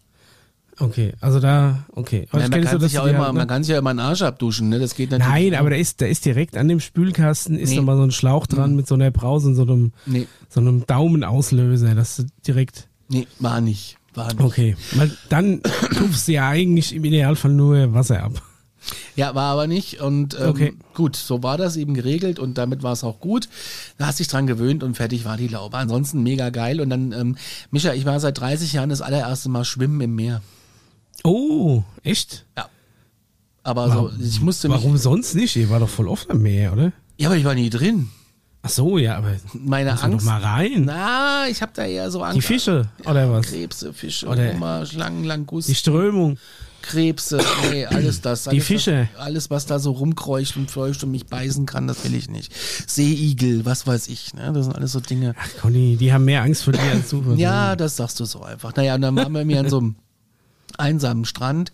Okay, 0.81 1.13
also 1.21 1.39
da, 1.39 1.85
okay. 1.93 2.27
Aber 2.31 2.41
Ja, 2.41 2.49
man, 2.49 2.63
kann 2.63 2.79
so, 2.79 2.85
sich 2.87 2.93
ja 2.93 3.05
immer, 3.05 3.25
halt, 3.25 3.33
man 3.35 3.43
ne? 3.43 3.47
kann 3.47 3.63
sich 3.63 3.71
ja 3.71 3.77
immer 3.77 3.91
einen 3.91 3.99
Arsch 3.99 4.23
abduschen, 4.23 4.69
ne? 4.69 4.79
Das 4.79 4.95
geht 4.95 5.11
natürlich. 5.11 5.51
Nein, 5.51 5.55
aber 5.59 5.69
da 5.69 5.75
ist, 5.75 6.01
da 6.01 6.07
ist 6.07 6.25
direkt 6.25 6.57
an 6.57 6.67
dem 6.67 6.79
Spülkasten 6.79 7.55
ist 7.57 7.69
Nee. 7.69 7.75
Mhm. 7.75 7.77
nochmal 7.81 7.97
so 7.97 8.03
ein 8.03 8.11
Schlauch 8.11 8.47
dran 8.47 8.75
mit 8.75 8.87
so 8.87 8.95
einer 8.95 9.11
Brause 9.11 9.49
und 9.49 9.55
so 9.55 9.61
einem, 9.61 9.93
Nee, 10.07 10.27
so 10.49 10.59
einem 10.59 10.85
Daumenauslöser, 10.87 11.93
dass 11.93 12.15
du 12.17 12.23
direkt. 12.47 12.87
nee, 13.09 13.27
war 13.39 13.61
nicht. 13.61 13.97
War 14.15 14.27
nicht. 14.33 14.41
Okay. 14.41 14.75
Weil 14.95 15.11
dann 15.29 15.61
tupfst 15.95 16.27
du 16.27 16.31
ja 16.33 16.49
eigentlich 16.49 16.95
im 16.95 17.05
Idealfall 17.05 17.51
nur 17.51 17.93
Wasser 17.93 18.23
ab. 18.23 18.41
Ja, 19.15 19.35
war 19.35 19.53
aber 19.53 19.67
nicht. 19.67 20.01
Und 20.01 20.33
ähm, 20.39 20.49
Okay. 20.49 20.73
gut, 20.95 21.15
so 21.15 21.43
war 21.43 21.57
das 21.57 21.77
eben 21.77 21.93
geregelt 21.93 22.39
und 22.39 22.57
damit 22.57 22.81
war 22.81 22.93
es 22.93 23.03
auch 23.03 23.19
gut. 23.19 23.47
Da 23.99 24.07
hast 24.07 24.19
dich 24.19 24.27
dran 24.27 24.47
gewöhnt 24.47 24.83
und 24.83 24.95
fertig 24.97 25.23
war 25.25 25.37
die 25.37 25.47
Laube. 25.47 25.77
Ansonsten 25.77 26.23
mega 26.23 26.49
geil. 26.49 26.81
Und 26.81 26.89
dann, 26.89 27.11
ähm, 27.11 27.35
Micha, 27.69 27.93
ich 27.93 28.05
war 28.05 28.19
seit 28.19 28.39
30 28.39 28.73
Jahren 28.73 28.89
das 28.89 29.01
allererste 29.01 29.49
Mal 29.49 29.63
schwimmen 29.65 30.01
im 30.01 30.15
Meer. 30.15 30.41
Oh, 31.23 31.83
echt? 32.03 32.45
Ja. 32.57 32.67
Aber 33.63 33.91
so, 33.91 34.11
ich 34.19 34.41
musste 34.41 34.67
mich. 34.69 34.77
Warum 34.77 34.97
sonst 34.97 35.35
nicht? 35.35 35.55
Ihr 35.55 35.69
war 35.69 35.79
doch 35.79 35.89
voll 35.89 36.07
oft 36.07 36.29
am 36.31 36.41
Meer, 36.41 36.73
oder? 36.73 36.91
Ja, 37.17 37.27
aber 37.29 37.37
ich 37.37 37.45
war 37.45 37.53
nie 37.53 37.69
drin. 37.69 38.09
Ach 38.63 38.69
so, 38.69 38.97
ja, 38.97 39.17
aber 39.17 39.35
Meine 39.53 39.89
du 39.91 39.95
doch 39.95 40.03
Angst. 40.03 40.25
mal 40.25 40.39
rein. 40.41 40.83
Na, 40.85 41.47
ich 41.47 41.61
habe 41.61 41.71
da 41.75 41.83
eher 41.83 42.09
so 42.11 42.21
Angst. 42.23 42.37
Die 42.37 42.41
Fische, 42.41 42.87
oder 43.05 43.31
was? 43.31 43.47
Krebse, 43.47 43.91
Fische, 43.93 44.27
Oder- 44.27 44.53
Hummer, 44.53 44.85
Schlangen, 44.85 45.23
Die 45.23 45.27
Langusten, 45.27 45.73
Strömung. 45.75 46.37
Krebse, 46.83 47.39
nee, 47.69 47.85
alles 47.85 48.21
das. 48.21 48.47
Alles, 48.47 48.65
Fische. 48.65 49.07
Was, 49.15 49.21
alles, 49.23 49.49
was 49.51 49.65
da 49.67 49.77
so 49.77 49.91
rumkreucht 49.91 50.57
und 50.57 50.69
fleucht 50.71 51.03
und 51.03 51.11
mich 51.11 51.27
beißen 51.27 51.67
kann, 51.67 51.87
das 51.87 52.03
will 52.03 52.15
ich 52.15 52.27
nicht. 52.29 52.51
Seeigel, 52.87 53.65
was 53.65 53.85
weiß 53.85 54.07
ich, 54.07 54.33
ne? 54.33 54.51
Das 54.53 54.65
sind 54.65 54.75
alles 54.75 54.91
so 54.91 54.99
Dinge. 54.99 55.35
Ach, 55.39 55.47
Conny, 55.61 55.95
die 55.97 56.11
haben 56.11 56.25
mehr 56.25 56.41
Angst 56.41 56.63
vor 56.63 56.73
dir 56.73 56.81
als 56.81 57.09
du 57.09 57.33
Ja, 57.35 57.75
das 57.75 57.97
sagst 57.97 58.19
du 58.19 58.25
so 58.25 58.41
einfach. 58.43 58.75
Naja, 58.75 58.95
und 58.95 59.01
dann 59.01 59.15
waren 59.15 59.31
wir 59.31 59.45
mir 59.45 59.59
an 59.59 59.69
so 59.69 59.77
einem 59.77 59.95
einsamen 60.79 61.25
Strand. 61.25 61.71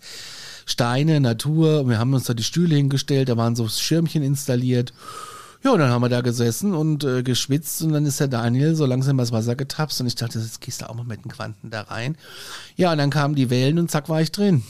Steine, 0.66 1.20
Natur, 1.20 1.80
und 1.80 1.88
wir 1.88 1.98
haben 1.98 2.12
uns 2.12 2.24
da 2.24 2.34
die 2.34 2.42
Stühle 2.44 2.76
hingestellt, 2.76 3.30
da 3.30 3.38
waren 3.38 3.56
so 3.56 3.66
Schirmchen 3.68 4.22
installiert. 4.22 4.92
Ja, 5.64 5.72
und 5.72 5.80
dann 5.80 5.90
haben 5.90 6.02
wir 6.02 6.08
da 6.08 6.20
gesessen 6.20 6.74
und 6.74 7.04
äh, 7.04 7.22
geschwitzt 7.22 7.82
und 7.82 7.92
dann 7.92 8.06
ist 8.06 8.20
der 8.20 8.28
Daniel 8.28 8.74
so 8.74 8.86
langsam 8.86 9.16
das 9.16 9.32
Wasser 9.32 9.56
getapst 9.56 10.00
und 10.00 10.06
ich 10.06 10.14
dachte, 10.14 10.38
jetzt 10.38 10.60
gehst 10.60 10.82
du 10.82 10.88
auch 10.88 10.94
mal 10.94 11.04
mit 11.04 11.24
den 11.24 11.32
Quanten 11.32 11.70
da 11.70 11.82
rein. 11.82 12.16
Ja, 12.76 12.92
und 12.92 12.98
dann 12.98 13.10
kamen 13.10 13.34
die 13.34 13.50
Wellen 13.50 13.78
und 13.78 13.90
zack 13.90 14.08
war 14.08 14.20
ich 14.20 14.30
drin. 14.30 14.62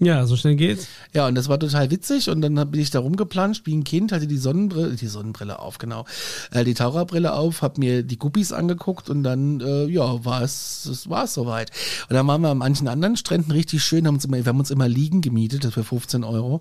Ja, 0.00 0.26
so 0.26 0.36
schnell 0.36 0.56
geht's. 0.56 0.88
Ja, 1.12 1.28
und 1.28 1.36
das 1.36 1.48
war 1.48 1.58
total 1.58 1.90
witzig 1.90 2.28
und 2.28 2.40
dann 2.40 2.54
bin 2.70 2.80
ich 2.80 2.90
da 2.90 2.98
rumgeplanscht 2.98 3.64
wie 3.64 3.76
ein 3.76 3.84
Kind, 3.84 4.10
hatte 4.10 4.26
die 4.26 4.38
Sonnenbrille, 4.38 4.96
die 4.96 5.06
Sonnenbrille 5.06 5.60
auf, 5.60 5.78
genau, 5.78 6.04
äh, 6.50 6.64
die 6.64 6.74
Taucherbrille 6.74 7.32
auf, 7.32 7.62
hab 7.62 7.78
mir 7.78 8.02
die 8.02 8.18
Guppies 8.18 8.52
angeguckt 8.52 9.08
und 9.08 9.22
dann, 9.22 9.60
äh, 9.60 9.84
ja, 9.86 10.24
war 10.24 10.42
es, 10.42 10.84
es 10.86 11.08
war 11.08 11.24
es 11.24 11.34
soweit. 11.34 11.70
Und 12.08 12.14
dann 12.14 12.26
waren 12.26 12.40
wir 12.40 12.50
an 12.50 12.58
manchen 12.58 12.88
anderen 12.88 13.16
Stränden 13.16 13.52
richtig 13.52 13.84
schön, 13.84 14.06
haben 14.08 14.16
uns 14.16 14.24
immer, 14.24 14.36
wir 14.36 14.46
haben 14.46 14.58
uns 14.58 14.72
immer 14.72 14.88
Liegen 14.88 15.20
gemietet, 15.20 15.64
das 15.64 15.74
für 15.74 15.84
15 15.84 16.24
Euro 16.24 16.60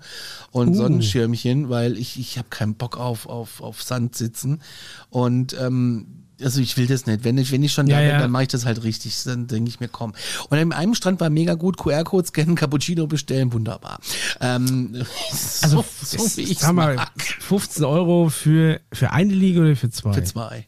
und 0.51 0.69
Uh. 0.69 0.75
Sonnenschirmchen, 0.75 1.69
weil 1.69 1.97
ich, 1.97 2.19
ich 2.19 2.37
habe 2.37 2.49
keinen 2.49 2.75
Bock 2.75 2.97
auf, 2.97 3.27
auf, 3.27 3.61
auf 3.61 3.81
Sand 3.81 4.15
sitzen 4.15 4.61
und, 5.09 5.55
ähm, 5.59 6.22
also 6.43 6.62
ich 6.62 6.77
will 6.77 6.88
das 6.88 7.06
nicht. 7.06 7.23
Wenn 7.23 7.38
ich, 7.38 7.51
wenn 7.51 7.63
ich 7.63 7.73
schon 7.73 7.88
da 7.88 7.93
Ja, 7.95 7.99
bin, 7.99 8.10
ja. 8.10 8.19
dann 8.19 8.32
mache 8.32 8.43
ich 8.43 8.49
das 8.49 8.65
halt 8.65 8.84
richtig. 8.84 9.23
Dann 9.23 9.47
denke 9.47 9.69
ich 9.69 9.79
mir, 9.79 9.88
komm. 9.88 10.13
Und 10.49 10.58
an 10.58 10.71
einem 10.73 10.95
Strand 10.95 11.19
war 11.19 11.29
mega 11.29 11.53
gut, 11.56 11.77
QR-Code 11.77 12.27
scannen, 12.27 12.56
Cappuccino 12.56 13.08
bestellen, 13.08 13.51
wunderbar. 13.53 13.99
Ähm, 14.41 15.03
Also, 15.62 15.84
so, 16.01 16.17
so 16.17 16.38
wie 16.38 16.41
ich 16.43 16.60
sag 16.60 16.73
mal, 16.73 16.95
mag. 16.95 17.12
15 17.39 17.84
Euro 17.86 18.29
für, 18.29 18.79
für 18.91 19.12
eine 19.12 19.34
Liga 19.34 19.62
oder 19.62 19.75
für 19.75 19.89
zwei? 19.89 20.13
Für 20.13 20.23
zwei. 20.23 20.67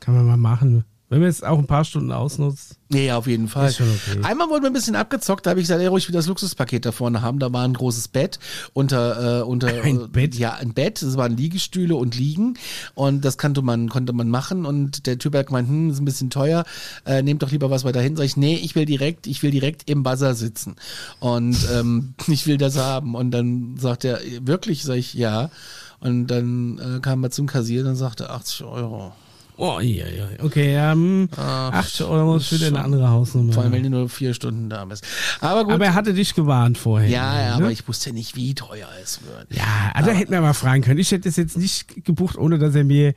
Kann 0.00 0.14
man 0.14 0.26
mal 0.26 0.36
machen. 0.36 0.84
Wenn 1.10 1.18
man 1.18 1.28
jetzt 1.28 1.44
auch 1.44 1.58
ein 1.58 1.66
paar 1.66 1.84
Stunden 1.84 2.12
ausnutzt. 2.12 2.76
Nee, 2.88 3.10
auf 3.10 3.26
jeden 3.26 3.48
Fall. 3.48 3.70
Okay. 3.70 4.20
Einmal 4.22 4.48
wurden 4.48 4.62
wir 4.62 4.70
ein 4.70 4.72
bisschen 4.72 4.94
abgezockt, 4.94 5.44
da 5.44 5.50
habe 5.50 5.60
ich 5.60 5.64
gesagt, 5.64 5.80
ey, 5.80 5.88
ruhig 5.88 6.06
wieder 6.06 6.20
das 6.20 6.28
Luxuspaket 6.28 6.86
da 6.86 6.92
vorne 6.92 7.20
haben. 7.20 7.40
Da 7.40 7.52
war 7.52 7.64
ein 7.64 7.74
großes 7.74 8.06
Bett 8.08 8.38
unter, 8.74 9.40
äh, 9.40 9.42
unter 9.42 9.66
Ein 9.82 10.02
äh, 10.02 10.06
Bett? 10.06 10.36
Ja, 10.36 10.54
ein 10.54 10.72
Bett. 10.72 11.02
Es 11.02 11.16
waren 11.16 11.36
Liegestühle 11.36 11.96
und 11.96 12.16
Liegen. 12.16 12.54
Und 12.94 13.24
das 13.24 13.38
konnte 13.38 13.60
man, 13.60 13.88
konnte 13.88 14.12
man 14.12 14.28
machen. 14.28 14.64
Und 14.64 15.08
der 15.08 15.18
Typ 15.18 15.34
hat 15.34 15.48
gemeint, 15.48 15.68
hm, 15.68 15.90
ist 15.90 15.98
ein 15.98 16.04
bisschen 16.04 16.30
teuer, 16.30 16.64
äh, 17.04 17.22
nehmt 17.22 17.42
doch 17.42 17.50
lieber 17.50 17.70
was 17.70 17.82
weiter 17.82 18.00
hin. 18.00 18.14
Sag 18.14 18.26
ich, 18.26 18.36
nee, 18.36 18.54
ich 18.54 18.76
will 18.76 18.84
direkt, 18.84 19.26
ich 19.26 19.42
will 19.42 19.50
direkt 19.50 19.90
im 19.90 20.04
Buzzer 20.04 20.36
sitzen. 20.36 20.76
Und 21.18 21.56
ähm, 21.72 22.14
ich 22.28 22.46
will 22.46 22.56
das 22.56 22.78
haben. 22.78 23.16
Und 23.16 23.32
dann 23.32 23.76
sagt 23.78 24.04
er, 24.04 24.20
wirklich? 24.42 24.84
Sag 24.84 24.94
ich, 24.94 25.14
ja. 25.14 25.50
Und 25.98 26.28
dann 26.28 26.78
äh, 26.78 27.00
kam 27.00 27.24
er 27.24 27.32
zum 27.32 27.48
Kassier 27.48 27.84
und 27.84 27.96
sagte 27.96 28.30
80 28.30 28.62
Euro. 28.62 29.12
Oh, 29.60 29.78
ja, 29.78 30.06
ja. 30.08 30.26
Okay, 30.42 30.72
ja, 30.72 30.92
hm, 30.92 31.28
80 31.36 32.06
Euro 32.06 32.36
ist 32.36 32.50
wieder 32.50 32.68
eine 32.68 32.82
andere 32.82 33.10
Hausnummer. 33.10 33.52
Vor 33.52 33.62
allem, 33.62 33.72
wenn 33.72 33.82
du 33.82 33.90
nur 33.90 34.08
vier 34.08 34.32
Stunden 34.32 34.70
da 34.70 34.86
bist. 34.86 35.06
Aber 35.40 35.64
gut. 35.64 35.74
aber 35.74 35.84
er 35.84 35.94
hatte 35.94 36.14
dich 36.14 36.34
gewarnt 36.34 36.78
vorher. 36.78 37.10
Ja, 37.10 37.38
ja, 37.38 37.48
ne? 37.58 37.64
aber 37.64 37.70
ich 37.70 37.86
wusste 37.86 38.08
ja 38.10 38.14
nicht, 38.14 38.36
wie 38.36 38.54
teuer 38.54 38.88
es 39.02 39.20
wird. 39.22 39.54
Ja, 39.54 39.92
also 39.92 40.12
hätten 40.12 40.32
wir 40.32 40.40
mal 40.40 40.54
fragen 40.54 40.82
können. 40.82 40.98
Ich 40.98 41.12
hätte 41.12 41.28
es 41.28 41.36
jetzt 41.36 41.58
nicht 41.58 42.06
gebucht, 42.06 42.38
ohne 42.38 42.58
dass 42.58 42.74
er 42.74 42.84
mir 42.84 43.12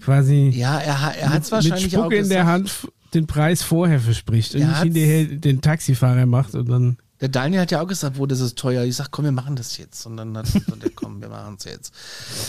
quasi 0.00 0.52
Ja, 0.54 0.78
er, 0.78 1.14
er 1.18 1.30
hat 1.30 1.42
es 1.42 1.50
mit 1.50 1.52
wahrscheinlich 1.52 1.98
auch 1.98 2.10
in 2.10 2.28
der. 2.28 2.46
Hand 2.46 2.70
den 3.14 3.26
Preis 3.26 3.62
vorher 3.62 4.00
verspricht 4.00 4.54
und 4.54 4.66
nicht 4.66 4.82
hinterher 4.82 5.24
den 5.24 5.60
Taxifahrer 5.60 6.26
macht 6.26 6.54
und 6.54 6.68
dann. 6.68 6.98
Der 7.20 7.28
Daniel 7.28 7.62
hat 7.62 7.70
ja 7.72 7.80
auch 7.82 7.86
gesagt, 7.88 8.16
wo 8.18 8.26
das 8.26 8.38
ist 8.40 8.56
teuer. 8.56 8.84
Ich 8.84 8.94
sag, 8.96 9.10
komm, 9.10 9.24
wir 9.24 9.32
machen 9.32 9.56
das 9.56 9.76
jetzt. 9.76 10.06
Und 10.06 10.16
dann 10.16 10.36
hat 10.38 10.46
so 10.46 10.60
der, 10.76 10.90
komm, 10.90 11.20
wir 11.20 11.28
machen 11.28 11.56
es 11.58 11.64
jetzt. 11.64 11.92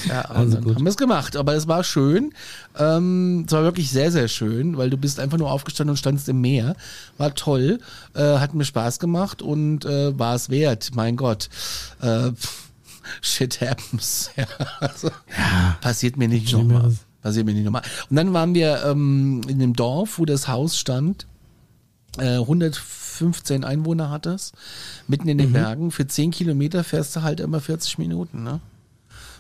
Ja, 0.08 0.30
und 0.30 0.36
Also 0.36 0.56
dann 0.56 0.64
gut. 0.64 0.76
haben 0.76 0.84
wir 0.84 0.90
es 0.92 0.98
gemacht. 0.98 1.36
Aber 1.36 1.56
es 1.56 1.68
war 1.68 1.84
schön. 1.84 2.34
Ähm, 2.78 3.46
es 3.48 3.52
war 3.52 3.64
wirklich 3.64 3.90
sehr, 3.90 4.12
sehr 4.12 4.28
schön, 4.28 4.78
weil 4.78 4.92
du 4.92 4.98
bist 4.98 5.20
einfach 5.20 5.40
nur 5.40 5.52
aufgestanden 5.52 5.92
und 5.94 5.98
standst 5.98 6.30
im 6.30 6.40
Meer. 6.42 6.76
War 7.18 7.34
toll. 7.34 7.80
Äh, 8.14 8.38
hat 8.38 8.54
mir 8.54 8.64
Spaß 8.66 9.00
gemacht 9.00 9.42
und 9.42 9.86
äh, 9.86 10.18
war 10.20 10.36
es 10.36 10.50
wert. 10.50 10.92
Mein 10.94 11.16
Gott. 11.16 11.50
Äh, 12.02 12.32
shit 13.22 13.62
happens. 13.62 14.30
Ja, 14.38 14.46
also, 14.80 15.10
passiert 15.82 16.16
mir 16.18 16.28
nicht 16.28 16.54
nochmal. 16.54 16.96
Passiert 17.24 17.46
mir 17.46 17.54
nicht 17.54 17.66
nochmal. 17.66 17.82
Und 18.10 18.16
dann 18.16 18.34
waren 18.34 18.54
wir 18.54 18.84
ähm, 18.86 19.42
in 19.48 19.58
dem 19.60 19.74
Dorf, 19.74 20.20
wo 20.20 20.26
das 20.26 20.48
Haus 20.48 20.78
stand. 20.78 21.26
Äh, 22.18 22.38
115 22.40 23.64
Einwohner 23.64 24.10
hat 24.10 24.26
es, 24.26 24.52
mitten 25.08 25.28
in 25.28 25.38
Mhm. 25.38 25.42
den 25.42 25.54
Bergen. 25.54 25.92
Für 25.92 26.08
10 26.08 26.32
Kilometer 26.32 26.84
fährst 26.84 27.16
du 27.16 27.22
halt 27.22 27.40
immer 27.40 27.60
40 27.62 27.98
Minuten, 27.98 28.44
ne? 28.44 28.60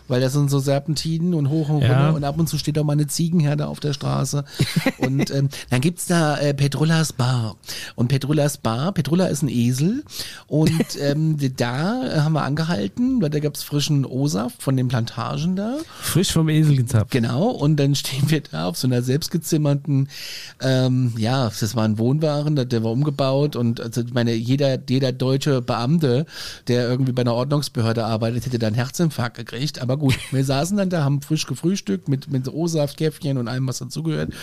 Weil 0.09 0.19
das 0.21 0.33
sind 0.33 0.49
so 0.49 0.59
Serpentinen 0.59 1.33
und 1.33 1.49
hoch 1.49 1.69
und 1.69 1.81
Ja. 1.81 2.07
runter 2.07 2.15
und 2.15 2.23
ab 2.23 2.37
und 2.37 2.47
zu 2.49 2.57
steht 2.57 2.77
auch 2.77 2.83
mal 2.83 2.93
eine 2.93 3.07
Ziegenherde 3.07 3.67
auf 3.67 3.79
der 3.79 3.93
Straße. 3.93 4.43
und 4.97 5.31
ähm, 5.31 5.49
dann 5.69 5.81
gibt's 5.81 6.05
da 6.07 6.37
äh, 6.37 6.53
Petrullas 6.53 7.13
Bar. 7.13 7.55
Und 7.95 8.07
Petrullas 8.09 8.57
Bar, 8.57 8.91
Petrulla 8.91 9.27
ist 9.27 9.41
ein 9.43 9.49
Esel. 9.49 10.03
Und 10.47 10.71
ähm, 11.01 11.37
da 11.55 12.23
haben 12.23 12.33
wir 12.33 12.43
angehalten, 12.43 13.21
weil 13.21 13.29
da 13.29 13.39
gab's 13.39 13.63
frischen 13.63 14.05
O-Saft 14.05 14.61
von 14.61 14.75
den 14.75 14.87
Plantagen 14.87 15.55
da. 15.55 15.77
Frisch 16.01 16.31
vom 16.31 16.49
Esel 16.49 16.75
gezapft. 16.75 17.11
Genau, 17.11 17.47
und 17.49 17.77
dann 17.77 17.95
stehen 17.95 18.29
wir 18.29 18.41
da 18.41 18.65
auf 18.65 18.77
so 18.77 18.87
einer 18.87 19.01
selbstgezimmerten, 19.01 20.09
ähm, 20.61 21.13
ja, 21.17 21.51
das 21.59 21.75
war 21.75 21.83
ein 21.83 21.97
Wohnwagen, 21.97 22.55
der, 22.55 22.65
der 22.65 22.83
war 22.83 22.91
umgebaut 22.91 23.55
und 23.55 23.79
also 23.79 24.01
ich 24.01 24.13
meine, 24.13 24.33
jeder, 24.33 24.77
jeder 24.89 25.11
deutsche 25.11 25.61
Beamte, 25.61 26.25
der 26.67 26.89
irgendwie 26.89 27.11
bei 27.11 27.21
einer 27.21 27.33
Ordnungsbehörde 27.35 28.05
arbeitet, 28.05 28.45
hätte 28.45 28.59
da 28.59 28.67
einen 28.67 28.75
Herzinfarkt 28.75 29.37
gekriegt. 29.37 29.81
Aber 29.81 29.97
gut, 29.99 30.17
wir 30.31 30.43
saßen 30.43 30.77
dann 30.77 30.89
da, 30.89 31.03
haben 31.03 31.21
frisch 31.21 31.45
gefrühstückt 31.45 32.07
mit, 32.07 32.31
mit 32.31 32.47
O-Saft, 32.47 32.97
Käffchen 32.97 33.38
und 33.38 33.47
allem, 33.47 33.67
was 33.67 33.79
dazugehört. 33.79 34.33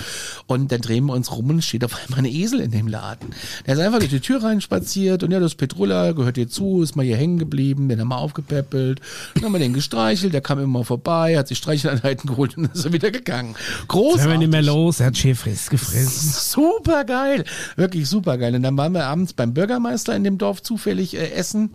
Und 0.47 0.71
dann 0.71 0.81
drehen 0.81 1.07
wir 1.07 1.15
uns 1.15 1.33
rum 1.33 1.51
und 1.51 1.65
steht 1.65 1.85
auf 1.85 1.97
einmal 1.97 2.21
ein 2.21 2.27
Esel 2.27 2.61
in 2.61 2.71
dem 2.71 2.87
Laden. 2.87 3.35
Der 3.67 3.75
ist 3.75 3.81
einfach 3.81 3.99
durch 3.99 4.11
die 4.11 4.21
Tür 4.21 4.43
reinspaziert 4.43 5.23
und 5.23 5.31
ja, 5.31 5.41
das 5.41 5.55
Petrulla, 5.55 6.13
gehört 6.13 6.37
dir 6.37 6.49
zu, 6.49 6.83
ist 6.83 6.97
mal 6.97 7.05
hier 7.05 7.17
hängen 7.17 7.39
geblieben, 7.39 7.89
den 7.89 8.01
haben 8.01 8.09
wir 8.09 8.19
aufgepäppelt, 8.19 9.01
dann 9.35 9.45
haben 9.45 9.53
wir 9.53 9.59
den 9.59 9.73
gestreichelt, 9.73 10.33
der 10.33 10.41
kam 10.41 10.59
immer 10.59 10.85
vorbei, 10.85 11.37
hat 11.37 11.49
sich 11.49 11.59
Streicheleinheiten 11.59 12.29
geholt 12.29 12.57
und 12.57 12.73
ist 12.75 12.85
er 12.85 12.93
wieder 12.93 13.11
gegangen. 13.11 13.55
Hören 13.55 13.79
wir 13.81 13.87
Großartig. 13.87 14.39
nicht 14.39 14.53
mehr 14.53 14.63
los, 14.63 15.01
er 15.01 15.07
hat 15.07 15.17
Schäfriss 15.17 15.71
gefressen. 15.71 16.31
Super 16.33 17.05
geil. 17.05 17.45
Wirklich 17.77 18.09
super 18.09 18.39
geil. 18.39 18.55
Und 18.55 18.63
dann 18.63 18.77
waren 18.77 18.93
wir 18.93 19.05
abends 19.05 19.33
beim 19.33 19.55
Bürgermeister 19.55 20.15
in 20.15 20.25
dem 20.25 20.39
Dorf 20.39 20.63
zufällig 20.63 21.17
äh, 21.17 21.31
essen 21.33 21.71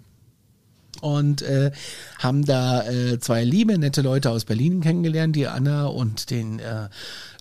und 1.01 1.41
äh, 1.41 1.71
haben 2.19 2.45
da 2.45 2.87
äh, 2.87 3.19
zwei 3.19 3.43
liebe, 3.43 3.77
nette 3.77 4.01
Leute 4.01 4.29
aus 4.29 4.45
Berlin 4.45 4.81
kennengelernt, 4.81 5.35
die 5.35 5.47
Anna 5.47 5.85
und 5.85 6.29
den 6.29 6.59
äh, 6.59 6.87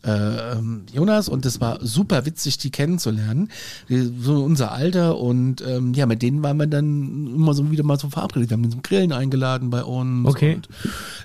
äh, 0.04 0.52
ähm, 0.52 0.84
Jonas 0.92 1.28
und 1.28 1.44
es 1.44 1.60
war 1.60 1.78
super 1.84 2.24
witzig, 2.26 2.58
die 2.58 2.70
kennenzulernen. 2.70 3.50
Die, 3.88 4.12
so 4.20 4.42
unser 4.42 4.72
Alter 4.72 5.18
und 5.18 5.62
ähm, 5.66 5.94
ja, 5.94 6.06
mit 6.06 6.22
denen 6.22 6.42
waren 6.42 6.56
wir 6.56 6.66
dann 6.66 7.26
immer 7.34 7.54
so 7.54 7.70
wieder 7.70 7.84
mal 7.84 7.98
so 7.98 8.08
verabredet. 8.08 8.50
Wir 8.50 8.54
haben 8.54 8.62
den 8.62 8.72
zum 8.72 8.82
Grillen 8.82 9.12
eingeladen 9.12 9.70
bei 9.70 9.84
uns. 9.84 10.28
Okay. 10.28 10.54
Und 10.54 10.68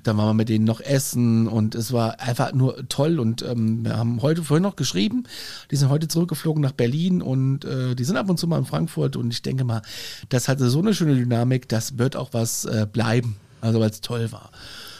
dann 0.03 0.17
waren 0.17 0.27
wir 0.27 0.33
mit 0.33 0.49
denen 0.49 0.65
noch 0.65 0.81
essen 0.81 1.47
und 1.47 1.75
es 1.75 1.93
war 1.93 2.19
einfach 2.19 2.53
nur 2.53 2.87
toll 2.89 3.19
und 3.19 3.41
ähm, 3.43 3.85
wir 3.85 3.97
haben 3.97 4.21
heute 4.21 4.43
vorhin 4.43 4.63
noch 4.63 4.75
geschrieben. 4.75 5.23
Die 5.71 5.75
sind 5.75 5.89
heute 5.89 6.07
zurückgeflogen 6.07 6.61
nach 6.61 6.73
Berlin 6.73 7.21
und 7.21 7.65
äh, 7.65 7.95
die 7.95 8.03
sind 8.03 8.17
ab 8.17 8.29
und 8.29 8.37
zu 8.37 8.47
mal 8.47 8.59
in 8.59 8.65
Frankfurt 8.65 9.15
und 9.15 9.31
ich 9.31 9.41
denke 9.41 9.63
mal, 9.63 9.81
das 10.29 10.47
hatte 10.47 10.69
so 10.69 10.79
eine 10.79 10.93
schöne 10.93 11.15
Dynamik, 11.15 11.69
das 11.69 11.97
wird 11.97 12.15
auch 12.15 12.29
was 12.33 12.65
äh, 12.65 12.87
bleiben. 12.91 13.37
Also 13.61 13.79
weil 13.79 13.89
es 13.89 14.01
toll 14.01 14.31
war. 14.31 14.51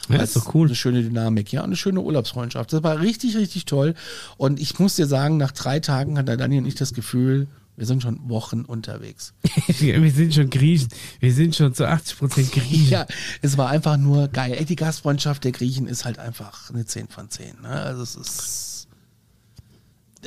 Ja, 0.08 0.18
Das 0.18 0.34
ist 0.34 0.36
doch 0.36 0.54
cool. 0.54 0.68
Eine 0.68 0.76
schöne 0.76 1.02
Dynamik, 1.02 1.52
ja, 1.52 1.62
eine 1.62 1.76
schöne 1.76 2.00
Urlaubsfreundschaft. 2.00 2.72
Das 2.72 2.82
war 2.82 3.00
richtig, 3.00 3.36
richtig 3.36 3.64
toll. 3.64 3.94
Und 4.36 4.60
ich 4.60 4.78
muss 4.78 4.96
dir 4.96 5.06
sagen, 5.06 5.36
nach 5.36 5.52
drei 5.52 5.80
Tagen 5.80 6.18
hat 6.18 6.28
der 6.28 6.36
Daniel 6.36 6.62
und 6.62 6.68
ich 6.68 6.74
das 6.74 6.94
Gefühl, 6.94 7.48
wir 7.76 7.84
sind 7.86 8.02
schon 8.02 8.28
Wochen 8.28 8.62
unterwegs. 8.62 9.34
wir 9.66 10.10
sind 10.10 10.34
schon 10.34 10.48
Griechen. 10.48 10.88
Wir 11.20 11.32
sind 11.32 11.54
schon 11.54 11.74
zu 11.74 11.86
80 11.86 12.18
Prozent 12.18 12.52
Griechen. 12.52 12.88
Ja, 12.90 13.06
es 13.42 13.58
war 13.58 13.68
einfach 13.68 13.96
nur 13.98 14.28
geil. 14.28 14.54
Ey, 14.58 14.64
die 14.64 14.76
Gastfreundschaft 14.76 15.44
der 15.44 15.52
Griechen 15.52 15.86
ist 15.86 16.04
halt 16.04 16.18
einfach 16.18 16.70
eine 16.70 16.86
10 16.86 17.08
von 17.08 17.28
10. 17.28 17.60
Ne? 17.62 17.68
Also 17.68 18.02
es 18.02 18.14
ist. 18.16 18.85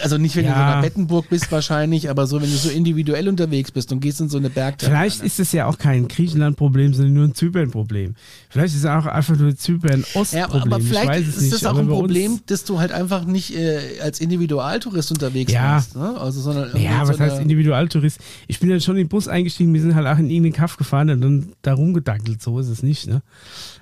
Also 0.02 0.18
nicht, 0.18 0.36
wenn 0.36 0.44
du 0.46 0.50
in 0.50 0.56
so 0.56 0.62
Ja. 0.62 0.72
einer 0.74 0.82
Bettenburg 0.82 1.30
bist 1.30 1.52
wahrscheinlich, 1.52 2.10
aber 2.10 2.28
so, 2.28 2.42
wenn 2.42 2.50
du 2.50 2.56
so 2.58 2.70
individuell 2.70 3.28
unterwegs 3.28 3.72
bist 3.72 3.92
und 3.92 4.00
gehst 4.00 4.20
in 4.22 4.30
so 4.30 4.38
eine 4.38 4.50
Bergtaverne. 4.50 4.98
Vielleicht 5.10 5.24
ist 5.24 5.40
es 5.40 5.52
ja 5.52 5.66
auch 5.66 5.78
kein 5.78 6.08
Griechenland-Problem, 6.08 6.94
sondern 6.94 7.14
nur 7.14 7.26
ein 7.26 7.36
Zypern-Problem. 7.36 8.16
Vielleicht 8.50 8.74
ist 8.76 8.82
es 8.82 8.86
auch 8.86 9.06
einfach 9.06 9.38
nur 9.38 9.50
ein 9.50 9.58
Zypern-Ost-Problem. 9.58 10.40
Ja, 10.40 10.46
aber, 10.46 10.62
aber 10.64 10.78
ich 10.80 10.88
vielleicht 10.88 11.28
ist 11.28 11.42
nicht. 11.42 11.54
das 11.54 11.66
auch 11.66 11.72
aber 11.72 11.80
ein 11.82 11.88
Problem, 11.88 12.40
dass 12.48 12.64
du 12.66 12.80
halt 12.80 12.92
einfach 12.92 13.26
nicht 13.26 13.56
äh, 13.56 14.00
als 14.02 14.20
Individualtourist 14.22 15.12
unterwegs 15.12 15.52
Ja. 15.52 15.74
warst. 15.74 15.96
Ne? 15.96 16.16
Also, 16.20 16.42
sondern 16.42 16.76
Ja, 16.82 17.06
so 17.06 17.14
was 17.14 17.20
heißt 17.20 17.34
eine- 17.34 17.42
Individualtourist? 17.44 18.20
Ich 18.48 18.60
bin 18.60 18.70
dann 18.70 18.82
schon 18.82 18.96
in 18.98 19.04
den 19.06 19.10
Bus 19.10 19.28
eingestiegen, 19.28 19.74
wir 19.74 19.82
sind 19.82 19.96
halt 19.96 20.08
auch 20.08 20.18
in 20.18 20.30
irgendeinen 20.30 20.54
Kaff 20.54 20.78
gefahren 20.78 21.10
und 21.10 21.22
dann 21.22 21.54
da 21.62 21.74
rumgedackelt, 21.74 22.42
so 22.42 22.60
ist 22.60 22.68
es 22.70 22.84
nicht, 22.84 23.08
ne? 23.08 23.22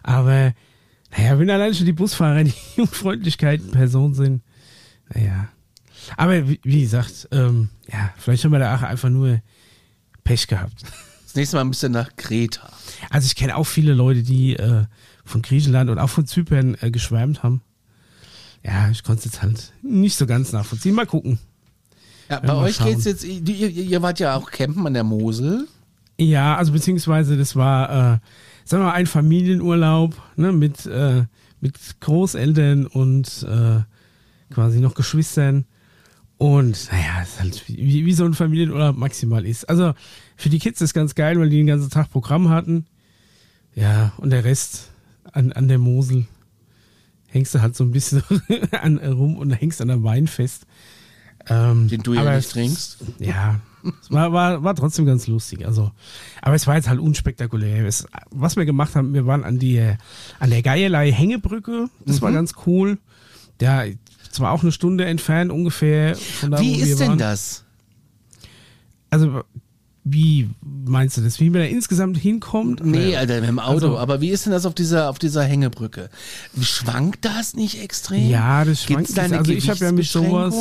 Aber, 0.04 0.54
naja, 1.18 1.40
wenn 1.40 1.50
allein 1.50 1.74
schon 1.74 1.86
die 1.86 1.94
Busfahrer 1.94 2.44
die 2.44 2.54
Unfreundlichkeit 2.78 3.62
in 3.62 3.72
Person 3.72 4.14
sind, 4.14 4.42
naja. 5.14 5.50
Aber 6.16 6.48
wie, 6.48 6.60
wie 6.64 6.82
gesagt, 6.82 7.28
ähm, 7.32 7.70
ja, 7.92 8.12
vielleicht 8.18 8.46
haben 8.46 8.52
wir 8.52 8.60
da 8.60 8.76
auch 8.76 8.84
einfach 8.84 9.10
nur 9.10 9.42
Pech 10.24 10.48
gehabt. 10.48 10.84
Das 11.24 11.36
nächste 11.36 11.58
Mal 11.58 11.62
ein 11.62 11.70
bisschen 11.70 11.92
nach 11.92 12.16
Kreta. 12.16 12.72
Also 13.10 13.26
ich 13.26 13.36
kenne 13.36 13.56
auch 13.56 13.66
viele 13.66 13.94
Leute, 13.94 14.24
die 14.24 14.56
äh, 14.56 14.86
von 15.26 15.42
Griechenland 15.42 15.90
und 15.90 16.00
auch 16.00 16.10
von 16.10 16.26
Zypern 16.26 16.78
äh, 16.82 16.92
geschwärmt 16.92 17.44
haben. 17.44 17.62
Ja, 18.64 18.90
ich 18.90 19.04
konnte 19.04 19.20
es 19.20 19.26
jetzt 19.26 19.42
halt 19.42 19.74
nicht 19.82 20.18
so 20.18 20.26
ganz 20.26 20.52
nachvollziehen. 20.52 20.96
Mal 20.96 21.06
gucken. 21.06 21.40
Ja, 22.30 22.40
bei 22.40 22.54
euch 22.56 22.76
schauen. 22.76 22.88
geht's 22.88 23.06
jetzt, 23.06 23.24
ihr, 23.24 23.42
ihr, 23.42 23.70
ihr 23.70 24.02
wart 24.02 24.20
ja 24.20 24.36
auch 24.36 24.52
campen 24.52 24.86
an 24.86 24.94
der 24.94 25.04
Mosel. 25.04 25.68
Ja, 26.20 26.56
also 26.58 26.72
beziehungsweise 26.72 27.38
das 27.38 27.56
war, 27.56 27.90
äh, 27.90 28.20
sagen 28.66 28.84
wir 28.84 28.88
mal, 28.88 28.94
ein 28.94 29.06
Familienurlaub 29.06 30.16
ne, 30.36 30.52
mit, 30.52 30.86
äh, 30.86 31.26
mit 31.62 31.76
Großeltern 32.02 32.88
und 32.88 33.46
äh, 33.50 33.82
quasi 34.54 34.80
noch 34.80 34.96
Geschwistern. 34.96 35.66
Und 36.38 36.90
naja, 36.92 37.22
es 37.24 37.30
ist 37.30 37.40
halt 37.40 37.64
wie, 37.68 38.06
wie 38.06 38.14
so 38.14 38.24
ein 38.26 38.34
Familienurlaub 38.36 38.96
maximal 38.96 39.46
ist. 39.46 39.68
Also 39.70 39.94
für 40.36 40.50
die 40.50 40.60
Kids 40.60 40.82
ist 40.82 40.94
ganz 40.94 41.16
geil, 41.16 41.40
weil 41.40 41.50
die 41.50 41.58
den 41.58 41.68
ganzen 41.68 41.90
Tag 41.90 42.12
Programm 42.12 42.50
hatten. 42.50 42.86
Ja, 43.74 44.14
und 44.18 44.30
der 44.30 44.44
Rest 44.44 44.92
an, 45.32 45.52
an 45.52 45.68
der 45.68 45.78
Mosel 45.80 46.26
hängst 47.30 47.56
du 47.56 47.62
halt 47.62 47.76
so 47.76 47.84
ein 47.84 47.92
bisschen 47.92 48.24
an, 48.72 48.98
rum 49.00 49.38
und 49.38 49.52
hängst 49.52 49.82
an 49.82 49.88
der 49.88 50.04
Wein 50.04 50.28
fest. 50.28 50.66
Ähm, 51.50 51.88
Den 51.88 52.04
du 52.04 52.14
ja 52.14 52.36
nicht 52.36 52.52
trinkst. 52.52 52.98
Ja, 53.20 53.60
es 54.02 54.12
war, 54.12 54.34
war, 54.34 54.64
war 54.64 54.76
trotzdem 54.76 55.06
ganz 55.06 55.28
lustig. 55.28 55.66
Also, 55.66 55.92
aber 56.42 56.56
es 56.56 56.68
war 56.68 56.76
jetzt 56.76 56.90
halt 56.90 57.00
unspektakulär. 57.00 57.86
Es, 57.86 58.06
was 58.32 58.58
wir 58.58 58.66
gemacht 58.66 58.96
haben, 58.96 59.14
wir 59.14 59.26
waren 59.26 59.44
an 59.44 59.58
die 59.58 59.80
an 60.40 60.50
der 60.50 60.62
Geierlei 60.62 61.12
Hängebrücke. 61.12 61.90
Das 62.06 62.18
Mhm. 62.18 62.22
war 62.22 62.32
ganz 62.34 62.54
cool. 62.66 62.98
Ja, 63.62 63.84
zwar 64.38 64.52
auch 64.52 64.62
eine 64.64 64.72
Stunde 64.72 65.06
entfernt 65.06 65.52
ungefähr 65.52 66.16
von 66.16 66.52
da, 66.52 66.60
Wie 66.60 66.76
wo 66.76 66.78
wir 66.78 66.88
ist 66.88 67.00
denn 67.00 67.10
waren. 67.10 67.18
das? 67.18 67.64
Also 69.10 69.42
wie 70.10 70.50
meinst 70.64 71.18
du 71.18 71.22
das? 71.22 71.40
Wie 71.42 71.50
man 71.50 71.62
da 71.62 71.68
insgesamt 71.68 72.18
hinkommt? 72.18 72.84
Nee, 72.86 73.18
Alter, 73.18 73.42
mit 73.42 73.50
dem 73.50 73.60
Auto. 73.60 73.74
Also- 73.88 73.98
aber 73.98 74.22
wie 74.22 74.30
ist 74.30 74.46
denn 74.46 74.54
das 74.54 74.66
auf 74.66 74.74
dieser, 74.74 75.10
auf 75.10 75.20
dieser 75.20 75.44
Hängebrücke? 75.44 76.10
Schwankt 76.62 77.26
das 77.26 77.56
nicht 77.56 77.82
extrem? 77.82 78.30
Ja, 78.30 78.64
das 78.64 78.84
schwankt 78.84 79.18
da 79.18 79.24
Also 79.24 79.52
ich 79.52 79.70
habe 79.70 79.80
ja 79.84 79.92
mit 79.92 80.06
sowas. 80.06 80.56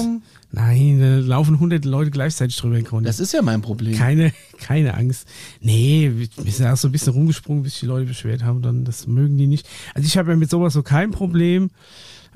Nein, 0.52 0.98
da 1.00 1.16
laufen 1.18 1.60
hunderte 1.60 1.88
Leute 1.88 2.10
gleichzeitig 2.10 2.56
drüber. 2.56 2.80
Conny. 2.82 3.04
Das 3.06 3.20
ist 3.20 3.32
ja 3.32 3.42
mein 3.42 3.62
Problem. 3.62 3.96
Keine, 3.96 4.32
keine 4.58 4.94
Angst. 4.94 5.28
Nee, 5.60 6.12
wir 6.36 6.52
sind 6.52 6.66
auch 6.66 6.76
so 6.76 6.88
ein 6.88 6.92
bisschen 6.92 7.12
rumgesprungen, 7.12 7.62
bis 7.62 7.78
die 7.80 7.86
Leute 7.86 8.06
beschwert 8.06 8.42
haben, 8.42 8.62
dann 8.62 8.84
das 8.84 9.06
mögen 9.06 9.36
die 9.38 9.46
nicht. 9.46 9.68
Also 9.94 10.06
ich 10.06 10.16
habe 10.16 10.30
ja 10.30 10.36
mit 10.36 10.48
sowas 10.50 10.72
so 10.72 10.82
kein 10.82 11.10
Problem. 11.10 11.70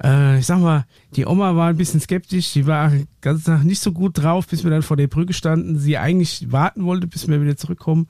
Äh, 0.02 0.38
ich 0.38 0.46
sag 0.46 0.60
mal, 0.60 0.86
die 1.14 1.26
Oma 1.26 1.56
war 1.56 1.68
ein 1.68 1.76
bisschen 1.76 2.00
skeptisch, 2.00 2.52
die 2.52 2.66
war 2.66 2.92
ganzen 3.20 3.44
Tag 3.44 3.64
nicht 3.64 3.80
so 3.80 3.92
gut 3.92 4.18
drauf, 4.18 4.46
bis 4.46 4.64
wir 4.64 4.70
dann 4.70 4.82
vor 4.82 4.96
der 4.96 5.08
Brücke 5.08 5.32
standen. 5.32 5.78
Sie 5.78 5.98
eigentlich 5.98 6.50
warten 6.50 6.84
wollte, 6.84 7.06
bis 7.06 7.28
wir 7.28 7.42
wieder 7.42 7.56
zurückkommen. 7.56 8.08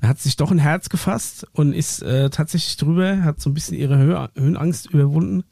Dann 0.00 0.10
hat 0.10 0.18
sich 0.18 0.36
doch 0.36 0.50
ein 0.50 0.58
Herz 0.58 0.88
gefasst 0.88 1.46
und 1.52 1.72
ist 1.72 2.02
äh, 2.02 2.30
tatsächlich 2.30 2.76
drüber, 2.76 3.22
hat 3.22 3.40
so 3.40 3.50
ein 3.50 3.54
bisschen 3.54 3.76
ihre 3.76 3.98
Höhe, 3.98 4.30
Höhenangst 4.36 4.90
überwunden. 4.90 5.44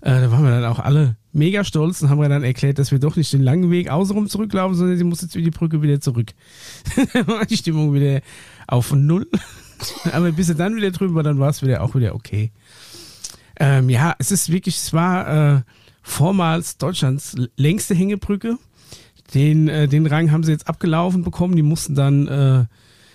Äh, 0.00 0.20
da 0.20 0.30
waren 0.30 0.44
wir 0.44 0.50
dann 0.50 0.64
auch 0.64 0.80
alle 0.80 1.16
mega 1.32 1.64
stolz 1.64 2.02
und 2.02 2.10
haben 2.10 2.20
wir 2.20 2.28
dann 2.28 2.44
erklärt, 2.44 2.78
dass 2.78 2.90
wir 2.90 2.98
doch 2.98 3.16
nicht 3.16 3.32
den 3.32 3.42
langen 3.42 3.70
Weg 3.70 3.90
außenrum 3.90 4.28
zurücklaufen, 4.28 4.76
sondern 4.76 4.98
sie 4.98 5.04
muss 5.04 5.22
jetzt 5.22 5.34
über 5.34 5.44
die 5.44 5.50
Brücke 5.50 5.80
wieder 5.80 6.00
zurück. 6.00 6.32
Dann 7.12 7.26
war 7.26 7.46
die 7.46 7.56
Stimmung 7.56 7.94
wieder 7.94 8.20
auf 8.66 8.92
Null. 8.92 9.28
Aber 10.12 10.30
bis 10.32 10.48
sie 10.48 10.54
dann 10.54 10.76
wieder 10.76 10.90
drüben 10.90 11.14
war, 11.14 11.22
dann 11.22 11.38
war 11.38 11.50
es 11.50 11.62
wieder 11.62 11.82
auch 11.82 11.94
wieder 11.94 12.14
okay. 12.14 12.52
Ähm, 13.58 13.88
ja, 13.88 14.14
es 14.18 14.30
ist 14.30 14.50
wirklich, 14.50 14.76
es 14.76 14.92
war 14.92 15.56
äh, 15.56 15.62
vormals 16.02 16.76
Deutschlands 16.78 17.36
längste 17.56 17.94
Hängebrücke. 17.94 18.58
Den, 19.32 19.68
äh, 19.68 19.88
den 19.88 20.06
Rang 20.06 20.30
haben 20.30 20.44
sie 20.44 20.52
jetzt 20.52 20.68
abgelaufen 20.68 21.24
bekommen. 21.24 21.56
Die 21.56 21.62
mussten 21.62 21.94
dann 21.94 22.28
äh, 22.28 22.64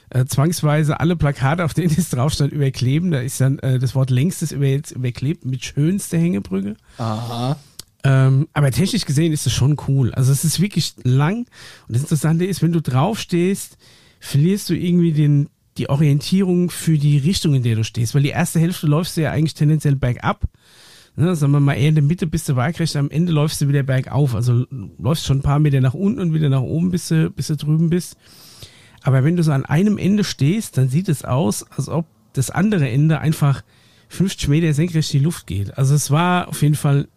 äh, 0.10 0.26
zwangsweise 0.26 1.00
alle 1.00 1.16
Plakate, 1.16 1.64
auf 1.64 1.74
denen 1.74 1.94
es 1.98 2.10
drauf 2.10 2.34
stand, 2.34 2.52
überkleben. 2.52 3.12
Da 3.12 3.20
ist 3.20 3.40
dann 3.42 3.60
äh, 3.60 3.80
das 3.80 3.96
Wort 3.96 4.10
längstes 4.10 4.52
über 4.52 4.66
jetzt 4.66 4.92
überklebt 4.92 5.46
mit 5.46 5.64
schönste 5.64 6.18
Hängebrücke. 6.18 6.76
Aha. 6.98 7.58
Ähm, 8.04 8.48
aber 8.54 8.72
technisch 8.72 9.06
gesehen 9.06 9.34
ist 9.34 9.46
es 9.46 9.54
schon 9.54 9.78
cool. 9.88 10.14
Also 10.14 10.32
es 10.32 10.46
ist 10.46 10.60
wirklich 10.60 10.94
lang. 11.04 11.40
Und 11.88 11.96
das 11.96 12.02
Interessante 12.02 12.46
ist, 12.46 12.62
wenn 12.62 12.72
du 12.72 12.82
draufstehst, 12.82 13.78
verlierst 14.20 14.70
du 14.70 14.74
irgendwie 14.74 15.12
den, 15.12 15.50
die 15.80 15.90
Orientierung 15.90 16.70
für 16.70 16.98
die 16.98 17.18
Richtung, 17.18 17.56
in 17.56 17.64
der 17.64 17.76
du 17.76 17.84
stehst. 17.84 18.14
Weil 18.14 18.24
die 18.24 18.30
erste 18.30 18.60
Hälfte 18.60 18.86
läufst 18.88 19.18
du 19.18 19.22
ja 19.22 19.32
eigentlich 19.32 19.54
tendenziell 19.54 19.96
bergab. 19.96 20.44
Ne, 21.16 21.36
sagen 21.36 21.52
wir 21.52 21.60
mal, 21.60 21.74
eher 21.74 21.90
in 21.90 21.96
der 21.96 22.04
Mitte 22.04 22.28
bist 22.28 22.48
du 22.48 22.56
waagrecht, 22.56 22.96
am 22.96 23.10
Ende 23.10 23.32
läufst 23.32 23.60
du 23.62 23.68
wieder 23.68 23.84
bergauf. 23.84 24.36
Also 24.36 24.66
läufst 24.98 25.26
schon 25.26 25.40
ein 25.40 25.44
paar 25.44 25.60
Meter 25.60 25.82
nach 25.82 25.94
unten 25.94 26.20
und 26.20 26.34
wieder 26.34 26.50
nach 26.50 26.62
oben, 26.62 26.92
bis 26.92 27.08
du, 27.08 27.30
bis 27.30 27.48
du 27.48 27.58
drüben 27.58 27.90
bist. 27.90 28.16
Aber 29.02 29.24
wenn 29.24 29.36
du 29.36 29.44
so 29.44 29.52
an 29.52 29.66
einem 29.66 29.98
Ende 29.98 30.24
stehst, 30.24 30.78
dann 30.78 30.90
sieht 30.90 31.10
es 31.10 31.26
aus, 31.26 31.66
als 31.72 31.90
ob 31.90 32.06
das 32.34 32.52
andere 32.52 32.88
Ende 32.90 33.20
einfach 33.20 33.64
50 34.10 34.50
Meter 34.50 34.74
senkrecht 34.74 35.14
in 35.14 35.20
die 35.20 35.26
Luft 35.26 35.48
geht. 35.48 35.78
Also 35.78 35.96
es 35.96 36.12
war 36.12 36.48
auf 36.48 36.62
jeden 36.62 36.76
Fall 36.76 37.08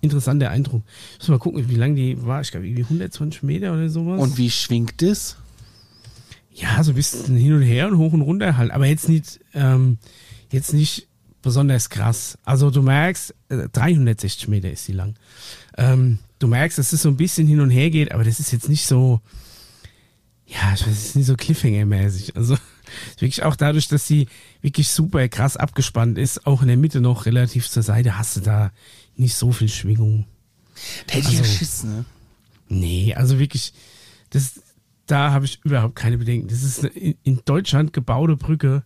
interessanter 0.00 0.50
Eindruck. 0.50 0.82
Ich 1.12 1.20
muss 1.20 1.28
mal 1.28 1.38
gucken, 1.38 1.68
wie 1.68 1.76
lang 1.76 1.94
die 1.94 2.24
war. 2.24 2.40
Ich 2.40 2.50
glaube, 2.50 2.66
irgendwie 2.66 2.84
120 2.84 3.42
Meter 3.42 3.72
oder 3.72 3.88
sowas. 3.88 4.20
Und 4.20 4.38
wie 4.38 4.50
schwingt 4.50 5.02
es? 5.02 5.36
Ja, 6.54 6.82
so 6.84 6.92
ein 6.92 6.94
bisschen 6.94 7.36
hin 7.36 7.52
und 7.54 7.62
her 7.62 7.88
und 7.88 7.98
hoch 7.98 8.12
und 8.12 8.20
runter 8.22 8.56
halt. 8.56 8.70
Aber 8.70 8.86
jetzt 8.86 9.08
nicht, 9.08 9.40
ähm, 9.54 9.98
jetzt 10.50 10.72
nicht 10.74 11.08
besonders 11.40 11.90
krass. 11.90 12.38
Also 12.44 12.70
du 12.70 12.82
merkst, 12.82 13.34
äh, 13.48 13.68
360 13.72 14.48
Meter 14.48 14.70
ist 14.70 14.84
sie 14.84 14.92
lang. 14.92 15.14
Ähm, 15.76 16.18
du 16.38 16.46
merkst, 16.48 16.78
dass 16.78 16.92
es 16.92 17.02
so 17.02 17.08
ein 17.08 17.16
bisschen 17.16 17.46
hin 17.46 17.60
und 17.60 17.70
her 17.70 17.90
geht, 17.90 18.12
aber 18.12 18.22
das 18.24 18.38
ist 18.38 18.52
jetzt 18.52 18.68
nicht 18.68 18.86
so, 18.86 19.20
ja, 20.46 20.72
ich 20.74 20.86
weiß, 20.86 20.92
es 20.92 21.04
ist 21.06 21.16
nicht 21.16 21.26
so 21.26 21.34
Cliffhanger-mäßig. 21.34 22.36
Also 22.36 22.56
wirklich 23.18 23.42
auch 23.42 23.56
dadurch, 23.56 23.88
dass 23.88 24.06
sie 24.06 24.28
wirklich 24.60 24.88
super 24.90 25.26
krass 25.28 25.56
abgespannt 25.56 26.18
ist, 26.18 26.46
auch 26.46 26.62
in 26.62 26.68
der 26.68 26.76
Mitte 26.76 27.00
noch 27.00 27.26
relativ 27.26 27.68
zur 27.70 27.82
Seite, 27.82 28.18
hast 28.18 28.36
du 28.36 28.40
da 28.40 28.70
nicht 29.16 29.34
so 29.34 29.52
viel 29.52 29.68
Schwingung. 29.68 30.26
Da 31.06 31.14
hätte 31.14 31.28
ich 31.28 31.34
ja 31.34 31.40
Also- 31.40 31.52
Schiss, 31.58 31.84
ne? 31.84 32.04
Nee, 32.68 33.14
also 33.14 33.38
wirklich, 33.38 33.72
das, 34.30 34.60
da 35.06 35.32
habe 35.32 35.44
ich 35.44 35.60
überhaupt 35.64 35.96
keine 35.96 36.18
Bedenken. 36.18 36.48
Das 36.48 36.62
ist 36.62 36.80
eine 36.80 36.92
in, 37.22 37.40
Deutschland 37.44 37.92
gebaute 37.92 38.36
Brücke. 38.36 38.84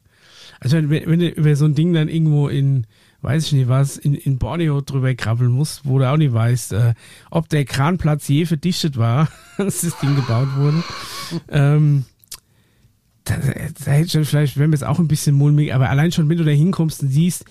Also 0.61 0.77
wenn, 0.77 0.91
wenn 0.91 1.19
du 1.19 1.29
über 1.29 1.55
so 1.57 1.65
ein 1.65 1.75
Ding 1.75 1.93
dann 1.93 2.09
irgendwo 2.09 2.49
in, 2.49 2.87
weiß 3.23 3.47
ich 3.47 3.53
nicht 3.53 3.69
was, 3.69 3.97
in, 3.97 4.15
in 4.15 4.39
Borneo 4.39 4.81
drüber 4.81 5.15
krabbeln 5.15 5.51
musst, 5.51 5.85
wo 5.85 5.99
du 5.99 6.11
auch 6.11 6.17
nicht 6.17 6.33
weißt, 6.33 6.73
äh, 6.73 6.95
ob 7.31 7.49
der 7.49 7.65
Kranplatz 7.65 8.29
je 8.29 8.47
verdichtet 8.47 8.97
war, 8.97 9.29
als 9.59 9.83
das 9.83 9.99
Ding 9.99 10.15
gebaut 10.17 10.49
wurde. 10.57 10.83
ähm, 11.49 12.05
da, 13.25 13.37
da 13.37 13.91
hätte 13.91 14.13
dann 14.13 14.25
vielleicht, 14.25 14.57
wäre 14.57 14.69
mir 14.69 14.75
jetzt 14.75 14.85
auch 14.85 14.99
ein 14.99 15.09
bisschen 15.09 15.35
mulmig, 15.35 15.75
aber 15.75 15.91
allein 15.91 16.13
schon, 16.13 16.29
wenn 16.29 16.39
du 16.39 16.45
da 16.45 16.53
hinkommst 16.53 17.03
und 17.03 17.09
siehst, 17.09 17.45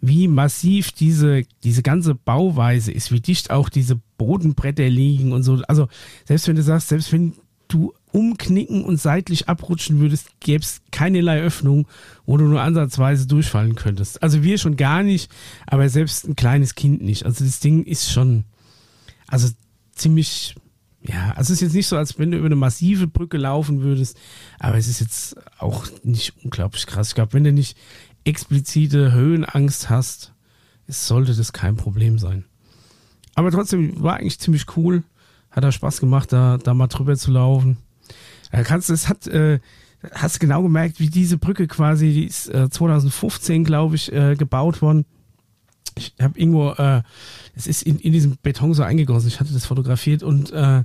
wie 0.00 0.28
massiv 0.28 0.92
diese, 0.92 1.42
diese 1.64 1.82
ganze 1.82 2.14
Bauweise 2.14 2.92
ist, 2.92 3.12
wie 3.12 3.20
dicht 3.20 3.50
auch 3.50 3.68
diese 3.68 4.00
Bodenbretter 4.16 4.88
liegen 4.88 5.32
und 5.32 5.42
so. 5.42 5.60
Also 5.66 5.88
selbst 6.24 6.46
wenn 6.48 6.56
du 6.56 6.62
sagst, 6.62 6.88
selbst 6.88 7.12
wenn 7.12 7.34
du 7.68 7.92
umknicken 8.12 8.84
und 8.84 9.00
seitlich 9.00 9.48
abrutschen 9.48 10.00
würdest, 10.00 10.28
gäbe 10.40 10.62
es 10.62 10.80
keinerlei 10.90 11.40
Öffnung, 11.40 11.86
wo 12.26 12.36
du 12.36 12.44
nur 12.44 12.60
ansatzweise 12.60 13.26
durchfallen 13.26 13.74
könntest. 13.74 14.22
Also 14.22 14.42
wir 14.42 14.58
schon 14.58 14.76
gar 14.76 15.02
nicht, 15.02 15.30
aber 15.66 15.88
selbst 15.88 16.26
ein 16.26 16.36
kleines 16.36 16.74
Kind 16.74 17.02
nicht. 17.02 17.24
Also 17.24 17.44
das 17.44 17.60
Ding 17.60 17.84
ist 17.84 18.10
schon, 18.10 18.44
also 19.26 19.48
ziemlich, 19.92 20.54
ja, 21.02 21.32
also 21.32 21.52
es 21.52 21.58
ist 21.58 21.68
jetzt 21.68 21.74
nicht 21.74 21.86
so, 21.86 21.96
als 21.96 22.18
wenn 22.18 22.30
du 22.30 22.38
über 22.38 22.46
eine 22.46 22.56
massive 22.56 23.06
Brücke 23.06 23.36
laufen 23.36 23.82
würdest, 23.82 24.16
aber 24.58 24.78
es 24.78 24.88
ist 24.88 25.00
jetzt 25.00 25.36
auch 25.58 25.86
nicht 26.02 26.34
unglaublich 26.44 26.86
krass. 26.86 27.08
Ich 27.08 27.14
glaube, 27.14 27.32
wenn 27.34 27.44
du 27.44 27.52
nicht 27.52 27.76
explizite 28.24 29.12
Höhenangst 29.12 29.90
hast, 29.90 30.32
es 30.86 31.06
sollte 31.06 31.34
das 31.34 31.52
kein 31.52 31.76
Problem 31.76 32.18
sein. 32.18 32.44
Aber 33.34 33.50
trotzdem 33.50 34.02
war 34.02 34.16
eigentlich 34.16 34.40
ziemlich 34.40 34.76
cool. 34.76 35.04
Hat 35.50 35.62
da 35.62 35.70
Spaß 35.70 36.00
gemacht, 36.00 36.32
da, 36.32 36.58
da 36.58 36.74
mal 36.74 36.88
drüber 36.88 37.16
zu 37.16 37.30
laufen. 37.30 37.76
Da 38.50 38.62
kannst 38.62 38.88
du, 38.88 38.94
es 38.94 39.08
hat, 39.08 39.26
äh, 39.26 39.60
hast 40.12 40.40
genau 40.40 40.62
gemerkt, 40.62 41.00
wie 41.00 41.08
diese 41.08 41.38
Brücke 41.38 41.66
quasi, 41.66 42.12
die 42.12 42.24
ist 42.24 42.48
äh, 42.48 42.70
2015, 42.70 43.64
glaube 43.64 43.96
ich, 43.96 44.12
äh, 44.12 44.34
gebaut 44.36 44.82
worden. 44.82 45.04
Ich 45.96 46.14
habe 46.20 46.38
irgendwo, 46.38 46.70
äh, 46.72 47.02
es 47.54 47.66
ist 47.66 47.82
in, 47.82 47.98
in 47.98 48.12
diesem 48.12 48.36
Beton 48.42 48.74
so 48.74 48.82
eingegossen. 48.82 49.28
Ich 49.28 49.40
hatte 49.40 49.52
das 49.52 49.66
fotografiert 49.66 50.22
und 50.22 50.52
äh, 50.52 50.84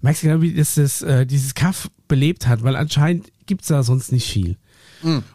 merkst 0.00 0.22
du 0.22 0.28
genau, 0.28 0.42
wie 0.42 0.54
das, 0.54 0.74
das 0.74 1.02
äh, 1.02 1.26
dieses 1.26 1.54
Kaff 1.54 1.90
belebt 2.08 2.46
hat, 2.46 2.62
weil 2.62 2.76
anscheinend 2.76 3.30
gibt's 3.46 3.68
da 3.68 3.82
sonst 3.82 4.12
nicht 4.12 4.30
viel. 4.30 4.56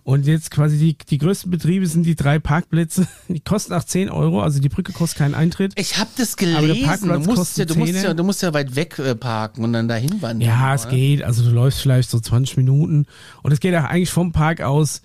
Und 0.04 0.26
jetzt 0.26 0.52
quasi 0.52 0.78
die, 0.78 0.98
die 0.98 1.18
größten 1.18 1.52
Betriebe 1.52 1.86
sind 1.88 2.06
die 2.06 2.16
drei 2.16 2.40
Parkplätze. 2.40 3.08
Die 3.28 3.40
kosten 3.40 3.74
auch 3.74 3.84
10 3.84 4.10
Euro, 4.10 4.42
also 4.42 4.60
die 4.60 4.70
Brücke 4.70 4.92
kostet 4.92 5.20
keinen 5.20 5.36
Eintritt. 5.36 5.74
Ich 5.76 5.98
habe 5.98 6.10
das 6.18 6.34
Aber 6.34 6.68
der 6.68 6.76
gelesen. 6.76 7.10
Du 7.10 7.20
musst, 7.20 7.58
ja, 7.58 7.66
du, 7.66 7.76
musst 7.76 7.94
ja, 7.94 8.14
du 8.14 8.24
musst 8.24 8.42
ja 8.42 8.54
weit 8.54 8.76
weg 8.76 8.98
äh, 8.98 9.16
parken 9.16 9.64
und 9.64 9.74
dann 9.74 9.88
dahin 9.88 10.22
wandern. 10.22 10.42
Ja, 10.42 10.74
es 10.74 10.86
oder? 10.86 10.96
geht. 10.96 11.24
Also 11.24 11.44
du 11.44 11.52
läufst 11.52 11.82
vielleicht 11.82 12.10
so 12.10 12.20
20 12.20 12.58
Minuten. 12.58 13.06
Und 13.44 13.52
es 13.52 13.60
geht 13.60 13.76
auch 13.76 13.84
eigentlich 13.84 14.10
vom 14.10 14.32
Park 14.32 14.62
aus, 14.62 15.02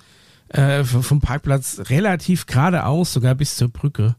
äh, 0.49 0.85
vom 0.85 1.21
Parkplatz 1.21 1.83
relativ 1.91 2.47
geradeaus, 2.47 3.13
sogar 3.13 3.35
bis 3.35 3.57
zur 3.57 3.69
Brücke. 3.69 4.17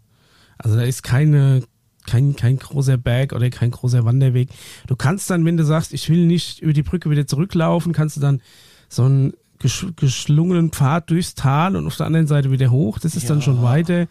Also 0.58 0.78
da 0.78 0.84
ist 0.84 1.04
keine, 1.04 1.64
kein, 2.06 2.36
kein 2.36 2.58
großer 2.58 2.98
Berg 2.98 3.34
oder 3.34 3.50
kein 3.50 3.72
großer 3.72 4.06
Wanderweg. 4.06 4.50
Du 4.88 4.96
kannst 4.96 5.30
dann, 5.30 5.46
wenn 5.46 5.58
du 5.58 5.66
sagst, 5.66 5.94
ich 5.94 6.10
will 6.10 6.26
nicht 6.26 6.60
über 6.60 6.74
die 6.74 6.84
Brücke 6.84 7.10
wieder 7.10 7.28
zurücklaufen, 7.28 7.94
kannst 7.94 8.18
du 8.18 8.22
dann 8.22 8.42
so 8.88 9.04
einen 9.04 9.32
gesch 9.32 9.45
geschlungenen 9.60 10.72
Pfad 10.72 11.10
durchs 11.10 11.36
Tal 11.36 11.76
und 11.76 11.88
auf 11.88 11.98
der 11.98 12.06
anderen 12.06 12.28
Seite 12.28 12.52
wieder 12.52 12.72
hoch. 12.72 13.00
Das 13.00 13.16
ist 13.16 13.30
dann 13.30 13.42
schon 13.42 13.62
weiter. 13.62 14.08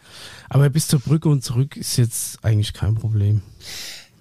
Aber 0.49 0.69
bis 0.69 0.87
zur 0.87 0.99
Brücke 0.99 1.29
und 1.29 1.43
zurück 1.43 1.77
ist 1.77 1.97
jetzt 1.97 2.43
eigentlich 2.43 2.73
kein 2.73 2.95
Problem. 2.95 3.41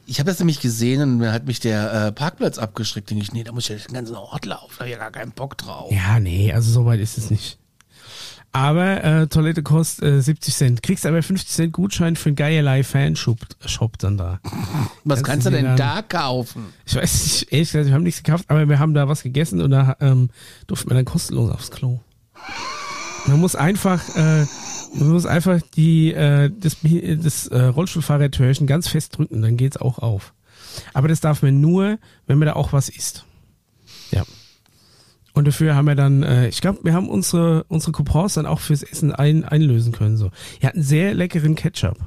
Ich 0.06 0.18
habe 0.18 0.28
das 0.30 0.38
nämlich 0.38 0.60
gesehen 0.60 1.00
und 1.02 1.18
dann 1.20 1.32
hat 1.32 1.46
mich 1.46 1.60
der 1.60 1.92
äh, 1.92 2.12
Parkplatz 2.12 2.58
abgeschreckt. 2.58 3.10
Denke 3.10 3.24
ich, 3.24 3.32
nee, 3.32 3.42
da 3.42 3.52
muss 3.52 3.64
ich 3.64 3.70
ja 3.70 3.86
den 3.86 3.94
ganzen 3.94 4.16
Ort 4.16 4.44
laufen. 4.44 4.74
Da 4.74 4.80
habe 4.80 4.88
ich 4.88 4.92
ja 4.92 4.98
gar 4.98 5.10
keinen 5.10 5.32
Bock 5.32 5.56
drauf. 5.56 5.90
Ja, 5.90 6.20
nee, 6.20 6.52
also 6.52 6.70
so 6.70 6.84
weit 6.84 7.00
ist 7.00 7.16
es 7.16 7.30
nicht. 7.30 7.58
Aber 8.54 9.02
äh, 9.02 9.26
Toilette 9.26 9.64
kostet 9.64 10.04
äh, 10.04 10.22
70 10.22 10.54
Cent. 10.54 10.82
Kriegst 10.84 11.04
aber 11.06 11.20
50 11.24 11.48
Cent 11.48 11.72
Gutschein 11.72 12.14
für 12.14 12.28
einen 12.28 12.36
Geierlei 12.36 12.84
Fanshop 12.84 13.40
Shop 13.66 13.98
dann 13.98 14.16
da. 14.16 14.38
Was 15.04 15.24
kannst 15.24 15.24
kannst 15.24 15.46
du 15.46 15.50
denn 15.50 15.64
dann- 15.64 15.76
da 15.76 16.02
kaufen? 16.02 16.66
Ich 16.86 16.94
weiß 16.94 17.24
nicht, 17.24 17.52
ehrlich 17.52 17.68
gesagt, 17.72 17.86
wir 17.88 17.94
haben 17.94 18.04
nichts 18.04 18.22
gekauft, 18.22 18.44
aber 18.46 18.68
wir 18.68 18.78
haben 18.78 18.94
da 18.94 19.08
was 19.08 19.24
gegessen 19.24 19.60
und 19.60 19.72
da 19.72 19.96
ähm, 20.00 20.30
durften 20.68 20.88
wir 20.88 20.94
dann 20.94 21.04
kostenlos 21.04 21.50
aufs 21.50 21.72
Klo. 21.72 21.98
Man 23.26 23.40
muss 23.40 23.56
einfach, 23.56 24.00
äh, 24.14 24.46
man 24.94 25.08
muss 25.10 25.26
einfach 25.26 25.60
die, 25.74 26.12
äh, 26.12 26.48
das, 26.56 26.76
das 27.22 27.48
äh, 27.48 27.60
Rollstuhlfahrertürchen 27.60 28.68
ganz 28.68 28.86
fest 28.86 29.18
drücken, 29.18 29.42
dann 29.42 29.56
geht's 29.56 29.78
auch 29.78 29.98
auf. 29.98 30.32
Aber 30.92 31.08
das 31.08 31.20
darf 31.20 31.42
man 31.42 31.60
nur, 31.60 31.98
wenn 32.28 32.38
man 32.38 32.46
da 32.46 32.52
auch 32.52 32.72
was 32.72 32.88
isst. 32.88 33.24
Ja. 34.12 34.22
Und 35.34 35.48
dafür 35.48 35.74
haben 35.74 35.86
wir 35.86 35.96
dann, 35.96 36.22
äh, 36.22 36.48
ich 36.48 36.60
glaube, 36.60 36.80
wir 36.84 36.94
haben 36.94 37.08
unsere, 37.08 37.64
unsere 37.64 37.92
Coupons 37.92 38.34
dann 38.34 38.46
auch 38.46 38.60
fürs 38.60 38.84
Essen 38.84 39.12
ein, 39.12 39.44
einlösen 39.44 39.92
können. 39.92 40.16
So. 40.16 40.30
Die 40.62 40.66
hatten 40.66 40.82
sehr 40.82 41.12
leckeren 41.12 41.56
Ketchup. 41.56 41.98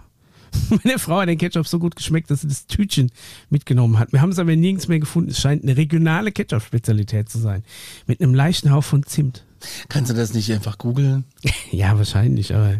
Meine 0.83 0.97
Frau 0.97 1.19
hat 1.19 1.27
den 1.27 1.37
Ketchup 1.37 1.67
so 1.67 1.77
gut 1.77 1.97
geschmeckt, 1.97 2.31
dass 2.31 2.41
sie 2.41 2.47
das 2.47 2.67
Tütchen 2.67 3.11
mitgenommen 3.49 3.99
hat. 3.99 4.13
Wir 4.13 4.21
haben 4.21 4.31
es 4.31 4.39
aber 4.39 4.55
nirgends 4.55 4.87
mehr 4.87 4.99
gefunden. 4.99 5.31
Es 5.31 5.41
scheint 5.41 5.63
eine 5.63 5.75
regionale 5.75 6.31
Ketchup-Spezialität 6.31 7.27
zu 7.27 7.37
sein. 7.37 7.63
Mit 8.07 8.21
einem 8.21 8.33
leichten 8.33 8.71
Hauch 8.71 8.83
von 8.83 9.03
Zimt. 9.03 9.45
Kannst 9.89 10.09
du 10.09 10.15
das 10.15 10.33
nicht 10.33 10.51
einfach 10.51 10.77
googeln? 10.77 11.25
Ja, 11.71 11.97
wahrscheinlich, 11.97 12.55
aber. 12.55 12.73
Ja. 12.73 12.79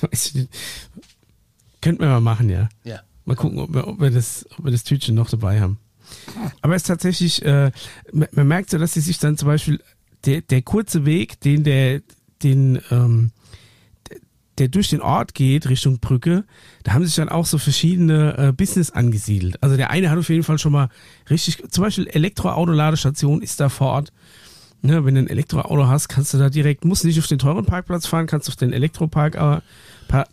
Weiß 0.00 0.26
ich 0.26 0.34
nicht. 0.34 0.50
Könnten 1.82 2.00
wir 2.00 2.08
mal 2.08 2.20
machen, 2.20 2.48
ja. 2.48 2.68
Ja. 2.84 3.00
Mal 3.26 3.36
gucken, 3.36 3.58
ob 3.58 3.74
wir, 3.74 3.86
ob 3.86 4.00
wir, 4.00 4.10
das, 4.10 4.46
ob 4.56 4.64
wir 4.64 4.72
das 4.72 4.84
Tütchen 4.84 5.14
noch 5.14 5.28
dabei 5.28 5.60
haben. 5.60 5.78
Aber 6.62 6.74
es 6.74 6.82
ist 6.82 6.88
tatsächlich, 6.88 7.44
äh, 7.44 7.70
man, 8.12 8.46
merkt 8.48 8.70
so, 8.70 8.78
dass 8.78 8.92
sie 8.94 9.00
sich 9.00 9.18
dann 9.18 9.36
zum 9.36 9.46
Beispiel 9.48 9.80
der, 10.24 10.40
der 10.42 10.62
kurze 10.62 11.04
Weg, 11.04 11.40
den 11.40 11.64
der, 11.64 12.00
den, 12.42 12.80
ähm, 12.90 13.30
der- 14.58 14.68
durch 14.68 14.88
den 14.88 15.00
Ort 15.02 15.34
geht, 15.34 15.68
Richtung 15.68 15.98
Brücke, 15.98 16.44
da 16.82 16.92
haben 16.94 17.04
sich 17.04 17.14
dann 17.14 17.28
auch 17.28 17.46
so 17.46 17.58
verschiedene 17.58 18.36
äh, 18.38 18.52
Business 18.52 18.90
angesiedelt. 18.90 19.62
Also 19.62 19.76
der 19.76 19.90
eine 19.90 20.10
hat 20.10 20.18
auf 20.18 20.28
jeden 20.28 20.42
Fall 20.42 20.58
schon 20.58 20.72
mal 20.72 20.88
richtig, 21.30 21.62
zum 21.70 21.84
Beispiel 21.84 22.06
Elektroautoladestation 22.06 23.42
ist 23.42 23.60
da 23.60 23.68
vor 23.68 23.88
Ort. 23.88 24.12
Ne, 24.82 25.04
wenn 25.04 25.14
du 25.14 25.22
ein 25.22 25.28
Elektroauto 25.28 25.88
hast, 25.88 26.08
kannst 26.08 26.34
du 26.34 26.38
da 26.38 26.50
direkt, 26.50 26.84
musst 26.84 27.04
nicht 27.04 27.18
auf 27.18 27.26
den 27.26 27.38
teuren 27.38 27.64
Parkplatz 27.64 28.06
fahren, 28.06 28.26
kannst 28.26 28.48
auf 28.48 28.56
den 28.56 28.72
Elektropark 28.72 29.34
äh, 29.34 29.60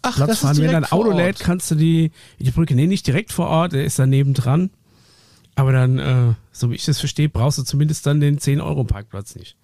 Ach, 0.01 0.15
Platz 0.15 0.39
fahren. 0.39 0.57
Wenn 0.57 0.71
dein 0.71 0.85
Auto 0.85 1.11
lädt, 1.17 1.39
kannst 1.39 1.71
du 1.71 1.75
die, 1.75 2.11
die 2.39 2.51
Brücke, 2.51 2.75
nee, 2.75 2.85
nicht 2.85 3.07
direkt 3.07 3.31
vor 3.31 3.47
Ort, 3.47 3.71
der 3.73 3.85
ist 3.85 3.97
da 3.99 4.05
nebendran. 4.05 4.69
Aber 5.55 5.71
dann, 5.71 5.99
äh, 5.99 6.33
so 6.51 6.71
wie 6.71 6.75
ich 6.75 6.85
das 6.85 6.99
verstehe, 6.99 7.29
brauchst 7.29 7.57
du 7.59 7.63
zumindest 7.63 8.05
dann 8.07 8.19
den 8.19 8.39
10-Euro-Parkplatz 8.39 9.35
nicht. 9.35 9.55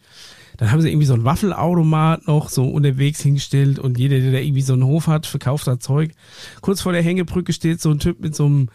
Dann 0.58 0.72
haben 0.72 0.82
sie 0.82 0.90
irgendwie 0.90 1.06
so 1.06 1.14
einen 1.14 1.24
Waffelautomat 1.24 2.28
noch 2.28 2.50
so 2.50 2.68
unterwegs 2.68 3.22
hingestellt 3.22 3.80
und 3.80 3.98
jeder, 3.98 4.20
der 4.20 4.32
da 4.34 4.38
irgendwie 4.40 4.62
so 4.62 4.74
einen 4.74 4.84
Hof 4.84 5.08
hat, 5.08 5.26
verkauft 5.26 5.68
da 5.68 5.80
Zeug. 5.80 6.12
Kurz 6.62 6.82
vor 6.82 6.92
der 6.92 7.02
Hängebrücke 7.02 7.54
steht 7.54 7.82
so 7.82 7.90
ein 7.92 8.00
Typ 8.00 8.20
mit 8.20 8.36
so 8.36 8.46
einem, 8.46 8.70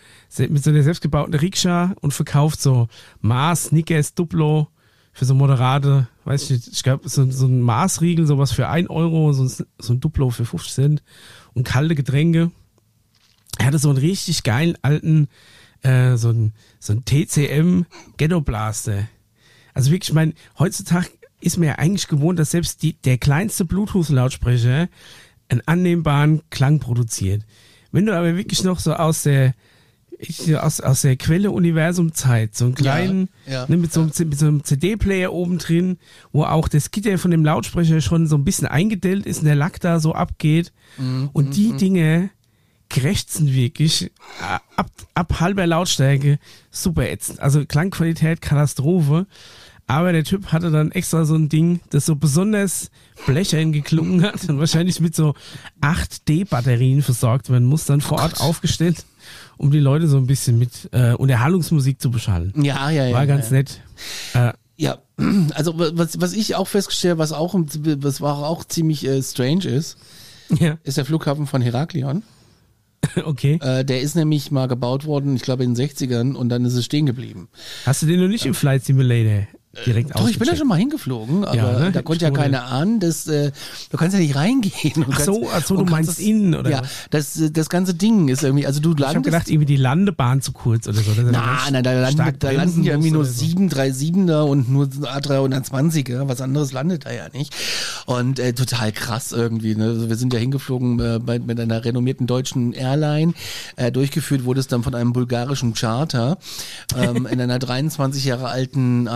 mit 0.48 0.64
so 0.64 0.70
einer 0.70 0.82
selbstgebauten 0.82 1.34
Rikscha 1.34 1.94
und 2.00 2.12
verkauft 2.12 2.60
so 2.60 2.88
Mars, 3.20 3.64
Snickers, 3.64 4.14
Duplo 4.14 4.68
für 5.12 5.26
so 5.26 5.34
moderate, 5.34 6.08
weiß 6.24 6.44
ich 6.44 6.50
nicht, 6.50 6.68
ich 6.68 6.82
glaube, 6.82 7.08
so, 7.08 7.30
so 7.30 7.46
ein 7.46 7.60
Maßriegel, 7.60 8.26
sowas 8.26 8.50
für 8.50 8.68
1 8.68 8.90
Euro, 8.90 9.32
so 9.32 9.44
ein, 9.44 9.66
so 9.78 9.92
ein 9.92 10.00
Duplo 10.00 10.30
für 10.30 10.44
50 10.44 10.72
Cent 10.72 11.02
und 11.52 11.64
kalte 11.64 11.94
Getränke. 11.94 12.50
Er 13.58 13.66
hatte 13.66 13.78
so 13.78 13.90
einen 13.90 13.98
richtig 13.98 14.42
geilen 14.42 14.76
alten, 14.82 15.28
äh, 15.85 16.16
so 16.16 16.30
ein, 16.30 16.53
so 16.80 16.93
ein 16.93 17.05
TCM 17.05 17.85
Ghetto 18.16 18.41
Blaster. 18.41 19.09
Also 19.74 19.91
wirklich, 19.91 20.11
ich 20.11 20.14
meine, 20.14 20.35
heutzutage 20.59 21.09
ist 21.41 21.59
mir 21.59 21.66
ja 21.66 21.74
eigentlich 21.74 22.09
gewohnt, 22.09 22.39
dass 22.39 22.53
selbst 22.53 22.82
die, 22.82 22.95
der 22.95 23.18
kleinste 23.18 23.64
Bluetooth-Lautsprecher 23.64 24.89
einen 25.49 25.62
annehmbaren 25.66 26.43
Klang 26.51 26.78
produziert. 26.78 27.43
Wenn 27.93 28.07
du 28.07 28.16
aber 28.16 28.37
wirklich 28.37 28.64
noch 28.64 28.78
so 28.78 28.95
aus 28.95 29.24
der, 29.24 29.55
ich, 30.18 30.57
aus, 30.57 30.80
aus 30.80 31.03
der 31.03 31.16
Quelle 31.16 31.51
Universum-Zeit, 31.51 32.55
so 32.55 32.64
einen 32.64 32.74
kleinen, 32.74 33.28
ja, 33.47 33.66
ne, 33.68 33.76
mit, 33.76 33.93
so 33.93 34.01
einem, 34.01 34.12
mit 34.28 34.39
so 34.39 34.47
einem 34.47 34.64
CD-Player 34.64 35.32
oben 35.32 35.59
drin, 35.59 35.99
wo 36.32 36.45
auch 36.45 36.68
das 36.68 36.91
Gitter 36.91 37.18
von 37.18 37.30
dem 37.30 37.45
Lautsprecher 37.45 38.01
schon 38.01 38.26
so 38.26 38.37
ein 38.37 38.45
bisschen 38.45 38.66
eingedellt 38.66 39.26
ist 39.26 39.41
und 39.41 39.45
der 39.45 39.55
Lack 39.55 39.80
da 39.80 40.01
so 40.01 40.14
abgeht. 40.14 40.72
und 41.32 41.57
die 41.57 41.72
Dinge 41.76 42.30
krächzen 42.91 43.53
wirklich 43.53 44.03
äh, 44.03 44.59
ab, 44.76 44.91
ab 45.14 45.41
halber 45.41 45.66
Lautstärke 45.66 46.39
super 46.70 47.09
ätzend. 47.09 47.41
Also 47.41 47.64
Klangqualität 47.64 48.41
Katastrophe. 48.41 49.26
Aber 49.87 50.12
der 50.12 50.24
Typ 50.24 50.47
hatte 50.47 50.70
dann 50.70 50.93
extra 50.93 51.26
so 51.26 51.35
ein 51.35 51.51
Ding, 51.51 51.80
das 51.91 52.07
so 52.07 52.16
besonders 52.16 52.91
blechern 53.26 53.72
geklungen 53.72 54.22
hat 54.22 54.49
und 54.49 54.59
wahrscheinlich 54.59 54.99
mit 55.01 55.14
so 55.14 55.35
8D-Batterien 55.82 57.03
versorgt 57.03 57.51
werden 57.51 57.66
muss, 57.66 57.85
dann 57.85 58.01
vor 58.01 58.18
Ort 58.18 58.41
aufgestellt, 58.41 59.05
um 59.59 59.70
die 59.70 59.80
Leute 59.80 60.09
so 60.09 60.16
ein 60.16 60.26
bisschen 60.26 60.59
mit 60.59 60.89
äh, 60.93 61.12
Unterhaltungsmusik 61.12 62.01
zu 62.01 62.11
beschallen. 62.11 62.55
Ja, 62.57 62.89
ja, 62.89 63.07
ja. 63.07 63.14
War 63.14 63.26
ganz 63.26 63.51
ja. 63.51 63.57
nett. 63.57 63.80
Äh, 64.32 64.53
Ja, 64.76 64.99
also 65.55 65.74
was, 65.76 66.18
was 66.18 66.32
ich 66.32 66.55
auch 66.55 66.66
festgestellt, 66.68 67.18
was 67.18 67.32
auch, 67.32 67.55
was 67.55 68.20
war 68.22 68.39
auch 68.39 68.64
ziemlich 68.64 69.07
äh, 69.07 69.22
strange 69.22 69.66
ist, 69.66 69.99
ja, 70.49 70.78
ist 70.82 70.97
der 70.97 71.05
Flughafen 71.05 71.47
von 71.47 71.61
Heraklion. 71.61 72.22
okay. 73.24 73.59
Äh, 73.62 73.84
der 73.84 74.00
ist 74.00 74.14
nämlich 74.14 74.50
mal 74.50 74.68
gebaut 74.68 75.05
worden, 75.05 75.36
ich 75.36 75.42
glaube 75.42 75.64
in 75.64 75.74
den 75.74 75.88
60ern 75.88 76.34
und 76.34 76.48
dann 76.48 76.64
ist 76.64 76.74
es 76.74 76.84
stehen 76.84 77.07
geblieben. 77.07 77.48
Hast 77.86 78.02
du 78.02 78.07
den 78.07 78.20
noch 78.20 78.28
nicht 78.28 78.46
im 78.46 78.55
Flight 78.55 78.84
Simulator 78.84 79.46
direkt 79.86 80.14
Doch, 80.18 80.28
ich 80.28 80.38
bin 80.38 80.48
da 80.48 80.56
schon 80.56 80.68
mal 80.68 80.76
hingeflogen, 80.78 81.44
aber 81.44 81.56
Ja, 81.56 81.78
ne? 81.78 81.92
da 81.92 82.02
konnte 82.02 82.24
ja 82.24 82.30
keiner 82.30 82.64
ahnen, 82.66 83.00
dass 83.00 83.26
äh, 83.26 83.50
du 83.90 83.96
kannst 83.96 84.14
ja 84.14 84.20
nicht 84.20 84.34
reingehen. 84.36 85.04
Ach 85.10 85.20
so, 85.20 85.40
kannst- 85.40 85.54
ach 85.54 85.66
so, 85.66 85.76
du 85.76 85.84
meinst 85.84 86.08
kannst 86.10 86.20
innen, 86.20 86.54
oder 86.54 86.70
Ja, 86.70 86.82
das, 87.10 87.38
äh, 87.40 87.50
das 87.50 87.68
ganze 87.68 87.94
Ding 87.94 88.28
ist 88.28 88.42
irgendwie, 88.42 88.66
also 88.66 88.80
du 88.80 88.90
Ich 88.90 88.94
habe 88.96 89.02
landest. 89.14 89.24
gedacht, 89.24 89.48
irgendwie 89.50 89.66
die 89.66 89.76
Landebahn 89.76 90.40
zu 90.42 90.52
kurz 90.52 90.86
oder 90.88 90.98
so. 90.98 91.10
Na, 91.30 91.58
nein, 91.70 91.82
da 91.82 91.92
landen, 91.92 92.36
da 92.38 92.50
landen 92.50 92.82
ja 92.82 92.92
irgendwie 92.92 93.10
nur 93.10 93.24
so. 93.24 93.44
737er 93.44 94.42
und 94.42 94.68
nur 94.70 94.86
A320er. 94.86 96.28
Was 96.28 96.40
anderes 96.40 96.72
landet 96.72 97.06
da 97.06 97.12
ja 97.12 97.28
nicht. 97.32 97.54
Und 98.06 98.38
äh, 98.38 98.52
total 98.52 98.92
krass 98.92 99.32
irgendwie. 99.32 99.74
Ne? 99.74 99.84
Also 99.86 100.08
wir 100.08 100.16
sind 100.16 100.32
ja 100.32 100.38
hingeflogen 100.38 101.00
äh, 101.00 101.18
bei, 101.24 101.38
mit 101.38 101.58
einer 101.60 101.84
renommierten 101.84 102.26
deutschen 102.26 102.72
Airline. 102.72 103.34
Äh, 103.76 103.90
durchgeführt 103.92 104.44
wurde 104.44 104.60
es 104.60 104.66
dann 104.68 104.82
von 104.82 104.94
einem 104.94 105.12
bulgarischen 105.12 105.74
Charter 105.74 106.38
ähm, 106.96 107.26
in 107.26 107.40
einer 107.40 107.58
23 107.58 108.24
Jahre 108.24 108.48
alten 108.48 109.08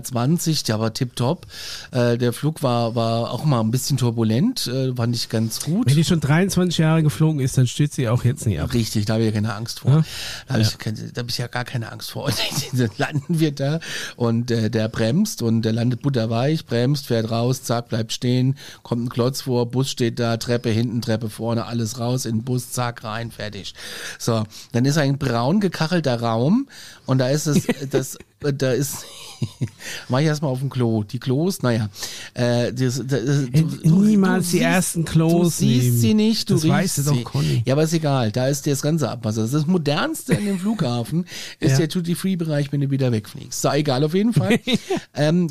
A320. 0.00 0.66
Der 0.66 0.80
war 0.80 0.92
tipptopp. 0.92 1.46
Äh, 1.90 2.18
der 2.18 2.32
Flug 2.32 2.62
war, 2.62 2.94
war 2.94 3.30
auch 3.30 3.44
mal 3.44 3.60
ein 3.60 3.70
bisschen 3.70 3.96
turbulent. 3.96 4.66
Äh, 4.66 4.94
fand 4.94 5.14
ich 5.14 5.28
ganz 5.28 5.60
gut. 5.60 5.86
Wenn 5.86 5.96
die 5.96 6.04
schon 6.04 6.20
23 6.20 6.78
Jahre 6.78 7.02
geflogen 7.02 7.40
ist, 7.40 7.58
dann 7.58 7.66
stürzt 7.66 7.94
sie 7.94 8.08
auch 8.08 8.24
jetzt 8.24 8.46
nicht 8.46 8.60
ab. 8.60 8.72
Richtig, 8.74 9.06
da 9.06 9.14
habe 9.14 9.22
ich 9.22 9.28
ja 9.28 9.34
keine 9.34 9.54
Angst 9.54 9.80
vor. 9.80 9.90
Ja. 9.90 10.04
Da 10.46 10.54
habe 10.54 10.62
ich, 10.62 10.76
da 11.12 11.20
hab 11.20 11.28
ich 11.28 11.38
ja 11.38 11.46
gar 11.46 11.64
keine 11.64 11.92
Angst 11.92 12.10
vor. 12.10 12.24
Und 12.24 12.34
dann 12.72 12.90
landen 12.96 13.40
wir 13.40 13.52
da 13.52 13.80
und 14.16 14.50
äh, 14.50 14.70
der 14.70 14.88
bremst 14.88 15.42
und 15.42 15.62
der 15.62 15.72
landet 15.72 16.02
butterweich, 16.02 16.66
bremst, 16.66 17.06
fährt 17.06 17.30
raus, 17.30 17.62
zack, 17.62 17.88
bleibt 17.88 18.12
stehen, 18.12 18.56
kommt 18.82 19.04
ein 19.04 19.08
Klotz 19.08 19.42
vor, 19.42 19.66
Bus 19.66 19.90
steht 19.90 20.18
da, 20.18 20.36
Treppe 20.36 20.70
hinten, 20.70 21.02
Treppe 21.02 21.30
vorne, 21.30 21.66
alles 21.66 21.98
raus, 21.98 22.24
in 22.24 22.38
den 22.38 22.44
Bus, 22.44 22.72
zack, 22.72 23.04
rein, 23.04 23.30
fertig. 23.30 23.74
So, 24.18 24.44
dann 24.72 24.84
ist 24.84 24.98
ein 24.98 25.18
braun 25.18 25.60
gekachelter 25.60 26.20
Raum 26.20 26.68
und 27.06 27.18
da 27.18 27.28
ist 27.28 27.46
es, 27.46 27.66
das, 27.90 28.18
da 28.40 28.72
ist, 28.72 29.04
mach 30.08 30.20
ich 30.20 30.26
erstmal 30.26 30.50
auf 30.50 30.60
dem 30.60 30.70
Klo. 30.70 31.02
Die 31.02 31.18
Klos, 31.18 31.62
naja, 31.62 31.88
äh, 32.34 32.72
das, 32.72 33.02
das, 33.06 33.20
du, 33.82 34.00
Niemals 34.02 34.46
die 34.46 34.50
siehst- 34.58 34.62
ersten 34.62 35.04
Klos 35.04 35.32
Du 35.42 35.48
siehst 35.66 35.84
nehmen. 35.86 35.98
sie 35.98 36.14
nicht, 36.14 36.50
du 36.50 36.54
Das 36.54 36.64
riechst 36.64 36.74
weiß 36.98 37.04
doch 37.06 37.14
sie. 37.16 37.22
Conny. 37.24 37.62
Ja, 37.66 37.74
aber 37.74 37.82
ist 37.82 37.92
egal. 37.92 38.30
Da 38.32 38.48
ist 38.48 38.66
dir 38.66 38.70
das 38.70 38.82
ganze 38.82 39.08
Abwasser. 39.10 39.46
Das 39.46 39.66
modernste 39.66 40.34
in 40.34 40.46
dem 40.46 40.58
Flughafen 40.60 41.24
ist 41.60 41.72
Ja. 41.72 41.78
der 41.78 41.86
Duty-Free-Bereich, 41.88 42.72
wenn 42.72 42.80
du 42.80 42.90
wieder 42.90 43.10
wegfliegst. 43.12 43.60
Sei 43.60 43.78
egal 43.80 44.04
auf 44.04 44.14
jeden 44.14 44.32
Fall. 44.32 44.58
ähm, 45.14 45.48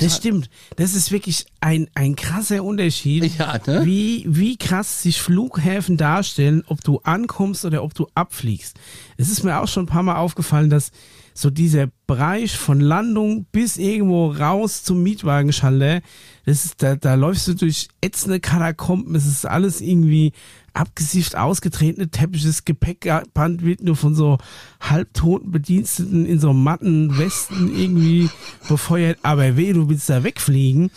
Das 0.00 0.16
stimmt. 0.16 0.50
Das 0.76 0.94
ist 0.94 1.12
wirklich 1.12 1.46
ein, 1.60 1.88
ein 1.94 2.16
krasser 2.16 2.62
Unterschied, 2.64 3.30
Ja, 3.38 3.60
ne? 3.66 3.82
wie, 3.84 4.24
wie 4.28 4.56
krass 4.56 5.02
sich 5.02 5.20
Flughäfen 5.20 5.96
darstellen, 5.96 6.62
ob 6.66 6.82
du 6.82 7.00
ankommst 7.04 7.64
oder 7.64 7.82
ob 7.82 7.94
du 7.94 8.06
abfliegst. 8.14 8.76
Es 9.16 9.28
ist 9.28 9.42
mir 9.44 9.60
auch 9.60 9.68
schon 9.68 9.84
ein 9.84 9.88
paar 9.88 10.02
Mal 10.02 10.16
aufgefallen, 10.16 10.70
dass 10.70 10.90
so 11.38 11.50
dieser 11.50 11.86
Bereich 12.08 12.58
von 12.58 12.80
Landung 12.80 13.46
bis 13.52 13.76
irgendwo 13.76 14.32
raus 14.32 14.82
zum 14.82 15.04
Mietwagenschalter, 15.04 16.00
das 16.44 16.64
ist, 16.64 16.82
da, 16.82 16.96
da 16.96 17.14
läufst 17.14 17.46
du 17.46 17.54
durch 17.54 17.86
ätzende 18.00 18.40
Katakomben, 18.40 19.14
es 19.14 19.24
ist 19.24 19.46
alles 19.46 19.80
irgendwie 19.80 20.32
abgesifft, 20.74 21.36
ausgetretene 21.36 22.08
Teppiches, 22.08 22.64
Gepäckband 22.64 23.62
wird 23.62 23.84
nur 23.84 23.94
von 23.94 24.16
so 24.16 24.38
halbtoten 24.80 25.52
Bediensteten 25.52 26.26
in 26.26 26.40
so 26.40 26.52
matten 26.52 27.16
Westen 27.18 27.72
irgendwie 27.72 28.28
befeuert, 28.68 29.18
aber 29.22 29.56
weh, 29.56 29.72
du 29.72 29.88
willst 29.88 30.10
da 30.10 30.24
wegfliegen, 30.24 30.90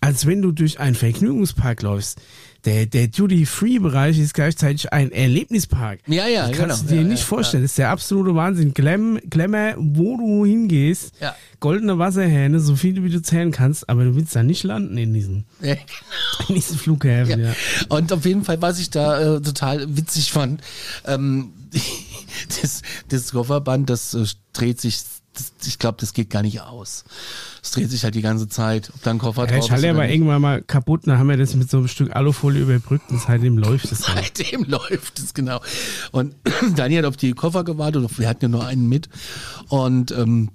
als 0.00 0.26
wenn 0.26 0.42
du 0.42 0.52
durch 0.52 0.78
einen 0.80 0.94
Vergnügungspark 0.94 1.82
läufst. 1.82 2.20
Der, 2.64 2.86
der 2.86 3.06
Duty-Free-Bereich 3.06 4.18
ist 4.18 4.34
gleichzeitig 4.34 4.92
ein 4.92 5.12
Erlebnispark. 5.12 6.00
Ja, 6.08 6.26
ja, 6.26 6.48
das 6.48 6.56
kannst 6.58 6.78
genau. 6.80 6.88
du 6.90 6.94
dir 6.96 7.02
Ja, 7.02 7.08
nicht 7.08 7.20
ja, 7.20 7.24
vorstellen. 7.26 7.62
Das 7.62 7.70
ist 7.72 7.78
der 7.78 7.90
absolute 7.90 8.34
Wahnsinn. 8.34 8.74
Glam, 8.74 9.20
Glamour, 9.30 9.74
wo 9.78 10.16
du 10.16 10.44
hingehst, 10.44 11.12
Ja. 11.20 11.36
goldene 11.60 11.98
Wasserhähne, 11.98 12.58
so 12.58 12.74
viele 12.74 13.04
wie 13.04 13.10
du 13.10 13.22
zählen 13.22 13.52
kannst, 13.52 13.88
aber 13.88 14.04
du 14.04 14.16
willst 14.16 14.34
da 14.34 14.42
nicht 14.42 14.64
landen 14.64 14.98
in 14.98 15.14
diesen, 15.14 15.44
Ja, 15.62 15.76
in 16.48 16.56
diesen 16.56 16.76
Flughäfen. 16.78 17.40
Ja. 17.40 17.48
Ja. 17.48 17.54
Und 17.90 18.12
auf 18.12 18.24
jeden 18.24 18.44
Fall, 18.44 18.60
was 18.60 18.80
ich 18.80 18.90
da 18.90 19.36
äh, 19.36 19.40
total 19.40 19.96
witzig 19.96 20.32
fand, 20.32 20.60
ähm, 21.06 21.52
das, 22.60 22.82
das 23.08 23.32
Kofferband, 23.32 23.88
das 23.88 24.14
äh, 24.14 24.24
dreht 24.52 24.80
sich, 24.80 24.98
das, 25.38 25.66
ich 25.66 25.78
glaube, 25.78 25.96
das 26.00 26.12
geht 26.12 26.30
gar 26.30 26.42
nicht 26.42 26.60
aus. 26.60 27.04
Es 27.62 27.70
dreht 27.70 27.90
sich 27.90 28.04
halt 28.04 28.14
die 28.14 28.20
ganze 28.22 28.48
Zeit, 28.48 28.90
ob 28.94 29.02
da 29.02 29.10
ein 29.10 29.18
Koffer 29.18 29.46
Der 29.46 29.56
drauf 29.56 29.64
ist. 29.64 29.68
Schalter 29.68 29.88
oder 29.90 29.96
war 29.98 30.04
nicht. 30.06 30.14
irgendwann 30.14 30.40
mal 30.42 30.62
kaputt, 30.62 31.06
dann 31.06 31.18
haben 31.18 31.28
wir 31.28 31.36
das 31.36 31.54
mit 31.54 31.70
so 31.70 31.78
einem 31.78 31.88
Stück 31.88 32.14
Alufolie 32.14 32.62
überbrückt 32.62 33.10
und 33.10 33.20
seitdem 33.20 33.56
läuft 33.58 33.90
es 33.92 34.08
halt. 34.08 34.36
Seitdem 34.36 34.64
läuft 34.68 35.18
es, 35.18 35.34
genau. 35.34 35.60
Und 36.12 36.34
Dani 36.76 36.96
hat 36.96 37.04
auf 37.04 37.16
die 37.16 37.32
Koffer 37.32 37.64
gewartet, 37.64 38.02
und 38.02 38.18
wir 38.18 38.28
hatten 38.28 38.44
ja 38.44 38.48
nur 38.48 38.66
einen 38.66 38.88
mit. 38.88 39.08
Und 39.68 40.10
ähm, 40.12 40.50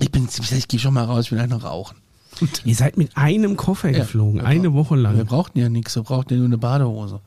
ich 0.00 0.10
bin 0.10 0.28
ziemlich 0.28 0.48
sicher, 0.50 0.58
ich 0.58 0.68
gehe 0.68 0.80
schon 0.80 0.94
mal 0.94 1.04
raus, 1.04 1.26
ich 1.26 1.32
will 1.32 1.38
einfach 1.40 1.64
rauchen. 1.64 1.96
Und 2.40 2.62
Ihr 2.64 2.74
seid 2.74 2.96
mit 2.96 3.16
einem 3.16 3.56
Koffer 3.56 3.92
geflogen, 3.92 4.40
wir 4.40 4.46
eine 4.46 4.72
Woche 4.72 4.94
wir 4.96 5.02
lang. 5.02 5.24
brauchten 5.26 5.58
ja 5.58 5.68
nichts, 5.68 5.94
wir 5.96 6.02
brauchten 6.02 6.32
ja 6.34 6.38
nur 6.38 6.46
eine 6.46 6.58
Badehose. 6.58 7.20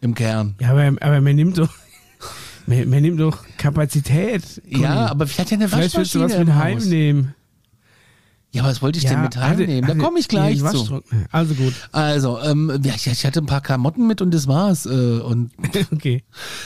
Im 0.00 0.14
Kern. 0.14 0.56
Ja, 0.60 0.70
aber, 0.70 0.92
aber 1.00 1.20
man 1.20 1.36
nimmt 1.36 1.58
doch, 1.58 1.68
man, 2.66 2.88
man 2.88 3.02
nimmt 3.02 3.20
doch 3.20 3.44
Kapazität. 3.56 4.62
Conny. 4.70 4.82
Ja, 4.82 5.06
aber 5.06 5.26
vielleicht 5.26 5.50
ja 5.50 5.56
eine 5.56 5.68
Vielleicht 5.68 5.96
willst 5.96 6.14
du 6.14 6.20
was 6.20 6.36
mit 6.36 6.52
heimnehmen. 6.54 7.34
Ja, 8.54 8.64
was 8.64 8.82
wollte 8.82 8.98
ich 8.98 9.06
denn 9.06 9.22
mit 9.22 9.34
heimnehmen? 9.36 9.88
Da 9.88 9.94
komme 9.94 10.18
ich 10.18 10.28
gleich 10.28 10.62
nee, 10.62 10.70
zu. 10.70 11.02
Also 11.30 11.54
gut. 11.54 11.72
Also, 11.90 12.38
ähm, 12.42 12.80
ja, 12.84 12.94
ich, 12.94 13.06
ich 13.06 13.24
hatte 13.24 13.40
ein 13.40 13.46
paar 13.46 13.62
Klamotten 13.62 14.06
mit 14.06 14.20
und 14.20 14.32
das 14.32 14.46
war's. 14.46 14.84
Äh, 14.84 14.90
und 14.90 15.52
Okay. 15.92 16.22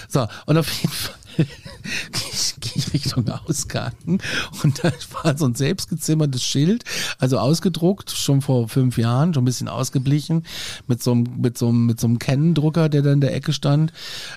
so, 0.08 0.26
und 0.46 0.58
auf 0.58 0.68
jeden 0.72 0.92
Fall 0.92 1.14
gehe 1.36 2.72
ich, 2.74 2.92
Richtung 2.92 3.28
Ausgang 3.28 3.92
und 4.62 4.82
da 4.82 4.92
war 5.22 5.36
so 5.36 5.46
ein 5.46 5.54
selbstgezimmertes 5.54 6.42
Schild, 6.42 6.84
also 7.18 7.38
ausgedruckt, 7.38 8.10
schon 8.10 8.42
vor 8.42 8.68
fünf 8.68 8.98
Jahren, 8.98 9.34
schon 9.34 9.42
ein 9.42 9.46
bisschen 9.46 9.68
ausgeblichen, 9.68 10.44
mit 10.86 11.02
so 11.02 11.12
einem, 11.12 11.26
mit 11.40 11.58
so 11.58 11.68
einem, 11.68 11.86
mit 11.86 12.00
so 12.00 12.06
einem 12.06 12.18
Canon-Drucker, 12.18 12.88
der 12.88 13.02
da 13.02 13.12
in 13.12 13.20
der 13.20 13.34
Ecke 13.34 13.52
stand. 13.52 13.92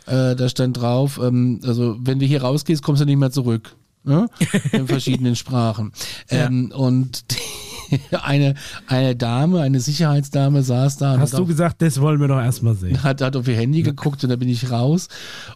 Äh, 0.05 0.35
da 0.35 0.49
stand 0.49 0.77
drauf, 0.77 1.19
ähm, 1.21 1.59
also 1.63 1.97
wenn 1.99 2.19
du 2.19 2.25
hier 2.25 2.41
rausgehst, 2.41 2.83
kommst 2.83 3.01
du 3.01 3.05
nicht 3.05 3.17
mehr 3.17 3.31
zurück. 3.31 3.75
Ne? 4.03 4.29
In 4.71 4.87
verschiedenen 4.87 5.35
Sprachen. 5.35 5.91
Ähm, 6.29 6.71
Und 6.75 7.31
die, 7.31 7.99
eine, 8.21 8.55
eine 8.87 9.15
Dame, 9.15 9.61
eine 9.61 9.79
Sicherheitsdame 9.79 10.63
saß 10.63 10.97
da 10.97 11.15
und 11.15 11.21
Hast 11.21 11.33
du 11.33 11.43
auf, 11.43 11.47
gesagt, 11.47 11.81
das 11.81 11.99
wollen 11.99 12.19
wir 12.19 12.27
doch 12.27 12.39
erstmal 12.39 12.75
sehen. 12.75 13.01
hat, 13.03 13.21
hat 13.21 13.35
auf 13.35 13.47
ihr 13.47 13.55
Handy 13.55 13.81
geguckt 13.81 14.23
und 14.23 14.29
da 14.29 14.35
bin 14.35 14.49
ich 14.49 14.71
raus. 14.71 15.07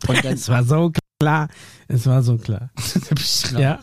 Und 0.08 0.24
dann 0.24 0.34
Es 0.34 0.50
war 0.50 0.64
so 0.64 0.92
klar. 1.24 1.48
Es 1.94 2.08
war 2.08 2.24
so 2.24 2.38
klar. 2.38 2.70
Ja. 3.60 3.80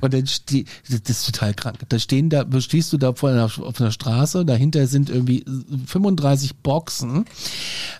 Und 0.00 0.14
dann 0.14 0.26
ste 0.26 0.64
das 0.88 1.00
ist 1.10 1.26
total 1.26 1.52
krank. 1.54 1.78
Da 1.88 1.98
stehen 1.98 2.30
da, 2.30 2.44
stehst 2.60 2.92
du 2.92 2.96
da 2.98 3.12
vor 3.12 3.30
einer, 3.30 3.44
auf 3.44 3.80
einer 3.80 3.90
Straße, 3.90 4.44
dahinter 4.44 4.86
sind 4.86 5.10
irgendwie 5.10 5.44
35 5.86 6.56
Boxen, 6.58 7.24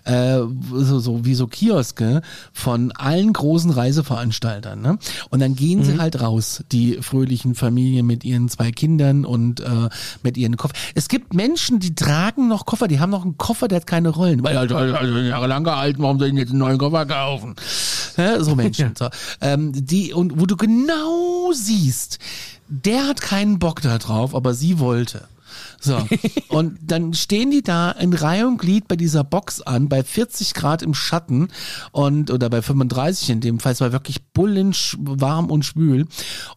äh, 0.05 0.39
so, 0.73 0.99
so 0.99 1.25
wie 1.25 1.33
so 1.35 1.47
Kioske 1.47 2.21
von 2.53 2.91
allen 2.93 3.33
großen 3.33 3.71
Reiseveranstaltern. 3.71 4.81
Ne? 4.81 4.97
Und 5.29 5.39
dann 5.41 5.55
gehen 5.55 5.79
Mhm. 5.79 5.83
sie 5.83 5.97
halt 5.99 6.21
raus, 6.21 6.63
die 6.71 6.99
fröhlichen 7.01 7.55
Familien 7.55 8.05
mit 8.05 8.23
ihren 8.23 8.47
zwei 8.49 8.71
Kindern 8.71 9.25
und 9.25 9.59
äh, 9.59 9.89
mit 10.23 10.37
ihren 10.37 10.55
Koffer. 10.57 10.73
Es 10.95 11.07
gibt 11.09 11.33
Menschen, 11.33 11.79
die 11.79 11.93
tragen 11.95 12.47
noch 12.47 12.65
Koffer, 12.65 12.87
die 12.87 12.99
haben 12.99 13.09
noch 13.09 13.23
einen 13.23 13.37
Koffer, 13.37 13.67
der 13.67 13.77
hat 13.77 13.87
keine 13.87 14.09
Rollen. 14.09 14.43
Weil 14.43 14.57
also, 14.57 14.75
also 14.75 15.17
jahrelang 15.19 15.63
gehalten, 15.63 16.01
warum 16.03 16.19
soll 16.19 16.29
ich 16.29 16.35
jetzt 16.35 16.49
einen 16.51 16.59
neuen 16.59 16.77
Koffer 16.77 17.05
kaufen? 17.05 17.55
Ja, 18.17 18.43
so 18.43 18.55
Menschen. 18.55 18.93
So. 18.99 19.07
Ähm, 19.41 19.71
die, 19.73 20.13
und 20.13 20.39
wo 20.39 20.45
du 20.45 20.55
genau 20.55 21.51
siehst, 21.51 22.19
der 22.67 23.07
hat 23.07 23.21
keinen 23.21 23.59
Bock 23.59 23.81
da 23.81 23.97
drauf, 23.97 24.35
aber 24.35 24.53
sie 24.53 24.79
wollte. 24.79 25.27
So. 25.81 25.97
Und 26.49 26.77
dann 26.83 27.13
stehen 27.13 27.49
die 27.51 27.63
da 27.63 27.91
in 27.91 28.13
Reihe 28.13 28.47
und 28.47 28.57
Glied 28.57 28.87
bei 28.87 28.95
dieser 28.95 29.23
Box 29.23 29.61
an, 29.61 29.89
bei 29.89 30.03
40 30.03 30.53
Grad 30.53 30.83
im 30.83 30.93
Schatten 30.93 31.47
und, 31.91 32.29
oder 32.29 32.49
bei 32.49 32.61
35 32.61 33.29
in 33.31 33.41
dem 33.41 33.59
Fall, 33.59 33.71
es 33.73 33.81
war 33.81 33.91
wirklich 33.91 34.23
bullensch 34.33 34.97
warm 34.99 35.49
und 35.49 35.63
schwül 35.63 36.07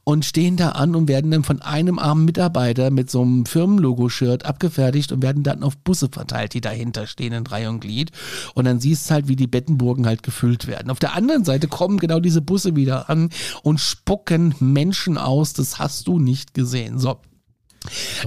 und 0.03 0.25
stehen 0.25 0.57
da 0.57 0.71
an 0.71 0.95
und 0.95 1.09
werden 1.09 1.31
dann 1.31 1.45
von 1.45 1.63
einem 1.63 1.99
armen 1.99 2.25
Mitarbeiter 2.25 2.91
mit 2.91 3.11
so 3.11 3.23
einem 3.23 3.47
Firmenlogo-Shirt 3.47 4.45
abgefertigt 4.45 5.13
und 5.13 5.23
werden 5.23 5.43
dann 5.43 5.63
auf 5.63 5.77
Busse 5.77 6.09
verteilt, 6.11 6.55
die 6.55 6.61
dahinter 6.61 7.07
stehen 7.07 7.33
in 7.33 7.47
Reihe 7.47 7.71
und 7.71 7.81
Glied. 7.81 8.11
Und 8.55 8.67
dann 8.67 8.81
siehst 8.81 9.09
du 9.09 9.15
halt, 9.15 9.29
wie 9.29 9.37
die 9.37 9.47
Bettenburgen 9.47 10.07
halt 10.07 10.23
gefüllt 10.23 10.67
werden. 10.67 10.91
Auf 10.91 10.99
der 10.99 11.15
anderen 11.15 11.45
Seite 11.45 11.69
kommen 11.69 11.99
genau 11.99 12.21
diese 12.21 12.43
Busse 12.43 12.77
wieder 12.77 13.09
an 13.09 13.31
und 13.63 13.81
spucken 13.81 14.55
Menschen 14.61 15.17
aus, 15.19 15.53
das 15.53 15.79
hast 15.79 16.09
du 16.09 16.19
nicht 16.19 16.53
gesehen. 16.55 16.99
So. 16.99 17.19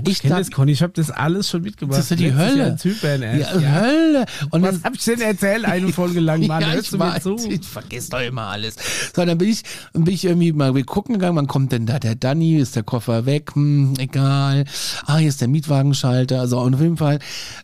Ich, 0.03 0.08
Ich 0.10 0.22
kenne 0.22 0.36
das, 0.38 0.51
Conny. 0.51 0.72
Ich 0.72 0.82
habe 0.84 0.93
das 0.93 1.10
alles 1.12 1.49
schon 1.49 1.62
mitgemacht. 1.64 1.97
Das 1.97 2.05
ist 2.05 2.10
ja 2.12 2.16
die 2.18 2.34
Hölle. 2.36 2.76
Zypern. 2.78 3.22
Ja, 3.22 3.36
Ja. 3.36 3.82
Hölle. 3.82 4.26
Und 4.51 4.62
Was 4.62 4.84
hab 4.84 4.93
ich 4.95 5.03
denn 5.03 5.22
erzählt? 5.22 5.66
Eine 5.66 5.88
Folge 5.93 6.20
lang, 6.20 6.45
Mann. 6.47 6.62
ja, 6.62 6.70
Hörst 6.72 6.86
ich 6.86 6.89
du 6.91 6.99
weiß, 6.99 7.24
zu? 7.24 7.36
ich 7.49 7.66
vergesse 7.66 8.10
doch 8.12 8.22
immer 8.22 8.43
alles. 8.43 8.76
So, 9.16 9.26
dann 9.26 9.38
bin 9.38 9.49
ich, 9.49 9.64
dann 9.93 10.03
bin 10.03 10.14
ich 10.14 10.26
irgendwie 10.26 10.51
mal 10.53 10.76
wir 10.76 10.84
gucken 10.86 11.14
gegangen, 11.16 11.36
wann 11.38 11.47
kommt 11.47 11.72
denn 11.72 11.86
da 11.86 11.97
der 11.99 12.16
Danny, 12.16 12.58
ist 12.58 12.76
der 12.76 12.84
Koffer 12.84 13.26
weg, 13.26 13.51
hm, 13.55 13.93
egal. 13.97 14.66
Ah, 15.05 15.18
hier 15.18 15.28
ist 15.30 15.41
der 15.41 15.47
Mietwagenschalter, 15.47 16.39
also 16.39 16.60
auf 16.60 16.80
jeden 16.80 16.97
Fall, 16.97 17.20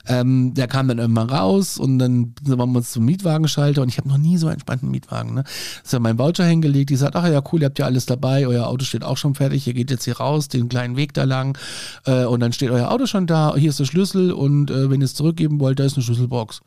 ähm, 0.08 0.54
der 0.56 0.68
kam 0.68 0.88
dann 0.88 0.98
irgendwann 1.00 1.30
raus 1.30 1.78
und 1.78 2.00
dann 2.00 2.34
sind 2.44 2.58
wir 2.58 2.64
uns 2.64 2.92
zum 2.92 3.06
Mietwagenschalter 3.06 3.82
und 3.82 3.90
ich 3.90 3.98
habe 3.98 4.10
noch 4.10 4.18
nie 4.18 4.38
so 4.38 4.48
einen 4.48 4.56
entspannten 4.56 4.90
Mietwagen, 4.90 5.34
ne. 5.36 5.44
Ist 5.84 5.94
ja 5.94 6.00
mein 6.00 6.18
Voucher 6.18 6.46
hingelegt, 6.46 6.90
die 6.90 6.96
sagt, 6.96 7.16
ach 7.16 7.28
ja, 7.28 7.42
cool, 7.52 7.62
ihr 7.62 7.66
habt 7.66 7.78
ja 7.80 7.86
alles 7.86 8.06
dabei, 8.06 8.48
euer 8.48 8.68
Auto 8.68 8.84
steht 8.86 9.04
auch 9.04 9.18
schon 9.18 9.36
fertig, 9.36 9.68
ihr 9.68 9.74
geht 9.74 9.92
jetzt 9.92 10.06
hier 10.06 10.18
raus, 10.18 10.48
den 10.48 10.70
kleinen 10.70 10.96
Weg 10.98 11.14
da 11.14 11.24
lang, 11.24 11.58
äh, 12.06 12.26
und 12.26 12.40
dann 12.40 12.54
steht 12.54 12.70
euer 12.72 12.92
Auto 12.92 13.06
schon 13.06 13.28
da, 13.28 13.56
hier 13.56 13.70
ist 13.70 13.80
der 13.80 13.86
Schlüssel 13.86 14.32
und 14.32 14.72
äh, 14.72 14.90
wenn 14.90 15.02
ihr 15.02 15.06
es 15.06 15.16
zurückgeben 15.16 15.60
wollt, 15.60 15.80
da 15.80 15.84
ist 15.86 15.96
eine 15.96 16.04
Schlüsselbox. 16.04 16.62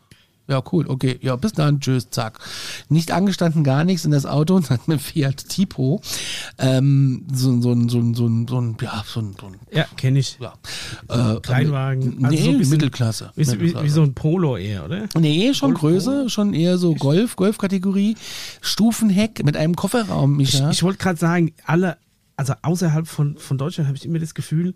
Ja, 0.49 0.63
cool, 0.71 0.87
okay. 0.87 1.19
Ja, 1.23 1.35
bis 1.35 1.55
dann, 1.55 1.81
tschüss, 1.81 2.09
zack. 2.11 2.39
Nicht 2.89 3.11
angestanden, 3.11 3.65
gar 3.65 3.83
nichts 3.83 4.05
in 4.05 4.13
das 4.13 4.27
Auto 4.27 4.55
und 4.55 4.71
dann 4.71 4.79
mit 4.87 5.01
Fiat 5.01 5.49
Tipo. 5.49 6.01
Ähm, 6.57 7.27
so, 7.35 7.61
so, 7.61 7.73
ein- 7.73 7.89
so, 7.89 7.99
ein- 7.99 8.15
so, 8.15 8.29
ein- 8.29 8.47
so, 8.47 8.85
ja, 8.85 9.03
so 9.05 9.19
ein, 9.21 9.35
so 9.41 9.47
ein 9.49 9.57
Ja, 9.73 9.87
kenne 9.97 10.21
ich. 10.21 10.39
ja. 10.41 10.55
Äh, 11.09 11.41
Kleinwagen. 11.41 12.19
Nee, 12.19 12.27
Also 12.27 12.37
so 12.45 12.51
ein 12.51 12.59
bisschen- 12.59 12.71
Mittelklasse. 12.75 13.33
Wie, 13.35 13.45
wie, 13.45 13.51
Mittelklasse. 13.51 13.85
wie 13.85 13.91
so 13.91 14.03
ein 14.03 14.15
Polo 14.15 14.57
eher, 14.57 14.85
oder? 14.85 15.09
Nee, 15.19 15.53
schon 15.53 15.75
Golf 15.75 15.81
Größe, 15.81 16.31
schon 16.31 16.55
eher 16.55 16.79
so 16.79 16.95
Golf, 16.95 17.35
Golf-Kategorie. 17.35 18.17
Stufenheck 18.61 19.45
mit 19.45 19.57
einem 19.57 19.75
Kofferraum, 19.75 20.39
Ich, 20.39 20.55
Micha. 20.55 20.71
ich 20.71 20.85
wollte 20.85 20.99
gerade 20.99 21.19
sagen, 21.19 21.55
alle, 21.65 21.97
also 22.37 22.55
außerhalb 22.63 23.09
von, 23.09 23.37
von 23.37 23.59
Deutschland 23.59 23.89
habe 23.89 23.97
ich 23.97 24.05
immer 24.05 24.21
das 24.21 24.35
Gefühl, 24.35 24.75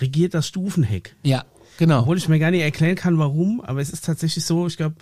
regiert 0.00 0.34
das 0.34 0.46
Stufenheck. 0.46 1.14
ja, 1.22 1.44
genau. 1.78 2.00
Obwohl 2.00 2.18
ich 2.18 2.28
mir 2.28 2.38
gar 2.38 2.50
nicht 2.50 2.62
erklären 2.62 2.96
kann, 2.96 3.18
warum, 3.18 3.60
aber 3.60 3.80
es 3.80 3.90
ist 3.90 4.04
tatsächlich 4.04 4.44
so, 4.44 4.66
ich 4.66 4.76
glaube, 4.76 4.96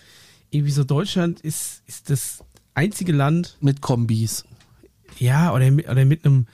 irgendwie 0.50 0.72
so 0.72 0.84
Deutschland 0.84 1.40
ist, 1.40 1.82
ist 1.86 2.10
das 2.10 2.44
einzige 2.74 3.12
Land, 3.12 3.56
Mit 3.60 3.80
Kombis. 3.80 4.44
ja, 5.18 5.52
oder 5.52 5.70
mit, 5.70 5.88
oder 5.88 6.04
mit 6.04 6.24
einem, 6.24 6.46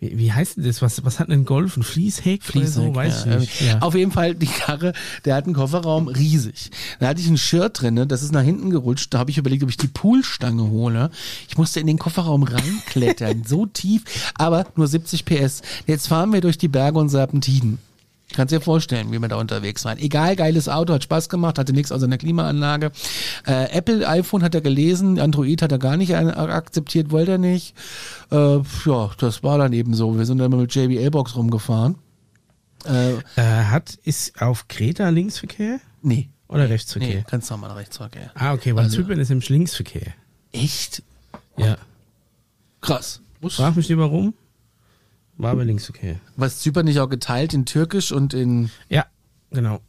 wie, 0.00 0.18
wie 0.18 0.32
heißt 0.32 0.56
denn 0.56 0.64
das? 0.64 0.82
Was, 0.82 1.04
was 1.04 1.20
hat 1.20 1.28
denn 1.28 1.40
ein 1.40 1.44
Golf? 1.44 1.76
Ein 1.76 1.82
Fließheck? 1.82 2.42
oder 2.54 2.66
so? 2.66 2.80
Fließheck, 2.80 2.96
Weiß 2.96 3.24
ja. 3.26 3.32
ich 3.32 3.40
nicht. 3.40 3.60
Ja. 3.60 3.78
Auf 3.80 3.94
jeden 3.94 4.10
Fall, 4.10 4.34
die 4.34 4.46
Karre, 4.46 4.92
der 5.24 5.36
hat 5.36 5.44
einen 5.44 5.54
Kofferraum 5.54 6.08
riesig. 6.08 6.70
Da 6.98 7.08
hatte 7.08 7.20
ich 7.20 7.28
ein 7.28 7.38
Shirt 7.38 7.80
drin, 7.80 7.94
ne, 7.94 8.06
das 8.06 8.22
ist 8.22 8.32
nach 8.32 8.42
hinten 8.42 8.70
gerutscht. 8.70 9.12
Da 9.12 9.18
habe 9.18 9.30
ich 9.30 9.38
überlegt, 9.38 9.62
ob 9.62 9.68
ich 9.68 9.76
die 9.76 9.88
Poolstange 9.88 10.62
hole. 10.70 11.10
Ich 11.48 11.58
musste 11.58 11.80
in 11.80 11.86
den 11.86 11.98
Kofferraum 11.98 12.42
reinklettern, 12.42 13.44
so 13.46 13.66
tief, 13.66 14.02
aber 14.34 14.66
nur 14.76 14.86
70 14.86 15.24
PS. 15.24 15.62
Jetzt 15.86 16.08
fahren 16.08 16.32
wir 16.32 16.40
durch 16.40 16.58
die 16.58 16.68
Berge 16.68 16.98
und 16.98 17.10
Serpentinen. 17.10 17.78
Kannst 18.34 18.52
dir 18.52 18.60
vorstellen, 18.60 19.10
wie 19.10 19.18
wir 19.18 19.28
da 19.28 19.36
unterwegs 19.36 19.84
waren. 19.84 19.98
Egal, 19.98 20.36
geiles 20.36 20.68
Auto, 20.68 20.92
hat 20.94 21.02
Spaß 21.02 21.28
gemacht, 21.28 21.58
hatte 21.58 21.72
nichts 21.72 21.90
außer 21.90 22.04
einer 22.04 22.16
Klimaanlage. 22.18 22.92
Äh, 23.46 23.70
Apple 23.72 24.06
iPhone 24.08 24.42
hat 24.44 24.54
er 24.54 24.60
gelesen, 24.60 25.18
Android 25.18 25.62
hat 25.62 25.72
er 25.72 25.78
gar 25.78 25.96
nicht 25.96 26.14
akzeptiert, 26.14 27.10
wollte 27.10 27.32
er 27.32 27.38
nicht. 27.38 27.74
Äh, 28.30 28.58
ja, 28.86 29.10
das 29.18 29.42
war 29.42 29.58
dann 29.58 29.72
eben 29.72 29.94
so. 29.94 30.16
Wir 30.16 30.26
sind 30.26 30.38
dann 30.38 30.52
immer 30.52 30.60
mit 30.62 30.74
JBL-Box 30.74 31.34
rumgefahren. 31.36 31.96
Äh, 32.86 33.14
Äh, 33.36 33.64
hat, 33.64 33.94
ist 34.04 34.40
auf 34.40 34.68
Kreta 34.68 35.08
Linksverkehr 35.10 35.80
nee. 36.02 36.28
oder 36.48 36.64
Nee, 36.66 36.72
Rechtsverkehr? 36.72 37.22
ganz 37.30 37.50
normal 37.50 37.72
Rechtsverkehr. 37.72 38.30
Ah, 38.34 38.52
okay, 38.54 38.74
weil 38.74 38.84
Also- 38.84 38.96
Zypern 39.02 39.18
ist 39.18 39.30
im 39.30 39.40
Linksverkehr. 39.40 40.14
Echt? 40.52 41.02
Ja. 41.58 41.76
Krass. 42.80 43.20
Frag 43.48 43.76
mich 43.76 43.88
nicht 43.88 43.98
warum. 43.98 44.34
War 45.42 45.52
aber 45.52 45.64
Linksverkehr. 45.64 46.16
Was 46.36 46.58
Zypern 46.60 46.84
nicht 46.84 47.00
auch 47.00 47.08
geteilt 47.08 47.54
in 47.54 47.64
Türkisch 47.66 48.12
und 48.12 48.34
in 48.34 48.70
Ja, 48.88 49.06
genau. 49.50 49.80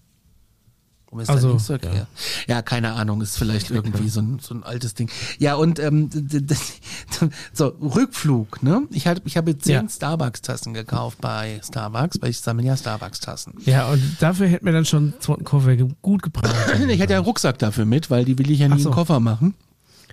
Warum 1.07 1.19
ist 1.23 1.29
Also, 1.29 1.47
da 1.47 1.51
Linksverkehr? 1.51 1.93
Ja. 1.93 2.07
ja, 2.47 2.61
keine 2.61 2.93
Ahnung, 2.93 3.19
ist 3.21 3.37
vielleicht 3.37 3.69
irgendwie 3.69 4.07
so 4.07 4.21
ein, 4.21 4.39
so 4.39 4.53
ein 4.55 4.63
altes 4.63 4.93
Ding. 4.93 5.09
Ja, 5.39 5.55
und 5.55 5.77
ähm, 5.79 6.09
so, 7.53 7.65
Rückflug, 7.81 8.63
ne? 8.63 8.83
Ich, 8.91 9.07
hatte, 9.07 9.21
ich 9.25 9.35
habe 9.35 9.57
zehn 9.57 9.73
Ja. 9.73 9.89
Starbucks-Tassen 9.89 10.73
gekauft 10.73 11.19
bei 11.19 11.59
Starbucks, 11.65 12.21
weil 12.21 12.29
ich 12.29 12.39
sammle 12.39 12.65
ja 12.65 12.77
Starbucks-Tassen. 12.77 13.55
Ja, 13.65 13.89
und 13.89 14.01
dafür 14.21 14.47
hätte 14.47 14.63
mir 14.63 14.71
dann 14.71 14.85
schon 14.85 15.11
einen 15.11 15.19
zweiten 15.19 15.43
Koffer 15.43 15.75
gut 15.75 16.23
gebraucht. 16.23 16.55
Ich 16.91 17.01
hatte 17.01 17.11
ja 17.11 17.17
einen 17.19 17.25
Rucksack 17.25 17.59
dafür 17.59 17.83
mit, 17.85 18.09
weil 18.09 18.23
die 18.23 18.37
will 18.39 18.49
ich 18.49 18.59
ja 18.59 18.69
nie 18.69 18.79
so. 18.81 18.87
in 18.87 18.91
den 18.91 18.95
Koffer 18.95 19.19
machen. 19.19 19.53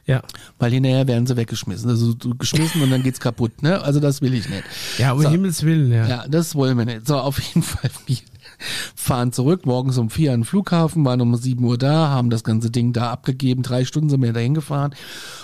Ja. 0.09 0.23
Weil 0.59 0.73
hinterher 0.73 1.07
werden 1.07 1.27
sie 1.27 1.37
weggeschmissen. 1.37 1.91
Also 1.91 2.15
so 2.21 2.31
geschmissen 2.31 2.81
und 2.83 2.91
dann 2.91 3.03
geht's 3.03 3.21
kaputt, 3.21 3.63
ne? 3.63 3.83
Also 3.83 4.01
das 4.01 4.23
will 4.23 4.33
ich 4.33 4.49
nicht. 4.49 4.65
Ja, 4.97 5.13
um 5.13 5.21
So. 5.21 5.29
Himmels 5.29 5.63
Willen, 5.63 5.93
ja. 5.93 6.09
Ja, 6.09 6.25
das 6.27 6.55
wollen 6.55 6.79
wir 6.79 6.87
nicht. 6.87 7.07
So, 7.07 7.19
auf 7.19 7.39
jeden 7.41 7.63
Fall. 7.63 7.91
Wir 8.07 8.17
fahren 8.97 9.33
zurück, 9.33 9.67
morgens 9.67 9.99
um 9.99 10.11
vier 10.11 10.33
an 10.33 10.41
den 10.41 10.45
Flughafen, 10.45 11.05
waren 11.05 11.21
um 11.21 11.37
sieben 11.37 11.63
Uhr 11.65 11.79
da, 11.79 12.09
haben 12.09 12.29
das 12.29 12.43
ganze 12.43 12.71
Ding 12.71 12.93
da 12.93 13.13
abgegeben, 13.13 13.63
drei 13.63 13.85
Stunden 13.85 14.11
sind 14.11 14.21
wir 14.21 14.33
dahin 14.33 14.55
gefahren. 14.55 14.95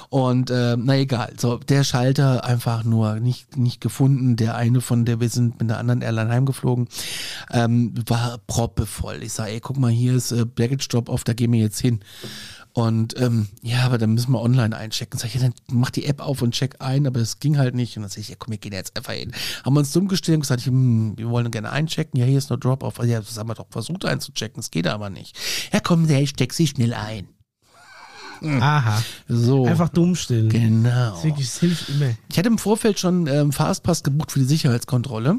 Und 0.08 0.50
äh, 0.50 0.76
na 0.76 0.96
egal, 0.96 1.32
so 1.38 1.58
der 1.58 1.84
Schalter 1.84 2.44
einfach 2.44 2.82
nur 2.82 3.20
nicht, 3.20 3.56
nicht 3.56 3.80
gefunden. 3.80 4.34
Der 4.34 4.56
eine 4.56 4.80
von 4.80 5.04
der, 5.04 5.20
wir 5.20 5.28
sind 5.28 5.60
mit 5.60 5.70
einer 5.70 5.78
anderen 5.78 6.02
Airline 6.02 6.30
heimgeflogen, 6.30 6.88
ähm, 7.52 7.94
war 8.06 8.38
proppevoll. 8.46 9.22
Ich 9.22 9.32
sage, 9.32 9.52
ey, 9.52 9.60
guck 9.60 9.76
mal, 9.76 9.92
hier 9.92 10.14
ist 10.14 10.32
äh, 10.32 10.44
Baggage 10.44 10.88
Drop 10.88 11.08
off, 11.08 11.22
da 11.22 11.34
gehen 11.34 11.52
wir 11.52 11.60
jetzt 11.60 11.80
hin. 11.80 12.00
Und 12.74 13.18
ähm, 13.20 13.46
ja, 13.62 13.82
aber 13.84 13.98
dann 13.98 14.14
müssen 14.14 14.32
wir 14.32 14.42
online 14.42 14.76
einchecken. 14.76 15.16
Sag 15.16 15.28
ich, 15.28 15.34
ja, 15.36 15.40
dann 15.40 15.54
mach 15.70 15.90
die 15.90 16.06
App 16.06 16.20
auf 16.20 16.42
und 16.42 16.54
check 16.54 16.76
ein, 16.80 17.06
aber 17.06 17.20
es 17.20 17.38
ging 17.38 17.56
halt 17.56 17.76
nicht. 17.76 17.96
Und 17.96 18.02
dann 18.02 18.10
sag 18.10 18.18
ich, 18.18 18.28
ja 18.28 18.34
komm, 18.36 18.50
wir 18.50 18.58
gehen 18.58 18.72
jetzt 18.72 18.96
einfach 18.96 19.12
hin. 19.12 19.32
Haben 19.64 19.74
wir 19.74 19.80
uns 19.80 19.92
dumm 19.92 20.08
gestellt 20.08 20.36
und 20.36 20.40
gesagt, 20.40 20.66
hm, 20.66 21.16
wir 21.16 21.30
wollen 21.30 21.52
gerne 21.52 21.70
einchecken. 21.70 22.18
Ja, 22.18 22.26
hier 22.26 22.36
ist 22.36 22.50
nur 22.50 22.58
Drop-off. 22.58 22.98
Ja, 23.04 23.20
das 23.20 23.38
haben 23.38 23.48
wir 23.48 23.54
doch 23.54 23.68
versucht 23.70 24.04
einzuchecken, 24.04 24.58
es 24.58 24.72
geht 24.72 24.88
aber 24.88 25.08
nicht. 25.08 25.38
Ja 25.72 25.78
komm, 25.78 26.08
der, 26.08 26.20
ich 26.20 26.30
steck 26.30 26.52
sie 26.52 26.66
schnell 26.66 26.94
ein. 26.94 27.28
Aha. 28.42 29.02
So. 29.28 29.66
Einfach 29.66 29.88
dumm 29.88 30.16
stellen. 30.16 30.48
Genau. 30.48 31.12
Das, 31.12 31.24
wirklich, 31.24 31.46
das 31.46 31.60
hilft 31.60 31.88
immer. 31.90 32.10
Ich 32.28 32.38
hatte 32.38 32.48
im 32.48 32.58
Vorfeld 32.58 32.98
schon 32.98 33.28
ähm, 33.28 33.52
Fastpass 33.52 34.02
gebucht 34.02 34.32
für 34.32 34.40
die 34.40 34.44
Sicherheitskontrolle, 34.46 35.38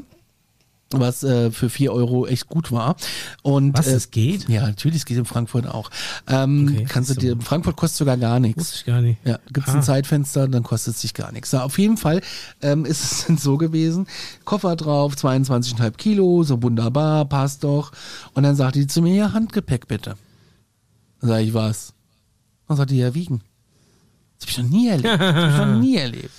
was 0.90 1.24
äh, 1.24 1.50
für 1.50 1.68
4 1.68 1.92
Euro 1.92 2.26
echt 2.28 2.46
gut 2.46 2.70
war. 2.70 2.94
Und, 3.42 3.76
Was, 3.76 3.88
äh, 3.88 4.08
geht? 4.10 4.48
Ja, 4.48 4.66
natürlich, 4.66 4.98
es 4.98 5.04
geht 5.04 5.16
in 5.18 5.24
Frankfurt 5.24 5.66
auch. 5.66 5.90
Ähm, 6.28 6.68
Okay, 6.72 6.86
kannst 6.88 7.10
du 7.10 7.14
dir, 7.14 7.32
in 7.32 7.40
Frankfurt 7.40 7.74
kostet 7.76 7.98
sogar 7.98 8.16
gar 8.16 8.38
nichts. 8.38 8.58
Wusste 8.60 8.76
ich 8.78 8.84
gar 8.84 9.00
nicht. 9.00 9.18
Ja, 9.24 9.38
gibt's 9.52 9.70
Ah. 9.70 9.74
ein 9.74 9.82
Zeitfenster, 9.82 10.46
dann 10.46 10.62
kostet 10.62 10.94
es 10.94 11.00
sich 11.00 11.12
gar 11.12 11.32
nichts. 11.32 11.50
So, 11.50 11.58
auf 11.58 11.76
jeden 11.78 11.96
Fall 11.96 12.20
ähm, 12.62 12.84
ist 12.84 13.02
es 13.02 13.24
dann 13.26 13.36
so 13.36 13.56
gewesen, 13.58 14.06
Koffer 14.44 14.76
drauf, 14.76 15.14
22,5 15.16 15.90
Kilo, 15.96 16.44
so 16.44 16.62
wunderbar, 16.62 17.24
passt 17.24 17.64
doch. 17.64 17.90
Und 18.34 18.44
dann 18.44 18.54
sagt 18.54 18.76
die 18.76 18.86
zu 18.86 19.02
mir, 19.02 19.14
ja, 19.14 19.32
Handgepäck 19.32 19.88
bitte. 19.88 20.16
Dann 21.20 21.30
sag 21.30 21.40
ich, 21.40 21.52
was? 21.52 21.94
Dann 22.68 22.76
sagt 22.76 22.90
die, 22.90 22.98
ja, 22.98 23.12
wiegen. 23.14 23.40
Das 24.38 24.48
habe 24.48 24.50
ich 24.50 24.58
noch 24.58 24.70
nie 24.78 24.88
erlebt. 24.88 25.20
Das 25.20 25.20
hab 25.34 25.50
ich 25.50 25.66
noch 25.74 25.80
nie 25.80 25.96
erlebt. 25.98 26.30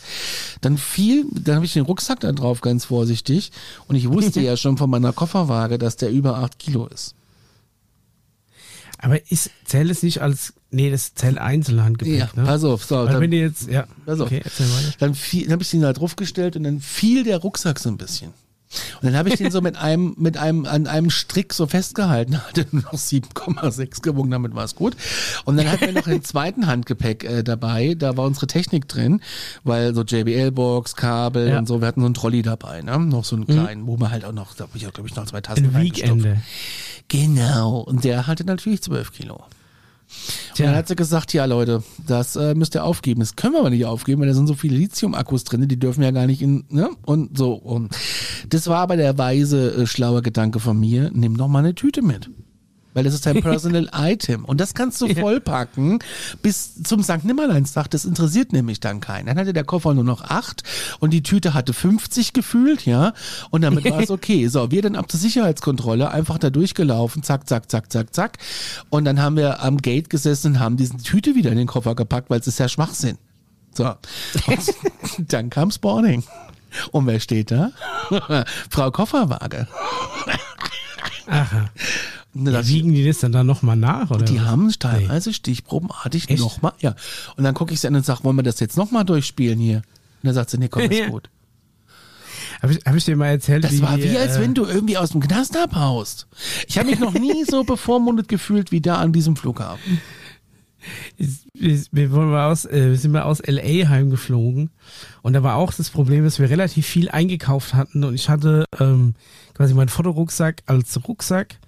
Dann 0.62 0.78
fiel, 0.78 1.26
dann 1.32 1.56
habe 1.56 1.66
ich 1.66 1.74
den 1.74 1.84
Rucksack 1.84 2.20
da 2.20 2.32
drauf, 2.32 2.62
ganz 2.62 2.86
vorsichtig. 2.86 3.52
Und 3.88 3.96
ich 3.96 4.08
wusste 4.10 4.40
ja 4.42 4.56
schon 4.58 4.78
von 4.78 4.90
meiner 4.90 5.14
Kofferwaage, 5.14 5.78
dass 5.78 5.98
der 5.98 6.12
über 6.12 6.38
8 6.38 6.58
Kilo 6.60 6.88
ist. 6.88 7.14
Aber 9.00 9.30
ist, 9.32 9.52
zählt 9.66 9.92
es 9.92 10.02
nicht 10.02 10.22
als, 10.22 10.54
nee, 10.72 10.90
das 10.90 11.14
zählt 11.14 11.38
Einzelhandgepäck, 11.38 12.18
Ja, 12.20 12.30
ne? 12.36 12.46
pass 12.48 12.64
auf. 12.64 12.84
So, 12.84 12.96
Weil 12.98 13.08
dann, 13.10 13.22
wenn 13.22 13.30
du 13.32 13.38
jetzt, 13.38 13.68
ja, 13.70 13.86
Pass 14.08 14.20
auf. 14.20 14.28
okay. 14.28 14.42
Dann, 14.98 15.14
fiel- 15.14 15.44
dann 15.44 15.52
habe 15.54 15.64
ich 15.64 15.70
den 15.70 15.82
da 15.82 15.94
draufgestellt 15.94 16.56
und 16.56 16.64
dann 16.64 16.80
fiel 16.82 17.24
der 17.24 17.38
Rucksack 17.38 17.78
so 17.78 17.90
ein 17.90 17.98
bisschen. 17.98 18.34
Und 19.02 19.06
dann 19.06 19.16
habe 19.16 19.30
ich 19.30 19.36
den 19.36 19.50
so 19.50 19.62
mit 19.62 19.78
einem, 19.78 20.14
mit 20.18 20.38
einem, 20.38 20.66
an 20.66 20.88
einem 20.88 21.10
Strick 21.10 21.54
so 21.54 21.68
festgehalten, 21.68 22.38
hatte 22.48 22.68
nur 22.72 22.84
noch 22.84 22.94
7,6 22.94 24.02
gewogen, 24.02 24.30
damit 24.32 24.54
war 24.56 24.66
es 24.66 24.76
gut. 24.76 24.96
Und 25.46 25.58
dann 25.58 25.70
hatten 25.72 25.86
wir 25.86 25.94
noch 25.94 26.04
den 26.04 26.24
zweiten 26.24 26.68
Handgepäck 26.68 27.24
äh, 27.24 27.44
dabei, 27.44 27.96
da 27.98 28.18
war 28.18 28.26
unsere 28.26 28.48
Technik 28.48 28.88
drin, 28.88 29.22
weil 29.64 29.96
so 29.96 30.04
JBL-Box, 30.04 30.96
Kabel 30.96 31.50
Ja. 31.50 31.60
und 31.60 31.68
so, 31.68 31.80
wir 31.82 31.88
hatten 31.88 32.02
so 32.02 32.06
einen 32.08 32.14
Trolley 32.14 32.42
dabei, 32.42 32.82
ne? 32.82 33.00
Noch 33.00 33.24
so 33.26 33.36
einen 33.36 33.48
kleinen, 33.48 33.88
wo 33.88 33.98
wir 34.00 34.12
halt 34.12 34.26
auch 34.26 34.34
noch, 34.34 34.54
da 34.56 34.66
habe 34.66 34.78
ich 34.78 34.86
auch, 34.88 34.94
glaube 34.94 35.08
ich, 35.10 35.16
noch 35.16 35.26
zwei 35.26 35.42
Tassen 35.42 35.66
Ein 35.68 35.76
reingestopft. 35.76 36.26
Genau. 37.08 37.80
Und 37.80 38.04
der 38.04 38.28
hatte 38.28 38.44
natürlich 38.44 38.82
12 38.84 39.12
Kilo. 39.14 39.44
Und 40.50 40.60
dann 40.60 40.70
Tja, 40.70 40.76
hat 40.76 40.88
sie 40.88 40.96
gesagt, 40.96 41.34
ja 41.34 41.46
Leute, 41.46 41.84
das 42.06 42.36
äh, 42.36 42.56
müsst 42.56 42.76
ihr 42.76 42.84
aufgeben. 42.84 43.20
Das 43.20 43.36
können 43.36 43.54
wir 43.54 43.60
aber 43.60 43.70
nicht 43.70 43.86
aufgeben, 43.86 44.22
weil 44.22 44.28
da 44.28 44.34
sind 44.34 44.48
so 44.48 44.54
viele 44.54 44.78
Lithium-Akkus 44.78 45.44
drin, 45.44 45.68
die 45.68 45.80
dürfen 45.80 46.04
ja 46.04 46.12
gar 46.12 46.26
nicht 46.26 46.42
in, 46.42 46.66
ne? 46.70 46.90
Und 47.06 47.38
so. 47.38 47.54
Und 47.54 47.96
das 48.50 48.68
war 48.68 48.80
aber 48.80 48.98
der 48.98 49.18
weise, 49.18 49.74
äh, 49.74 49.88
schlaue 49.88 50.22
Gedanke 50.22 50.60
von 50.60 50.80
mir, 50.80 51.12
nimm 51.14 51.38
doch 51.38 51.48
mal 51.48 51.60
eine 51.60 51.76
Tüte 51.76 52.02
mit. 52.02 52.30
Weil 52.98 53.04
das 53.04 53.14
ist 53.14 53.28
ein 53.28 53.42
Personal 53.44 53.92
Item. 53.94 54.44
Und 54.44 54.60
das 54.60 54.74
kannst 54.74 55.00
du 55.02 55.14
vollpacken 55.14 56.00
bis 56.42 56.82
zum 56.82 57.04
St. 57.04 57.26
Nimmerleinstag. 57.26 57.92
Das 57.92 58.06
interessiert 58.06 58.54
nämlich 58.54 58.80
dann 58.80 59.02
keinen. 59.02 59.28
Dann 59.28 59.38
hatte 59.38 59.54
der 59.54 59.66
Koffer 59.66 59.94
nur 59.94 60.04
noch 60.04 60.24
acht 60.24 60.64
und 61.00 61.12
die 61.12 61.22
Tüte 61.22 61.54
hatte 61.54 61.74
50 61.74 62.34
gefühlt, 62.34 62.88
ja. 62.88 63.14
Und 63.52 63.62
damit 63.62 63.86
war 63.86 64.00
es 64.00 64.10
okay. 64.10 64.48
So, 64.48 64.72
wir 64.72 64.82
dann 64.82 64.96
ab 64.96 65.12
zur 65.12 65.20
Sicherheitskontrolle 65.20 66.10
einfach 66.10 66.40
da 66.40 66.50
durchgelaufen, 66.50 67.22
zack, 67.22 67.48
zack, 67.48 67.70
zack, 67.70 67.92
zack, 67.92 68.16
zack. 68.16 68.40
Und 68.90 69.06
dann 69.06 69.22
haben 69.22 69.36
wir 69.36 69.62
am 69.62 69.78
Gate 69.78 70.10
gesessen 70.10 70.54
und 70.54 70.60
haben 70.60 70.76
diese 70.76 70.98
Tüte 70.98 71.36
wieder 71.36 71.52
in 71.52 71.58
den 71.60 71.68
Koffer 71.68 71.94
gepackt, 71.94 72.32
weil 72.32 72.40
es 72.40 72.48
ist 72.48 72.58
ja 72.58 72.68
Schwachsinn. 72.68 73.20
So. 73.76 73.94
Und 74.48 74.76
dann 75.32 75.52
kam 75.52 75.70
Sporting. 75.70 76.24
Und 76.92 77.06
wer 77.06 77.20
steht 77.20 77.52
da? 77.52 77.70
Frau 78.72 78.90
Kofferwaage. 78.90 79.68
Aha. 81.28 81.70
Dann 82.34 82.54
Ja, 82.54 82.68
wiegen 82.68 82.94
die 82.94 83.06
das 83.06 83.20
dann 83.20 83.32
da 83.32 83.44
nochmal 83.44 83.76
nach? 83.76 84.12
Oder 84.12 84.26
die 84.26 84.38
was? 84.40 84.46
haben 84.46 84.72
teilweise 84.78 85.34
stichprobenartig 85.34 86.30
Echt? 86.30 86.40
nochmal, 86.40 86.74
ja. 86.80 86.96
Und 87.36 87.44
dann 87.44 87.54
gucke 87.54 87.74
ich 87.74 87.80
sie 87.80 87.88
an 87.88 87.96
und 87.96 88.06
sage, 88.06 88.24
wollen 88.24 88.36
wir 88.36 88.44
das 88.44 88.60
jetzt 88.60 88.78
nochmal 88.78 89.06
durchspielen 89.06 89.60
hier? 89.60 89.78
Und 89.78 89.84
dann 90.24 90.34
sagt 90.34 90.50
sie, 90.52 90.58
nee, 90.58 90.68
komm, 90.68 90.84
ist 90.84 91.08
gut. 91.10 91.30
Hab 92.62 92.72
ich, 92.72 92.80
hab 92.86 92.96
ich 92.96 93.06
dir 93.06 93.16
mal 93.16 93.28
erzählt, 93.28 93.64
Das 93.64 93.72
wie 93.72 93.82
war 93.82 93.98
wie, 93.98 94.18
als 94.18 94.38
äh, 94.38 94.42
wenn 94.42 94.54
du 94.56 94.66
irgendwie 94.66 94.98
aus 94.98 95.12
dem 95.12 95.22
Knast 95.22 95.56
abhaust. 95.58 96.28
Ich 96.68 96.78
habe 96.78 96.90
mich 96.90 97.00
noch 97.00 97.14
nie 97.14 97.44
so 97.50 97.64
bevormundet 97.64 98.28
gefühlt 98.28 98.72
wie 98.72 98.82
da 98.82 98.96
an 98.98 99.14
diesem 99.14 99.36
Flughafen. 99.36 100.02
wir, 101.54 102.12
wollen 102.12 102.30
mal 102.30 102.52
aus, 102.52 102.66
äh, 102.66 102.96
sind 102.96 103.12
mal 103.12 103.24
aus 103.24 103.42
LA 103.46 103.90
heimgeflogen 103.90 104.70
und 105.22 105.34
da 105.34 105.44
war 105.44 105.56
auch 105.56 105.74
das 105.74 105.90
Problem, 105.90 106.24
dass 106.24 106.40
wir 106.40 106.50
relativ 106.50 106.86
viel 106.86 107.10
eingekauft 107.10 107.74
hatten 107.74 108.04
und 108.04 108.14
ich 108.14 108.30
hatte 108.30 108.66
ähm, 108.80 109.16
quasi 109.54 109.74
meinen 109.74 109.90
Fotorucksack 109.90 110.64
als 110.66 110.98
Rucksack 111.08 111.60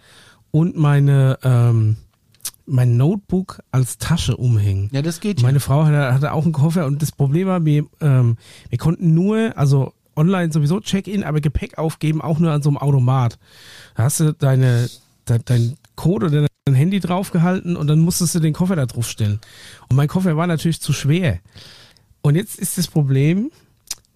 und 0.51 0.77
meine 0.77 1.37
ähm, 1.43 1.97
mein 2.65 2.97
Notebook 2.97 3.59
als 3.71 3.97
Tasche 3.97 4.37
umhängen. 4.37 4.89
Ja, 4.91 5.01
das 5.01 5.19
geht 5.19 5.39
ja. 5.41 5.47
Meine 5.47 5.59
Frau 5.59 5.85
hatte, 5.85 6.13
hatte 6.13 6.33
auch 6.33 6.43
einen 6.43 6.53
Koffer 6.53 6.85
und 6.85 7.01
das 7.01 7.11
Problem 7.11 7.47
war, 7.47 7.65
wir, 7.65 7.85
ähm, 7.99 8.37
wir 8.69 8.77
konnten 8.77 9.13
nur, 9.13 9.53
also 9.57 9.93
online 10.15 10.51
sowieso 10.51 10.79
Check-in, 10.79 11.23
aber 11.23 11.41
Gepäck 11.41 11.77
aufgeben 11.77 12.21
auch 12.21 12.39
nur 12.39 12.51
an 12.51 12.61
so 12.61 12.69
einem 12.69 12.77
Automat. 12.77 13.39
Da 13.95 14.03
hast 14.03 14.19
du 14.19 14.33
deine, 14.33 14.89
de, 15.27 15.39
dein 15.43 15.77
Code 15.95 16.27
oder 16.27 16.47
dein 16.65 16.75
Handy 16.75 16.99
draufgehalten 16.99 17.75
und 17.75 17.87
dann 17.87 17.99
musstest 17.99 18.35
du 18.35 18.39
den 18.39 18.53
Koffer 18.53 18.75
da 18.75 18.85
drauf 18.85 19.09
stellen. 19.09 19.39
Und 19.89 19.95
mein 19.95 20.07
Koffer 20.07 20.37
war 20.37 20.45
natürlich 20.45 20.81
zu 20.81 20.93
schwer. 20.93 21.39
Und 22.21 22.35
jetzt 22.35 22.59
ist 22.59 22.77
das 22.77 22.87
Problem, 22.87 23.49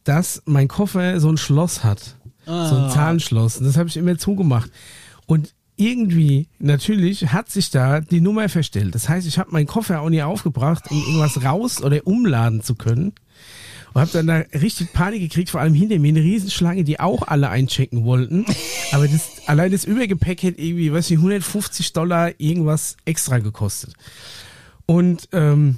dass 0.03 0.43
mein 0.45 0.67
Koffer 0.67 1.19
so 1.19 1.29
ein 1.29 1.37
Schloss 1.37 1.83
hat. 1.83 2.17
So 2.45 2.51
ein 2.51 2.83
Ah. 2.83 2.89
Zahlenschloss. 2.89 3.57
Und 3.57 3.65
das 3.65 3.77
habe 3.77 3.87
ich 3.87 3.95
immer 3.95 4.17
zugemacht. 4.17 4.69
Und 5.25 5.52
irgendwie, 5.75 6.47
natürlich, 6.59 7.31
hat 7.33 7.49
sich 7.49 7.69
da 7.69 7.99
die 8.01 8.21
Nummer 8.21 8.49
verstellt. 8.49 8.93
Das 8.95 9.09
heißt, 9.09 9.27
ich 9.27 9.37
habe 9.37 9.51
meinen 9.51 9.67
Koffer 9.67 10.01
auch 10.01 10.09
nie 10.09 10.21
aufgebracht, 10.21 10.85
um 10.91 10.97
irgendwas 10.97 11.43
raus 11.43 11.83
oder 11.83 12.05
umladen 12.05 12.61
zu 12.61 12.75
können. 12.75 13.13
Und 13.93 14.01
habe 14.01 14.11
dann 14.11 14.27
da 14.27 14.37
richtig 14.59 14.91
Panik 14.93 15.21
gekriegt, 15.21 15.51
vor 15.51 15.61
allem 15.61 15.75
hinter 15.75 15.99
mir 15.99 16.09
eine 16.09 16.21
Riesenschlange, 16.21 16.83
die 16.83 16.99
auch 16.99 17.27
alle 17.27 17.49
einchecken 17.49 18.05
wollten. 18.05 18.45
Aber 18.91 19.07
das, 19.07 19.29
allein 19.45 19.71
das 19.71 19.85
Übergepäck 19.85 20.41
hätte 20.41 20.61
irgendwie, 20.61 20.91
weiß 20.91 21.11
ich, 21.11 21.17
150 21.17 21.93
Dollar 21.93 22.31
irgendwas 22.39 22.97
extra 23.05 23.39
gekostet. 23.39 23.93
Und 24.85 25.29
ähm, 25.31 25.77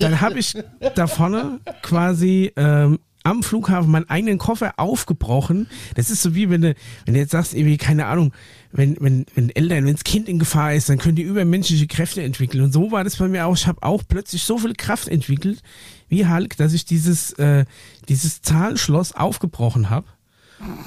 dann 0.00 0.20
habe 0.20 0.38
ich 0.38 0.54
da 0.94 1.06
vorne 1.06 1.60
quasi 1.82 2.52
ähm, 2.56 2.98
am 3.28 3.42
Flughafen 3.42 3.90
meinen 3.90 4.08
eigenen 4.08 4.38
Koffer 4.38 4.74
aufgebrochen. 4.78 5.68
Das 5.94 6.10
ist 6.10 6.22
so 6.22 6.34
wie 6.34 6.48
wenn 6.48 6.62
du, 6.62 6.74
wenn 7.04 7.14
du 7.14 7.20
jetzt 7.20 7.32
sagst, 7.32 7.54
irgendwie, 7.54 7.76
keine 7.76 8.06
Ahnung, 8.06 8.32
wenn, 8.72 8.96
wenn, 9.00 9.26
wenn 9.34 9.50
Eltern, 9.50 9.86
wenn 9.86 9.94
das 9.94 10.04
Kind 10.04 10.28
in 10.28 10.38
Gefahr 10.38 10.74
ist, 10.74 10.88
dann 10.88 10.98
können 10.98 11.16
die 11.16 11.22
übermenschliche 11.22 11.86
Kräfte 11.86 12.22
entwickeln. 12.22 12.64
Und 12.64 12.72
so 12.72 12.90
war 12.90 13.04
das 13.04 13.16
bei 13.16 13.28
mir 13.28 13.46
auch. 13.46 13.54
Ich 13.54 13.66
habe 13.66 13.82
auch 13.82 14.02
plötzlich 14.06 14.44
so 14.44 14.58
viel 14.58 14.74
Kraft 14.74 15.08
entwickelt, 15.08 15.62
wie 16.08 16.26
Hulk, 16.26 16.56
dass 16.56 16.72
ich 16.72 16.84
dieses, 16.84 17.32
äh, 17.34 17.64
dieses 18.08 18.42
Zahlenschloss 18.42 19.12
aufgebrochen 19.12 19.90
habe. 19.90 20.06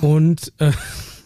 Und, 0.02 0.52
äh, 0.58 0.72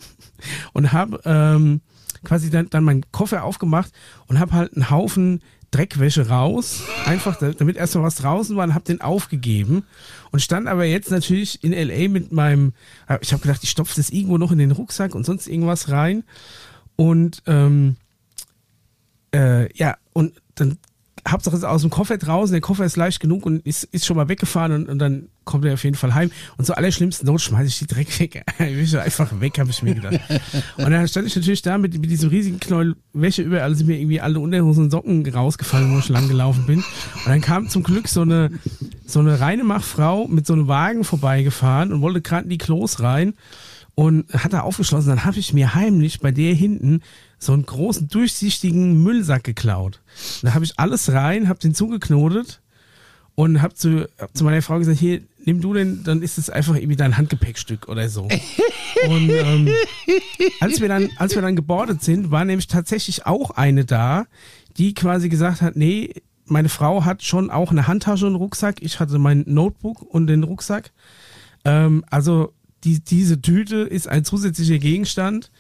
und 0.74 0.91
habe 0.91 1.22
ähm, 1.26 1.82
quasi 2.24 2.49
dann, 2.49 2.70
dann 2.70 2.84
meinen 2.84 3.09
Koffer 3.11 3.43
aufgemacht 3.43 3.91
und 4.28 4.39
habe 4.39 4.51
halt 4.51 4.74
einen 4.74 4.89
Haufen 4.89 5.41
Dreckwäsche 5.76 6.28
raus, 6.30 6.82
einfach 7.05 7.38
da- 7.38 7.51
damit 7.53 7.76
erstmal 7.78 8.05
was 8.05 8.15
draußen 8.15 8.55
war. 8.55 8.63
Und 8.65 8.73
habe 8.73 8.86
den 8.86 9.01
aufgegeben. 9.01 9.84
Und 10.32 10.39
stand 10.41 10.67
aber 10.67 10.86
jetzt 10.86 11.11
natürlich 11.11 11.63
in 11.63 11.73
LA 11.73 12.07
mit 12.09 12.32
meinem, 12.32 12.73
äh, 13.07 13.17
ich 13.21 13.32
habe 13.34 13.41
gedacht, 13.41 13.63
ich 13.63 13.69
stopfe 13.69 13.95
das 13.95 14.09
irgendwo 14.09 14.38
noch 14.38 14.51
in 14.51 14.57
den 14.57 14.71
Rucksack 14.71 15.15
und 15.15 15.26
sonst 15.26 15.47
irgendwas 15.47 15.89
rein. 15.89 16.23
Und 16.95 17.43
ähm, 17.45 17.97
äh, 19.34 19.71
ja 19.78 19.97
und 20.13 20.34
dann 20.55 20.78
Hauptsache 21.28 21.55
ist 21.55 21.63
aus 21.63 21.82
dem 21.82 21.89
Koffer 21.89 22.17
draußen, 22.17 22.53
der 22.53 22.61
Koffer 22.61 22.86
ist 22.86 22.97
leicht 22.97 23.19
genug 23.19 23.45
und 23.45 23.65
ist, 23.65 23.84
ist 23.86 24.05
schon 24.05 24.15
mal 24.15 24.30
weggefahren 24.30 24.71
und, 24.71 24.89
und 24.89 24.99
dann 24.99 25.30
kommt 25.43 25.65
er 25.65 25.73
auf 25.73 25.84
jeden 25.84 25.95
Fall 25.95 26.13
heim. 26.13 26.32
Und 26.57 26.65
zur 26.65 26.78
allerschlimmsten 26.78 27.26
Not 27.26 27.41
schmeiße 27.41 27.67
ich 27.67 27.80
die 27.80 27.88
Dreck 27.88 28.19
weg. 28.19 28.43
Ich 28.59 28.78
wische 28.78 29.01
einfach 29.01 29.39
weg, 29.39 29.57
habe 29.59 29.69
ich 29.69 29.82
mir 29.84 29.95
gedacht. 29.95 30.19
Und 30.78 30.91
dann 30.91 31.07
stand 31.07 31.28
ich 31.28 31.36
natürlich 31.36 31.61
da 31.61 31.78
mit, 31.78 31.93
mit 31.99 32.09
diesem 32.09 32.30
riesigen 32.30 32.59
Knäuel 32.59 32.95
Wäsche 33.13 33.41
überall, 33.41 33.76
sind 33.76 33.88
mir 33.88 33.99
irgendwie 33.99 34.21
alle 34.21 34.39
Unterhosen 34.39 34.86
und 34.86 34.91
Socken 34.91 35.28
rausgefallen, 35.28 35.93
wo 35.93 35.99
ich 35.99 36.09
lang 36.09 36.28
gelaufen 36.28 36.65
bin. 36.65 36.80
Und 36.80 37.28
dann 37.28 37.41
kam 37.41 37.69
zum 37.69 37.84
Glück 37.84 38.07
so 38.07 38.21
eine, 38.21 38.51
so 39.05 39.19
eine 39.19 39.39
Reinemachfrau 39.39 40.28
mit 40.28 40.45
so 40.45 40.53
einem 40.53 40.67
Wagen 40.67 41.03
vorbeigefahren 41.03 41.93
und 41.93 42.01
wollte 42.01 42.21
gerade 42.21 42.43
in 42.43 42.49
die 42.49 42.57
Klos 42.57 42.99
rein 42.99 43.34
und 43.95 44.31
hat 44.33 44.53
da 44.53 44.61
aufgeschlossen. 44.61 45.09
Dann 45.09 45.25
habe 45.25 45.39
ich 45.39 45.53
mir 45.53 45.73
heimlich 45.73 46.19
bei 46.19 46.31
der 46.31 46.53
hinten 46.53 47.01
so 47.39 47.53
einen 47.53 47.65
großen 47.65 48.09
durchsichtigen 48.09 49.01
Müllsack 49.01 49.43
geklaut. 49.43 50.01
Da 50.41 50.53
habe 50.53 50.65
ich 50.65 50.77
alles 50.77 51.11
rein, 51.11 51.47
habe 51.47 51.59
den 51.59 51.73
zugeknotet 51.73 52.61
und 53.35 53.61
habe 53.61 53.73
zu, 53.73 54.07
hab 54.19 54.35
zu 54.35 54.43
meiner 54.43 54.61
Frau 54.61 54.79
gesagt, 54.79 54.99
hier, 54.99 55.21
nimm 55.45 55.61
du 55.61 55.73
den, 55.73 56.03
dann 56.03 56.21
ist 56.21 56.37
es 56.37 56.49
einfach 56.49 56.75
irgendwie 56.75 56.95
dein 56.95 57.17
Handgepäckstück 57.17 57.87
oder 57.87 58.09
so. 58.09 58.23
und 59.09 59.29
ähm, 59.29 59.69
als 60.59 60.81
wir 60.81 60.89
dann, 60.89 61.09
als 61.17 61.35
wir 61.35 61.41
dann 61.41 61.55
gebordet 61.55 62.03
sind, 62.03 62.31
war 62.31 62.45
nämlich 62.45 62.67
tatsächlich 62.67 63.25
auch 63.25 63.51
eine 63.51 63.85
da, 63.85 64.25
die 64.77 64.93
quasi 64.93 65.29
gesagt 65.29 65.61
hat, 65.61 65.75
nee, 65.75 66.13
meine 66.45 66.69
Frau 66.69 67.05
hat 67.05 67.23
schon 67.23 67.49
auch 67.49 67.71
eine 67.71 67.87
Handtasche 67.87 68.25
und 68.25 68.33
einen 68.33 68.41
Rucksack. 68.41 68.81
Ich 68.81 68.99
hatte 68.99 69.17
mein 69.19 69.43
Notebook 69.47 70.01
und 70.01 70.27
den 70.27 70.43
Rucksack. 70.43 70.91
Ähm, 71.63 72.05
also 72.09 72.53
die, 72.86 72.99
diese 73.03 73.41
Tüte 73.41 73.77
ist 73.77 74.07
ein 74.07 74.23
zusätzlicher 74.23 74.77
Gegenstand. 74.77 75.51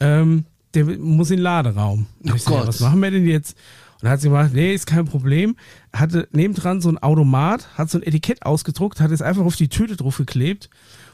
Ähm, 0.00 0.46
der 0.74 0.86
muss 0.98 1.30
in 1.30 1.36
den 1.36 1.42
Laderaum. 1.42 2.06
Oh 2.24 2.32
ich 2.34 2.42
so, 2.42 2.50
Gott. 2.50 2.66
was 2.66 2.80
machen 2.80 3.00
wir 3.00 3.10
denn 3.10 3.26
jetzt? 3.26 3.56
Und 4.00 4.08
hat 4.08 4.20
sie 4.20 4.28
gesagt, 4.28 4.54
nee, 4.54 4.74
ist 4.74 4.86
kein 4.86 5.04
Problem. 5.04 5.54
Hatte 5.92 6.28
nebendran 6.32 6.80
so 6.80 6.88
ein 6.88 6.98
Automat, 6.98 7.68
hat 7.78 7.90
so 7.90 7.98
ein 7.98 8.02
Etikett 8.02 8.44
ausgedruckt, 8.44 9.00
hat 9.00 9.12
es 9.12 9.22
einfach 9.22 9.44
auf 9.44 9.54
die 9.54 9.68
Tüte 9.68 9.96
drauf 9.96 10.16
geklebt 10.16 10.70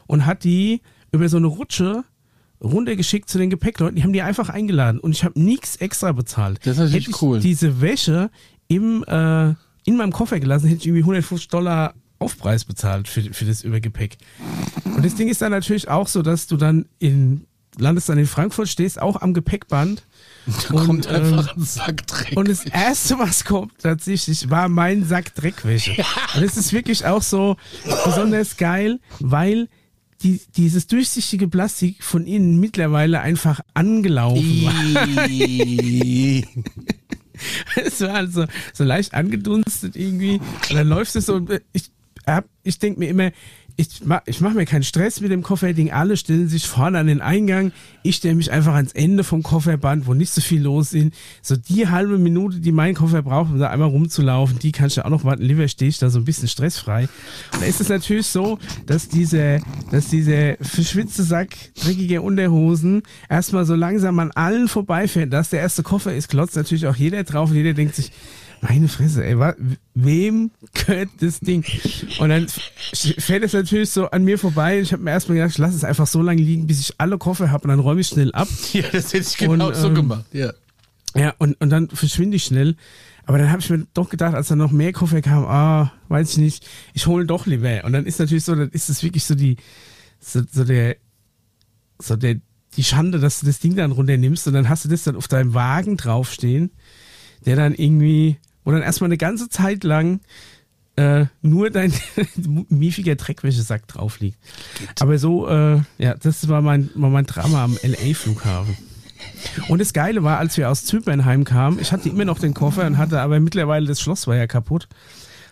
und 0.07 0.25
hat 0.25 0.43
die 0.43 0.81
über 1.11 1.27
so 1.29 1.37
eine 1.37 1.47
Rutsche 1.47 2.03
runtergeschickt 2.61 3.29
zu 3.29 3.37
den 3.37 3.49
Gepäckleuten. 3.49 3.95
Die 3.95 4.03
haben 4.03 4.13
die 4.13 4.21
einfach 4.21 4.49
eingeladen 4.49 4.99
und 4.99 5.11
ich 5.11 5.23
habe 5.23 5.39
nichts 5.39 5.75
extra 5.75 6.13
bezahlt. 6.13 6.59
Das 6.63 6.73
ist 6.73 6.77
natürlich 6.79 7.07
hätte 7.07 7.11
ich 7.11 7.21
cool. 7.21 7.39
diese 7.39 7.81
Wäsche 7.81 8.31
im, 8.67 9.03
äh, 9.03 9.49
in 9.85 9.97
meinem 9.97 10.11
Koffer 10.11 10.39
gelassen, 10.39 10.67
hätte 10.67 10.79
ich 10.79 10.87
irgendwie 10.87 11.03
150 11.03 11.47
Dollar 11.49 11.93
Aufpreis 12.19 12.65
bezahlt 12.65 13.07
für, 13.07 13.21
für 13.33 13.45
das 13.45 13.63
Übergepäck. 13.63 14.17
Und 14.83 15.03
das 15.05 15.15
Ding 15.15 15.29
ist 15.29 15.41
dann 15.41 15.51
natürlich 15.51 15.87
auch 15.87 16.07
so, 16.07 16.21
dass 16.21 16.47
du 16.47 16.57
dann 16.57 16.85
in, 16.99 17.45
landest 17.77 18.09
dann 18.09 18.17
in 18.17 18.27
Frankfurt, 18.27 18.67
stehst 18.67 19.01
auch 19.01 19.21
am 19.21 19.33
Gepäckband. 19.33 20.03
Da 20.45 20.83
kommt 20.83 21.07
ähm, 21.07 21.15
einfach 21.15 21.55
ein 21.55 21.63
Sack 21.63 22.05
Dreck. 22.07 22.37
Und 22.37 22.47
das 22.49 22.65
erste, 22.65 23.19
was 23.19 23.45
kommt 23.45 23.73
tatsächlich, 23.79 24.49
war 24.49 24.67
mein 24.69 25.05
Sack 25.05 25.33
Dreckwäsche. 25.35 25.95
Und 26.35 26.43
es 26.43 26.57
ist 26.57 26.73
wirklich 26.73 27.05
auch 27.05 27.21
so 27.21 27.57
besonders 28.05 28.57
geil, 28.57 28.99
weil 29.19 29.67
die, 30.21 30.41
dieses 30.57 30.87
durchsichtige 30.87 31.47
Plastik 31.47 32.03
von 32.03 32.25
innen 32.25 32.59
mittlerweile 32.59 33.21
einfach 33.21 33.61
angelaufen 33.73 34.65
war. 34.65 35.29
Es 37.75 38.01
war 38.01 38.15
also 38.15 38.45
so 38.73 38.83
leicht 38.83 39.13
angedunstet 39.13 39.95
irgendwie. 39.95 40.41
Und 40.69 40.75
dann 40.75 40.89
läuft 40.89 41.15
es 41.15 41.27
so. 41.27 41.35
und 41.35 41.61
Ich, 41.71 41.89
hab, 42.35 42.45
ich 42.63 42.79
denke 42.79 42.99
mir 42.99 43.09
immer, 43.09 43.31
ich, 43.79 44.03
ma, 44.03 44.21
ich 44.25 44.41
mache 44.41 44.55
mir 44.55 44.65
keinen 44.65 44.83
Stress 44.83 45.21
mit 45.21 45.31
dem 45.31 45.41
Kofferding. 45.41 45.91
Alle 45.91 46.17
stellen 46.17 46.49
sich 46.49 46.67
vorne 46.67 46.99
an 46.99 47.07
den 47.07 47.21
Eingang. 47.21 47.71
Ich 48.03 48.17
stelle 48.17 48.35
mich 48.35 48.51
einfach 48.51 48.73
ans 48.73 48.91
Ende 48.91 49.23
vom 49.23 49.41
Kofferband, 49.41 50.05
wo 50.05 50.13
nicht 50.13 50.31
so 50.33 50.41
viel 50.41 50.61
los 50.61 50.91
ist. 50.91 51.13
So 51.41 51.55
die 51.55 51.87
halbe 51.87 52.17
Minute, 52.17 52.59
die 52.59 52.73
mein 52.73 52.93
Koffer 52.93 53.21
braucht, 53.21 53.51
um 53.51 53.59
da 53.59 53.69
einmal 53.69 53.87
rumzulaufen, 53.87 54.59
die 54.59 54.73
kannst 54.73 54.97
du 54.97 55.05
auch 55.05 55.09
noch 55.09 55.23
warten. 55.23 55.43
Lieber 55.43 55.65
stehe 55.69 55.87
ich 55.87 55.97
da 55.97 56.09
so 56.09 56.19
ein 56.19 56.25
bisschen 56.25 56.49
stressfrei. 56.49 57.07
Und 57.53 57.61
da 57.61 57.65
ist 57.67 57.79
es 57.79 57.87
natürlich 57.87 58.27
so, 58.27 58.59
dass 58.85 59.07
dieser, 59.07 59.59
dass 59.91 60.09
dieser 60.09 60.57
verschwitzte 60.59 61.23
Sack 61.23 61.55
dreckiger 61.81 62.21
Unterhosen 62.21 63.03
erstmal 63.29 63.65
so 63.65 63.75
langsam 63.75 64.19
an 64.19 64.31
allen 64.31 64.67
vorbeifährt. 64.67 65.31
Dass 65.31 65.51
der 65.51 65.61
erste 65.61 65.83
Koffer 65.83 66.13
ist, 66.13 66.27
klotzt 66.27 66.57
natürlich 66.57 66.85
auch 66.85 66.97
jeder 66.97 67.23
drauf 67.23 67.49
und 67.49 67.55
jeder 67.55 67.73
denkt 67.73 67.95
sich, 67.95 68.11
meine 68.61 68.87
Fresse, 68.87 69.25
ey, 69.25 69.39
wa, 69.39 69.53
wem 69.93 70.51
gehört 70.73 71.09
das 71.21 71.39
Ding? 71.39 71.63
Und 72.19 72.29
dann 72.29 72.43
f- 72.45 72.59
fährt 73.17 73.43
es 73.43 73.53
natürlich 73.53 73.89
so 73.89 74.09
an 74.09 74.23
mir 74.23 74.37
vorbei. 74.37 74.79
Ich 74.79 74.91
habe 74.91 75.01
mir 75.03 75.11
erstmal 75.11 75.37
gedacht, 75.37 75.51
ich 75.51 75.57
lasse 75.57 75.75
es 75.77 75.83
einfach 75.83 76.07
so 76.07 76.21
lange 76.21 76.41
liegen, 76.41 76.67
bis 76.67 76.79
ich 76.81 76.93
alle 76.97 77.17
Koffer 77.17 77.51
habe 77.51 77.63
und 77.63 77.69
dann 77.69 77.79
räume 77.79 78.01
ich 78.01 78.07
schnell 78.07 78.31
ab. 78.33 78.47
Ja, 78.73 78.83
das 78.91 79.13
hätte 79.13 79.27
ich 79.29 79.37
genau 79.37 79.67
Und, 79.69 79.75
so 79.75 79.87
ähm, 79.87 79.95
gemacht. 79.95 80.25
Ja. 80.33 80.53
Ja, 81.15 81.33
und, 81.39 81.59
und 81.61 81.69
dann 81.69 81.89
verschwinde 81.89 82.35
ich 82.37 82.43
schnell. 82.43 82.75
Aber 83.25 83.37
dann 83.37 83.49
habe 83.51 83.61
ich 83.61 83.69
mir 83.69 83.85
doch 83.93 84.09
gedacht, 84.09 84.33
als 84.35 84.47
dann 84.47 84.57
noch 84.57 84.71
mehr 84.71 84.91
Koffer 84.91 85.21
kam, 85.21 85.45
ah, 85.45 85.91
weiß 86.07 86.31
ich 86.31 86.37
nicht, 86.37 86.67
ich 86.93 87.07
hole 87.07 87.25
doch 87.25 87.45
lieber. 87.45 87.83
Und 87.85 87.93
dann 87.93 88.05
ist 88.05 88.19
natürlich 88.19 88.43
so, 88.43 88.55
dann 88.55 88.69
ist 88.69 88.89
es 88.89 89.03
wirklich 89.03 89.23
so 89.23 89.35
die, 89.35 89.57
so, 90.19 90.41
so 90.51 90.63
der, 90.63 90.97
so 91.99 92.15
der, 92.15 92.35
die 92.75 92.83
Schande, 92.83 93.19
dass 93.19 93.39
du 93.39 93.45
das 93.45 93.59
Ding 93.59 93.75
dann 93.75 93.91
runternimmst 93.91 94.47
und 94.47 94.53
dann 94.53 94.67
hast 94.69 94.85
du 94.85 94.89
das 94.89 95.03
dann 95.03 95.15
auf 95.15 95.27
deinem 95.27 95.53
Wagen 95.53 95.95
draufstehen, 95.97 96.71
der 97.45 97.55
dann 97.55 97.73
irgendwie, 97.73 98.37
wo 98.69 98.71
dann 98.73 98.83
erstmal 98.83 99.07
eine 99.07 99.17
ganze 99.17 99.49
Zeit 99.49 99.83
lang 99.83 100.19
äh, 100.95 101.25
nur 101.41 101.71
dein 101.71 101.91
miefiger 102.69 103.15
Dreckwäschesack 103.15 103.87
drauf 103.87 104.19
liegt. 104.19 104.37
Aber 104.99 105.17
so, 105.17 105.47
äh, 105.47 105.81
ja, 105.97 106.13
das 106.13 106.47
war 106.49 106.61
mein, 106.61 106.91
war 106.93 107.09
mein 107.09 107.25
Drama 107.25 107.63
am 107.63 107.79
LA-Flughafen. 107.81 108.77
Und 109.69 109.81
das 109.81 109.93
Geile 109.93 110.23
war, 110.23 110.37
als 110.37 110.55
wir 110.55 110.69
aus 110.69 110.85
Zypern 110.85 111.25
heimkamen, 111.25 111.79
ich 111.79 111.91
hatte 111.91 112.09
immer 112.09 112.25
noch 112.25 112.37
den 112.37 112.53
Koffer 112.53 112.85
und 112.85 112.99
hatte 112.99 113.21
aber 113.21 113.39
mittlerweile 113.39 113.87
das 113.87 114.01
Schloss 114.01 114.27
war 114.27 114.35
ja 114.35 114.45
kaputt, 114.45 114.87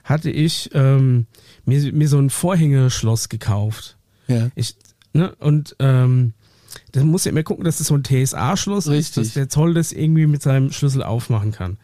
hatte 0.03 0.29
ich 0.29 0.69
ähm, 0.75 1.25
mir, 1.65 1.91
mir 1.93 2.07
so 2.07 2.19
ein 2.19 2.29
Vorhängeschloss 2.29 3.29
gekauft. 3.29 3.97
Ja. 4.27 4.51
Ich, 4.53 4.75
ne, 5.13 5.33
und 5.39 5.75
ähm, 5.79 6.33
das 6.91 7.03
muss 7.03 7.25
ja 7.25 7.31
immer 7.31 7.41
gucken, 7.41 7.65
dass 7.65 7.79
das 7.79 7.87
so 7.87 7.95
ein 7.95 8.03
TSA-Schloss 8.03 8.85
ist, 8.85 9.17
dass 9.17 9.33
der 9.33 9.49
Zoll 9.49 9.73
das 9.73 9.91
irgendwie 9.91 10.27
mit 10.27 10.43
seinem 10.43 10.71
Schlüssel 10.71 11.01
aufmachen 11.01 11.51
kann. 11.51 11.79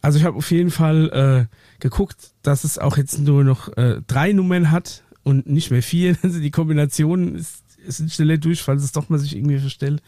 Also 0.00 0.18
ich 0.18 0.24
habe 0.24 0.36
auf 0.36 0.50
jeden 0.50 0.70
Fall 0.70 1.48
äh, 1.50 1.56
geguckt, 1.80 2.32
dass 2.42 2.64
es 2.64 2.78
auch 2.78 2.96
jetzt 2.96 3.18
nur 3.18 3.44
noch 3.44 3.76
äh, 3.76 4.00
drei 4.06 4.32
Nummern 4.32 4.70
hat 4.70 5.02
und 5.22 5.46
nicht 5.46 5.70
mehr 5.70 5.82
vier. 5.82 6.16
Also 6.22 6.40
die 6.40 6.50
Kombination 6.50 7.34
ist, 7.34 7.62
ist 7.86 8.12
schneller 8.12 8.38
Durchfall, 8.38 8.76
dass 8.76 8.84
es 8.84 8.92
doch 8.92 9.08
mal 9.08 9.18
sich 9.18 9.36
irgendwie 9.36 9.58
verstellt. 9.58 10.02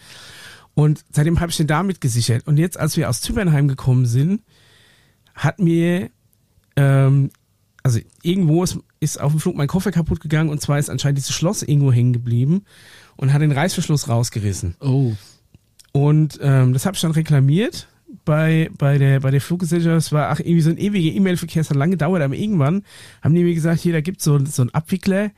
Und 0.74 1.04
seitdem 1.10 1.40
habe 1.40 1.50
ich 1.50 1.56
den 1.56 1.66
damit 1.66 2.00
gesichert. 2.00 2.46
Und 2.46 2.58
jetzt, 2.58 2.78
als 2.78 2.96
wir 2.96 3.08
aus 3.08 3.20
Zypernheim 3.20 3.66
gekommen 3.68 4.06
sind, 4.06 4.42
hat 5.34 5.58
mir 5.58 6.10
ähm, 6.76 7.30
also 7.82 7.98
irgendwo 8.22 8.62
ist, 8.62 8.78
ist 9.00 9.20
auf 9.20 9.32
dem 9.32 9.40
Flug 9.40 9.56
mein 9.56 9.68
Koffer 9.68 9.90
kaputt 9.90 10.20
gegangen 10.20 10.50
und 10.50 10.60
zwar 10.60 10.78
ist 10.78 10.90
anscheinend 10.90 11.18
dieses 11.18 11.34
Schloss 11.34 11.62
irgendwo 11.62 11.92
hängen 11.92 12.12
geblieben 12.12 12.64
und 13.16 13.32
hat 13.32 13.42
den 13.42 13.52
Reißverschluss 13.52 14.08
rausgerissen. 14.08 14.76
Oh. 14.80 15.12
Und 15.92 16.38
ähm, 16.42 16.72
das 16.72 16.86
habe 16.86 16.94
ich 16.94 17.00
dann 17.00 17.12
reklamiert 17.12 17.88
bei, 18.30 18.70
bei, 18.78 18.96
der, 18.96 19.18
bei 19.18 19.32
der 19.32 19.40
Fluggesellschaft. 19.40 19.96
Es 19.96 20.12
war 20.12 20.30
ach, 20.30 20.38
irgendwie 20.38 20.60
so 20.60 20.70
ein 20.70 20.78
ewiger 20.78 21.16
E-Mail-Verkehr, 21.16 21.62
es 21.62 21.70
hat 21.70 21.76
lange 21.76 21.90
gedauert, 21.90 22.22
aber 22.22 22.36
irgendwann 22.36 22.84
haben 23.22 23.34
die 23.34 23.42
mir 23.42 23.54
gesagt, 23.54 23.80
hier, 23.80 23.92
da 23.92 24.00
gibt 24.00 24.22
so, 24.22 24.38
so 24.44 24.62
einen 24.62 24.70
Abwickler, 24.70 25.32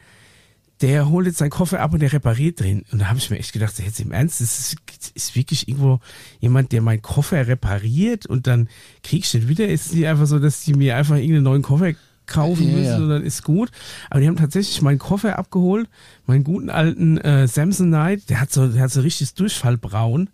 der 0.83 1.09
holt 1.09 1.25
jetzt 1.25 1.39
seinen 1.39 1.49
Koffer 1.49 1.81
ab 1.81 1.95
und 1.95 2.03
der 2.03 2.13
repariert 2.13 2.61
drin. 2.61 2.85
Und 2.93 3.01
da 3.01 3.07
habe 3.07 3.19
ich 3.19 3.31
mir 3.31 3.39
echt 3.39 3.55
gedacht, 3.55 3.79
jetzt 3.79 3.99
im 3.99 4.13
Ernst, 4.13 4.43
das 4.43 4.59
ist, 4.59 4.77
ist 5.15 5.35
wirklich 5.35 5.69
irgendwo 5.69 6.01
jemand, 6.41 6.73
der 6.73 6.83
meinen 6.83 7.01
Koffer 7.01 7.47
repariert 7.47 8.27
und 8.27 8.47
dann 8.47 8.69
kriegst 9.03 9.33
du 9.33 9.39
den 9.39 9.49
wieder. 9.49 9.67
Ist 9.67 9.87
es 9.87 9.93
nicht 9.95 10.07
einfach 10.07 10.27
so, 10.27 10.39
dass 10.39 10.63
die 10.63 10.75
mir 10.75 10.95
einfach 10.95 11.17
irgendeinen 11.17 11.45
neuen 11.45 11.63
Koffer 11.63 11.95
kaufen 12.27 12.69
Ja, 12.69 12.77
müssen 12.77 13.03
und 13.05 13.09
dann 13.09 13.25
ist 13.25 13.43
gut. 13.43 13.71
Aber 14.11 14.21
die 14.21 14.29
haben 14.29 14.37
tatsächlich 14.37 14.83
meinen 14.83 14.99
Koffer 14.99 15.39
abgeholt, 15.39 15.89
meinen 16.27 16.45
guten 16.45 16.69
alten 16.69 17.17
äh, 17.17 17.49
Samsonite, 17.49 18.27
der 18.27 18.39
hat 18.43 18.53
so, 18.53 18.69
der 18.69 18.83
hat 18.83 18.91
so 18.91 19.01
richtiges 19.01 19.33
Durchfallbraun. 19.33 20.29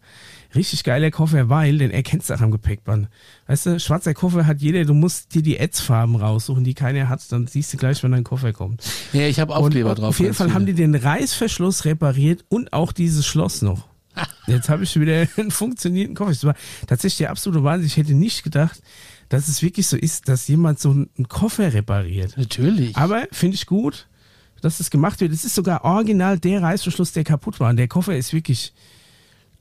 Richtig 0.54 0.82
geiler 0.82 1.10
Koffer, 1.10 1.48
weil, 1.50 1.78
den 1.78 1.90
erkennst 1.90 2.30
du 2.30 2.34
auch 2.34 2.40
am 2.40 2.50
Gepäckband. 2.50 3.08
Weißt 3.46 3.66
du, 3.66 3.80
schwarzer 3.80 4.14
Koffer 4.14 4.46
hat 4.46 4.60
jeder, 4.60 4.84
du 4.84 4.94
musst 4.94 5.34
dir 5.34 5.42
die 5.42 5.60
Ads-Farben 5.60 6.16
raussuchen, 6.16 6.64
die 6.64 6.74
keiner 6.74 7.08
hat, 7.08 7.20
dann 7.30 7.46
siehst 7.46 7.72
du 7.72 7.76
gleich, 7.76 8.02
wenn 8.02 8.12
dein 8.12 8.24
Koffer 8.24 8.52
kommt. 8.52 8.82
Ja, 9.12 9.26
ich 9.26 9.40
habe 9.40 9.54
Aufkleber 9.54 9.90
Und 9.90 9.98
drauf. 9.98 10.08
Auf 10.08 10.20
jeden 10.20 10.34
Fall 10.34 10.54
haben 10.54 10.64
viele. 10.64 10.74
die 10.74 10.82
den 10.82 10.94
Reißverschluss 10.94 11.84
repariert 11.84 12.44
und 12.48 12.72
auch 12.72 12.92
dieses 12.92 13.26
Schloss 13.26 13.60
noch. 13.60 13.86
Jetzt 14.46 14.68
habe 14.68 14.84
ich 14.84 14.98
wieder 14.98 15.26
einen 15.36 15.50
funktionierenden 15.50 16.16
Koffer. 16.16 16.30
Das 16.30 16.44
war 16.44 16.54
tatsächlich 16.86 17.18
der 17.18 17.30
absolute 17.30 17.62
Wahnsinn. 17.62 17.86
Ich 17.86 17.96
hätte 17.96 18.14
nicht 18.14 18.42
gedacht, 18.42 18.80
dass 19.28 19.48
es 19.48 19.62
wirklich 19.62 19.86
so 19.86 19.96
ist, 19.96 20.28
dass 20.28 20.48
jemand 20.48 20.80
so 20.80 20.90
einen 20.90 21.28
Koffer 21.28 21.74
repariert. 21.74 22.36
Natürlich. 22.38 22.96
Aber 22.96 23.26
finde 23.32 23.56
ich 23.56 23.66
gut, 23.66 24.06
dass 24.62 24.78
das 24.78 24.90
gemacht 24.90 25.20
wird. 25.20 25.32
Es 25.32 25.44
ist 25.44 25.54
sogar 25.54 25.84
original 25.84 26.38
der 26.38 26.62
Reißverschluss, 26.62 27.12
der 27.12 27.24
kaputt 27.24 27.60
war. 27.60 27.70
Und 27.70 27.76
der 27.76 27.88
Koffer 27.88 28.16
ist 28.16 28.32
wirklich, 28.32 28.72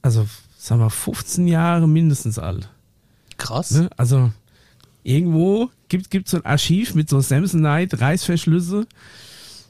also 0.01 0.25
sagen 0.67 0.81
wir 0.81 0.89
15 0.89 1.47
Jahre 1.47 1.87
mindestens 1.87 2.37
alt. 2.39 2.69
Krass. 3.37 3.71
Ne? 3.71 3.89
Also 3.95 4.31
irgendwo 5.03 5.69
gibt 5.87 6.13
es 6.13 6.31
so 6.31 6.37
ein 6.37 6.45
Archiv 6.45 6.93
mit 6.93 7.09
so 7.09 7.21
Samsonite, 7.21 8.01
Reißverschlüsse 8.01 8.85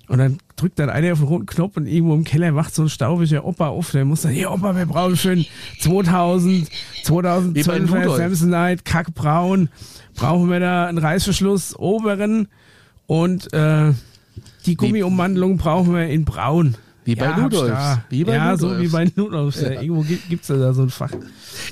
und 0.07 0.17
dann 0.17 0.39
drückt 0.55 0.79
dann 0.79 0.89
einer 0.89 1.13
auf 1.13 1.19
den 1.19 1.27
roten 1.27 1.45
Knopf 1.45 1.77
und 1.77 1.85
irgendwo 1.85 2.15
im 2.15 2.23
Keller 2.23 2.55
wacht 2.55 2.73
so 2.73 2.83
ein 2.83 2.89
staubiger 2.89 3.45
Opa 3.45 3.67
auf, 3.67 3.91
der 3.91 4.05
muss 4.05 4.21
dann, 4.21 4.31
hier 4.31 4.51
Opa, 4.51 4.75
wir 4.75 4.87
brauchen 4.87 5.15
für 5.15 5.31
ein 5.31 5.45
2000, 5.81 6.67
Wie 7.05 7.63
bei 7.63 7.77
2012er 7.77 7.79
Ludolf. 7.79 8.17
Samsonite, 8.17 8.83
kackbraun, 8.83 9.69
brauchen 10.15 10.49
wir 10.49 10.59
da 10.59 10.87
einen 10.87 10.97
Reißverschluss 10.97 11.77
oberen 11.77 12.47
und 13.05 13.53
äh, 13.53 13.93
die 14.65 14.75
Gummiummantelung 14.75 15.57
brauchen 15.57 15.93
wir 15.93 16.07
in 16.07 16.25
braun. 16.25 16.75
Wie 17.07 17.15
bei 17.15 17.31
ich 17.31 17.37
Ludolfs. 17.37 17.67
da. 17.73 18.03
Wie 18.09 18.23
bei 18.25 18.35
ja, 18.35 18.57
so 18.57 18.67
Ludolfs. 18.67 18.83
wie 18.83 18.91
bei 18.93 19.11
Ludolfs. 19.15 19.61
Ja. 19.61 19.71
Ja. 19.71 19.81
Irgendwo 19.81 20.01
gibt 20.03 20.41
es 20.41 20.47
da 20.47 20.73
so 20.73 20.81
ein 20.83 20.89
Fach. 20.89 21.11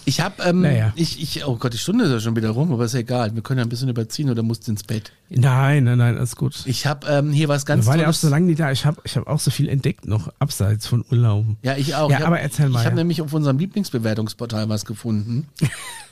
Ich 0.05 0.21
habe, 0.21 0.41
ähm, 0.43 0.61
Naja. 0.61 0.93
ich, 0.95 1.21
ich, 1.21 1.45
oh 1.45 1.57
Gott, 1.57 1.73
die 1.73 1.77
Stunde 1.77 2.05
ist 2.05 2.11
ja 2.11 2.19
schon 2.19 2.35
wieder 2.35 2.49
rum, 2.51 2.71
aber 2.71 2.85
ist 2.85 2.93
ja 2.93 3.01
egal. 3.01 3.35
Wir 3.35 3.41
können 3.43 3.59
ja 3.59 3.65
ein 3.65 3.69
bisschen 3.69 3.89
überziehen 3.89 4.29
oder 4.29 4.43
musst 4.43 4.67
ins 4.69 4.83
Bett. 4.83 5.11
Nein, 5.29 5.83
nein, 5.83 5.97
nein, 5.97 6.17
alles 6.17 6.35
gut. 6.35 6.63
Ich 6.65 6.85
habe 6.87 7.05
ähm, 7.07 7.31
hier 7.31 7.47
was 7.49 7.65
ganz 7.65 7.85
waren 7.85 7.99
ja 7.99 8.07
auch 8.09 8.13
so 8.13 8.29
lange 8.29 8.45
nicht 8.47 8.59
da. 8.59 8.71
Ich 8.71 8.85
habe 8.85 9.01
ich 9.03 9.17
hab 9.17 9.27
auch 9.27 9.39
so 9.39 9.51
viel 9.51 9.67
entdeckt 9.69 10.07
noch, 10.07 10.31
abseits 10.39 10.87
von 10.87 11.03
Urlauben. 11.11 11.57
ja, 11.63 11.75
ich 11.75 11.95
auch. 11.95 12.09
Ja, 12.09 12.15
ich 12.17 12.21
hab, 12.21 12.27
aber 12.27 12.39
erzähl 12.39 12.69
mal, 12.69 12.79
Ich 12.79 12.85
habe 12.85 12.95
ja. 12.95 13.01
nämlich 13.01 13.21
auf 13.21 13.33
unserem 13.33 13.59
Lieblingsbewertungsportal 13.59 14.69
was 14.69 14.85
gefunden. 14.85 15.47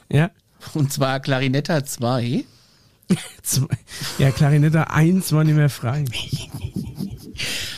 Ja, 0.10 0.30
Und 0.74 0.92
zwar 0.92 1.20
Clarinetta 1.22 1.84
2. 1.86 2.44
Zwei- 3.42 3.68
ja 4.20 4.32
Klarinette 4.32 4.90
1 4.92 5.32
war 5.32 5.44
nicht 5.46 5.56
mehr 5.56 5.70
frei. 5.70 6.04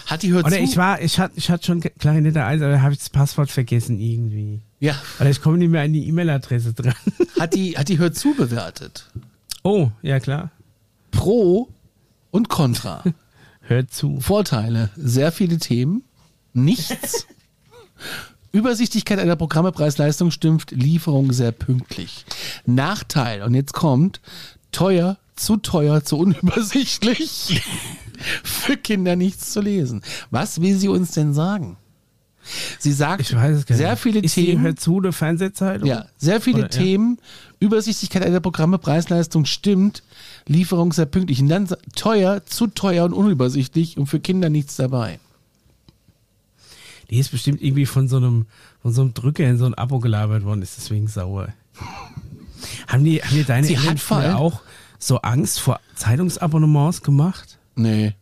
Hat 0.06 0.22
die 0.24 0.32
hört 0.32 0.46
Oder 0.46 0.58
zu. 0.58 0.64
ich 0.64 0.78
war, 0.78 1.02
ich 1.02 1.20
hatte 1.20 1.34
ich 1.36 1.50
hatte 1.50 1.66
schon 1.66 1.82
Klarinette 1.82 2.44
1, 2.44 2.62
aber 2.62 2.74
da 2.74 2.82
habe 2.82 2.94
ich 2.94 3.00
das 3.00 3.10
Passwort 3.10 3.50
vergessen 3.50 4.00
irgendwie. 4.00 4.62
ja, 4.80 4.96
Oder 5.20 5.30
ich 5.30 5.42
komme 5.42 5.58
nicht 5.58 5.70
mehr 5.70 5.82
an 5.82 5.94
die 5.94 6.08
E-Mail-Adresse 6.08 6.74
dran. 6.74 6.94
hat 7.40 7.54
die, 7.56 7.78
hat 7.78 7.90
die 7.90 7.98
hört 7.98 8.16
zu 8.16 8.34
bewertet. 8.36 9.10
Oh, 9.64 9.90
ja 10.02 10.20
klar. 10.20 10.52
Pro 11.12 11.70
und 12.32 12.50
Contra. 12.50 13.04
Hört 13.62 13.92
zu. 13.92 14.20
Vorteile, 14.20 14.92
sehr 14.96 15.32
viele 15.32 15.58
Themen, 15.58 16.04
nichts. 16.54 17.26
Übersichtlichkeit 18.52 19.18
einer 19.18 19.36
Programme, 19.36 19.72
Preis-Leistung 19.72 20.30
stimmt, 20.30 20.70
Lieferung 20.70 21.34
sehr 21.34 21.52
pünktlich. 21.52 22.26
Nachteil, 22.68 23.42
und 23.42 23.56
jetzt 23.56 23.74
kommt, 23.74 24.22
teuer, 24.72 25.18
zu 25.36 25.58
teuer, 25.58 26.04
zu 26.04 26.18
unübersichtlich. 26.20 27.64
Für 28.44 28.78
Kinder 28.78 29.16
nichts 29.16 29.52
zu 29.52 29.62
lesen. 29.62 30.02
Was 30.32 30.62
will 30.62 30.76
sie 30.76 30.88
uns 30.88 31.12
denn 31.12 31.34
sagen? 31.34 31.78
Sie 32.80 32.92
sagt, 32.92 33.36
sehr 33.68 33.98
viele 33.98 34.20
Ist 34.20 34.36
Themen. 34.36 34.62
Hört 34.62 34.80
zu, 34.80 35.00
eine 35.00 35.12
Fernsehzeitung? 35.12 35.88
Ja, 35.88 36.06
sehr 36.18 36.42
viele 36.42 36.66
Oder, 36.66 36.66
ja. 36.66 36.84
Themen, 36.84 37.18
Übersichtlichkeit 37.60 38.24
einer 38.24 38.40
Programme, 38.40 38.78
Preis-Leistung 38.78 39.46
stimmt, 39.46 40.04
Lieferung 40.46 40.94
sehr 40.94 41.08
pünktlich. 41.08 41.42
Und 41.42 41.50
dann 41.50 41.68
teuer, 41.96 42.46
zu 42.46 42.68
teuer 42.68 43.06
und 43.06 43.14
unübersichtlich 43.14 43.98
und 43.98 44.06
für 44.08 44.20
Kinder 44.20 44.50
nichts 44.50 44.76
dabei. 44.76 45.20
Die 47.10 47.20
ist 47.20 47.32
bestimmt 47.32 47.62
irgendwie 47.62 47.86
von 47.86 48.08
so 48.08 48.18
einem, 48.18 48.46
von 48.82 48.94
so 48.94 49.02
einem 49.02 49.14
Drücker 49.14 49.46
in 49.46 49.58
so 49.58 49.66
ein 49.66 49.74
Abo 49.74 50.00
gelabert 50.00 50.44
worden, 50.44 50.62
ist 50.62 50.78
deswegen 50.78 51.08
sauer. 51.08 51.50
haben 52.88 53.04
die, 53.04 53.22
haben 53.22 53.36
die 53.36 53.44
deine 53.44 53.66
Sie 53.66 53.76
Eltern 53.76 53.92
hat 53.92 54.00
vor 54.00 54.36
auch 54.36 54.62
so 55.00 55.18
Angst 55.22 55.60
vor 55.60 55.80
Zeitungsabonnements 55.96 57.02
gemacht? 57.02 57.58
Nee. 57.76 58.14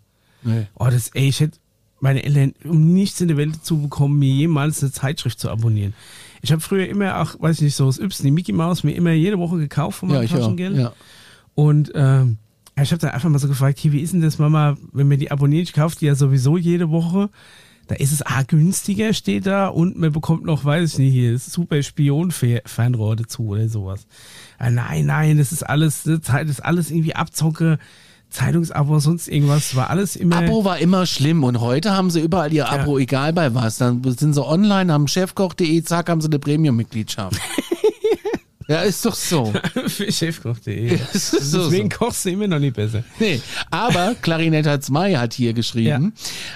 Nee. 0.43 0.68
Oh, 0.76 0.86
das, 0.86 1.10
ey, 1.10 1.28
ich 1.28 1.39
hätte 1.39 1.58
meine 1.99 2.24
Eltern 2.24 2.54
um 2.66 2.93
nichts 2.93 3.22
in 3.22 3.30
der 3.30 3.38
Welt 3.38 3.56
dazu 3.56 3.82
bekommen, 3.82 4.20
mir 4.20 4.30
jemals 4.34 4.84
eine 4.84 4.91
Zeitschrift 4.91 5.39
zu 5.39 5.49
abonnieren. 5.49 5.93
Ich 6.41 6.51
habe 6.51 6.60
früher 6.62 6.88
immer, 6.89 7.22
auch, 7.22 7.39
weiß 7.39 7.58
ich 7.58 7.62
nicht, 7.62 7.76
so 7.76 7.86
das 7.86 7.99
Ypsen, 7.99 8.26
die 8.26 8.32
Mickey 8.32 8.51
Mouse, 8.51 8.84
mir 8.84 8.91
immer 8.91 9.12
jede 9.12 9.39
Woche 9.39 9.58
gekauft 9.58 9.99
von 9.99 10.10
Ja, 10.10 10.16
meinem 10.16 10.26
ich 10.26 10.34
auch. 10.34 10.39
Taschengeld. 10.39 10.76
Ja. 10.76 10.91
Und 11.56 11.91
ähm, 11.95 12.38
ich 12.82 12.91
habe 12.91 12.99
dann 12.99 13.12
einfach 13.12 13.30
mal 13.30 13.39
so 13.39 13.47
gefragt, 13.47 13.80
hier, 13.80 13.93
wie 13.93 14.01
ist 14.01 14.12
denn 14.14 14.22
das, 14.22 14.39
Mama, 14.39 14.76
wenn 14.91 15.10
wir 15.10 15.18
die 15.18 15.32
abonnieren, 15.32 15.64
ich 15.64 15.74
kaufe 15.74 15.97
die 15.97 16.06
ja 16.08 16.16
sowieso 16.16 16.58
jede 16.58 16.89
Woche. 16.89 17.30
Da 17.88 17.95
ist 17.95 18.12
es 18.12 18.22
A, 18.22 18.43
günstiger, 18.43 19.14
steht 19.14 19.45
da, 19.45 19.68
und 19.68 19.97
man 19.97 20.12
bekommt 20.12 20.45
noch, 20.45 20.66
weiß 20.66 20.93
ich 20.93 20.99
nicht, 20.99 21.12
hier, 21.14 21.38
super 21.38 21.82
Spion-Fernrohr 21.84 23.16
dazu 23.16 23.47
oder 23.49 23.68
sowas. 23.70 24.08
Ah, 24.58 24.72
nein, 24.72 25.06
nein, 25.06 25.38
das 25.38 25.51
ist 25.51 25.64
alles, 25.64 26.04
Zeit, 26.04 26.47
das 26.47 26.60
ist 26.60 26.66
alles 26.66 26.91
irgendwie 26.91 27.16
Abzocke, 27.16 27.80
Zeitungsabo, 28.34 28.99
sonst 28.99 29.27
irgendwas, 29.27 29.75
war 29.75 29.89
alles 29.89 30.15
immer. 30.15 30.38
Abo 30.38 30.65
war 30.65 30.79
immer 30.79 31.05
schlimm 31.05 31.43
und 31.43 31.61
heute 31.61 31.93
haben 31.93 32.09
sie 32.09 32.19
überall 32.19 32.51
ihr 32.51 32.69
Abo, 32.69 32.97
egal 32.97 33.31
bei 33.31 33.53
was. 33.55 33.77
Dann 33.77 34.01
sind 34.03 34.34
sie 34.34 34.45
online, 34.45 34.91
haben 34.91 35.07
chefkoch.de, 35.07 35.84
zack, 35.84 36.09
haben 36.09 36.19
sie 36.19 36.27
eine 36.27 36.39
Premium-Mitgliedschaft. 36.39 37.39
ja, 38.68 38.82
ist 38.82 39.05
doch 39.05 39.16
so. 39.16 39.53
für 39.88 40.11
chefkoch.de. 40.11 40.99
Ist 41.14 41.32
so, 41.32 41.64
Deswegen 41.66 41.89
so. 41.91 41.97
kochst 41.97 42.26
du 42.26 42.30
immer 42.30 42.47
noch 42.47 42.59
nicht 42.59 42.76
besser. 42.76 43.03
Nee, 43.20 43.41
aber 43.72 44.16
Clarinetta 44.22 44.80
2 44.82 45.16
hat 45.18 45.34
hier 45.34 45.53
geschrieben, 45.53 46.14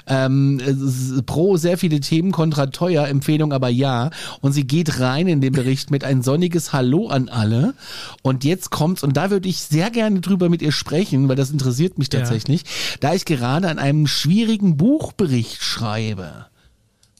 ähm, 0.07 0.59
es 0.59 0.77
ist 0.81 1.25
pro 1.25 1.57
sehr 1.57 1.77
viele 1.77 1.99
Themen, 1.99 2.31
kontra 2.31 2.67
teuer, 2.67 3.07
Empfehlung 3.07 3.53
aber 3.53 3.69
ja. 3.69 4.09
Und 4.41 4.53
sie 4.53 4.65
geht 4.65 4.99
rein 4.99 5.27
in 5.27 5.41
den 5.41 5.53
Bericht 5.53 5.91
mit 5.91 6.03
ein 6.03 6.21
sonniges 6.21 6.73
Hallo 6.73 7.07
an 7.07 7.29
alle. 7.29 7.73
Und 8.21 8.43
jetzt 8.43 8.69
kommt's, 8.71 9.03
und 9.03 9.17
da 9.17 9.29
würde 9.29 9.49
ich 9.49 9.57
sehr 9.59 9.89
gerne 9.89 10.21
drüber 10.21 10.49
mit 10.49 10.61
ihr 10.61 10.71
sprechen, 10.71 11.27
weil 11.29 11.35
das 11.35 11.51
interessiert 11.51 11.97
mich 11.97 12.11
Ja. 12.11 12.19
tatsächlich, 12.19 12.63
da 12.99 13.13
ich 13.13 13.25
gerade 13.25 13.67
an 13.69 13.79
einem 13.79 14.07
schwierigen 14.07 14.77
Buchbericht 14.77 15.61
schreibe. 15.63 16.47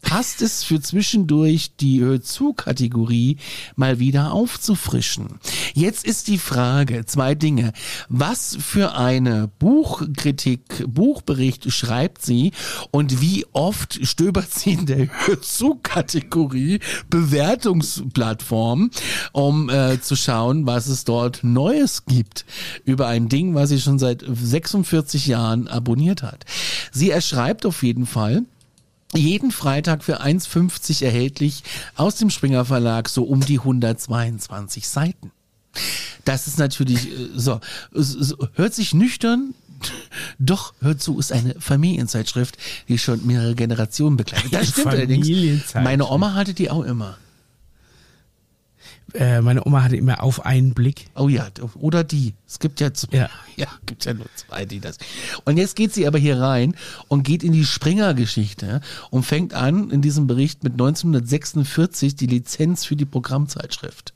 Passt 0.08 0.42
es 0.42 0.64
für 0.64 0.80
zwischendurch 0.80 1.76
die 1.76 2.00
Hör-zu-Kategorie 2.00 3.36
mal 3.76 4.00
wieder 4.00 4.32
aufzufrischen. 4.32 5.40
Jetzt 5.74 6.06
ist 6.06 6.30
die 6.30 6.38
Frage, 6.38 7.06
zwei 7.06 7.36
Dinge. 7.36 7.74
Was 8.08 8.58
für 8.58 8.96
eine 8.96 9.50
Buchkritik, 9.60 10.86
Buchbericht 10.88 11.74
schreibt 11.74 12.24
sie 12.24 12.54
und 12.92 13.20
wie 13.20 13.46
oft 13.52 14.00
stöbert 14.08 14.50
sie 14.50 14.72
in 14.72 14.86
der 14.86 15.10
Hör-zu-Kategorie 15.26 16.80
Bewertungsplattform, 17.10 18.92
um 19.34 19.70
äh, 19.70 20.00
zu 20.00 20.16
schauen, 20.16 20.66
was 20.66 20.88
es 20.88 21.04
dort 21.04 21.44
Neues 21.44 22.06
gibt 22.06 22.46
über 22.86 23.08
ein 23.08 23.28
Ding, 23.28 23.56
was 23.56 23.70
sie 23.70 23.82
schon 23.82 24.00
seit 24.00 24.24
46 24.26 25.28
Jahren 25.28 25.68
abonniert 25.68 26.24
hat. 26.24 26.46
Sie 26.94 27.10
erschreibt 27.10 27.66
auf 27.66 27.84
jeden 27.84 28.06
Fall, 28.06 28.46
jeden 29.14 29.52
Freitag 29.52 30.04
für 30.04 30.22
1,50 30.22 31.04
erhältlich 31.04 31.64
aus 31.96 32.16
dem 32.16 32.30
Springer 32.30 32.66
Verlag 32.66 33.10
so 33.10 33.24
um 33.24 33.42
die 33.42 33.60
122 33.60 34.88
Seiten. 34.88 35.32
Das 36.26 36.48
ist 36.48 36.60
natürlich 36.60 37.08
äh, 37.12 37.30
so, 37.36 37.62
so 37.92 38.36
hört 38.54 38.74
sich 38.74 38.94
nüchtern 38.94 39.54
doch, 40.40 40.74
hört 40.82 41.02
zu, 41.02 41.20
ist 41.20 41.32
eine 41.32 41.56
Familienzeitschrift, 41.60 42.58
die 42.88 42.98
schon 42.98 43.26
mehrere 43.26 43.56
Generationen 43.56 44.18
begleitet. 44.18 44.54
Das 44.54 44.70
stimmt 44.70 44.88
allerdings. 44.88 45.74
Meine 45.74 46.08
Oma 46.08 46.34
hatte 46.34 46.54
die 46.54 46.70
auch 46.70 46.84
immer. 46.84 47.18
Äh, 49.14 49.42
meine 49.42 49.66
Oma 49.66 49.84
hatte 49.84 49.96
immer 49.96 50.22
auf 50.22 50.46
einen 50.46 50.74
Blick. 50.74 51.08
Oh 51.16 51.30
ja, 51.30 51.48
oder 51.76 52.04
die. 52.04 52.34
Es 52.46 52.60
gibt 52.60 52.80
ja, 52.80 52.94
zwei, 52.94 53.18
ja. 53.18 53.30
ja, 53.56 53.68
gibt 53.86 54.06
ja 54.06 54.14
nur 54.14 54.28
zwei, 54.36 54.66
die 54.66 54.80
das. 54.80 54.98
Und 55.46 55.58
jetzt 55.58 55.76
geht 55.76 55.94
sie 55.94 56.08
aber 56.08 56.18
hier 56.18 56.40
rein 56.40 56.76
und 57.08 57.24
geht 57.24 57.44
in 57.44 57.54
die 57.54 57.66
Springer-Geschichte 57.66 58.82
und 59.10 59.24
fängt 59.24 59.54
an 59.54 59.90
in 59.92 60.02
diesem 60.02 60.28
Bericht 60.28 60.64
mit 60.64 60.74
1946 60.74 62.16
die 62.16 62.28
Lizenz 62.28 62.86
für 62.86 62.96
die 62.96 63.06
Programmzeitschrift. 63.06 64.14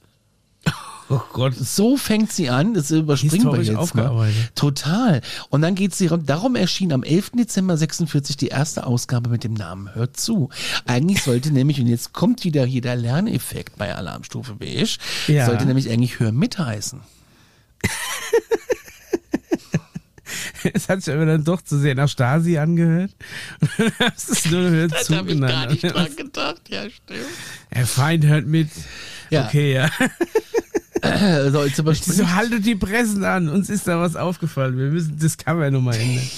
Oh 1.12 1.22
Gott. 1.34 1.54
So 1.56 1.98
fängt 1.98 2.32
sie 2.32 2.50
an, 2.50 2.74
das 2.74 2.90
überspringen 2.90 3.52
wir 3.52 3.62
jetzt. 3.62 3.96
Ne? 3.96 4.32
Total. 4.56 5.22
Und 5.50 5.62
dann 5.62 5.76
geht 5.76 5.94
sie, 5.94 6.08
darum 6.08 6.56
erschien 6.56 6.94
am 6.94 7.04
11. 7.04 7.32
Dezember 7.32 7.76
46 7.76 8.38
die 8.38 8.48
erste 8.48 8.88
Ausgabe 8.88 9.30
mit 9.30 9.44
dem 9.44 9.54
Namen 9.54 9.94
Hört 9.94 10.16
zu. 10.16 10.50
Eigentlich 10.86 11.22
sollte 11.22 11.52
nämlich, 11.54 11.82
und 11.82 11.88
jetzt 11.88 12.14
kommt 12.14 12.46
wieder 12.46 12.64
hier 12.66 12.80
der 12.82 12.96
Lerneffekt 12.96 13.78
bei 13.78 13.94
Alarmstufe 13.94 14.56
Beige, 14.56 14.98
ja. 15.28 15.46
sollte 15.46 15.66
nämlich 15.66 15.90
eigentlich 15.90 16.22
Hör 16.22 16.32
mit 16.32 16.58
heißen. 16.58 17.02
es 20.74 20.88
hat 20.88 21.04
sich 21.04 21.14
aber 21.14 21.26
dann 21.26 21.44
doch 21.44 21.62
zu 21.62 21.78
sehr 21.78 21.96
nach 21.96 22.08
Stasi 22.08 22.58
angehört. 22.58 23.12
das 24.00 24.30
ist 24.30 24.50
nur 24.50 24.70
Hört 24.70 24.98
zu 25.04 25.26
genannt. 25.26 25.74
Ich 25.74 25.82
gar 25.82 26.04
nicht 26.04 26.16
dran 26.16 26.16
gedacht, 26.16 26.62
ja, 26.70 26.90
stimmt. 26.90 27.26
Der 27.74 27.86
Feind 27.86 28.26
hört 28.26 28.48
mit. 28.48 28.70
Ja. 29.30 29.48
Okay, 29.48 29.74
ja. 29.74 29.90
so, 31.52 31.64
jetzt 31.66 31.78
so, 31.78 32.32
haltet 32.32 32.66
die 32.66 32.76
Pressen 32.76 33.24
an, 33.24 33.50
uns 33.50 33.70
ist 33.70 33.88
da 33.88 34.00
was 34.00 34.16
aufgefallen. 34.16 34.78
Wir 34.78 34.88
müssen 34.88 35.18
das 35.20 35.38
Cover 35.38 35.70
nochmal 35.72 35.96
ändern. 35.96 36.24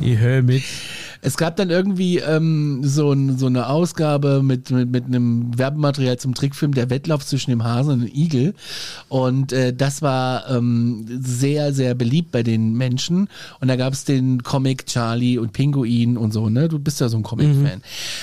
Ich 0.00 0.18
höre 0.18 0.42
mit. 0.42 0.64
Es 1.24 1.36
gab 1.36 1.54
dann 1.54 1.70
irgendwie 1.70 2.18
ähm, 2.18 2.80
so, 2.82 3.12
ein, 3.12 3.38
so 3.38 3.46
eine 3.46 3.68
Ausgabe 3.68 4.42
mit, 4.42 4.70
mit, 4.72 4.90
mit 4.90 5.04
einem 5.04 5.56
Werbematerial 5.56 6.18
zum 6.18 6.34
Trickfilm 6.34 6.74
Der 6.74 6.90
Wettlauf 6.90 7.24
zwischen 7.24 7.50
dem 7.50 7.62
Hasen 7.62 7.92
und 7.92 8.00
dem 8.00 8.10
Igel. 8.12 8.54
Und 9.08 9.52
äh, 9.52 9.72
das 9.72 10.02
war 10.02 10.50
ähm, 10.50 11.06
sehr, 11.08 11.72
sehr 11.72 11.94
beliebt 11.94 12.32
bei 12.32 12.42
den 12.42 12.72
Menschen. 12.74 13.28
Und 13.60 13.68
da 13.68 13.76
gab 13.76 13.92
es 13.92 14.04
den 14.04 14.42
Comic 14.42 14.86
Charlie 14.86 15.38
und 15.38 15.52
Pinguin 15.52 16.16
und 16.16 16.32
so, 16.32 16.48
ne? 16.48 16.68
Du 16.68 16.80
bist 16.80 17.00
ja 17.00 17.08
so 17.08 17.18
ein 17.18 17.22
Comic-Fan. 17.22 17.78
Mhm. 17.78 17.82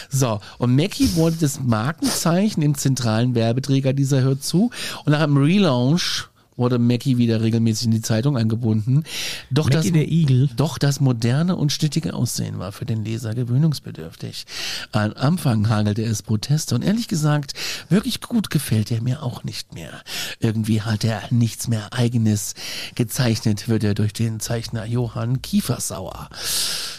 So, 0.09 0.41
und 0.57 0.75
Mackie 0.75 1.15
wurde 1.15 1.37
das 1.39 1.61
Markenzeichen 1.61 2.61
im 2.61 2.75
zentralen 2.75 3.33
Werbeträger 3.33 3.93
dieser 3.93 4.21
Hört 4.21 4.43
zu. 4.43 4.71
Und 5.05 5.13
nach 5.13 5.21
einem 5.21 5.37
Relaunch 5.37 6.27
wurde 6.59 6.77
Mackie 6.77 7.17
wieder 7.17 7.41
regelmäßig 7.41 7.85
in 7.85 7.91
die 7.91 8.01
Zeitung 8.01 8.37
eingebunden. 8.37 9.03
Doch 9.49 9.69
Mackie 9.69 9.91
das, 9.91 9.91
der 9.91 10.11
Igel. 10.11 10.49
Doch 10.55 10.77
das 10.77 10.99
moderne 10.99 11.55
und 11.55 11.71
schnittige 11.71 12.13
Aussehen 12.13 12.59
war 12.59 12.71
für 12.71 12.85
den 12.85 13.03
Leser 13.03 13.33
gewöhnungsbedürftig. 13.33 14.45
Am 14.91 15.13
Anfang 15.15 15.69
hagelte 15.69 16.03
es 16.03 16.21
Proteste 16.21 16.75
und 16.75 16.83
ehrlich 16.83 17.07
gesagt, 17.07 17.53
wirklich 17.89 18.21
gut 18.21 18.49
gefällt 18.49 18.91
er 18.91 19.01
mir 19.01 19.23
auch 19.23 19.43
nicht 19.43 19.73
mehr. 19.73 20.01
Irgendwie 20.39 20.81
hat 20.81 21.03
er 21.03 21.23
nichts 21.31 21.67
mehr 21.67 21.93
eigenes. 21.93 22.53
Gezeichnet 22.95 23.67
wird 23.67 23.83
er 23.83 23.93
durch 23.93 24.13
den 24.13 24.39
Zeichner 24.39 24.85
Johann 24.85 25.41
Kiefersauer. 25.41 26.29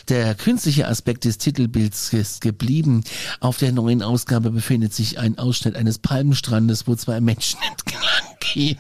Der 0.09 0.35
künstliche 0.35 0.89
Aspekt 0.89 1.25
des 1.25 1.39
Titelbilds 1.39 2.13
ist 2.13 2.41
geblieben. 2.41 3.05
Auf 3.39 3.59
der 3.59 3.71
neuen 3.71 4.03
Ausgabe 4.03 4.51
befindet 4.51 4.93
sich 4.93 5.19
ein 5.19 5.39
Ausschnitt 5.39 5.77
eines 5.77 5.99
Palmenstrandes, 5.99 6.89
wo 6.89 6.97
zwei 6.97 7.21
Menschen 7.21 7.61
entlang 7.71 8.37
gehen. 8.41 8.79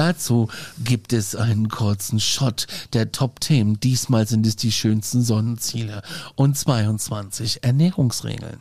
Dazu 0.00 0.48
gibt 0.82 1.12
es 1.12 1.36
einen 1.36 1.68
kurzen 1.68 2.20
Shot 2.20 2.66
der 2.94 3.12
Top-Themen. 3.12 3.80
Diesmal 3.80 4.26
sind 4.26 4.46
es 4.46 4.56
die 4.56 4.72
schönsten 4.72 5.20
Sonnenziele 5.20 6.00
und 6.36 6.56
22 6.56 7.64
Ernährungsregeln. 7.64 8.60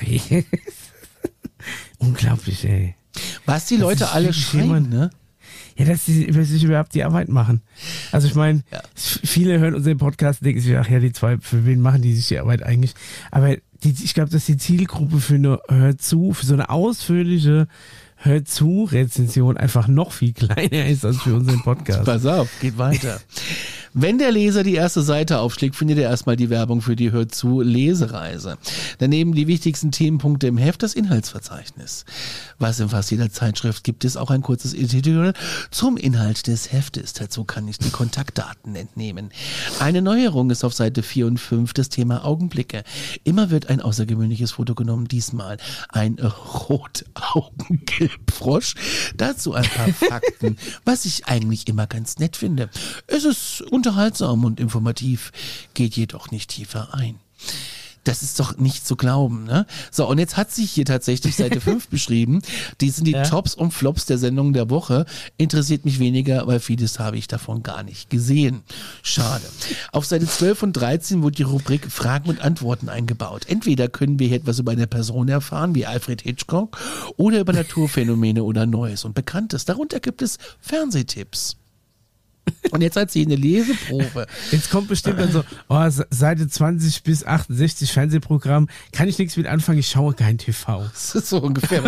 Unglaublich, 1.98 2.64
ey. 2.64 2.96
Was 3.46 3.66
die 3.66 3.76
Leute 3.76 4.10
alle 4.10 4.32
schreiben, 4.32 4.88
ne? 4.88 5.10
Ja, 5.76 5.84
dass 5.84 6.06
sie 6.06 6.28
sich 6.32 6.64
überhaupt 6.64 6.92
die 6.92 7.04
Arbeit 7.04 7.28
machen. 7.28 7.62
Also 8.10 8.26
ich 8.26 8.34
meine, 8.34 8.64
ja. 8.72 8.82
viele 8.96 9.60
hören 9.60 9.76
unseren 9.76 9.98
Podcast 9.98 10.40
und 10.40 10.46
denken 10.46 10.60
sich, 10.60 10.76
ach 10.76 10.88
ja, 10.90 10.98
die 10.98 11.12
zwei, 11.12 11.38
für 11.38 11.64
wen 11.66 11.80
machen 11.80 12.02
die 12.02 12.14
sich 12.14 12.26
die 12.26 12.40
Arbeit 12.40 12.64
eigentlich? 12.64 12.94
Aber 13.30 13.54
die, 13.84 13.94
ich 14.02 14.14
glaube, 14.14 14.30
dass 14.30 14.46
die 14.46 14.56
Zielgruppe 14.56 15.20
für 15.20 15.36
eine 15.36 15.60
Hört 15.68 16.02
zu, 16.02 16.32
für 16.32 16.46
so 16.46 16.54
eine 16.54 16.68
ausführliche 16.68 17.68
Hört 18.22 18.48
zu 18.48 18.84
Rezension 18.84 19.56
einfach 19.56 19.88
noch 19.88 20.12
viel 20.12 20.34
kleiner 20.34 20.86
ist 20.86 21.06
als 21.06 21.22
für 21.22 21.34
unseren 21.34 21.62
Podcast. 21.62 22.04
Pass 22.04 22.26
auf, 22.26 22.48
geht 22.60 22.76
weiter. 22.76 23.18
Wenn 23.92 24.18
der 24.18 24.30
Leser 24.30 24.62
die 24.62 24.74
erste 24.74 25.02
Seite 25.02 25.40
aufschlägt, 25.40 25.74
findet 25.74 25.98
er 25.98 26.10
erstmal 26.10 26.36
die 26.36 26.48
Werbung 26.48 26.80
für 26.80 26.94
die 26.94 27.10
Hört 27.10 27.34
zu 27.34 27.60
Lesereise. 27.60 28.56
Daneben 28.98 29.34
die 29.34 29.48
wichtigsten 29.48 29.90
Themenpunkte 29.90 30.46
im 30.46 30.58
Heft, 30.58 30.84
das 30.84 30.94
Inhaltsverzeichnis. 30.94 32.04
Was 32.60 32.78
in 32.78 32.88
fast 32.88 33.10
jeder 33.10 33.32
Zeitschrift 33.32 33.82
gibt 33.82 34.04
es 34.04 34.16
auch 34.16 34.30
ein 34.30 34.42
kurzes 34.42 34.74
Editorial 34.74 35.34
zum 35.72 35.96
Inhalt 35.96 36.46
des 36.46 36.72
Heftes. 36.72 37.14
Dazu 37.14 37.42
kann 37.42 37.66
ich 37.66 37.78
die 37.78 37.90
Kontaktdaten 37.90 38.76
entnehmen. 38.76 39.30
Eine 39.80 40.02
Neuerung 40.02 40.50
ist 40.50 40.62
auf 40.62 40.72
Seite 40.72 41.02
4 41.02 41.26
und 41.26 41.38
5 41.38 41.72
das 41.72 41.88
Thema 41.88 42.24
Augenblicke. 42.24 42.84
Immer 43.24 43.50
wird 43.50 43.70
ein 43.70 43.80
außergewöhnliches 43.80 44.52
Foto 44.52 44.76
genommen, 44.76 45.08
diesmal 45.08 45.56
ein 45.88 46.16
Rotaugengelbfrosch. 46.20 48.74
Dazu 49.16 49.54
ein 49.54 49.64
paar 49.64 49.88
Fakten, 49.94 50.58
was 50.84 51.06
ich 51.06 51.26
eigentlich 51.26 51.66
immer 51.66 51.88
ganz 51.88 52.20
nett 52.20 52.36
finde. 52.36 52.70
Es 53.08 53.24
ist 53.24 53.64
unterhaltsam 53.80 54.44
und 54.44 54.60
informativ, 54.60 55.32
geht 55.72 55.96
jedoch 55.96 56.30
nicht 56.30 56.50
tiefer 56.50 56.92
ein. 56.92 57.16
Das 58.04 58.22
ist 58.22 58.40
doch 58.40 58.56
nicht 58.56 58.86
zu 58.86 58.96
glauben, 58.96 59.44
ne? 59.44 59.66
So, 59.90 60.08
und 60.08 60.18
jetzt 60.18 60.36
hat 60.38 60.50
sich 60.50 60.70
hier 60.70 60.86
tatsächlich 60.86 61.36
Seite 61.36 61.60
5 61.60 61.88
beschrieben. 61.88 62.40
Die 62.80 62.90
sind 62.90 63.06
die 63.06 63.12
ja. 63.12 63.24
Tops 63.24 63.54
und 63.54 63.72
Flops 63.72 64.06
der 64.06 64.16
Sendung 64.16 64.52
der 64.54 64.70
Woche. 64.70 65.04
Interessiert 65.36 65.84
mich 65.84 65.98
weniger, 65.98 66.46
weil 66.46 66.60
vieles 66.60 66.98
habe 66.98 67.18
ich 67.18 67.28
davon 67.28 67.62
gar 67.62 67.82
nicht 67.82 68.08
gesehen. 68.08 68.62
Schade. 69.02 69.44
Auf 69.92 70.06
Seite 70.06 70.26
12 70.26 70.62
und 70.62 70.72
13 70.74 71.22
wurde 71.22 71.36
die 71.36 71.42
Rubrik 71.42 71.90
Fragen 71.90 72.30
und 72.30 72.40
Antworten 72.40 72.88
eingebaut. 72.88 73.44
Entweder 73.46 73.88
können 73.88 74.18
wir 74.18 74.28
hier 74.28 74.38
etwas 74.38 74.58
über 74.58 74.72
eine 74.72 74.86
Person 74.86 75.28
erfahren, 75.28 75.74
wie 75.74 75.86
Alfred 75.86 76.22
Hitchcock, 76.22 76.78
oder 77.16 77.40
über 77.40 77.52
Naturphänomene 77.52 78.44
oder 78.44 78.66
Neues 78.66 79.04
und 79.04 79.14
Bekanntes. 79.14 79.66
Darunter 79.66 80.00
gibt 80.00 80.22
es 80.22 80.38
Fernsehtipps. 80.60 81.56
Und 82.70 82.82
jetzt 82.82 82.96
hat 82.96 83.10
sie 83.10 83.24
eine 83.24 83.36
Leseprobe. 83.36 84.26
Jetzt 84.50 84.70
kommt 84.70 84.88
bestimmt 84.88 85.18
dann 85.20 85.32
so, 85.32 85.44
oh, 85.68 85.88
Seite 86.10 86.48
20 86.48 87.02
bis 87.02 87.24
68 87.24 87.92
Fernsehprogramm, 87.92 88.68
kann 88.92 89.08
ich 89.08 89.18
nichts 89.18 89.36
mit 89.36 89.46
anfangen, 89.46 89.78
ich 89.78 89.90
schaue 89.90 90.14
kein 90.14 90.38
TV. 90.38 90.84
Das 90.92 91.14
ist 91.14 91.28
so 91.28 91.38
ungefähr. 91.38 91.82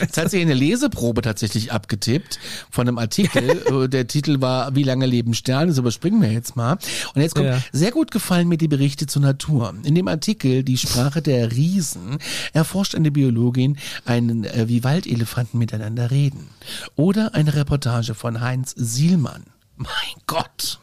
Jetzt 0.00 0.18
hat 0.18 0.30
sie 0.30 0.40
eine 0.40 0.54
Leseprobe 0.54 1.22
tatsächlich 1.22 1.72
abgetippt 1.72 2.38
von 2.70 2.88
einem 2.88 2.98
Artikel. 2.98 3.50
Äh, 3.50 3.88
der 3.88 4.06
Titel 4.06 4.40
war 4.40 4.74
Wie 4.74 4.82
lange 4.82 5.06
leben 5.06 5.34
Sterne? 5.34 5.68
Das 5.68 5.78
überspringen 5.78 6.20
wir 6.20 6.32
jetzt 6.32 6.56
mal. 6.56 6.78
Und 7.14 7.22
jetzt 7.22 7.34
kommt, 7.34 7.46
ja. 7.46 7.62
sehr 7.72 7.90
gut 7.90 8.10
gefallen 8.10 8.48
mir 8.48 8.58
die 8.58 8.68
Berichte 8.68 9.06
zur 9.06 9.22
Natur. 9.22 9.74
In 9.84 9.94
dem 9.94 10.08
Artikel 10.08 10.62
Die 10.62 10.76
Sprache 10.76 11.22
der 11.22 11.52
Riesen 11.52 12.18
erforscht 12.52 12.94
eine 12.94 13.10
Biologin 13.10 13.78
einen, 14.04 14.44
äh, 14.44 14.68
wie 14.68 14.84
Waldelefanten 14.84 15.58
miteinander 15.58 16.10
reden. 16.10 16.48
Oder 16.96 17.34
eine 17.34 17.54
Reportage 17.54 18.14
von 18.14 18.40
Heinz 18.40 18.74
Sielmann. 18.76 19.44
Mein 19.80 20.22
Gott. 20.26 20.78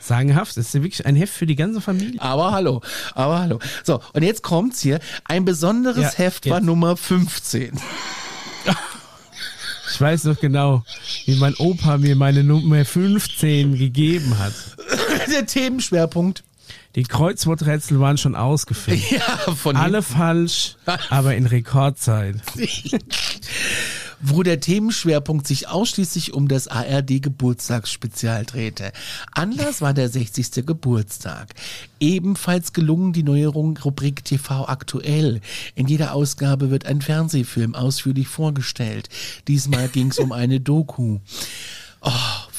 Sagenhaft, 0.00 0.56
das 0.56 0.66
ist 0.66 0.74
wirklich 0.74 1.04
ein 1.04 1.16
Heft 1.16 1.34
für 1.34 1.46
die 1.46 1.56
ganze 1.56 1.80
Familie. 1.80 2.20
Aber 2.22 2.52
hallo, 2.52 2.80
aber 3.14 3.40
hallo. 3.40 3.58
So, 3.82 4.00
und 4.12 4.22
jetzt 4.22 4.42
kommt's 4.42 4.80
hier. 4.80 5.00
Ein 5.24 5.44
besonderes 5.44 6.12
ja, 6.12 6.12
Heft 6.12 6.46
jetzt. 6.46 6.52
war 6.52 6.60
Nummer 6.60 6.96
15. 6.96 7.78
Ich 9.90 10.00
weiß 10.00 10.24
noch 10.24 10.38
genau, 10.38 10.84
wie 11.26 11.34
mein 11.36 11.54
Opa 11.56 11.98
mir 11.98 12.14
meine 12.14 12.44
Nummer 12.44 12.84
15 12.84 13.76
gegeben 13.76 14.38
hat. 14.38 14.52
Der 15.32 15.44
Themenschwerpunkt 15.44 16.44
Die 16.94 17.02
Kreuzworträtsel 17.02 17.98
waren 17.98 18.16
schon 18.16 18.36
ausgefüllt. 18.36 19.02
Ja, 19.10 19.54
von 19.54 19.76
Alle 19.76 20.02
falsch, 20.02 20.76
aber 21.10 21.34
in 21.34 21.46
Rekordzeit. 21.46 22.36
wo 24.20 24.42
der 24.42 24.60
Themenschwerpunkt 24.60 25.46
sich 25.46 25.68
ausschließlich 25.68 26.34
um 26.34 26.48
das 26.48 26.68
ARD 26.68 27.22
Geburtstagsspezial 27.22 28.44
drehte. 28.44 28.92
Anlass 29.32 29.80
war 29.80 29.94
der 29.94 30.08
60. 30.08 30.66
Geburtstag. 30.66 31.54
Ebenfalls 32.00 32.72
gelungen 32.72 33.12
die 33.12 33.22
Neuerung 33.22 33.76
Rubrik 33.76 34.24
TV 34.24 34.66
aktuell. 34.68 35.40
In 35.74 35.86
jeder 35.86 36.14
Ausgabe 36.14 36.70
wird 36.70 36.86
ein 36.86 37.00
Fernsehfilm 37.00 37.74
ausführlich 37.74 38.28
vorgestellt. 38.28 39.08
Diesmal 39.46 39.88
ging 39.88 40.10
es 40.10 40.18
um 40.18 40.32
eine 40.32 40.60
Doku. 40.60 41.18
Oh, 42.00 42.10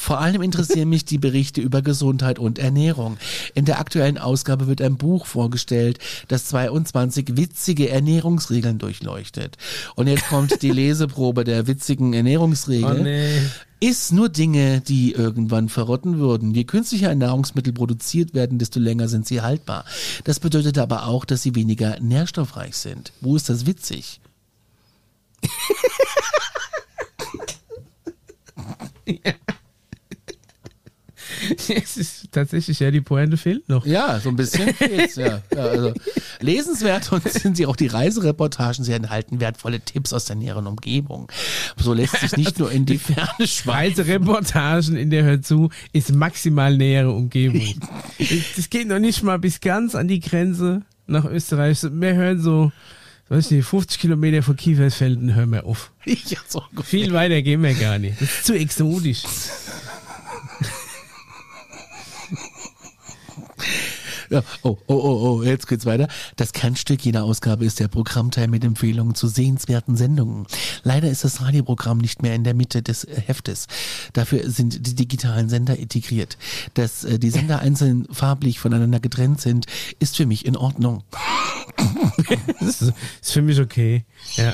vor 0.09 0.19
allem 0.21 0.41
interessieren 0.41 0.89
mich 0.89 1.05
die 1.05 1.19
Berichte 1.19 1.61
über 1.61 1.83
Gesundheit 1.83 2.39
und 2.39 2.57
Ernährung. 2.57 3.19
In 3.53 3.65
der 3.65 3.79
aktuellen 3.79 4.17
Ausgabe 4.17 4.65
wird 4.65 4.81
ein 4.81 4.97
Buch 4.97 5.27
vorgestellt, 5.27 5.99
das 6.29 6.45
22 6.47 7.37
witzige 7.37 7.89
Ernährungsregeln 7.89 8.79
durchleuchtet. 8.79 9.57
Und 9.93 10.07
jetzt 10.07 10.27
kommt 10.27 10.63
die 10.63 10.71
Leseprobe 10.71 11.43
der 11.43 11.67
witzigen 11.67 12.13
Ernährungsregeln. 12.13 13.01
Oh 13.01 13.03
nee. 13.03 13.39
Iss 13.81 14.11
nur 14.11 14.29
Dinge, 14.29 14.81
die 14.81 15.11
irgendwann 15.11 15.69
verrotten 15.69 16.17
würden. 16.17 16.55
Je 16.55 16.63
künstlicher 16.63 17.13
Nahrungsmittel 17.13 17.71
produziert 17.71 18.33
werden, 18.33 18.57
desto 18.57 18.79
länger 18.79 19.09
sind 19.09 19.27
sie 19.27 19.41
haltbar. 19.41 19.85
Das 20.23 20.39
bedeutet 20.39 20.79
aber 20.79 21.05
auch, 21.05 21.23
dass 21.23 21.43
sie 21.43 21.53
weniger 21.53 21.99
nährstoffreich 21.99 22.75
sind. 22.75 23.13
Wo 23.21 23.35
ist 23.35 23.47
das 23.47 23.67
witzig? 23.67 24.21
Es 31.69 31.97
ist 31.97 32.31
tatsächlich, 32.31 32.79
ja, 32.79 32.91
die 32.91 33.01
Pointe 33.01 33.37
fehlt 33.37 33.69
noch. 33.69 33.85
Ja, 33.85 34.19
so 34.19 34.29
ein 34.29 34.35
bisschen 34.35 34.73
geht's, 34.77 35.15
ja. 35.15 35.41
ja 35.53 35.63
also, 35.63 35.93
lesenswert 36.39 37.11
und 37.11 37.27
sind 37.27 37.57
sie 37.57 37.65
auch 37.65 37.75
die 37.75 37.87
Reisereportagen. 37.87 38.83
Sie 38.83 38.93
enthalten 38.93 39.39
wertvolle 39.39 39.79
Tipps 39.79 40.13
aus 40.13 40.25
der 40.25 40.35
näheren 40.35 40.67
Umgebung. 40.67 41.31
So 41.77 41.93
lässt 41.93 42.19
sich 42.19 42.35
nicht 42.37 42.59
nur 42.59 42.71
in 42.71 42.85
die 42.85 42.97
Ferne 42.99 43.47
schweifen. 43.47 44.03
Reisereportagen 44.03 44.95
in 44.95 45.09
der 45.09 45.23
Hör 45.23 45.41
zu 45.41 45.69
ist 45.93 46.13
maximal 46.13 46.75
nähere 46.75 47.11
Umgebung. 47.11 47.61
Das 48.55 48.69
geht 48.69 48.87
noch 48.87 48.99
nicht 48.99 49.23
mal 49.23 49.39
bis 49.39 49.61
ganz 49.61 49.95
an 49.95 50.07
die 50.07 50.19
Grenze 50.19 50.83
nach 51.07 51.25
Österreich. 51.25 51.79
Wir 51.83 52.15
hören 52.15 52.41
so, 52.41 52.71
weiß 53.29 53.45
ich 53.45 53.57
nicht, 53.57 53.65
50 53.65 53.99
Kilometer 53.99 54.43
von 54.43 54.55
Kiefersfelden, 54.55 55.33
hören 55.33 55.51
wir 55.51 55.65
auf. 55.65 55.91
Ja, 56.05 56.39
so. 56.47 56.63
Viel 56.83 57.13
weiter 57.13 57.41
gehen 57.41 57.63
wir 57.63 57.73
gar 57.73 57.97
nicht. 57.97 58.21
Das 58.21 58.29
ist 58.29 58.45
zu 58.45 58.53
exotisch. 58.53 59.23
Ja. 64.29 64.43
Oh, 64.61 64.77
oh, 64.87 64.93
oh, 64.93 65.39
oh, 65.39 65.43
jetzt 65.43 65.67
geht's 65.67 65.85
weiter. 65.85 66.07
Das 66.35 66.53
Kernstück 66.53 67.03
jener 67.03 67.23
Ausgabe 67.23 67.65
ist 67.65 67.79
der 67.79 67.87
Programmteil 67.87 68.47
mit 68.47 68.63
Empfehlungen 68.63 69.15
zu 69.15 69.27
sehenswerten 69.27 69.95
Sendungen. 69.95 70.45
Leider 70.83 71.09
ist 71.09 71.23
das 71.23 71.41
Radioprogramm 71.41 71.97
nicht 71.97 72.21
mehr 72.21 72.35
in 72.35 72.43
der 72.43 72.53
Mitte 72.53 72.81
des 72.83 73.07
Heftes. 73.09 73.67
Dafür 74.13 74.49
sind 74.49 74.85
die 74.85 74.95
digitalen 74.95 75.49
Sender 75.49 75.77
integriert. 75.77 76.37
Dass 76.75 77.03
äh, 77.03 77.17
die 77.17 77.31
Sender 77.31 77.59
einzeln 77.61 78.07
farblich 78.11 78.59
voneinander 78.59 78.99
getrennt 78.99 79.41
sind, 79.41 79.65
ist 79.99 80.17
für 80.17 80.25
mich 80.25 80.45
in 80.45 80.55
Ordnung. 80.55 81.03
Ist 82.59 82.93
für 83.21 83.41
mich 83.41 83.59
okay. 83.59 84.03
Ja. 84.35 84.53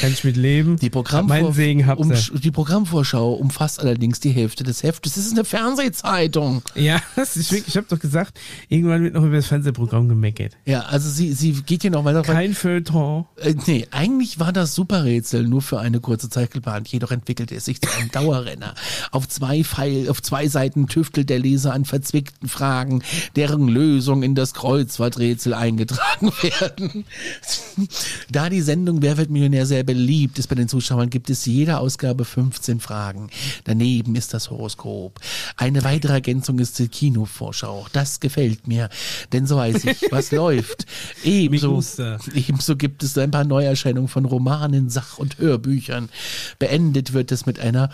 Kann 0.00 0.12
ich 0.12 0.24
mit 0.24 0.36
leben. 0.36 0.76
Die, 0.76 0.90
Programmvor 0.90 1.54
um, 1.96 2.12
die 2.34 2.50
Programmvorschau 2.50 3.32
umfasst 3.32 3.80
allerdings 3.80 4.20
die 4.20 4.30
Hälfte 4.30 4.64
des 4.64 4.82
Heftes. 4.82 5.14
Das 5.14 5.26
ist 5.26 5.32
eine 5.32 5.44
Fernsehzeitung. 5.44 6.62
Ja, 6.74 7.00
das 7.16 7.36
ist 7.36 7.52
wirklich, 7.52 7.68
ich 7.68 7.76
habe 7.76 7.86
doch 7.88 7.98
gesagt, 7.98 8.38
irgendwann 8.68 9.02
wird 9.02 9.14
noch 9.14 9.22
über 9.22 9.36
das 9.36 9.46
Fernsehprogramm 9.46 10.08
gemeckert. 10.08 10.56
Ja, 10.64 10.80
also 10.82 11.08
sie, 11.08 11.32
sie 11.32 11.52
geht 11.62 11.82
hier 11.82 11.90
noch 11.90 12.04
weiter. 12.04 12.22
Kein 12.22 12.54
Feuilleton. 12.54 13.26
Äh, 13.36 13.54
nee, 13.66 13.86
eigentlich 13.90 14.38
war 14.38 14.52
das 14.52 14.74
Superrätsel 14.74 15.46
nur 15.46 15.62
für 15.62 15.80
eine 15.80 16.00
kurze 16.00 16.28
Zeit 16.28 16.50
geplant, 16.50 16.88
jedoch 16.88 17.10
entwickelte 17.10 17.54
es 17.54 17.64
sich 17.64 17.80
zu 17.80 17.88
einem 17.96 18.10
Dauerrenner. 18.10 18.74
Auf 19.12 19.28
zwei 19.28 19.64
Pfeil, 19.64 20.10
auf 20.10 20.22
zwei 20.22 20.48
Seiten 20.48 20.88
tüftelt 20.88 21.30
der 21.30 21.38
Leser 21.38 21.72
an 21.72 21.84
verzwickten 21.84 22.48
Fragen, 22.48 23.02
deren 23.36 23.68
Lösung 23.68 24.22
in 24.22 24.34
das 24.34 24.54
Kreuzworträtsel 24.54 25.54
eingetragen 25.54 26.32
werden. 26.42 27.04
da 28.30 28.50
die 28.50 28.60
Sendung 28.60 29.02
Wer 29.02 29.18
wird 29.18 29.30
Millionär 29.30 29.66
sehr 29.66 29.75
beliebt 29.82 30.38
ist 30.38 30.48
bei 30.48 30.54
den 30.54 30.68
Zuschauern, 30.68 31.10
gibt 31.10 31.30
es 31.30 31.46
jede 31.46 31.78
Ausgabe 31.78 32.24
15 32.24 32.80
Fragen. 32.80 33.30
Daneben 33.64 34.14
ist 34.16 34.34
das 34.34 34.50
Horoskop. 34.50 35.20
Eine 35.56 35.84
weitere 35.84 36.14
Ergänzung 36.14 36.58
ist 36.58 36.78
die 36.78 36.88
Kinovorschau. 36.88 37.86
Das 37.92 38.20
gefällt 38.20 38.66
mir, 38.66 38.88
denn 39.32 39.46
so 39.46 39.56
weiß 39.56 39.84
ich, 39.84 40.06
was 40.10 40.32
läuft. 40.32 40.86
Ebenso, 41.24 41.82
ebenso 42.34 42.76
gibt 42.76 43.02
es 43.02 43.16
ein 43.18 43.30
paar 43.30 43.44
Neuerscheinungen 43.44 44.08
von 44.08 44.24
Romanen, 44.24 44.88
Sach- 44.90 45.18
und 45.18 45.38
Hörbüchern. 45.38 46.08
Beendet 46.58 47.12
wird 47.12 47.32
es 47.32 47.46
mit 47.46 47.58
einer 47.58 47.90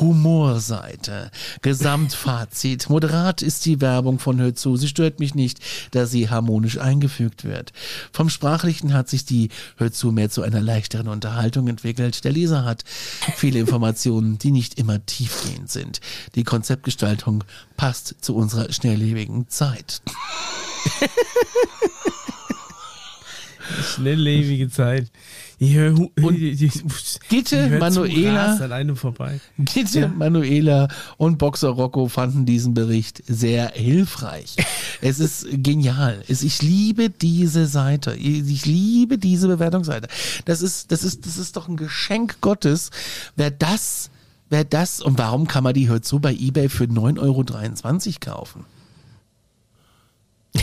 Humorseite. 0.00 1.30
Gesamtfazit. 1.62 2.90
Moderat 2.90 3.42
ist 3.42 3.64
die 3.64 3.80
Werbung 3.80 4.18
von 4.18 4.40
Hör 4.40 4.54
zu. 4.54 4.76
Sie 4.76 4.88
stört 4.88 5.20
mich 5.20 5.34
nicht, 5.34 5.60
da 5.92 6.06
sie 6.06 6.28
harmonisch 6.28 6.78
eingefügt 6.78 7.44
wird. 7.44 7.72
Vom 8.12 8.28
Sprachlichen 8.28 8.92
hat 8.92 9.08
sich 9.08 9.24
die 9.24 9.50
Hör 9.76 9.92
zu 9.92 10.12
mehr 10.12 10.30
zu 10.30 10.42
einer 10.42 10.60
leichteren 10.60 11.08
Unterhaltung 11.08 11.68
entwickelt. 11.68 12.24
Der 12.24 12.32
Leser 12.32 12.64
hat 12.64 12.84
viele 13.36 13.60
Informationen, 13.60 14.38
die 14.38 14.50
nicht 14.50 14.78
immer 14.78 15.04
tiefgehend 15.04 15.70
sind. 15.70 16.00
Die 16.34 16.44
Konzeptgestaltung 16.44 17.44
passt 17.76 18.16
zu 18.20 18.34
unserer 18.34 18.72
schnelllebigen 18.72 19.48
Zeit. 19.48 20.02
Schnelllebige 23.94 24.68
Zeit. 24.70 25.10
Ich 25.58 25.74
höre 25.74 25.96
hu- 25.96 26.10
Und 26.20 26.38
Gitte, 27.28 27.68
zum 27.70 27.78
Manuela- 27.78 28.58
einem 28.72 28.96
vorbei. 28.96 29.40
Gitte, 29.58 30.00
Ja. 30.00 30.08
Manuela 30.08 30.88
und 31.16 31.38
Boxer 31.38 31.68
Rocco 31.70 32.08
fanden 32.08 32.44
diesen 32.46 32.74
Bericht 32.74 33.22
sehr 33.26 33.70
hilfreich. 33.74 34.56
es 35.00 35.20
ist 35.20 35.46
genial. 35.52 36.22
Es, 36.28 36.42
ich 36.42 36.60
liebe 36.62 37.08
diese 37.10 37.66
Seite. 37.66 38.14
Ich 38.14 38.66
liebe 38.66 39.18
diese 39.18 39.48
Bewertungsseite. 39.48 40.08
Das 40.44 40.60
ist, 40.62 40.90
das 40.92 41.04
ist, 41.04 41.24
das 41.26 41.36
ist 41.38 41.56
doch 41.56 41.68
ein 41.68 41.76
Geschenk 41.76 42.40
Gottes. 42.40 42.90
Wer 43.36 43.50
das, 43.50 44.10
wer 44.50 44.64
das, 44.64 45.00
und 45.00 45.18
warum 45.18 45.46
kann 45.46 45.64
man 45.64 45.74
die 45.74 45.88
hört 45.88 46.04
so 46.04 46.18
bei 46.18 46.32
eBay 46.34 46.68
für 46.68 46.84
9,23 46.84 47.18
Euro 47.18 47.44
kaufen? 48.36 48.64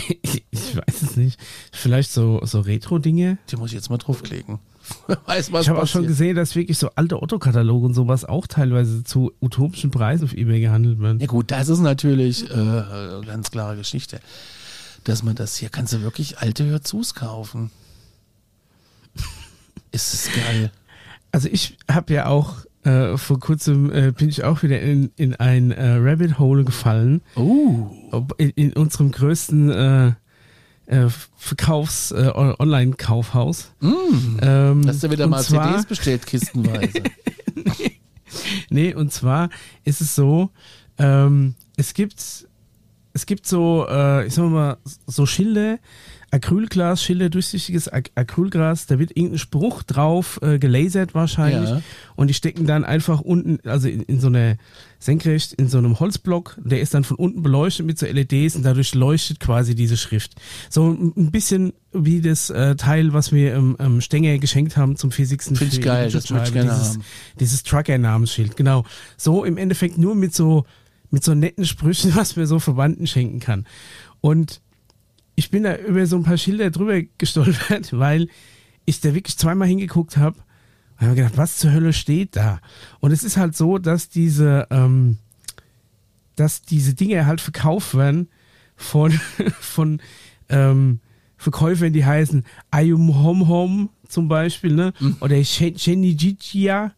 Ich, 0.50 0.76
weiß 0.76 1.02
es 1.02 1.16
nicht. 1.16 1.38
Vielleicht 1.70 2.12
so, 2.12 2.40
so 2.44 2.60
Retro-Dinge. 2.60 3.38
Die 3.50 3.56
muss 3.56 3.70
ich 3.70 3.74
jetzt 3.74 3.90
mal 3.90 3.98
draufklicken. 3.98 4.58
Weiß, 5.26 5.48
Ich 5.48 5.68
habe 5.68 5.82
auch 5.82 5.86
schon 5.86 6.06
gesehen, 6.06 6.36
dass 6.36 6.54
wirklich 6.56 6.78
so 6.78 6.90
alte 6.94 7.22
Otto-Kataloge 7.22 7.86
und 7.86 7.94
sowas 7.94 8.24
auch 8.24 8.46
teilweise 8.46 9.04
zu 9.04 9.32
utopischen 9.40 9.90
Preisen 9.90 10.24
auf 10.24 10.34
Ebay 10.34 10.60
gehandelt 10.60 11.00
werden. 11.00 11.20
Ja 11.20 11.26
gut, 11.26 11.50
das 11.50 11.68
ist 11.68 11.80
natürlich 11.80 12.50
äh, 12.50 13.20
ganz 13.26 13.50
klare 13.50 13.76
Geschichte. 13.76 14.20
Dass 15.04 15.22
man 15.22 15.34
das 15.34 15.56
hier, 15.56 15.68
kannst 15.68 15.92
du 15.92 16.02
wirklich 16.02 16.38
alte 16.38 16.64
Hörzus 16.64 17.14
kaufen. 17.14 17.70
Ist 19.92 20.14
es 20.14 20.30
geil. 20.32 20.72
Also 21.32 21.48
ich 21.50 21.76
habe 21.90 22.12
ja 22.14 22.26
auch 22.26 22.56
äh, 22.84 23.16
vor 23.16 23.38
kurzem 23.38 23.92
äh, 23.92 24.12
bin 24.12 24.28
ich 24.28 24.44
auch 24.44 24.62
wieder 24.62 24.80
in, 24.80 25.10
in 25.16 25.34
ein 25.36 25.70
äh, 25.70 25.96
Rabbit 25.98 26.38
Hole 26.38 26.64
gefallen. 26.64 27.22
Oh. 27.36 27.90
In, 28.38 28.50
in 28.50 28.72
unserem 28.72 29.10
größten 29.12 29.70
äh, 29.70 30.06
äh, 30.86 31.08
Verkaufs 31.36 32.10
äh, 32.10 32.30
On- 32.34 32.54
Online-Kaufhaus. 32.58 33.72
Mm. 33.80 33.90
Ähm, 34.40 34.82
Hast 34.86 35.02
du 35.04 35.10
wieder 35.10 35.26
mal 35.26 35.42
zwar, 35.42 35.68
CDs 35.70 35.86
bestellt, 35.86 36.26
kistenweise? 36.26 37.02
Nee, 38.70 38.94
und 38.94 39.12
zwar 39.12 39.50
ist 39.84 40.00
es 40.00 40.14
so, 40.14 40.50
ähm, 40.96 41.54
es 41.76 41.92
gibt 41.92 42.46
es 43.12 43.26
gibt 43.26 43.46
so, 43.46 43.86
ich 44.26 44.32
sag 44.32 44.48
mal, 44.48 44.78
so 45.06 45.26
Schilder, 45.26 45.78
Acrylglas, 46.32 47.04
Schilder, 47.04 47.28
durchsichtiges 47.28 47.88
Ac 47.92 48.10
Acrylglas, 48.14 48.86
da 48.86 48.98
wird 48.98 49.10
irgendein 49.14 49.38
Spruch 49.38 49.82
drauf 49.82 50.40
äh, 50.42 50.58
gelasert 50.58 51.14
wahrscheinlich 51.14 51.68
Ja. 51.68 51.82
und 52.16 52.28
die 52.28 52.34
stecken 52.34 52.66
dann 52.66 52.84
einfach 52.84 53.20
unten, 53.20 53.58
also 53.68 53.86
in, 53.86 54.00
in 54.02 54.18
so 54.18 54.28
einer 54.28 54.56
senkrecht, 54.98 55.52
in 55.52 55.68
so 55.68 55.76
einem 55.76 56.00
Holzblock, 56.00 56.56
der 56.64 56.80
ist 56.80 56.94
dann 56.94 57.04
von 57.04 57.18
unten 57.18 57.42
beleuchtet 57.42 57.84
mit 57.84 57.98
so 57.98 58.06
LEDs 58.06 58.56
und 58.56 58.62
dadurch 58.64 58.94
leuchtet 58.94 59.40
quasi 59.40 59.74
diese 59.74 59.98
Schrift. 59.98 60.34
So 60.70 60.90
ein 60.90 61.30
bisschen 61.30 61.74
wie 61.92 62.22
das 62.22 62.48
äh, 62.48 62.76
Teil, 62.76 63.12
was 63.12 63.30
wir 63.32 63.54
im, 63.54 63.76
im 63.78 64.00
Stenger 64.00 64.38
geschenkt 64.38 64.78
haben 64.78 64.96
zum 64.96 65.10
40. 65.12 65.42
Find 65.58 65.60
ich 65.74 65.82
geil, 65.82 66.10
das 66.10 66.30
möchte 66.30 66.48
ich 66.48 66.52
gerne 66.54 66.70
dieses, 66.70 66.94
haben. 66.94 67.04
dieses 67.40 67.62
Trucker-Namensschild, 67.62 68.56
genau. 68.56 68.84
So 69.18 69.44
im 69.44 69.58
Endeffekt 69.58 69.98
nur 69.98 70.14
mit 70.14 70.34
so, 70.34 70.64
mit 71.10 71.22
so 71.24 71.34
netten 71.34 71.66
Sprüchen, 71.66 72.14
was 72.16 72.36
man 72.36 72.46
so 72.46 72.58
Verwandten 72.58 73.06
schenken 73.06 73.38
kann. 73.38 73.66
Und 74.22 74.62
ich 75.34 75.50
bin 75.50 75.62
da 75.62 75.76
über 75.76 76.06
so 76.06 76.16
ein 76.16 76.22
paar 76.22 76.36
Schilder 76.36 76.70
drüber 76.70 77.02
gestolpert, 77.18 77.92
weil 77.98 78.28
ich 78.84 79.00
da 79.00 79.14
wirklich 79.14 79.36
zweimal 79.36 79.68
hingeguckt 79.68 80.16
habe 80.16 80.38
und 80.98 81.06
habe 81.06 81.16
gedacht, 81.16 81.36
was 81.36 81.58
zur 81.58 81.72
Hölle 81.72 81.92
steht 81.92 82.36
da? 82.36 82.60
Und 83.00 83.12
es 83.12 83.24
ist 83.24 83.36
halt 83.36 83.56
so, 83.56 83.78
dass 83.78 84.08
diese, 84.08 84.66
ähm, 84.70 85.18
dass 86.36 86.62
diese 86.62 86.94
Dinge 86.94 87.26
halt 87.26 87.40
verkauft 87.40 87.94
werden 87.94 88.28
von, 88.76 89.12
von 89.60 90.00
ähm, 90.48 91.00
Verkäufern, 91.36 91.92
die 91.92 92.04
heißen 92.04 92.44
Ayum 92.70 93.20
Hom 93.22 93.48
Hom 93.48 93.90
zum 94.08 94.28
Beispiel, 94.28 94.74
ne? 94.74 94.92
Mhm. 95.00 95.16
Oder 95.20 95.42
Shenijijia. 95.42 96.84
Ne? 96.84 96.92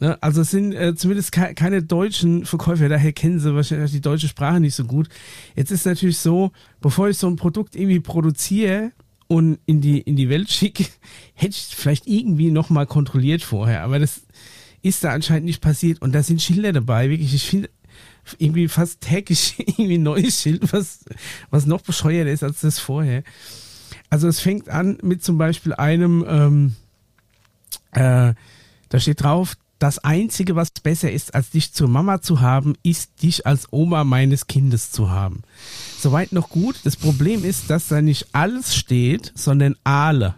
Also 0.00 0.40
es 0.40 0.50
sind 0.50 0.72
äh, 0.72 0.94
zumindest 0.96 1.30
ke 1.30 1.54
keine 1.54 1.82
deutschen 1.82 2.46
Verkäufer, 2.46 2.88
daher 2.88 3.12
kennen 3.12 3.38
sie 3.38 3.54
wahrscheinlich 3.54 3.92
die 3.92 4.00
deutsche 4.00 4.28
Sprache 4.28 4.58
nicht 4.58 4.74
so 4.74 4.84
gut. 4.84 5.08
Jetzt 5.54 5.70
ist 5.70 5.86
natürlich 5.86 6.18
so, 6.18 6.50
bevor 6.80 7.08
ich 7.08 7.18
so 7.18 7.28
ein 7.28 7.36
Produkt 7.36 7.76
irgendwie 7.76 8.00
produziere 8.00 8.90
und 9.28 9.58
in 9.66 9.80
die, 9.80 10.00
in 10.00 10.16
die 10.16 10.28
Welt 10.28 10.50
schicke, 10.50 10.84
hätte 11.34 11.50
ich 11.56 11.76
vielleicht 11.76 12.06
irgendwie 12.06 12.50
nochmal 12.50 12.86
kontrolliert 12.86 13.42
vorher. 13.42 13.82
Aber 13.82 13.98
das 13.98 14.22
ist 14.82 15.04
da 15.04 15.12
anscheinend 15.12 15.46
nicht 15.46 15.62
passiert. 15.62 16.02
Und 16.02 16.12
da 16.12 16.22
sind 16.22 16.42
Schilder 16.42 16.72
dabei, 16.72 17.08
wirklich. 17.08 17.32
Ich 17.32 17.48
finde 17.48 17.70
irgendwie 18.38 18.68
fast 18.68 19.00
täglich 19.00 19.54
irgendwie 19.58 19.98
ein 19.98 20.02
neues 20.02 20.42
Schild, 20.42 20.72
was, 20.72 21.04
was 21.50 21.66
noch 21.66 21.82
bescheuerter 21.82 22.30
ist 22.30 22.42
als 22.42 22.60
das 22.60 22.78
vorher. 22.78 23.22
Also 24.10 24.28
es 24.28 24.40
fängt 24.40 24.68
an 24.68 24.98
mit 25.02 25.22
zum 25.24 25.38
Beispiel 25.38 25.72
einem, 25.72 26.24
ähm, 26.28 26.76
äh, 27.92 28.34
da 28.88 29.00
steht 29.00 29.22
drauf, 29.22 29.56
das 29.84 29.98
Einzige, 29.98 30.56
was 30.56 30.70
besser 30.70 31.12
ist, 31.12 31.34
als 31.34 31.50
dich 31.50 31.74
zur 31.74 31.88
Mama 31.88 32.22
zu 32.22 32.40
haben, 32.40 32.72
ist 32.82 33.22
dich 33.22 33.46
als 33.46 33.70
Oma 33.70 34.02
meines 34.02 34.46
Kindes 34.46 34.90
zu 34.90 35.10
haben. 35.10 35.42
Soweit 35.98 36.32
noch 36.32 36.48
gut. 36.48 36.76
Das 36.84 36.96
Problem 36.96 37.44
ist, 37.44 37.68
dass 37.68 37.88
da 37.88 38.00
nicht 38.00 38.28
alles 38.32 38.74
steht, 38.74 39.30
sondern 39.34 39.76
alle. 39.84 40.36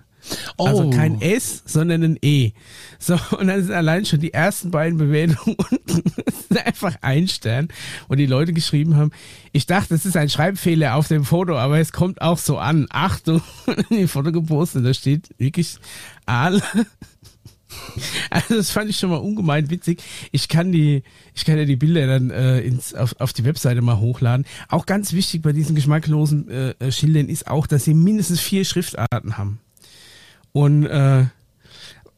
Also 0.58 0.58
oh. 0.58 0.66
Also 0.66 0.90
kein 0.90 1.20
S, 1.20 1.62
sondern 1.64 2.02
ein 2.02 2.18
E. 2.22 2.54
So, 2.98 3.20
und 3.38 3.46
dann 3.46 3.62
sind 3.62 3.72
allein 3.72 4.04
schon 4.04 4.18
die 4.18 4.34
ersten 4.34 4.72
beiden 4.72 4.98
Bewertungen 4.98 5.56
unten. 5.70 6.02
einfach 6.56 6.96
ein 7.02 7.28
Stern, 7.28 7.68
wo 8.08 8.16
die 8.16 8.26
Leute 8.26 8.52
geschrieben 8.52 8.96
haben, 8.96 9.12
ich 9.52 9.66
dachte, 9.66 9.94
es 9.94 10.04
ist 10.04 10.16
ein 10.16 10.28
Schreibfehler 10.28 10.96
auf 10.96 11.06
dem 11.06 11.24
Foto, 11.24 11.56
aber 11.56 11.78
es 11.78 11.92
kommt 11.92 12.20
auch 12.20 12.38
so 12.38 12.58
an. 12.58 12.86
Achtung, 12.90 13.42
die 13.90 14.08
Foto 14.08 14.32
gepostet, 14.32 14.84
da 14.84 14.92
steht 14.92 15.28
wirklich 15.38 15.78
Aal. 16.26 16.60
Also 18.30 18.56
das 18.56 18.70
fand 18.70 18.90
ich 18.90 18.98
schon 18.98 19.10
mal 19.10 19.16
ungemein 19.16 19.70
witzig. 19.70 20.02
Ich 20.30 20.48
kann 20.48 20.72
die, 20.72 21.02
ich 21.34 21.44
kann 21.44 21.56
ja 21.56 21.64
die 21.64 21.76
Bilder 21.76 22.06
dann 22.06 22.30
äh, 22.30 22.60
ins, 22.60 22.94
auf, 22.94 23.14
auf 23.20 23.32
die 23.32 23.44
Webseite 23.44 23.80
mal 23.80 23.98
hochladen. 23.98 24.44
Auch 24.68 24.84
ganz 24.84 25.12
wichtig 25.12 25.42
bei 25.42 25.52
diesen 25.52 25.74
geschmacklosen 25.74 26.48
äh, 26.50 26.74
äh 26.78 26.92
Schildern 26.92 27.28
ist 27.28 27.46
auch, 27.46 27.66
dass 27.66 27.84
sie 27.84 27.94
mindestens 27.94 28.40
vier 28.40 28.64
Schriftarten 28.64 29.38
haben. 29.38 29.60
Und 30.52 30.86
äh, 30.86 31.26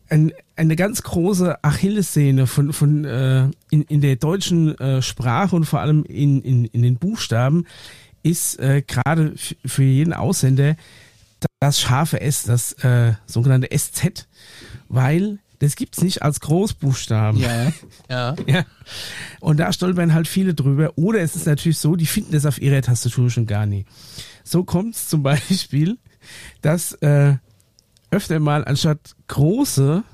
ein, 0.08 0.32
eine 0.56 0.76
ganz 0.76 1.02
große 1.02 1.62
Achillessehne 1.62 2.46
von, 2.46 2.72
von 2.72 3.04
äh, 3.04 3.48
in, 3.70 3.82
in 3.82 4.00
der 4.00 4.16
deutschen 4.16 4.78
äh, 4.78 5.02
Sprache 5.02 5.54
und 5.54 5.64
vor 5.64 5.80
allem 5.80 6.04
in, 6.04 6.42
in, 6.42 6.64
in 6.64 6.82
den 6.82 6.96
Buchstaben 6.96 7.66
ist 8.22 8.58
äh, 8.58 8.82
gerade 8.86 9.34
für 9.36 9.82
jeden 9.82 10.12
Ausländer 10.12 10.76
das 11.60 11.80
scharfe 11.80 12.20
S, 12.20 12.44
das 12.44 12.72
äh, 12.84 13.14
sogenannte 13.26 13.68
SZ, 13.76 14.26
weil 14.88 15.38
das 15.58 15.76
gibt's 15.76 16.02
nicht 16.02 16.22
als 16.22 16.40
Großbuchstaben. 16.40 17.40
Ja, 17.40 17.72
ja. 18.10 18.36
ja. 18.46 18.64
Und 19.40 19.58
da 19.58 19.72
stolpern 19.72 20.14
halt 20.14 20.28
viele 20.28 20.54
drüber. 20.54 20.92
Oder 20.96 21.20
es 21.20 21.36
ist 21.36 21.46
natürlich 21.46 21.78
so, 21.78 21.96
die 21.96 22.06
finden 22.06 22.32
das 22.32 22.46
auf 22.46 22.60
ihrer 22.60 22.82
Tastatur 22.82 23.30
schon 23.30 23.46
gar 23.46 23.66
nicht. 23.66 23.88
So 24.44 24.64
kommt 24.64 24.94
es 24.94 25.08
zum 25.08 25.22
Beispiel, 25.24 25.98
dass 26.62 26.92
äh, 26.94 27.34
öfter 28.10 28.40
mal 28.40 28.64
anstatt 28.64 29.14
große 29.26 30.04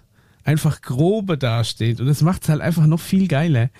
einfach 0.44 0.82
grobe 0.82 1.38
dasteht. 1.38 2.00
Und 2.00 2.06
das 2.06 2.22
macht 2.22 2.42
es 2.42 2.48
halt 2.48 2.60
einfach 2.60 2.86
noch 2.86 3.00
viel 3.00 3.28
geiler. 3.28 3.70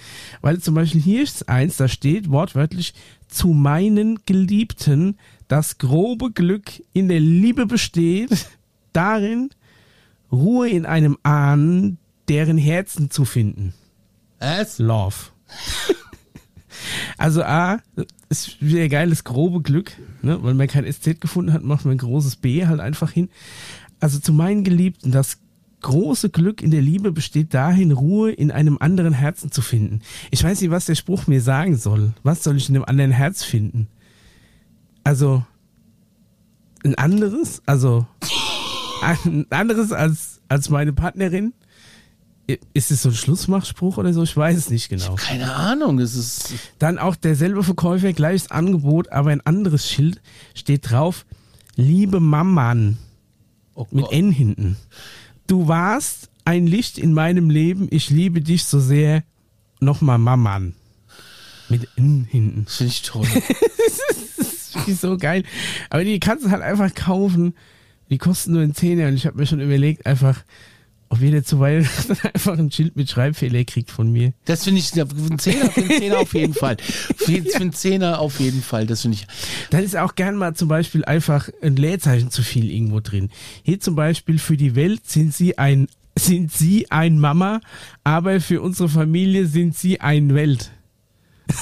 Weil 0.41 0.61
zum 0.61 0.75
Beispiel 0.75 1.01
hier 1.01 1.23
ist 1.23 1.49
eins, 1.49 1.77
da 1.77 1.89
steht 1.89 2.31
wortwörtlich 2.31 2.95
zu 3.29 3.49
meinen 3.49 4.21
Geliebten, 4.27 5.19
das 5.47 5.79
grobe 5.79 6.31
Glück 6.33 6.83
in 6.95 7.09
der 7.09 7.21
Liebe 7.21 7.67
besteht, 7.67 8.47
darin 8.93 9.51
Ruhe 10.35 10.69
in 10.69 10.87
einem 10.87 11.19
Ahnen, 11.23 11.99
deren 12.29 12.59
Herzen 12.59 13.11
zu 13.11 13.25
finden. 13.25 13.75
Was? 14.39 14.79
Love. 14.79 15.17
also 17.19 17.43
A, 17.43 17.79
ist 18.29 18.61
wieder 18.61 18.89
geiles 18.89 19.25
grobe 19.25 19.63
Glück, 19.63 19.93
ne? 20.23 20.43
weil 20.43 20.55
man 20.55 20.69
kein 20.69 20.91
SZ 20.91 21.21
gefunden 21.21 21.53
hat, 21.53 21.63
macht 21.63 21.85
man 21.85 21.93
ein 21.95 21.99
großes 21.99 22.37
B 22.37 22.67
halt 22.67 22.81
einfach 22.81 23.11
hin. 23.11 23.29
Also 24.01 24.19
zu 24.19 24.33
meinen 24.33 24.65
Geliebten, 24.65 25.13
das 25.13 25.39
große 25.85 26.31
Glück 26.31 26.63
in 26.63 26.71
der 26.71 26.83
Liebe 26.83 27.13
besteht 27.13 27.53
dahin, 27.53 27.93
Ruhe 27.93 28.33
in 28.33 28.51
einem 28.51 28.79
anderen 28.79 29.13
Herzen 29.13 29.53
zu 29.53 29.63
finden. 29.63 30.01
Ich 30.31 30.43
weiß 30.43 30.61
nicht, 30.61 30.71
was 30.71 30.87
der 30.87 30.95
Spruch 30.95 31.27
mir 31.27 31.43
sagen 31.43 31.77
soll. 31.77 32.13
Was 32.23 32.43
soll 32.43 32.57
ich 32.57 32.69
in 32.69 32.75
einem 32.75 32.87
anderen 32.87 33.11
Herz 33.11 33.45
finden? 33.45 33.89
Also, 35.05 35.45
ein 36.85 36.95
anderes? 36.95 37.63
Also, 37.67 38.07
anderes 39.51 39.93
als, 39.93 40.41
als 40.49 40.71
meine 40.71 40.93
Partnerin? 40.93 41.53
Ist 42.75 42.91
es 42.91 43.03
so 43.03 43.09
ein 43.09 43.15
Schlussmachspruch 43.15 43.97
oder 43.97 44.13
so? 44.13 44.23
Ich 44.23 44.37
weiß 44.37 44.57
es 44.57 44.69
nicht 44.69 44.91
genau. 44.91 45.15
Keine 45.15 45.55
Ahnung. 45.55 45.99
Es 45.99 46.15
ist 46.15 46.53
Dann 46.79 46.99
auch 46.99 47.17
derselbe 47.17 47.63
Verkäufer, 47.63 48.13
gleiches 48.13 48.51
Angebot, 48.51 49.11
aber 49.11 49.31
ein 49.31 49.41
anderes 49.47 49.91
Schild 49.91 50.21
steht 50.55 50.91
drauf. 50.91 51.25
Liebe 51.77 52.21
Mamman. 52.21 52.99
Oh 53.75 53.87
mit 53.91 54.13
N 54.13 54.31
hinten. 54.31 54.77
Du 55.47 55.69
warst 55.69 56.29
ein 56.45 56.67
Licht 56.67 56.99
in 56.99 57.15
meinem 57.15 57.49
Leben. 57.49 57.89
Ich 57.91 58.11
liebe 58.11 58.41
dich 58.41 58.65
so 58.65 58.79
sehr. 58.79 59.25
Nochmal 59.81 60.19
Mamman. 60.19 60.75
Mit 61.69 61.89
N 61.97 62.27
hinten. 62.31 62.67
Finde 62.67 62.93
ich 62.93 63.03
toll. 63.03 63.27
das 64.37 64.87
ist 64.87 65.01
so 65.01 65.17
geil. 65.17 65.45
Aber 65.89 66.05
die 66.05 66.21
kannst 66.21 66.45
du 66.45 66.51
halt 66.51 66.63
einfach 66.63 66.95
kaufen. 66.95 67.55
Die 68.11 68.19
kosten 68.19 68.53
nur 68.53 68.63
einen 68.63 68.75
Zehner 68.75 69.09
und 69.09 69.15
ich 69.15 69.27
habe 69.27 69.39
mir 69.39 69.47
schon 69.47 69.61
überlegt, 69.61 70.07
einfach 70.07 70.45
ob 71.15 71.21
jeder 71.21 71.45
zu 71.45 71.61
Weihnachten 71.61 72.17
einfach 72.35 72.59
ein 72.59 72.73
Schild 72.73 72.97
mit 72.97 73.09
Schreibfehler 73.09 73.65
kriegt 73.65 73.91
von 73.91 74.11
mir. 74.11 74.33
Das 74.47 74.65
finde 74.65 74.81
ich, 74.81 74.89
für 74.89 75.03
einen 75.03 75.39
Zehner, 75.39 75.71
für 75.71 75.81
einen 75.81 75.91
Zehner 76.01 76.19
auf 76.19 76.35
jeden 76.35 76.55
Fall. 76.55 76.77
Für, 76.81 77.43
für 77.43 77.61
einen 77.61 77.73
Zehner 77.73 78.19
auf 78.19 78.41
jeden 78.41 78.63
Fall, 78.63 78.87
das 78.87 79.03
finde 79.03 79.19
ich. 79.19 79.27
Dann 79.71 79.85
ist 79.85 79.97
auch 79.97 80.17
gern 80.17 80.37
mal 80.37 80.55
zum 80.55 80.69
Beispiel 80.69 81.05
einfach 81.05 81.49
ein 81.63 81.77
Leerzeichen 81.77 82.31
zu 82.31 82.43
viel 82.43 82.71
irgendwo 82.71 83.01
drin. 83.01 83.31
Hier 83.63 83.79
zum 83.81 83.95
Beispiel 83.95 84.39
für 84.39 84.57
die 84.57 84.75
Welt 84.75 85.09
sind 85.09 85.33
sie 85.33 85.57
ein, 85.57 85.87
sind 86.19 86.53
sie 86.53 86.91
ein 86.91 87.19
Mama, 87.19 87.61
aber 88.03 88.41
für 88.41 88.61
unsere 88.61 88.89
Familie 88.89 89.47
sind 89.47 89.77
sie 89.77 90.01
ein 90.01 90.35
Welt. 90.35 90.73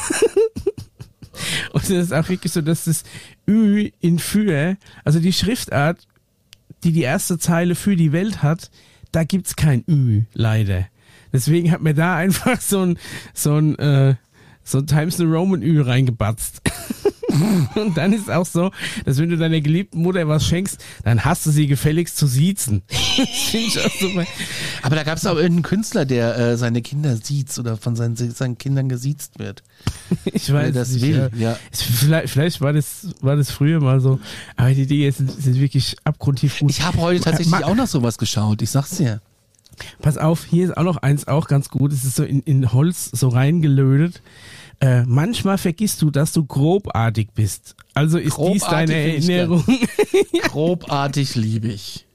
Und 1.73 1.83
das 1.85 1.91
ist 1.91 2.13
auch 2.13 2.29
wirklich 2.29 2.53
so, 2.53 2.61
dass 2.61 2.85
das 2.85 3.05
Ü 3.49 3.91
in 4.01 4.19
für, 4.19 4.77
also 5.05 5.19
die 5.21 5.33
Schriftart, 5.33 6.07
die 6.85 6.93
die 6.93 7.03
erste 7.03 7.39
Zeile 7.39 7.75
für 7.75 7.97
die 7.97 8.13
Welt 8.13 8.43
hat, 8.43 8.71
da 9.13 9.25
gibt's 9.25 9.57
kein 9.57 9.85
Ü, 9.89 10.23
leider. 10.35 10.87
Deswegen 11.33 11.71
hat 11.71 11.83
mir 11.83 11.95
da 11.95 12.17
einfach 12.17 12.61
so 12.61 12.81
ein, 12.81 12.99
so 13.35 13.57
ein, 13.57 13.79
äh, 13.79 14.15
so 14.65 14.81
Times 14.81 15.19
New 15.19 15.31
Roman 15.31 15.63
Ü 15.63 15.81
reingebatzt. 15.81 16.63
und 17.75 17.97
dann 17.97 18.13
ist 18.13 18.31
auch 18.31 18.47
so, 18.47 18.71
dass 19.05 19.19
wenn 19.19 19.31
du 19.31 19.37
deiner 19.37 19.61
geliebten 19.61 20.03
Mutter 20.03 20.27
was 20.29 20.47
schenkst, 20.47 20.83
dann 21.05 21.25
hast 21.25 21.47
du 21.47 21.51
sie 21.51 21.67
gefälligst 21.67 22.17
zu 22.17 22.27
siezen. 22.27 22.83
Aber 24.83 24.97
da 24.97 25.03
gab 25.03 25.19
es 25.19 25.27
auch 25.27 25.37
irgendeinen 25.37 25.63
Künstler, 25.63 26.05
der 26.05 26.37
äh, 26.37 26.57
seine 26.57 26.83
Kinder 26.83 27.17
sieht 27.17 27.57
oder 27.59 27.77
von 27.77 27.97
seinen, 27.97 28.17
seinen 28.17 28.59
Kindern 28.59 28.89
gesiezt 28.89 29.39
wird. 29.39 29.63
Ich 30.25 30.53
weiß 30.53 30.73
das 30.75 30.91
nicht, 30.91 31.03
will. 31.03 31.31
Ja. 31.37 31.57
Vielleicht, 31.73 32.31
vielleicht 32.31 32.61
war, 32.61 32.73
das, 32.73 33.09
war 33.21 33.37
das 33.37 33.51
früher 33.51 33.81
mal 33.81 34.01
so, 34.01 34.21
aber 34.57 34.73
die 34.73 34.87
Dinge 34.87 35.11
sind, 35.11 35.31
sind 35.31 35.59
wirklich 35.59 35.97
abgrundtief 36.05 36.61
gut. 36.61 36.71
Ich 36.71 36.83
habe 36.83 36.99
heute 36.99 37.21
tatsächlich 37.21 37.51
Ma 37.51 37.65
auch 37.67 37.75
noch 37.75 37.87
sowas 37.87 38.19
geschaut, 38.19 38.63
ich 38.63 38.71
sag's 38.71 38.97
dir. 38.97 39.21
Pass 40.01 40.19
auf, 40.19 40.45
hier 40.45 40.65
ist 40.67 40.77
auch 40.77 40.85
noch 40.85 40.99
eins 40.99 41.29
auch 41.29 41.49
ganz 41.49 41.69
gut. 41.69 41.93
Es 41.93 42.05
ist 42.05 42.17
so 42.17 42.25
in, 42.25 42.41
in 42.41 42.73
Holz 42.73 43.11
so 43.13 43.29
reingelötet. 43.29 44.23
Äh, 44.81 45.05
manchmal 45.05 45.59
vergisst 45.59 46.03
du, 46.03 46.11
dass 46.11 46.33
du 46.33 46.45
grobartig 46.45 47.29
bist. 47.35 47.77
Also 47.95 48.19
ist 48.19 48.35
grobartig 48.35 48.63
dies 48.63 48.71
deine 48.71 48.95
Erinnerung. 48.95 49.65
grobartig 50.43 51.37
liebe 51.37 51.69
ich. 51.69 52.07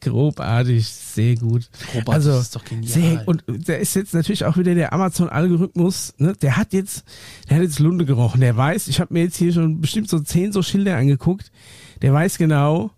Grobartig, 0.00 0.86
sehr 0.88 1.36
gut. 1.36 1.70
Grobartig 1.92 2.14
also, 2.14 2.38
ist 2.38 2.54
doch 2.54 2.64
genial. 2.64 2.90
Sehr, 2.90 3.22
und 3.26 3.44
der 3.46 3.78
ist 3.78 3.94
jetzt 3.94 4.14
natürlich 4.14 4.44
auch 4.44 4.56
wieder 4.56 4.74
der 4.74 4.92
Amazon-Algorithmus, 4.92 6.14
ne? 6.18 6.34
Der 6.42 6.56
hat 6.56 6.72
jetzt, 6.72 7.04
der 7.48 7.56
hat 7.56 7.62
jetzt 7.62 7.78
Lunde 7.78 8.04
gerochen. 8.04 8.40
Der 8.40 8.56
weiß, 8.56 8.88
ich 8.88 9.00
habe 9.00 9.14
mir 9.14 9.22
jetzt 9.22 9.36
hier 9.36 9.52
schon 9.52 9.80
bestimmt 9.80 10.08
so 10.08 10.18
zehn 10.20 10.52
so 10.52 10.62
Schilder 10.62 10.96
angeguckt. 10.96 11.50
Der 12.02 12.12
weiß 12.12 12.38
genau, 12.38 12.90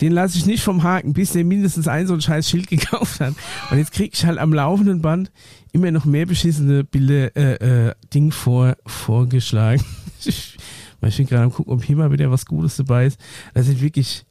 den 0.00 0.12
lasse 0.12 0.38
ich 0.38 0.46
nicht 0.46 0.62
vom 0.62 0.82
Haken, 0.82 1.12
bis 1.12 1.32
der 1.32 1.44
mindestens 1.44 1.88
ein 1.88 2.06
so 2.06 2.14
ein 2.14 2.20
scheiß 2.20 2.48
Schild 2.48 2.66
gekauft 2.70 3.20
hat. 3.20 3.34
Und 3.70 3.78
jetzt 3.78 3.92
krieg 3.92 4.12
ich 4.14 4.24
halt 4.24 4.38
am 4.38 4.52
laufenden 4.52 5.00
Band 5.00 5.30
immer 5.72 5.90
noch 5.90 6.04
mehr 6.04 6.26
beschissene 6.26 6.84
Bilder, 6.84 7.36
äh, 7.36 7.88
äh, 7.88 7.94
Ding 8.12 8.30
vor, 8.30 8.76
vorgeschlagen. 8.86 9.82
ich, 10.24 10.56
ich 11.02 11.16
bin 11.16 11.26
gerade 11.26 11.44
am 11.44 11.52
gucken, 11.52 11.72
ob 11.72 11.84
hier 11.84 11.96
mal 11.96 12.12
wieder 12.12 12.30
was 12.30 12.46
Gutes 12.46 12.76
dabei 12.76 13.06
ist. 13.06 13.20
Da 13.54 13.62
sind 13.62 13.80
wirklich 13.80 14.24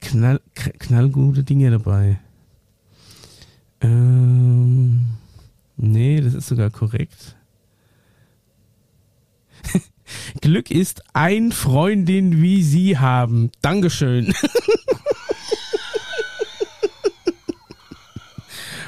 knall, 0.00 0.40
knallgute 0.54 1.42
Dinge 1.42 1.70
dabei. 1.70 2.18
Ähm, 3.80 5.06
nee, 5.76 6.20
das 6.20 6.34
ist 6.34 6.48
sogar 6.48 6.70
korrekt. 6.70 7.37
Glück 10.40 10.70
ist 10.70 11.02
ein 11.12 11.52
Freundin 11.52 12.40
wie 12.40 12.62
Sie 12.62 12.98
haben. 12.98 13.50
Dankeschön. 13.60 14.32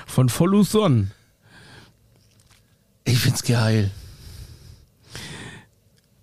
Von 0.07 0.29
Folluson. 0.29 1.11
Ich 3.05 3.19
find's 3.19 3.43
geil. 3.43 3.91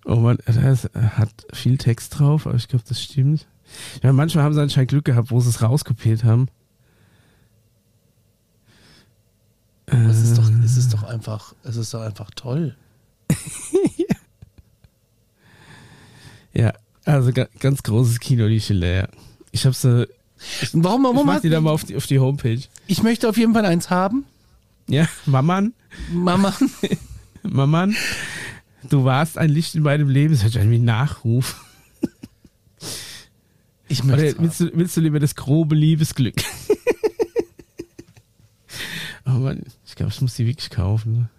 Oh 0.04 0.16
man, 0.16 0.38
das 0.46 0.88
hat 0.94 1.46
viel 1.52 1.76
Text 1.76 2.18
drauf, 2.18 2.46
aber 2.46 2.56
ich 2.56 2.68
glaube, 2.68 2.84
das 2.88 3.02
stimmt. 3.02 3.46
Ja, 4.02 4.12
manchmal 4.12 4.44
haben 4.44 4.54
sie 4.54 4.62
anscheinend 4.62 4.90
Glück 4.90 5.04
gehabt, 5.04 5.30
wo 5.30 5.40
sie 5.40 5.50
es 5.50 5.60
rauskopiert 5.60 6.24
haben. 6.24 6.48
Es 9.86 10.20
ist 10.20 10.38
doch, 10.38 10.50
es 10.64 10.76
ist 10.76 10.92
doch 10.92 11.02
einfach, 11.02 11.54
es 11.62 11.76
ist 11.76 11.94
doch 11.94 12.02
einfach 12.02 12.30
toll. 12.34 12.76
Ja, 16.58 16.72
also 17.04 17.32
ga, 17.32 17.46
ganz 17.60 17.84
großes 17.84 18.18
Kino, 18.18 18.48
die 18.48 18.60
Schiller, 18.60 18.92
ja. 18.92 19.08
Ich 19.52 19.64
hab's, 19.64 19.84
äh, 19.84 20.08
Warum, 20.72 21.02
ich 21.02 21.12
warum 21.12 21.26
mach 21.26 21.34
hat, 21.36 21.44
die 21.44 21.50
da 21.50 21.60
mal 21.60 21.70
auf 21.70 21.84
die, 21.84 21.94
auf 21.94 22.06
die 22.06 22.18
Homepage. 22.18 22.60
ich 22.88 23.02
möchte 23.04 23.28
auf 23.28 23.36
jeden 23.38 23.54
Fall 23.54 23.64
eins 23.64 23.90
haben. 23.90 24.24
Ja, 24.88 25.08
Maman, 25.26 25.72
Mama. 26.12 26.52
Maman, 27.44 27.94
du 28.90 29.04
warst 29.04 29.38
ein 29.38 29.50
Licht 29.50 29.76
in 29.76 29.82
meinem 29.82 30.08
Leben. 30.08 30.34
Das 30.34 30.42
hört 30.42 30.52
sich 30.52 30.60
an 30.60 30.70
wie 30.70 30.78
Nachruf. 30.78 31.64
Ich 33.90 34.04
möchte 34.04 34.38
willst 34.38 34.60
du, 34.60 34.70
willst 34.74 34.98
du 34.98 35.00
lieber 35.00 35.18
das 35.18 35.34
grobe 35.34 35.74
Liebesglück? 35.74 36.34
oh 39.24 39.30
Mann, 39.30 39.62
ich 39.86 39.94
glaube, 39.94 40.12
ich 40.12 40.20
muss 40.20 40.34
die 40.34 40.46
wirklich 40.46 40.68
kaufen. 40.68 41.30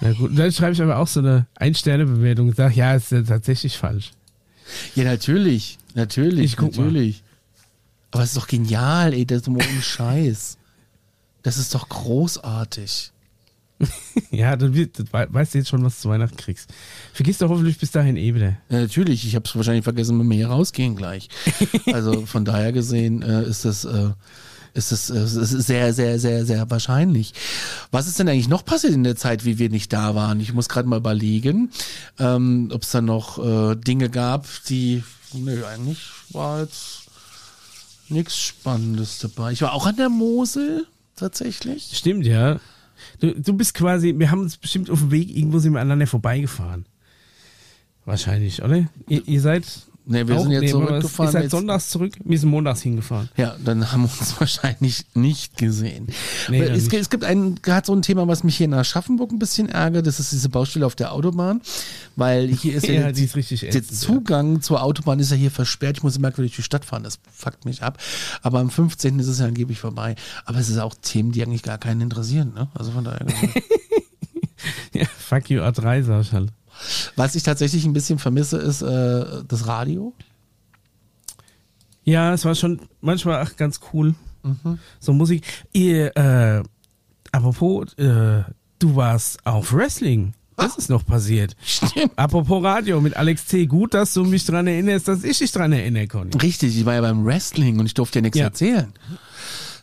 Na 0.00 0.12
gut, 0.12 0.30
und 0.30 0.36
dann 0.36 0.52
schreibe 0.52 0.72
ich 0.72 0.82
aber 0.82 0.98
auch 0.98 1.08
so 1.08 1.20
eine 1.20 1.46
Ein-Sterne-Bewertung 1.54 2.48
und 2.48 2.56
sage, 2.56 2.74
ja, 2.74 2.94
ist 2.94 3.12
ja 3.12 3.22
tatsächlich 3.22 3.76
falsch. 3.76 4.12
Ja, 4.94 5.04
natürlich. 5.04 5.78
Natürlich. 5.94 6.44
Ich 6.44 6.56
guck 6.56 6.76
mal. 6.76 6.84
natürlich. 6.84 7.22
Aber 8.10 8.22
es 8.22 8.30
ist 8.30 8.36
doch 8.36 8.46
genial, 8.46 9.12
ey, 9.12 9.26
das 9.26 9.42
ist 9.42 9.48
ohne 9.48 9.62
Scheiß. 9.62 10.58
Das 11.42 11.58
ist 11.58 11.74
doch 11.74 11.88
großartig. 11.88 13.12
Ja, 14.30 14.56
dann 14.56 14.74
wird, 14.74 15.12
weißt 15.12 15.54
du 15.54 15.58
jetzt 15.58 15.68
schon, 15.68 15.84
was 15.84 15.96
du 15.96 16.02
zu 16.02 16.08
Weihnachten 16.08 16.36
kriegst. 16.36 16.72
Vergiss 17.12 17.38
doch 17.38 17.50
hoffentlich 17.50 17.78
bis 17.78 17.90
dahin 17.90 18.16
eh 18.16 18.34
wieder. 18.34 18.56
Ja, 18.70 18.80
natürlich. 18.80 19.26
Ich 19.26 19.34
habe 19.34 19.44
es 19.46 19.54
wahrscheinlich 19.54 19.84
vergessen, 19.84 20.18
wenn 20.18 20.28
wir 20.28 20.36
hier 20.36 20.48
rausgehen 20.48 20.96
gleich. 20.96 21.28
Also 21.92 22.26
von 22.26 22.44
daher 22.44 22.72
gesehen 22.72 23.22
äh, 23.22 23.44
ist 23.44 23.64
das, 23.64 23.84
äh, 23.84 24.10
ist 24.76 24.92
es 24.92 25.10
ist 25.10 25.66
sehr, 25.66 25.92
sehr, 25.92 26.18
sehr, 26.18 26.44
sehr 26.44 26.70
wahrscheinlich. 26.70 27.32
Was 27.90 28.06
ist 28.06 28.18
denn 28.18 28.28
eigentlich 28.28 28.48
noch 28.48 28.64
passiert 28.64 28.92
in 28.92 29.04
der 29.04 29.16
Zeit, 29.16 29.44
wie 29.44 29.58
wir 29.58 29.70
nicht 29.70 29.92
da 29.92 30.14
waren? 30.14 30.40
Ich 30.40 30.52
muss 30.52 30.68
gerade 30.68 30.88
mal 30.88 30.98
überlegen, 30.98 31.70
ähm, 32.18 32.70
ob 32.72 32.82
es 32.82 32.90
da 32.90 33.00
noch 33.00 33.38
äh, 33.38 33.76
Dinge 33.76 34.10
gab, 34.10 34.46
die, 34.68 35.02
nö, 35.32 35.64
eigentlich 35.64 36.00
war 36.30 36.60
jetzt 36.60 37.06
nichts 38.08 38.36
Spannendes 38.36 39.18
dabei. 39.18 39.52
Ich 39.52 39.62
war 39.62 39.72
auch 39.72 39.86
an 39.86 39.96
der 39.96 40.08
Mosel, 40.08 40.86
tatsächlich. 41.16 41.90
Stimmt, 41.92 42.26
ja. 42.26 42.60
Du, 43.20 43.34
du 43.34 43.52
bist 43.52 43.74
quasi, 43.74 44.14
wir 44.16 44.30
haben 44.30 44.40
uns 44.40 44.56
bestimmt 44.56 44.90
auf 44.90 45.00
dem 45.00 45.10
Weg, 45.10 45.34
irgendwo 45.34 45.58
sind 45.58 45.72
wir 45.72 45.80
aneinander 45.80 46.06
vorbeigefahren. 46.06 46.86
Wahrscheinlich, 48.04 48.62
oder? 48.62 48.86
Ihr, 49.08 49.26
ihr 49.26 49.40
seid. 49.40 49.64
Ne, 50.08 50.28
wir 50.28 50.36
auch- 50.36 50.42
sind 50.42 50.52
jetzt 50.52 50.62
nee, 50.62 50.72
aber 50.72 50.86
zurückgefahren. 50.86 51.32
Seid 51.32 51.42
jetzt- 51.42 51.50
sonntags 51.50 51.90
zurück, 51.90 52.12
wir 52.24 52.38
sind 52.38 52.48
montags 52.48 52.80
hingefahren. 52.80 53.28
Ja, 53.36 53.56
dann 53.64 53.90
haben 53.90 54.02
wir 54.04 54.10
uns 54.20 54.34
wahrscheinlich 54.40 55.04
nicht 55.14 55.56
gesehen. 55.56 56.06
Nee, 56.48 56.60
es, 56.62 56.70
nicht. 56.70 56.90
gibt- 56.90 57.02
es 57.02 57.10
gibt 57.10 57.24
ein, 57.24 57.56
gerade 57.60 57.84
so 57.86 57.92
ein 57.92 58.02
Thema, 58.02 58.28
was 58.28 58.44
mich 58.44 58.56
hier 58.56 58.66
in 58.66 58.74
Aschaffenburg 58.74 59.32
ein 59.32 59.40
bisschen 59.40 59.68
ärgert. 59.68 60.06
Das 60.06 60.20
ist 60.20 60.30
diese 60.30 60.48
Baustelle 60.48 60.86
auf 60.86 60.94
der 60.94 61.10
Autobahn, 61.12 61.60
weil 62.14 62.46
hier 62.48 62.76
ist 62.76 62.86
ja, 62.86 62.94
Ja, 62.94 63.00
der, 63.02 63.12
die 63.14 63.24
ist 63.24 63.34
der 63.34 63.68
ätzend, 63.68 63.90
ja. 63.90 63.96
Zugang 63.96 64.62
zur 64.62 64.80
Autobahn 64.82 65.18
ist 65.18 65.32
ja 65.32 65.36
hier 65.36 65.50
versperrt. 65.50 65.96
Ich 65.96 66.02
muss 66.04 66.16
immer 66.16 66.30
durch 66.30 66.54
die 66.54 66.62
Stadt 66.62 66.84
fahren. 66.84 67.02
Das 67.02 67.18
fuckt 67.32 67.64
mich 67.64 67.82
ab. 67.82 67.98
Aber 68.42 68.60
am 68.60 68.70
15. 68.70 69.18
ist 69.18 69.26
es 69.26 69.40
ja 69.40 69.46
angeblich 69.46 69.80
vorbei. 69.80 70.14
Aber 70.44 70.60
es 70.60 70.68
ist 70.68 70.78
auch 70.78 70.94
Themen, 71.02 71.32
die 71.32 71.42
eigentlich 71.42 71.64
gar 71.64 71.78
keinen 71.78 72.00
interessieren. 72.00 72.52
Ne? 72.54 72.68
Also 72.74 72.92
von 72.92 73.02
daher. 73.02 73.26
Ja, 74.92 75.04
fuck 75.18 75.50
you, 75.50 75.60
A3, 75.60 76.02
sag 76.02 76.22
ich 76.22 76.32
halt. 76.32 76.50
Was 77.16 77.34
ich 77.34 77.42
tatsächlich 77.42 77.84
ein 77.84 77.92
bisschen 77.92 78.18
vermisse, 78.18 78.58
ist 78.58 78.82
äh, 78.82 79.42
das 79.46 79.66
Radio. 79.66 80.12
Ja, 82.04 82.32
es 82.32 82.44
war 82.44 82.54
schon 82.54 82.80
manchmal 83.00 83.42
ach, 83.42 83.56
ganz 83.56 83.80
cool. 83.92 84.14
Mhm. 84.42 84.78
So 85.00 85.12
Musik. 85.12 85.44
Ihr, 85.72 86.16
äh, 86.16 86.62
apropos, 87.32 87.92
äh, 87.94 88.44
du 88.78 88.96
warst 88.96 89.44
auf 89.44 89.72
Wrestling. 89.72 90.34
Das 90.56 90.76
ist 90.78 90.88
noch 90.88 91.04
passiert. 91.04 91.54
Stimmt. 91.62 92.12
Apropos 92.16 92.62
Radio 92.64 93.00
mit 93.00 93.14
Alex 93.16 93.46
C. 93.46 93.66
Gut, 93.66 93.92
dass 93.92 94.14
du 94.14 94.24
mich 94.24 94.44
dran 94.46 94.66
erinnerst, 94.66 95.06
dass 95.08 95.22
ich 95.22 95.36
dich 95.38 95.52
dran 95.52 95.72
erinnere, 95.72 96.06
Conny. 96.06 96.30
Richtig, 96.40 96.78
ich 96.78 96.86
war 96.86 96.94
ja 96.94 97.00
beim 97.02 97.26
Wrestling 97.26 97.78
und 97.78 97.84
ich 97.86 97.92
durfte 97.94 98.20
ja 98.20 98.22
nichts 98.22 98.38
Ja. 98.38 98.44
erzählen. 98.46 98.92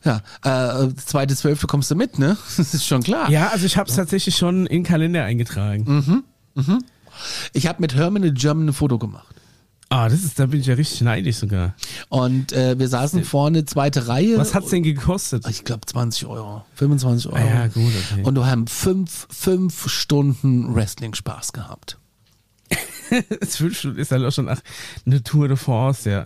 Ja, 0.04 0.22
äh, 0.44 0.94
zweite 0.96 1.36
Zwölfte 1.36 1.68
kommst 1.68 1.92
du 1.92 1.96
mit, 1.96 2.18
ne? 2.20 2.38
Das 2.58 2.74
ist 2.74 2.86
schon 2.88 3.04
klar. 3.04 3.30
Ja, 3.30 3.50
also 3.50 3.66
ich 3.66 3.78
habe 3.78 3.90
es 3.90 3.96
tatsächlich 3.96 4.36
schon 4.36 4.66
in 4.66 4.78
den 4.80 4.84
Kalender 4.84 5.24
eingetragen. 5.26 6.24
Ich 7.54 7.68
habe 7.68 7.82
mit 7.82 7.96
Herman 7.96 8.24
in 8.24 8.34
German 8.34 8.70
ein 8.70 8.74
Foto 8.74 8.98
gemacht. 8.98 9.36
Ah, 9.90 10.10
das 10.10 10.24
ist, 10.24 10.40
da 10.40 10.48
bin 10.48 10.60
ich 10.60 10.66
ja 10.66 10.74
richtig 10.74 11.02
neidisch 11.02 11.36
sogar. 11.36 11.76
Und 12.10 12.52
äh, 12.52 12.80
wir 12.80 12.88
saßen 12.88 13.24
vorne, 13.24 13.66
zweite 13.66 14.08
Reihe. 14.08 14.40
Was 14.40 14.56
hat's 14.56 14.72
denn 14.72 14.82
gekostet? 14.82 15.48
Ich 15.48 15.66
glaube 15.66 15.86
20 15.86 16.26
Euro, 16.26 16.66
25 16.74 17.28
Euro. 17.32 17.38
Ah 17.38 17.46
ja, 17.46 17.68
gut, 17.68 17.92
okay. 18.12 18.24
Und 18.24 18.36
wir 18.36 18.48
haben 18.48 18.66
fünf, 18.66 19.28
fünf 19.30 19.88
Stunden 19.90 20.74
Wrestling-Spaß 20.74 21.54
gehabt. 21.54 22.00
Das 23.40 23.58
fünf 23.58 23.78
Stunden 23.78 24.00
ist 24.00 24.12
halt 24.12 24.24
auch 24.24 24.32
schon 24.32 24.50
eine 24.50 25.24
Tour 25.24 25.48
de 25.48 25.58
France, 25.58 26.10
ja. 26.10 26.26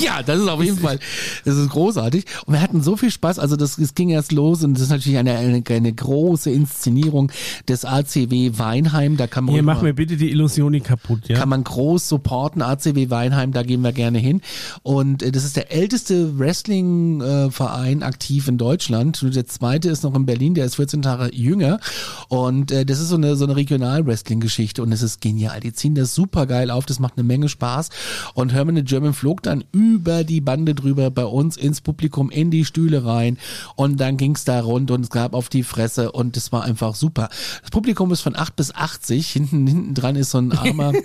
Ja, 0.00 0.22
das 0.22 0.40
ist 0.40 0.48
auf 0.48 0.62
jeden 0.62 0.78
Fall, 0.78 0.98
das 1.44 1.56
ist 1.56 1.70
großartig. 1.70 2.24
Und 2.46 2.54
wir 2.54 2.60
hatten 2.60 2.82
so 2.82 2.96
viel 2.96 3.10
Spaß, 3.10 3.38
also 3.38 3.56
das, 3.56 3.78
es 3.78 3.94
ging 3.94 4.10
erst 4.10 4.32
los 4.32 4.62
und 4.62 4.74
das 4.74 4.82
ist 4.82 4.90
natürlich 4.90 5.18
eine, 5.18 5.36
eine, 5.36 5.62
eine 5.66 5.92
große 5.92 6.50
Inszenierung 6.50 7.32
des 7.68 7.84
ACW 7.84 8.52
Weinheim. 8.58 9.16
Da 9.16 9.26
kann 9.26 9.44
man 9.44 9.54
Hier, 9.54 9.62
mach 9.62 9.82
mir 9.82 9.94
bitte 9.94 10.16
die 10.16 10.30
Illusion 10.30 10.72
nicht 10.72 10.86
kaputt, 10.86 11.28
ja. 11.28 11.38
kann 11.38 11.48
man 11.48 11.64
groß 11.64 12.08
supporten. 12.08 12.62
ACW 12.62 13.10
Weinheim, 13.10 13.52
da 13.52 13.62
gehen 13.62 13.82
wir 13.82 13.92
gerne 13.92 14.18
hin. 14.18 14.42
Und 14.82 15.22
äh, 15.22 15.32
das 15.32 15.44
ist 15.44 15.56
der 15.56 15.72
älteste 15.72 16.38
Wrestling-Verein 16.38 18.02
aktiv 18.02 18.48
in 18.48 18.58
Deutschland. 18.58 19.22
Nur 19.22 19.32
der 19.32 19.46
zweite 19.46 19.88
ist 19.88 20.04
noch 20.04 20.14
in 20.14 20.26
Berlin, 20.26 20.54
der 20.54 20.66
ist 20.66 20.76
14 20.76 21.02
Jahre 21.02 21.34
jünger. 21.34 21.80
Und 22.28 22.70
äh, 22.70 22.84
das 22.84 23.00
ist 23.00 23.08
so 23.08 23.16
eine, 23.16 23.36
so 23.36 23.44
eine 23.44 23.56
Regional-Wrestling-Geschichte 23.56 24.82
und 24.82 24.92
es 24.92 25.02
ist 25.02 25.20
genial. 25.20 25.60
Die 25.60 25.72
ziehen 25.72 25.94
das 25.94 26.14
super 26.14 26.27
geil 26.32 26.70
auf, 26.70 26.86
das 26.86 26.98
macht 26.98 27.14
eine 27.16 27.24
Menge 27.24 27.48
Spaß. 27.48 27.90
Und 28.34 28.52
Herman 28.52 28.76
the 28.76 28.82
German 28.82 29.14
flog 29.14 29.42
dann 29.42 29.64
über 29.72 30.24
die 30.24 30.40
Bande 30.40 30.74
drüber 30.74 31.10
bei 31.10 31.24
uns 31.24 31.56
ins 31.56 31.80
Publikum, 31.80 32.30
in 32.30 32.50
die 32.50 32.64
Stühle 32.64 33.04
rein. 33.04 33.38
Und 33.76 33.98
dann 34.00 34.16
ging's 34.16 34.44
da 34.44 34.60
rund 34.60 34.90
und 34.90 35.02
es 35.02 35.10
gab 35.10 35.34
auf 35.34 35.48
die 35.48 35.62
Fresse 35.62 36.12
und 36.12 36.36
das 36.36 36.52
war 36.52 36.64
einfach 36.64 36.94
super. 36.94 37.28
Das 37.62 37.70
Publikum 37.70 38.12
ist 38.12 38.20
von 38.20 38.36
8 38.36 38.56
bis 38.56 38.74
80. 38.74 39.28
Hinten, 39.30 39.66
hinten 39.66 39.94
dran 39.94 40.16
ist 40.16 40.30
so 40.30 40.38
ein 40.38 40.52
armer 40.52 40.92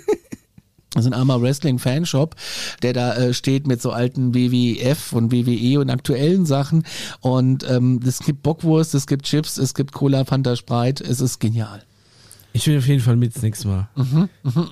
so 1.02 1.08
ein 1.08 1.14
armer 1.14 1.42
Wrestling-Fanshop, 1.42 2.36
der 2.82 2.92
da 2.92 3.14
äh, 3.14 3.34
steht 3.34 3.66
mit 3.66 3.82
so 3.82 3.90
alten 3.90 4.34
WWF 4.34 5.12
und 5.12 5.32
WWE 5.32 5.80
und 5.80 5.90
aktuellen 5.90 6.46
Sachen. 6.46 6.84
Und 7.20 7.68
ähm, 7.68 8.00
es 8.06 8.20
gibt 8.20 8.42
Bockwurst, 8.42 8.94
es 8.94 9.06
gibt 9.06 9.24
Chips, 9.26 9.58
es 9.58 9.74
gibt 9.74 9.92
Cola, 9.92 10.24
Fanta, 10.24 10.56
Sprite. 10.56 11.02
Es 11.02 11.20
ist 11.20 11.40
genial. 11.40 11.82
Ich 12.56 12.64
will 12.68 12.78
auf 12.78 12.86
jeden 12.86 13.00
Fall 13.02 13.16
mit 13.16 13.34
das 13.34 13.42
nächste 13.42 13.66
Mal. 13.66 13.88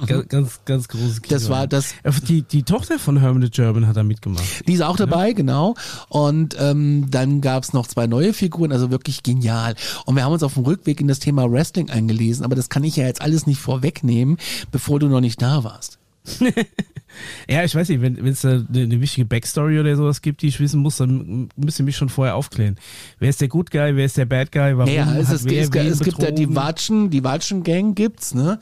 Ganz, 0.07 0.29
ganz, 0.29 0.61
ganz 0.65 0.87
großes 0.89 1.21
Kino. 1.21 1.35
Das 1.35 1.49
war 1.49 1.67
das- 1.67 1.95
Äh, 2.05 2.13
Die, 2.29 2.43
die 2.43 2.63
Tochter 2.63 2.99
von 3.01 3.19
Herman 3.19 3.43
the 3.43 3.51
German 3.51 3.89
hat 3.89 3.97
da 3.97 4.05
mitgemacht. 4.05 4.45
Die 4.69 4.73
ist 4.75 4.83
auch 4.83 4.97
dabei, 4.97 5.33
genau. 5.33 5.75
Und 6.09 6.57
ähm, 6.61 7.11
dann 7.11 7.41
gab's 7.41 7.73
noch 7.73 7.89
zwei 7.89 8.07
neue 8.07 8.35
Figuren, 8.35 8.71
also 8.71 8.93
wirklich 8.93 9.25
genial. 9.25 9.75
Und 10.07 10.15
wir 10.15 10.23
haben 10.25 10.33
uns 10.33 10.45
auf 10.45 10.55
dem 10.55 10.63
Rückweg 10.65 11.01
in 11.01 11.09
das 11.09 11.19
Thema 11.19 11.51
Wrestling 11.51 11.91
eingelesen, 11.91 12.45
aber 12.45 12.55
das 12.55 12.69
kann 12.69 12.85
ich 12.85 12.95
ja 12.95 13.05
jetzt 13.05 13.21
alles 13.21 13.47
nicht 13.49 13.61
vorwegnehmen, 13.61 14.37
bevor 14.71 15.01
du 15.01 15.09
noch 15.09 15.21
nicht 15.21 15.43
da 15.43 15.65
warst. 15.65 15.99
Ja, 17.47 17.63
ich 17.63 17.75
weiß 17.75 17.91
nicht, 17.91 18.01
wenn 18.01 18.27
es 18.27 18.41
da 18.41 18.51
eine, 18.53 18.67
eine 18.85 19.01
wichtige 19.03 19.27
Backstory 19.27 19.79
oder 19.79 19.95
sowas 19.97 20.23
gibt, 20.23 20.41
die 20.41 20.47
ich 20.49 20.59
wissen 20.61 20.81
muss, 20.81 20.97
dann 20.97 21.51
müsst 21.57 21.79
ihr 21.79 21.85
mich 21.85 21.97
schon 21.97 22.09
vorher 22.09 22.37
aufklären. 22.37 22.77
Wer 23.19 23.29
ist 23.29 23.43
der 23.43 23.49
Good 23.49 23.71
Guy, 23.71 23.95
wer 23.97 24.07
ist 24.07 24.17
der 24.17 24.25
Bad 24.25 24.51
Guy, 24.51 24.79
warum 24.79 24.91
Ja, 24.93 25.15
es, 25.17 25.31
es, 25.31 25.45
wer 25.45 25.61
es, 25.63 25.69
es 25.69 26.01
gibt 26.01 26.23
ja 26.23 26.31
die? 26.31 26.55
Watschen, 26.55 27.11
die 27.11 27.23
Watschen-Gang 27.23 27.95
gibt's, 27.95 28.35
ne? 28.35 28.59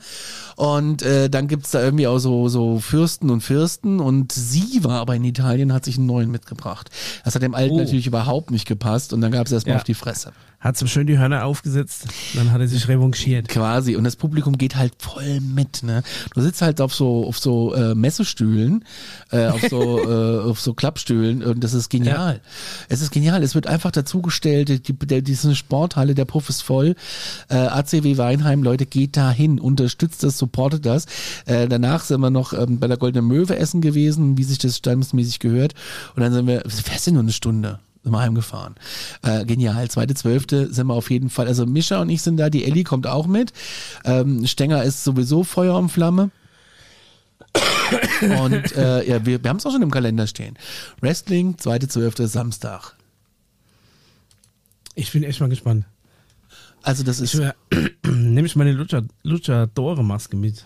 Und 0.57 1.01
äh, 1.01 1.29
dann 1.29 1.47
gibt's 1.47 1.71
da 1.71 1.81
irgendwie 1.81 2.07
auch 2.07 2.19
so, 2.19 2.49
so 2.49 2.79
Fürsten 2.79 3.29
und 3.29 3.39
Fürsten 3.41 4.01
und 4.01 4.33
sie 4.33 4.83
war 4.83 4.99
aber 4.99 5.15
in 5.15 5.23
Italien, 5.23 5.71
hat 5.71 5.85
sich 5.85 5.97
einen 5.97 6.07
neuen 6.07 6.29
mitgebracht. 6.29 6.89
Das 7.23 7.35
hat 7.35 7.41
dem 7.43 7.55
Alten 7.55 7.75
Oh. 7.75 7.79
natürlich 7.79 8.05
überhaupt 8.07 8.51
nicht 8.51 8.67
gepasst 8.67 9.13
und 9.13 9.21
dann 9.21 9.31
gab's 9.31 9.51
erstmal 9.53 9.75
Ja. 9.75 9.77
auf 9.79 9.85
die 9.85 9.93
Fresse. 9.93 10.33
Hat 10.61 10.77
so 10.77 10.85
schön 10.85 11.07
die 11.07 11.17
Hörner 11.17 11.45
aufgesetzt, 11.45 12.05
dann 12.35 12.51
hat 12.51 12.61
er 12.61 12.67
sich 12.67 12.87
revanchiert. 12.87 13.49
Quasi. 13.49 13.95
Und 13.95 14.03
das 14.03 14.15
Publikum 14.15 14.59
geht 14.59 14.75
halt 14.75 14.93
voll 14.99 15.39
mit, 15.41 15.81
ne? 15.81 16.03
Du 16.35 16.41
sitzt 16.41 16.61
halt 16.61 16.79
auf 16.81 16.93
so, 16.93 17.25
auf 17.25 17.39
so 17.39 17.73
äh, 17.73 17.95
Messestühlen, 17.95 18.85
äh, 19.31 19.47
auf 19.47 19.61
so, 19.67 19.99
äh, 20.09 20.49
auf 20.49 20.61
so 20.61 20.75
Klappstühlen 20.75 21.43
und 21.43 21.63
das 21.63 21.73
ist 21.73 21.89
genial. 21.89 22.35
Ja. 22.35 22.41
Es 22.89 23.01
ist 23.01 23.11
genial. 23.11 23.41
Es 23.41 23.55
wird 23.55 23.65
einfach 23.65 23.89
dazugestellt, 23.89 24.69
die, 24.69 24.93
die, 24.93 25.23
diese 25.23 25.55
Sporthalle, 25.55 26.13
der 26.13 26.25
Puff 26.25 26.47
ist 26.49 26.61
voll. 26.61 26.95
Äh, 27.49 27.55
ACW 27.55 28.17
Weinheim, 28.17 28.61
Leute, 28.61 28.85
geht 28.85 29.17
da 29.17 29.31
hin, 29.31 29.59
unterstützt 29.59 30.23
das, 30.23 30.37
supportet 30.37 30.85
das. 30.85 31.07
Äh, 31.45 31.67
danach 31.67 32.03
sind 32.03 32.21
wir 32.21 32.29
noch 32.29 32.53
ähm, 32.53 32.79
bei 32.79 32.87
der 32.87 32.97
Goldenen 32.97 33.27
Möwe 33.27 33.57
essen 33.57 33.81
gewesen, 33.81 34.37
wie 34.37 34.43
sich 34.43 34.59
das 34.59 34.77
standesmäßig 34.77 35.39
gehört. 35.39 35.73
Und 36.15 36.21
dann 36.21 36.33
sind 36.33 36.45
wir, 36.45 36.61
fährst 36.67 37.07
du 37.07 37.13
nur 37.13 37.23
eine 37.23 37.31
Stunde? 37.31 37.79
Sind 38.03 38.11
wir 38.11 38.19
heimgefahren. 38.19 38.75
Äh, 39.21 39.45
genial. 39.45 39.89
Zweite, 39.89 40.15
zwölfte 40.15 40.73
sind 40.73 40.87
wir 40.87 40.93
auf 40.93 41.11
jeden 41.11 41.29
Fall. 41.29 41.47
Also 41.47 41.65
Mischa 41.65 42.01
und 42.01 42.09
ich 42.09 42.21
sind 42.21 42.37
da, 42.37 42.49
die 42.49 42.65
Ellie 42.65 42.83
kommt 42.83 43.07
auch 43.07 43.27
mit. 43.27 43.53
Ähm, 44.05 44.45
Stenger 44.47 44.83
ist 44.83 45.03
sowieso 45.03 45.43
Feuer 45.43 45.77
und 45.77 45.89
Flamme. 45.89 46.31
Und 48.21 48.75
äh, 48.77 49.05
ja, 49.05 49.25
wir, 49.25 49.43
wir 49.43 49.49
haben 49.49 49.57
es 49.57 49.65
auch 49.65 49.71
schon 49.71 49.81
im 49.81 49.91
Kalender 49.91 50.25
stehen. 50.25 50.57
Wrestling, 51.01 51.57
zweite, 51.57 51.89
zwölfte, 51.89 52.27
Samstag. 52.27 52.95
Ich 54.95 55.11
bin 55.11 55.23
echt 55.23 55.41
mal 55.41 55.49
gespannt. 55.49 55.85
Also 56.83 57.03
das 57.03 57.19
ist. 57.19 57.35
Nehme 58.05 58.45
ich 58.45 58.55
meine 58.55 58.71
Lucha, 58.71 59.01
Luchadore-Maske 59.23 60.37
mit. 60.37 60.65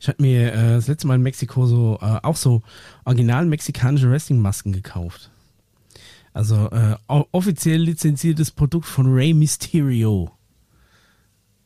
Ich 0.00 0.08
hatte 0.08 0.22
mir 0.22 0.52
äh, 0.52 0.74
das 0.74 0.88
letzte 0.88 1.06
Mal 1.06 1.16
in 1.16 1.22
Mexiko 1.22 1.66
so 1.66 1.98
äh, 2.00 2.20
auch 2.22 2.36
so 2.36 2.62
original 3.04 3.46
mexikanische 3.46 4.10
Wrestling-Masken 4.10 4.72
gekauft. 4.72 5.30
Also 6.32 6.70
äh, 6.70 6.96
offiziell 7.08 7.80
lizenziertes 7.80 8.50
Produkt 8.50 8.86
von 8.86 9.12
Rey 9.12 9.34
Mysterio. 9.34 10.30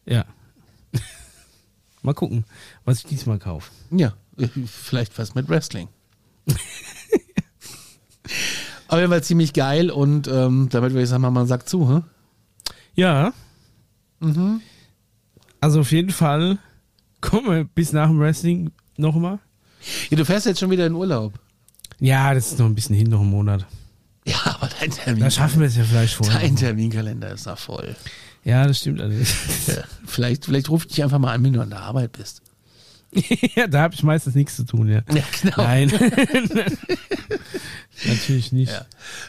Ja. 0.07 0.25
mal 2.03 2.15
gucken, 2.15 2.45
was 2.85 2.99
ich 2.99 3.05
diesmal 3.07 3.39
kaufe. 3.39 3.71
Ja, 3.91 4.15
vielleicht 4.67 5.19
was 5.19 5.35
mit 5.35 5.49
Wrestling. 5.49 5.89
Auf 8.89 8.99
jeden 8.99 9.11
Fall 9.11 9.25
ziemlich 9.25 9.53
geil 9.53 9.91
und 9.91 10.29
ähm, 10.29 10.69
damit 10.71 10.93
würde 10.93 11.03
ich 11.03 11.09
sagen, 11.09 11.23
man 11.23 11.47
sagt 11.47 11.69
zu, 11.69 11.89
hm? 11.89 12.05
Ja. 12.95 13.33
Mhm. 14.21 14.61
Also 15.61 15.81
auf 15.81 15.91
jeden 15.93 16.11
Fall 16.11 16.59
kommen 17.25 17.51
wir 17.51 17.65
bis 17.65 17.93
nach 17.93 18.09
dem 18.09 18.21
Wrestling 18.21 18.71
nochmal. 18.97 19.39
Ja, 20.11 20.17
du 20.17 20.25
fährst 20.25 20.47
jetzt 20.47 20.61
schon 20.61 20.71
wieder 20.71 20.87
in 20.87 20.95
Urlaub. 20.95 21.35
Ja, 22.01 22.35
das 22.35 22.53
ist 22.53 22.59
noch 22.59 22.67
ein 22.67 22.75
bisschen 22.75 22.95
hin, 22.95 23.09
noch 23.09 23.21
einen 23.21 23.31
Monat. 23.31 23.67
Ja, 24.27 24.37
aber 24.45 24.69
dein 24.81 24.91
Termin. 24.91 25.23
Da 25.23 25.31
schaffen 25.31 25.61
wir 25.61 25.69
es 25.69 25.77
ja 25.77 25.85
vielleicht 25.85 26.15
vorher. 26.15 26.41
Dein 26.41 26.57
Terminkalender 26.57 27.33
ist 27.33 27.47
da 27.47 27.57
voll. 27.57 27.95
Ja, 28.43 28.67
das 28.67 28.79
stimmt 28.79 29.01
allerdings. 29.01 29.35
Ja, 29.67 29.85
vielleicht, 30.07 30.45
vielleicht 30.45 30.69
rufe 30.69 30.87
ich 30.87 30.95
dich 30.95 31.05
einfach 31.05 31.19
mal 31.19 31.33
an, 31.33 31.43
wenn 31.45 31.53
du 31.53 31.61
an 31.61 31.71
der 31.71 31.81
Arbeit 31.81 32.13
bist. 32.13 32.43
ja, 33.55 33.67
da 33.67 33.83
habe 33.83 33.95
ich 33.95 34.03
meistens 34.03 34.35
nichts 34.35 34.57
zu 34.57 34.65
tun, 34.65 34.89
ja. 34.89 35.03
Ja, 35.13 35.23
genau. 35.41 35.57
Nein. 35.57 35.91
Natürlich 38.07 38.53
nicht. 38.53 38.73
Ja. 38.73 38.85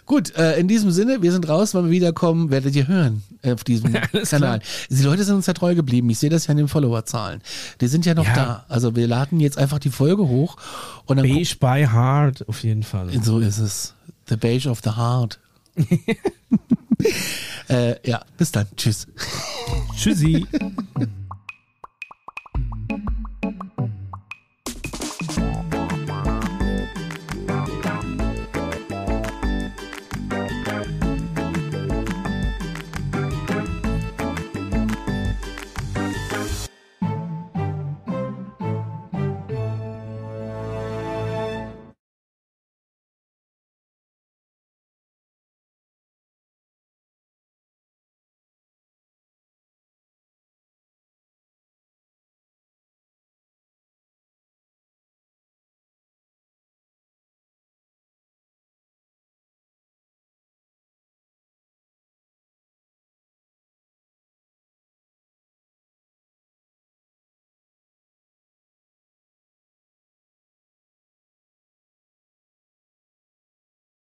Gut, 0.05 0.35
äh, 0.35 0.59
in 0.59 0.67
diesem 0.67 0.91
Sinne, 0.91 1.21
wir 1.21 1.31
sind 1.31 1.47
raus, 1.47 1.73
wenn 1.75 1.85
wir 1.85 1.91
wiederkommen, 1.91 2.49
werdet 2.49 2.75
ihr 2.75 2.87
hören 2.87 3.23
äh, 3.41 3.53
auf 3.53 3.63
diesem 3.63 3.93
Kanal. 3.93 4.23
Klar. 4.23 4.59
Die 4.89 5.03
Leute 5.03 5.23
sind 5.23 5.35
uns 5.35 5.45
ja 5.45 5.53
treu 5.53 5.75
geblieben. 5.75 6.09
Ich 6.09 6.19
sehe 6.19 6.29
das 6.29 6.47
ja 6.47 6.51
in 6.51 6.57
den 6.57 6.67
Followerzahlen. 6.67 7.41
Die 7.81 7.87
sind 7.87 8.05
ja 8.05 8.13
noch 8.13 8.25
ja. 8.25 8.33
da. 8.33 8.65
Also 8.67 8.95
wir 8.95 9.07
laden 9.07 9.39
jetzt 9.39 9.57
einfach 9.57 9.79
die 9.79 9.91
Folge 9.91 10.27
hoch. 10.27 10.57
Und 11.05 11.17
dann 11.17 11.27
Beige 11.27 11.55
by 11.59 11.87
Heart, 11.91 12.47
auf 12.49 12.63
jeden 12.63 12.83
Fall. 12.83 13.09
So 13.21 13.39
ist 13.39 13.59
es. 13.59 13.93
The 14.27 14.35
Beige 14.35 14.67
of 14.69 14.81
the 14.83 14.91
Heart. 14.91 15.39
äh, 17.69 18.09
ja, 18.09 18.23
bis 18.37 18.51
dann. 18.51 18.65
Tschüss. 18.75 19.07
Tschüssi. 19.95 20.47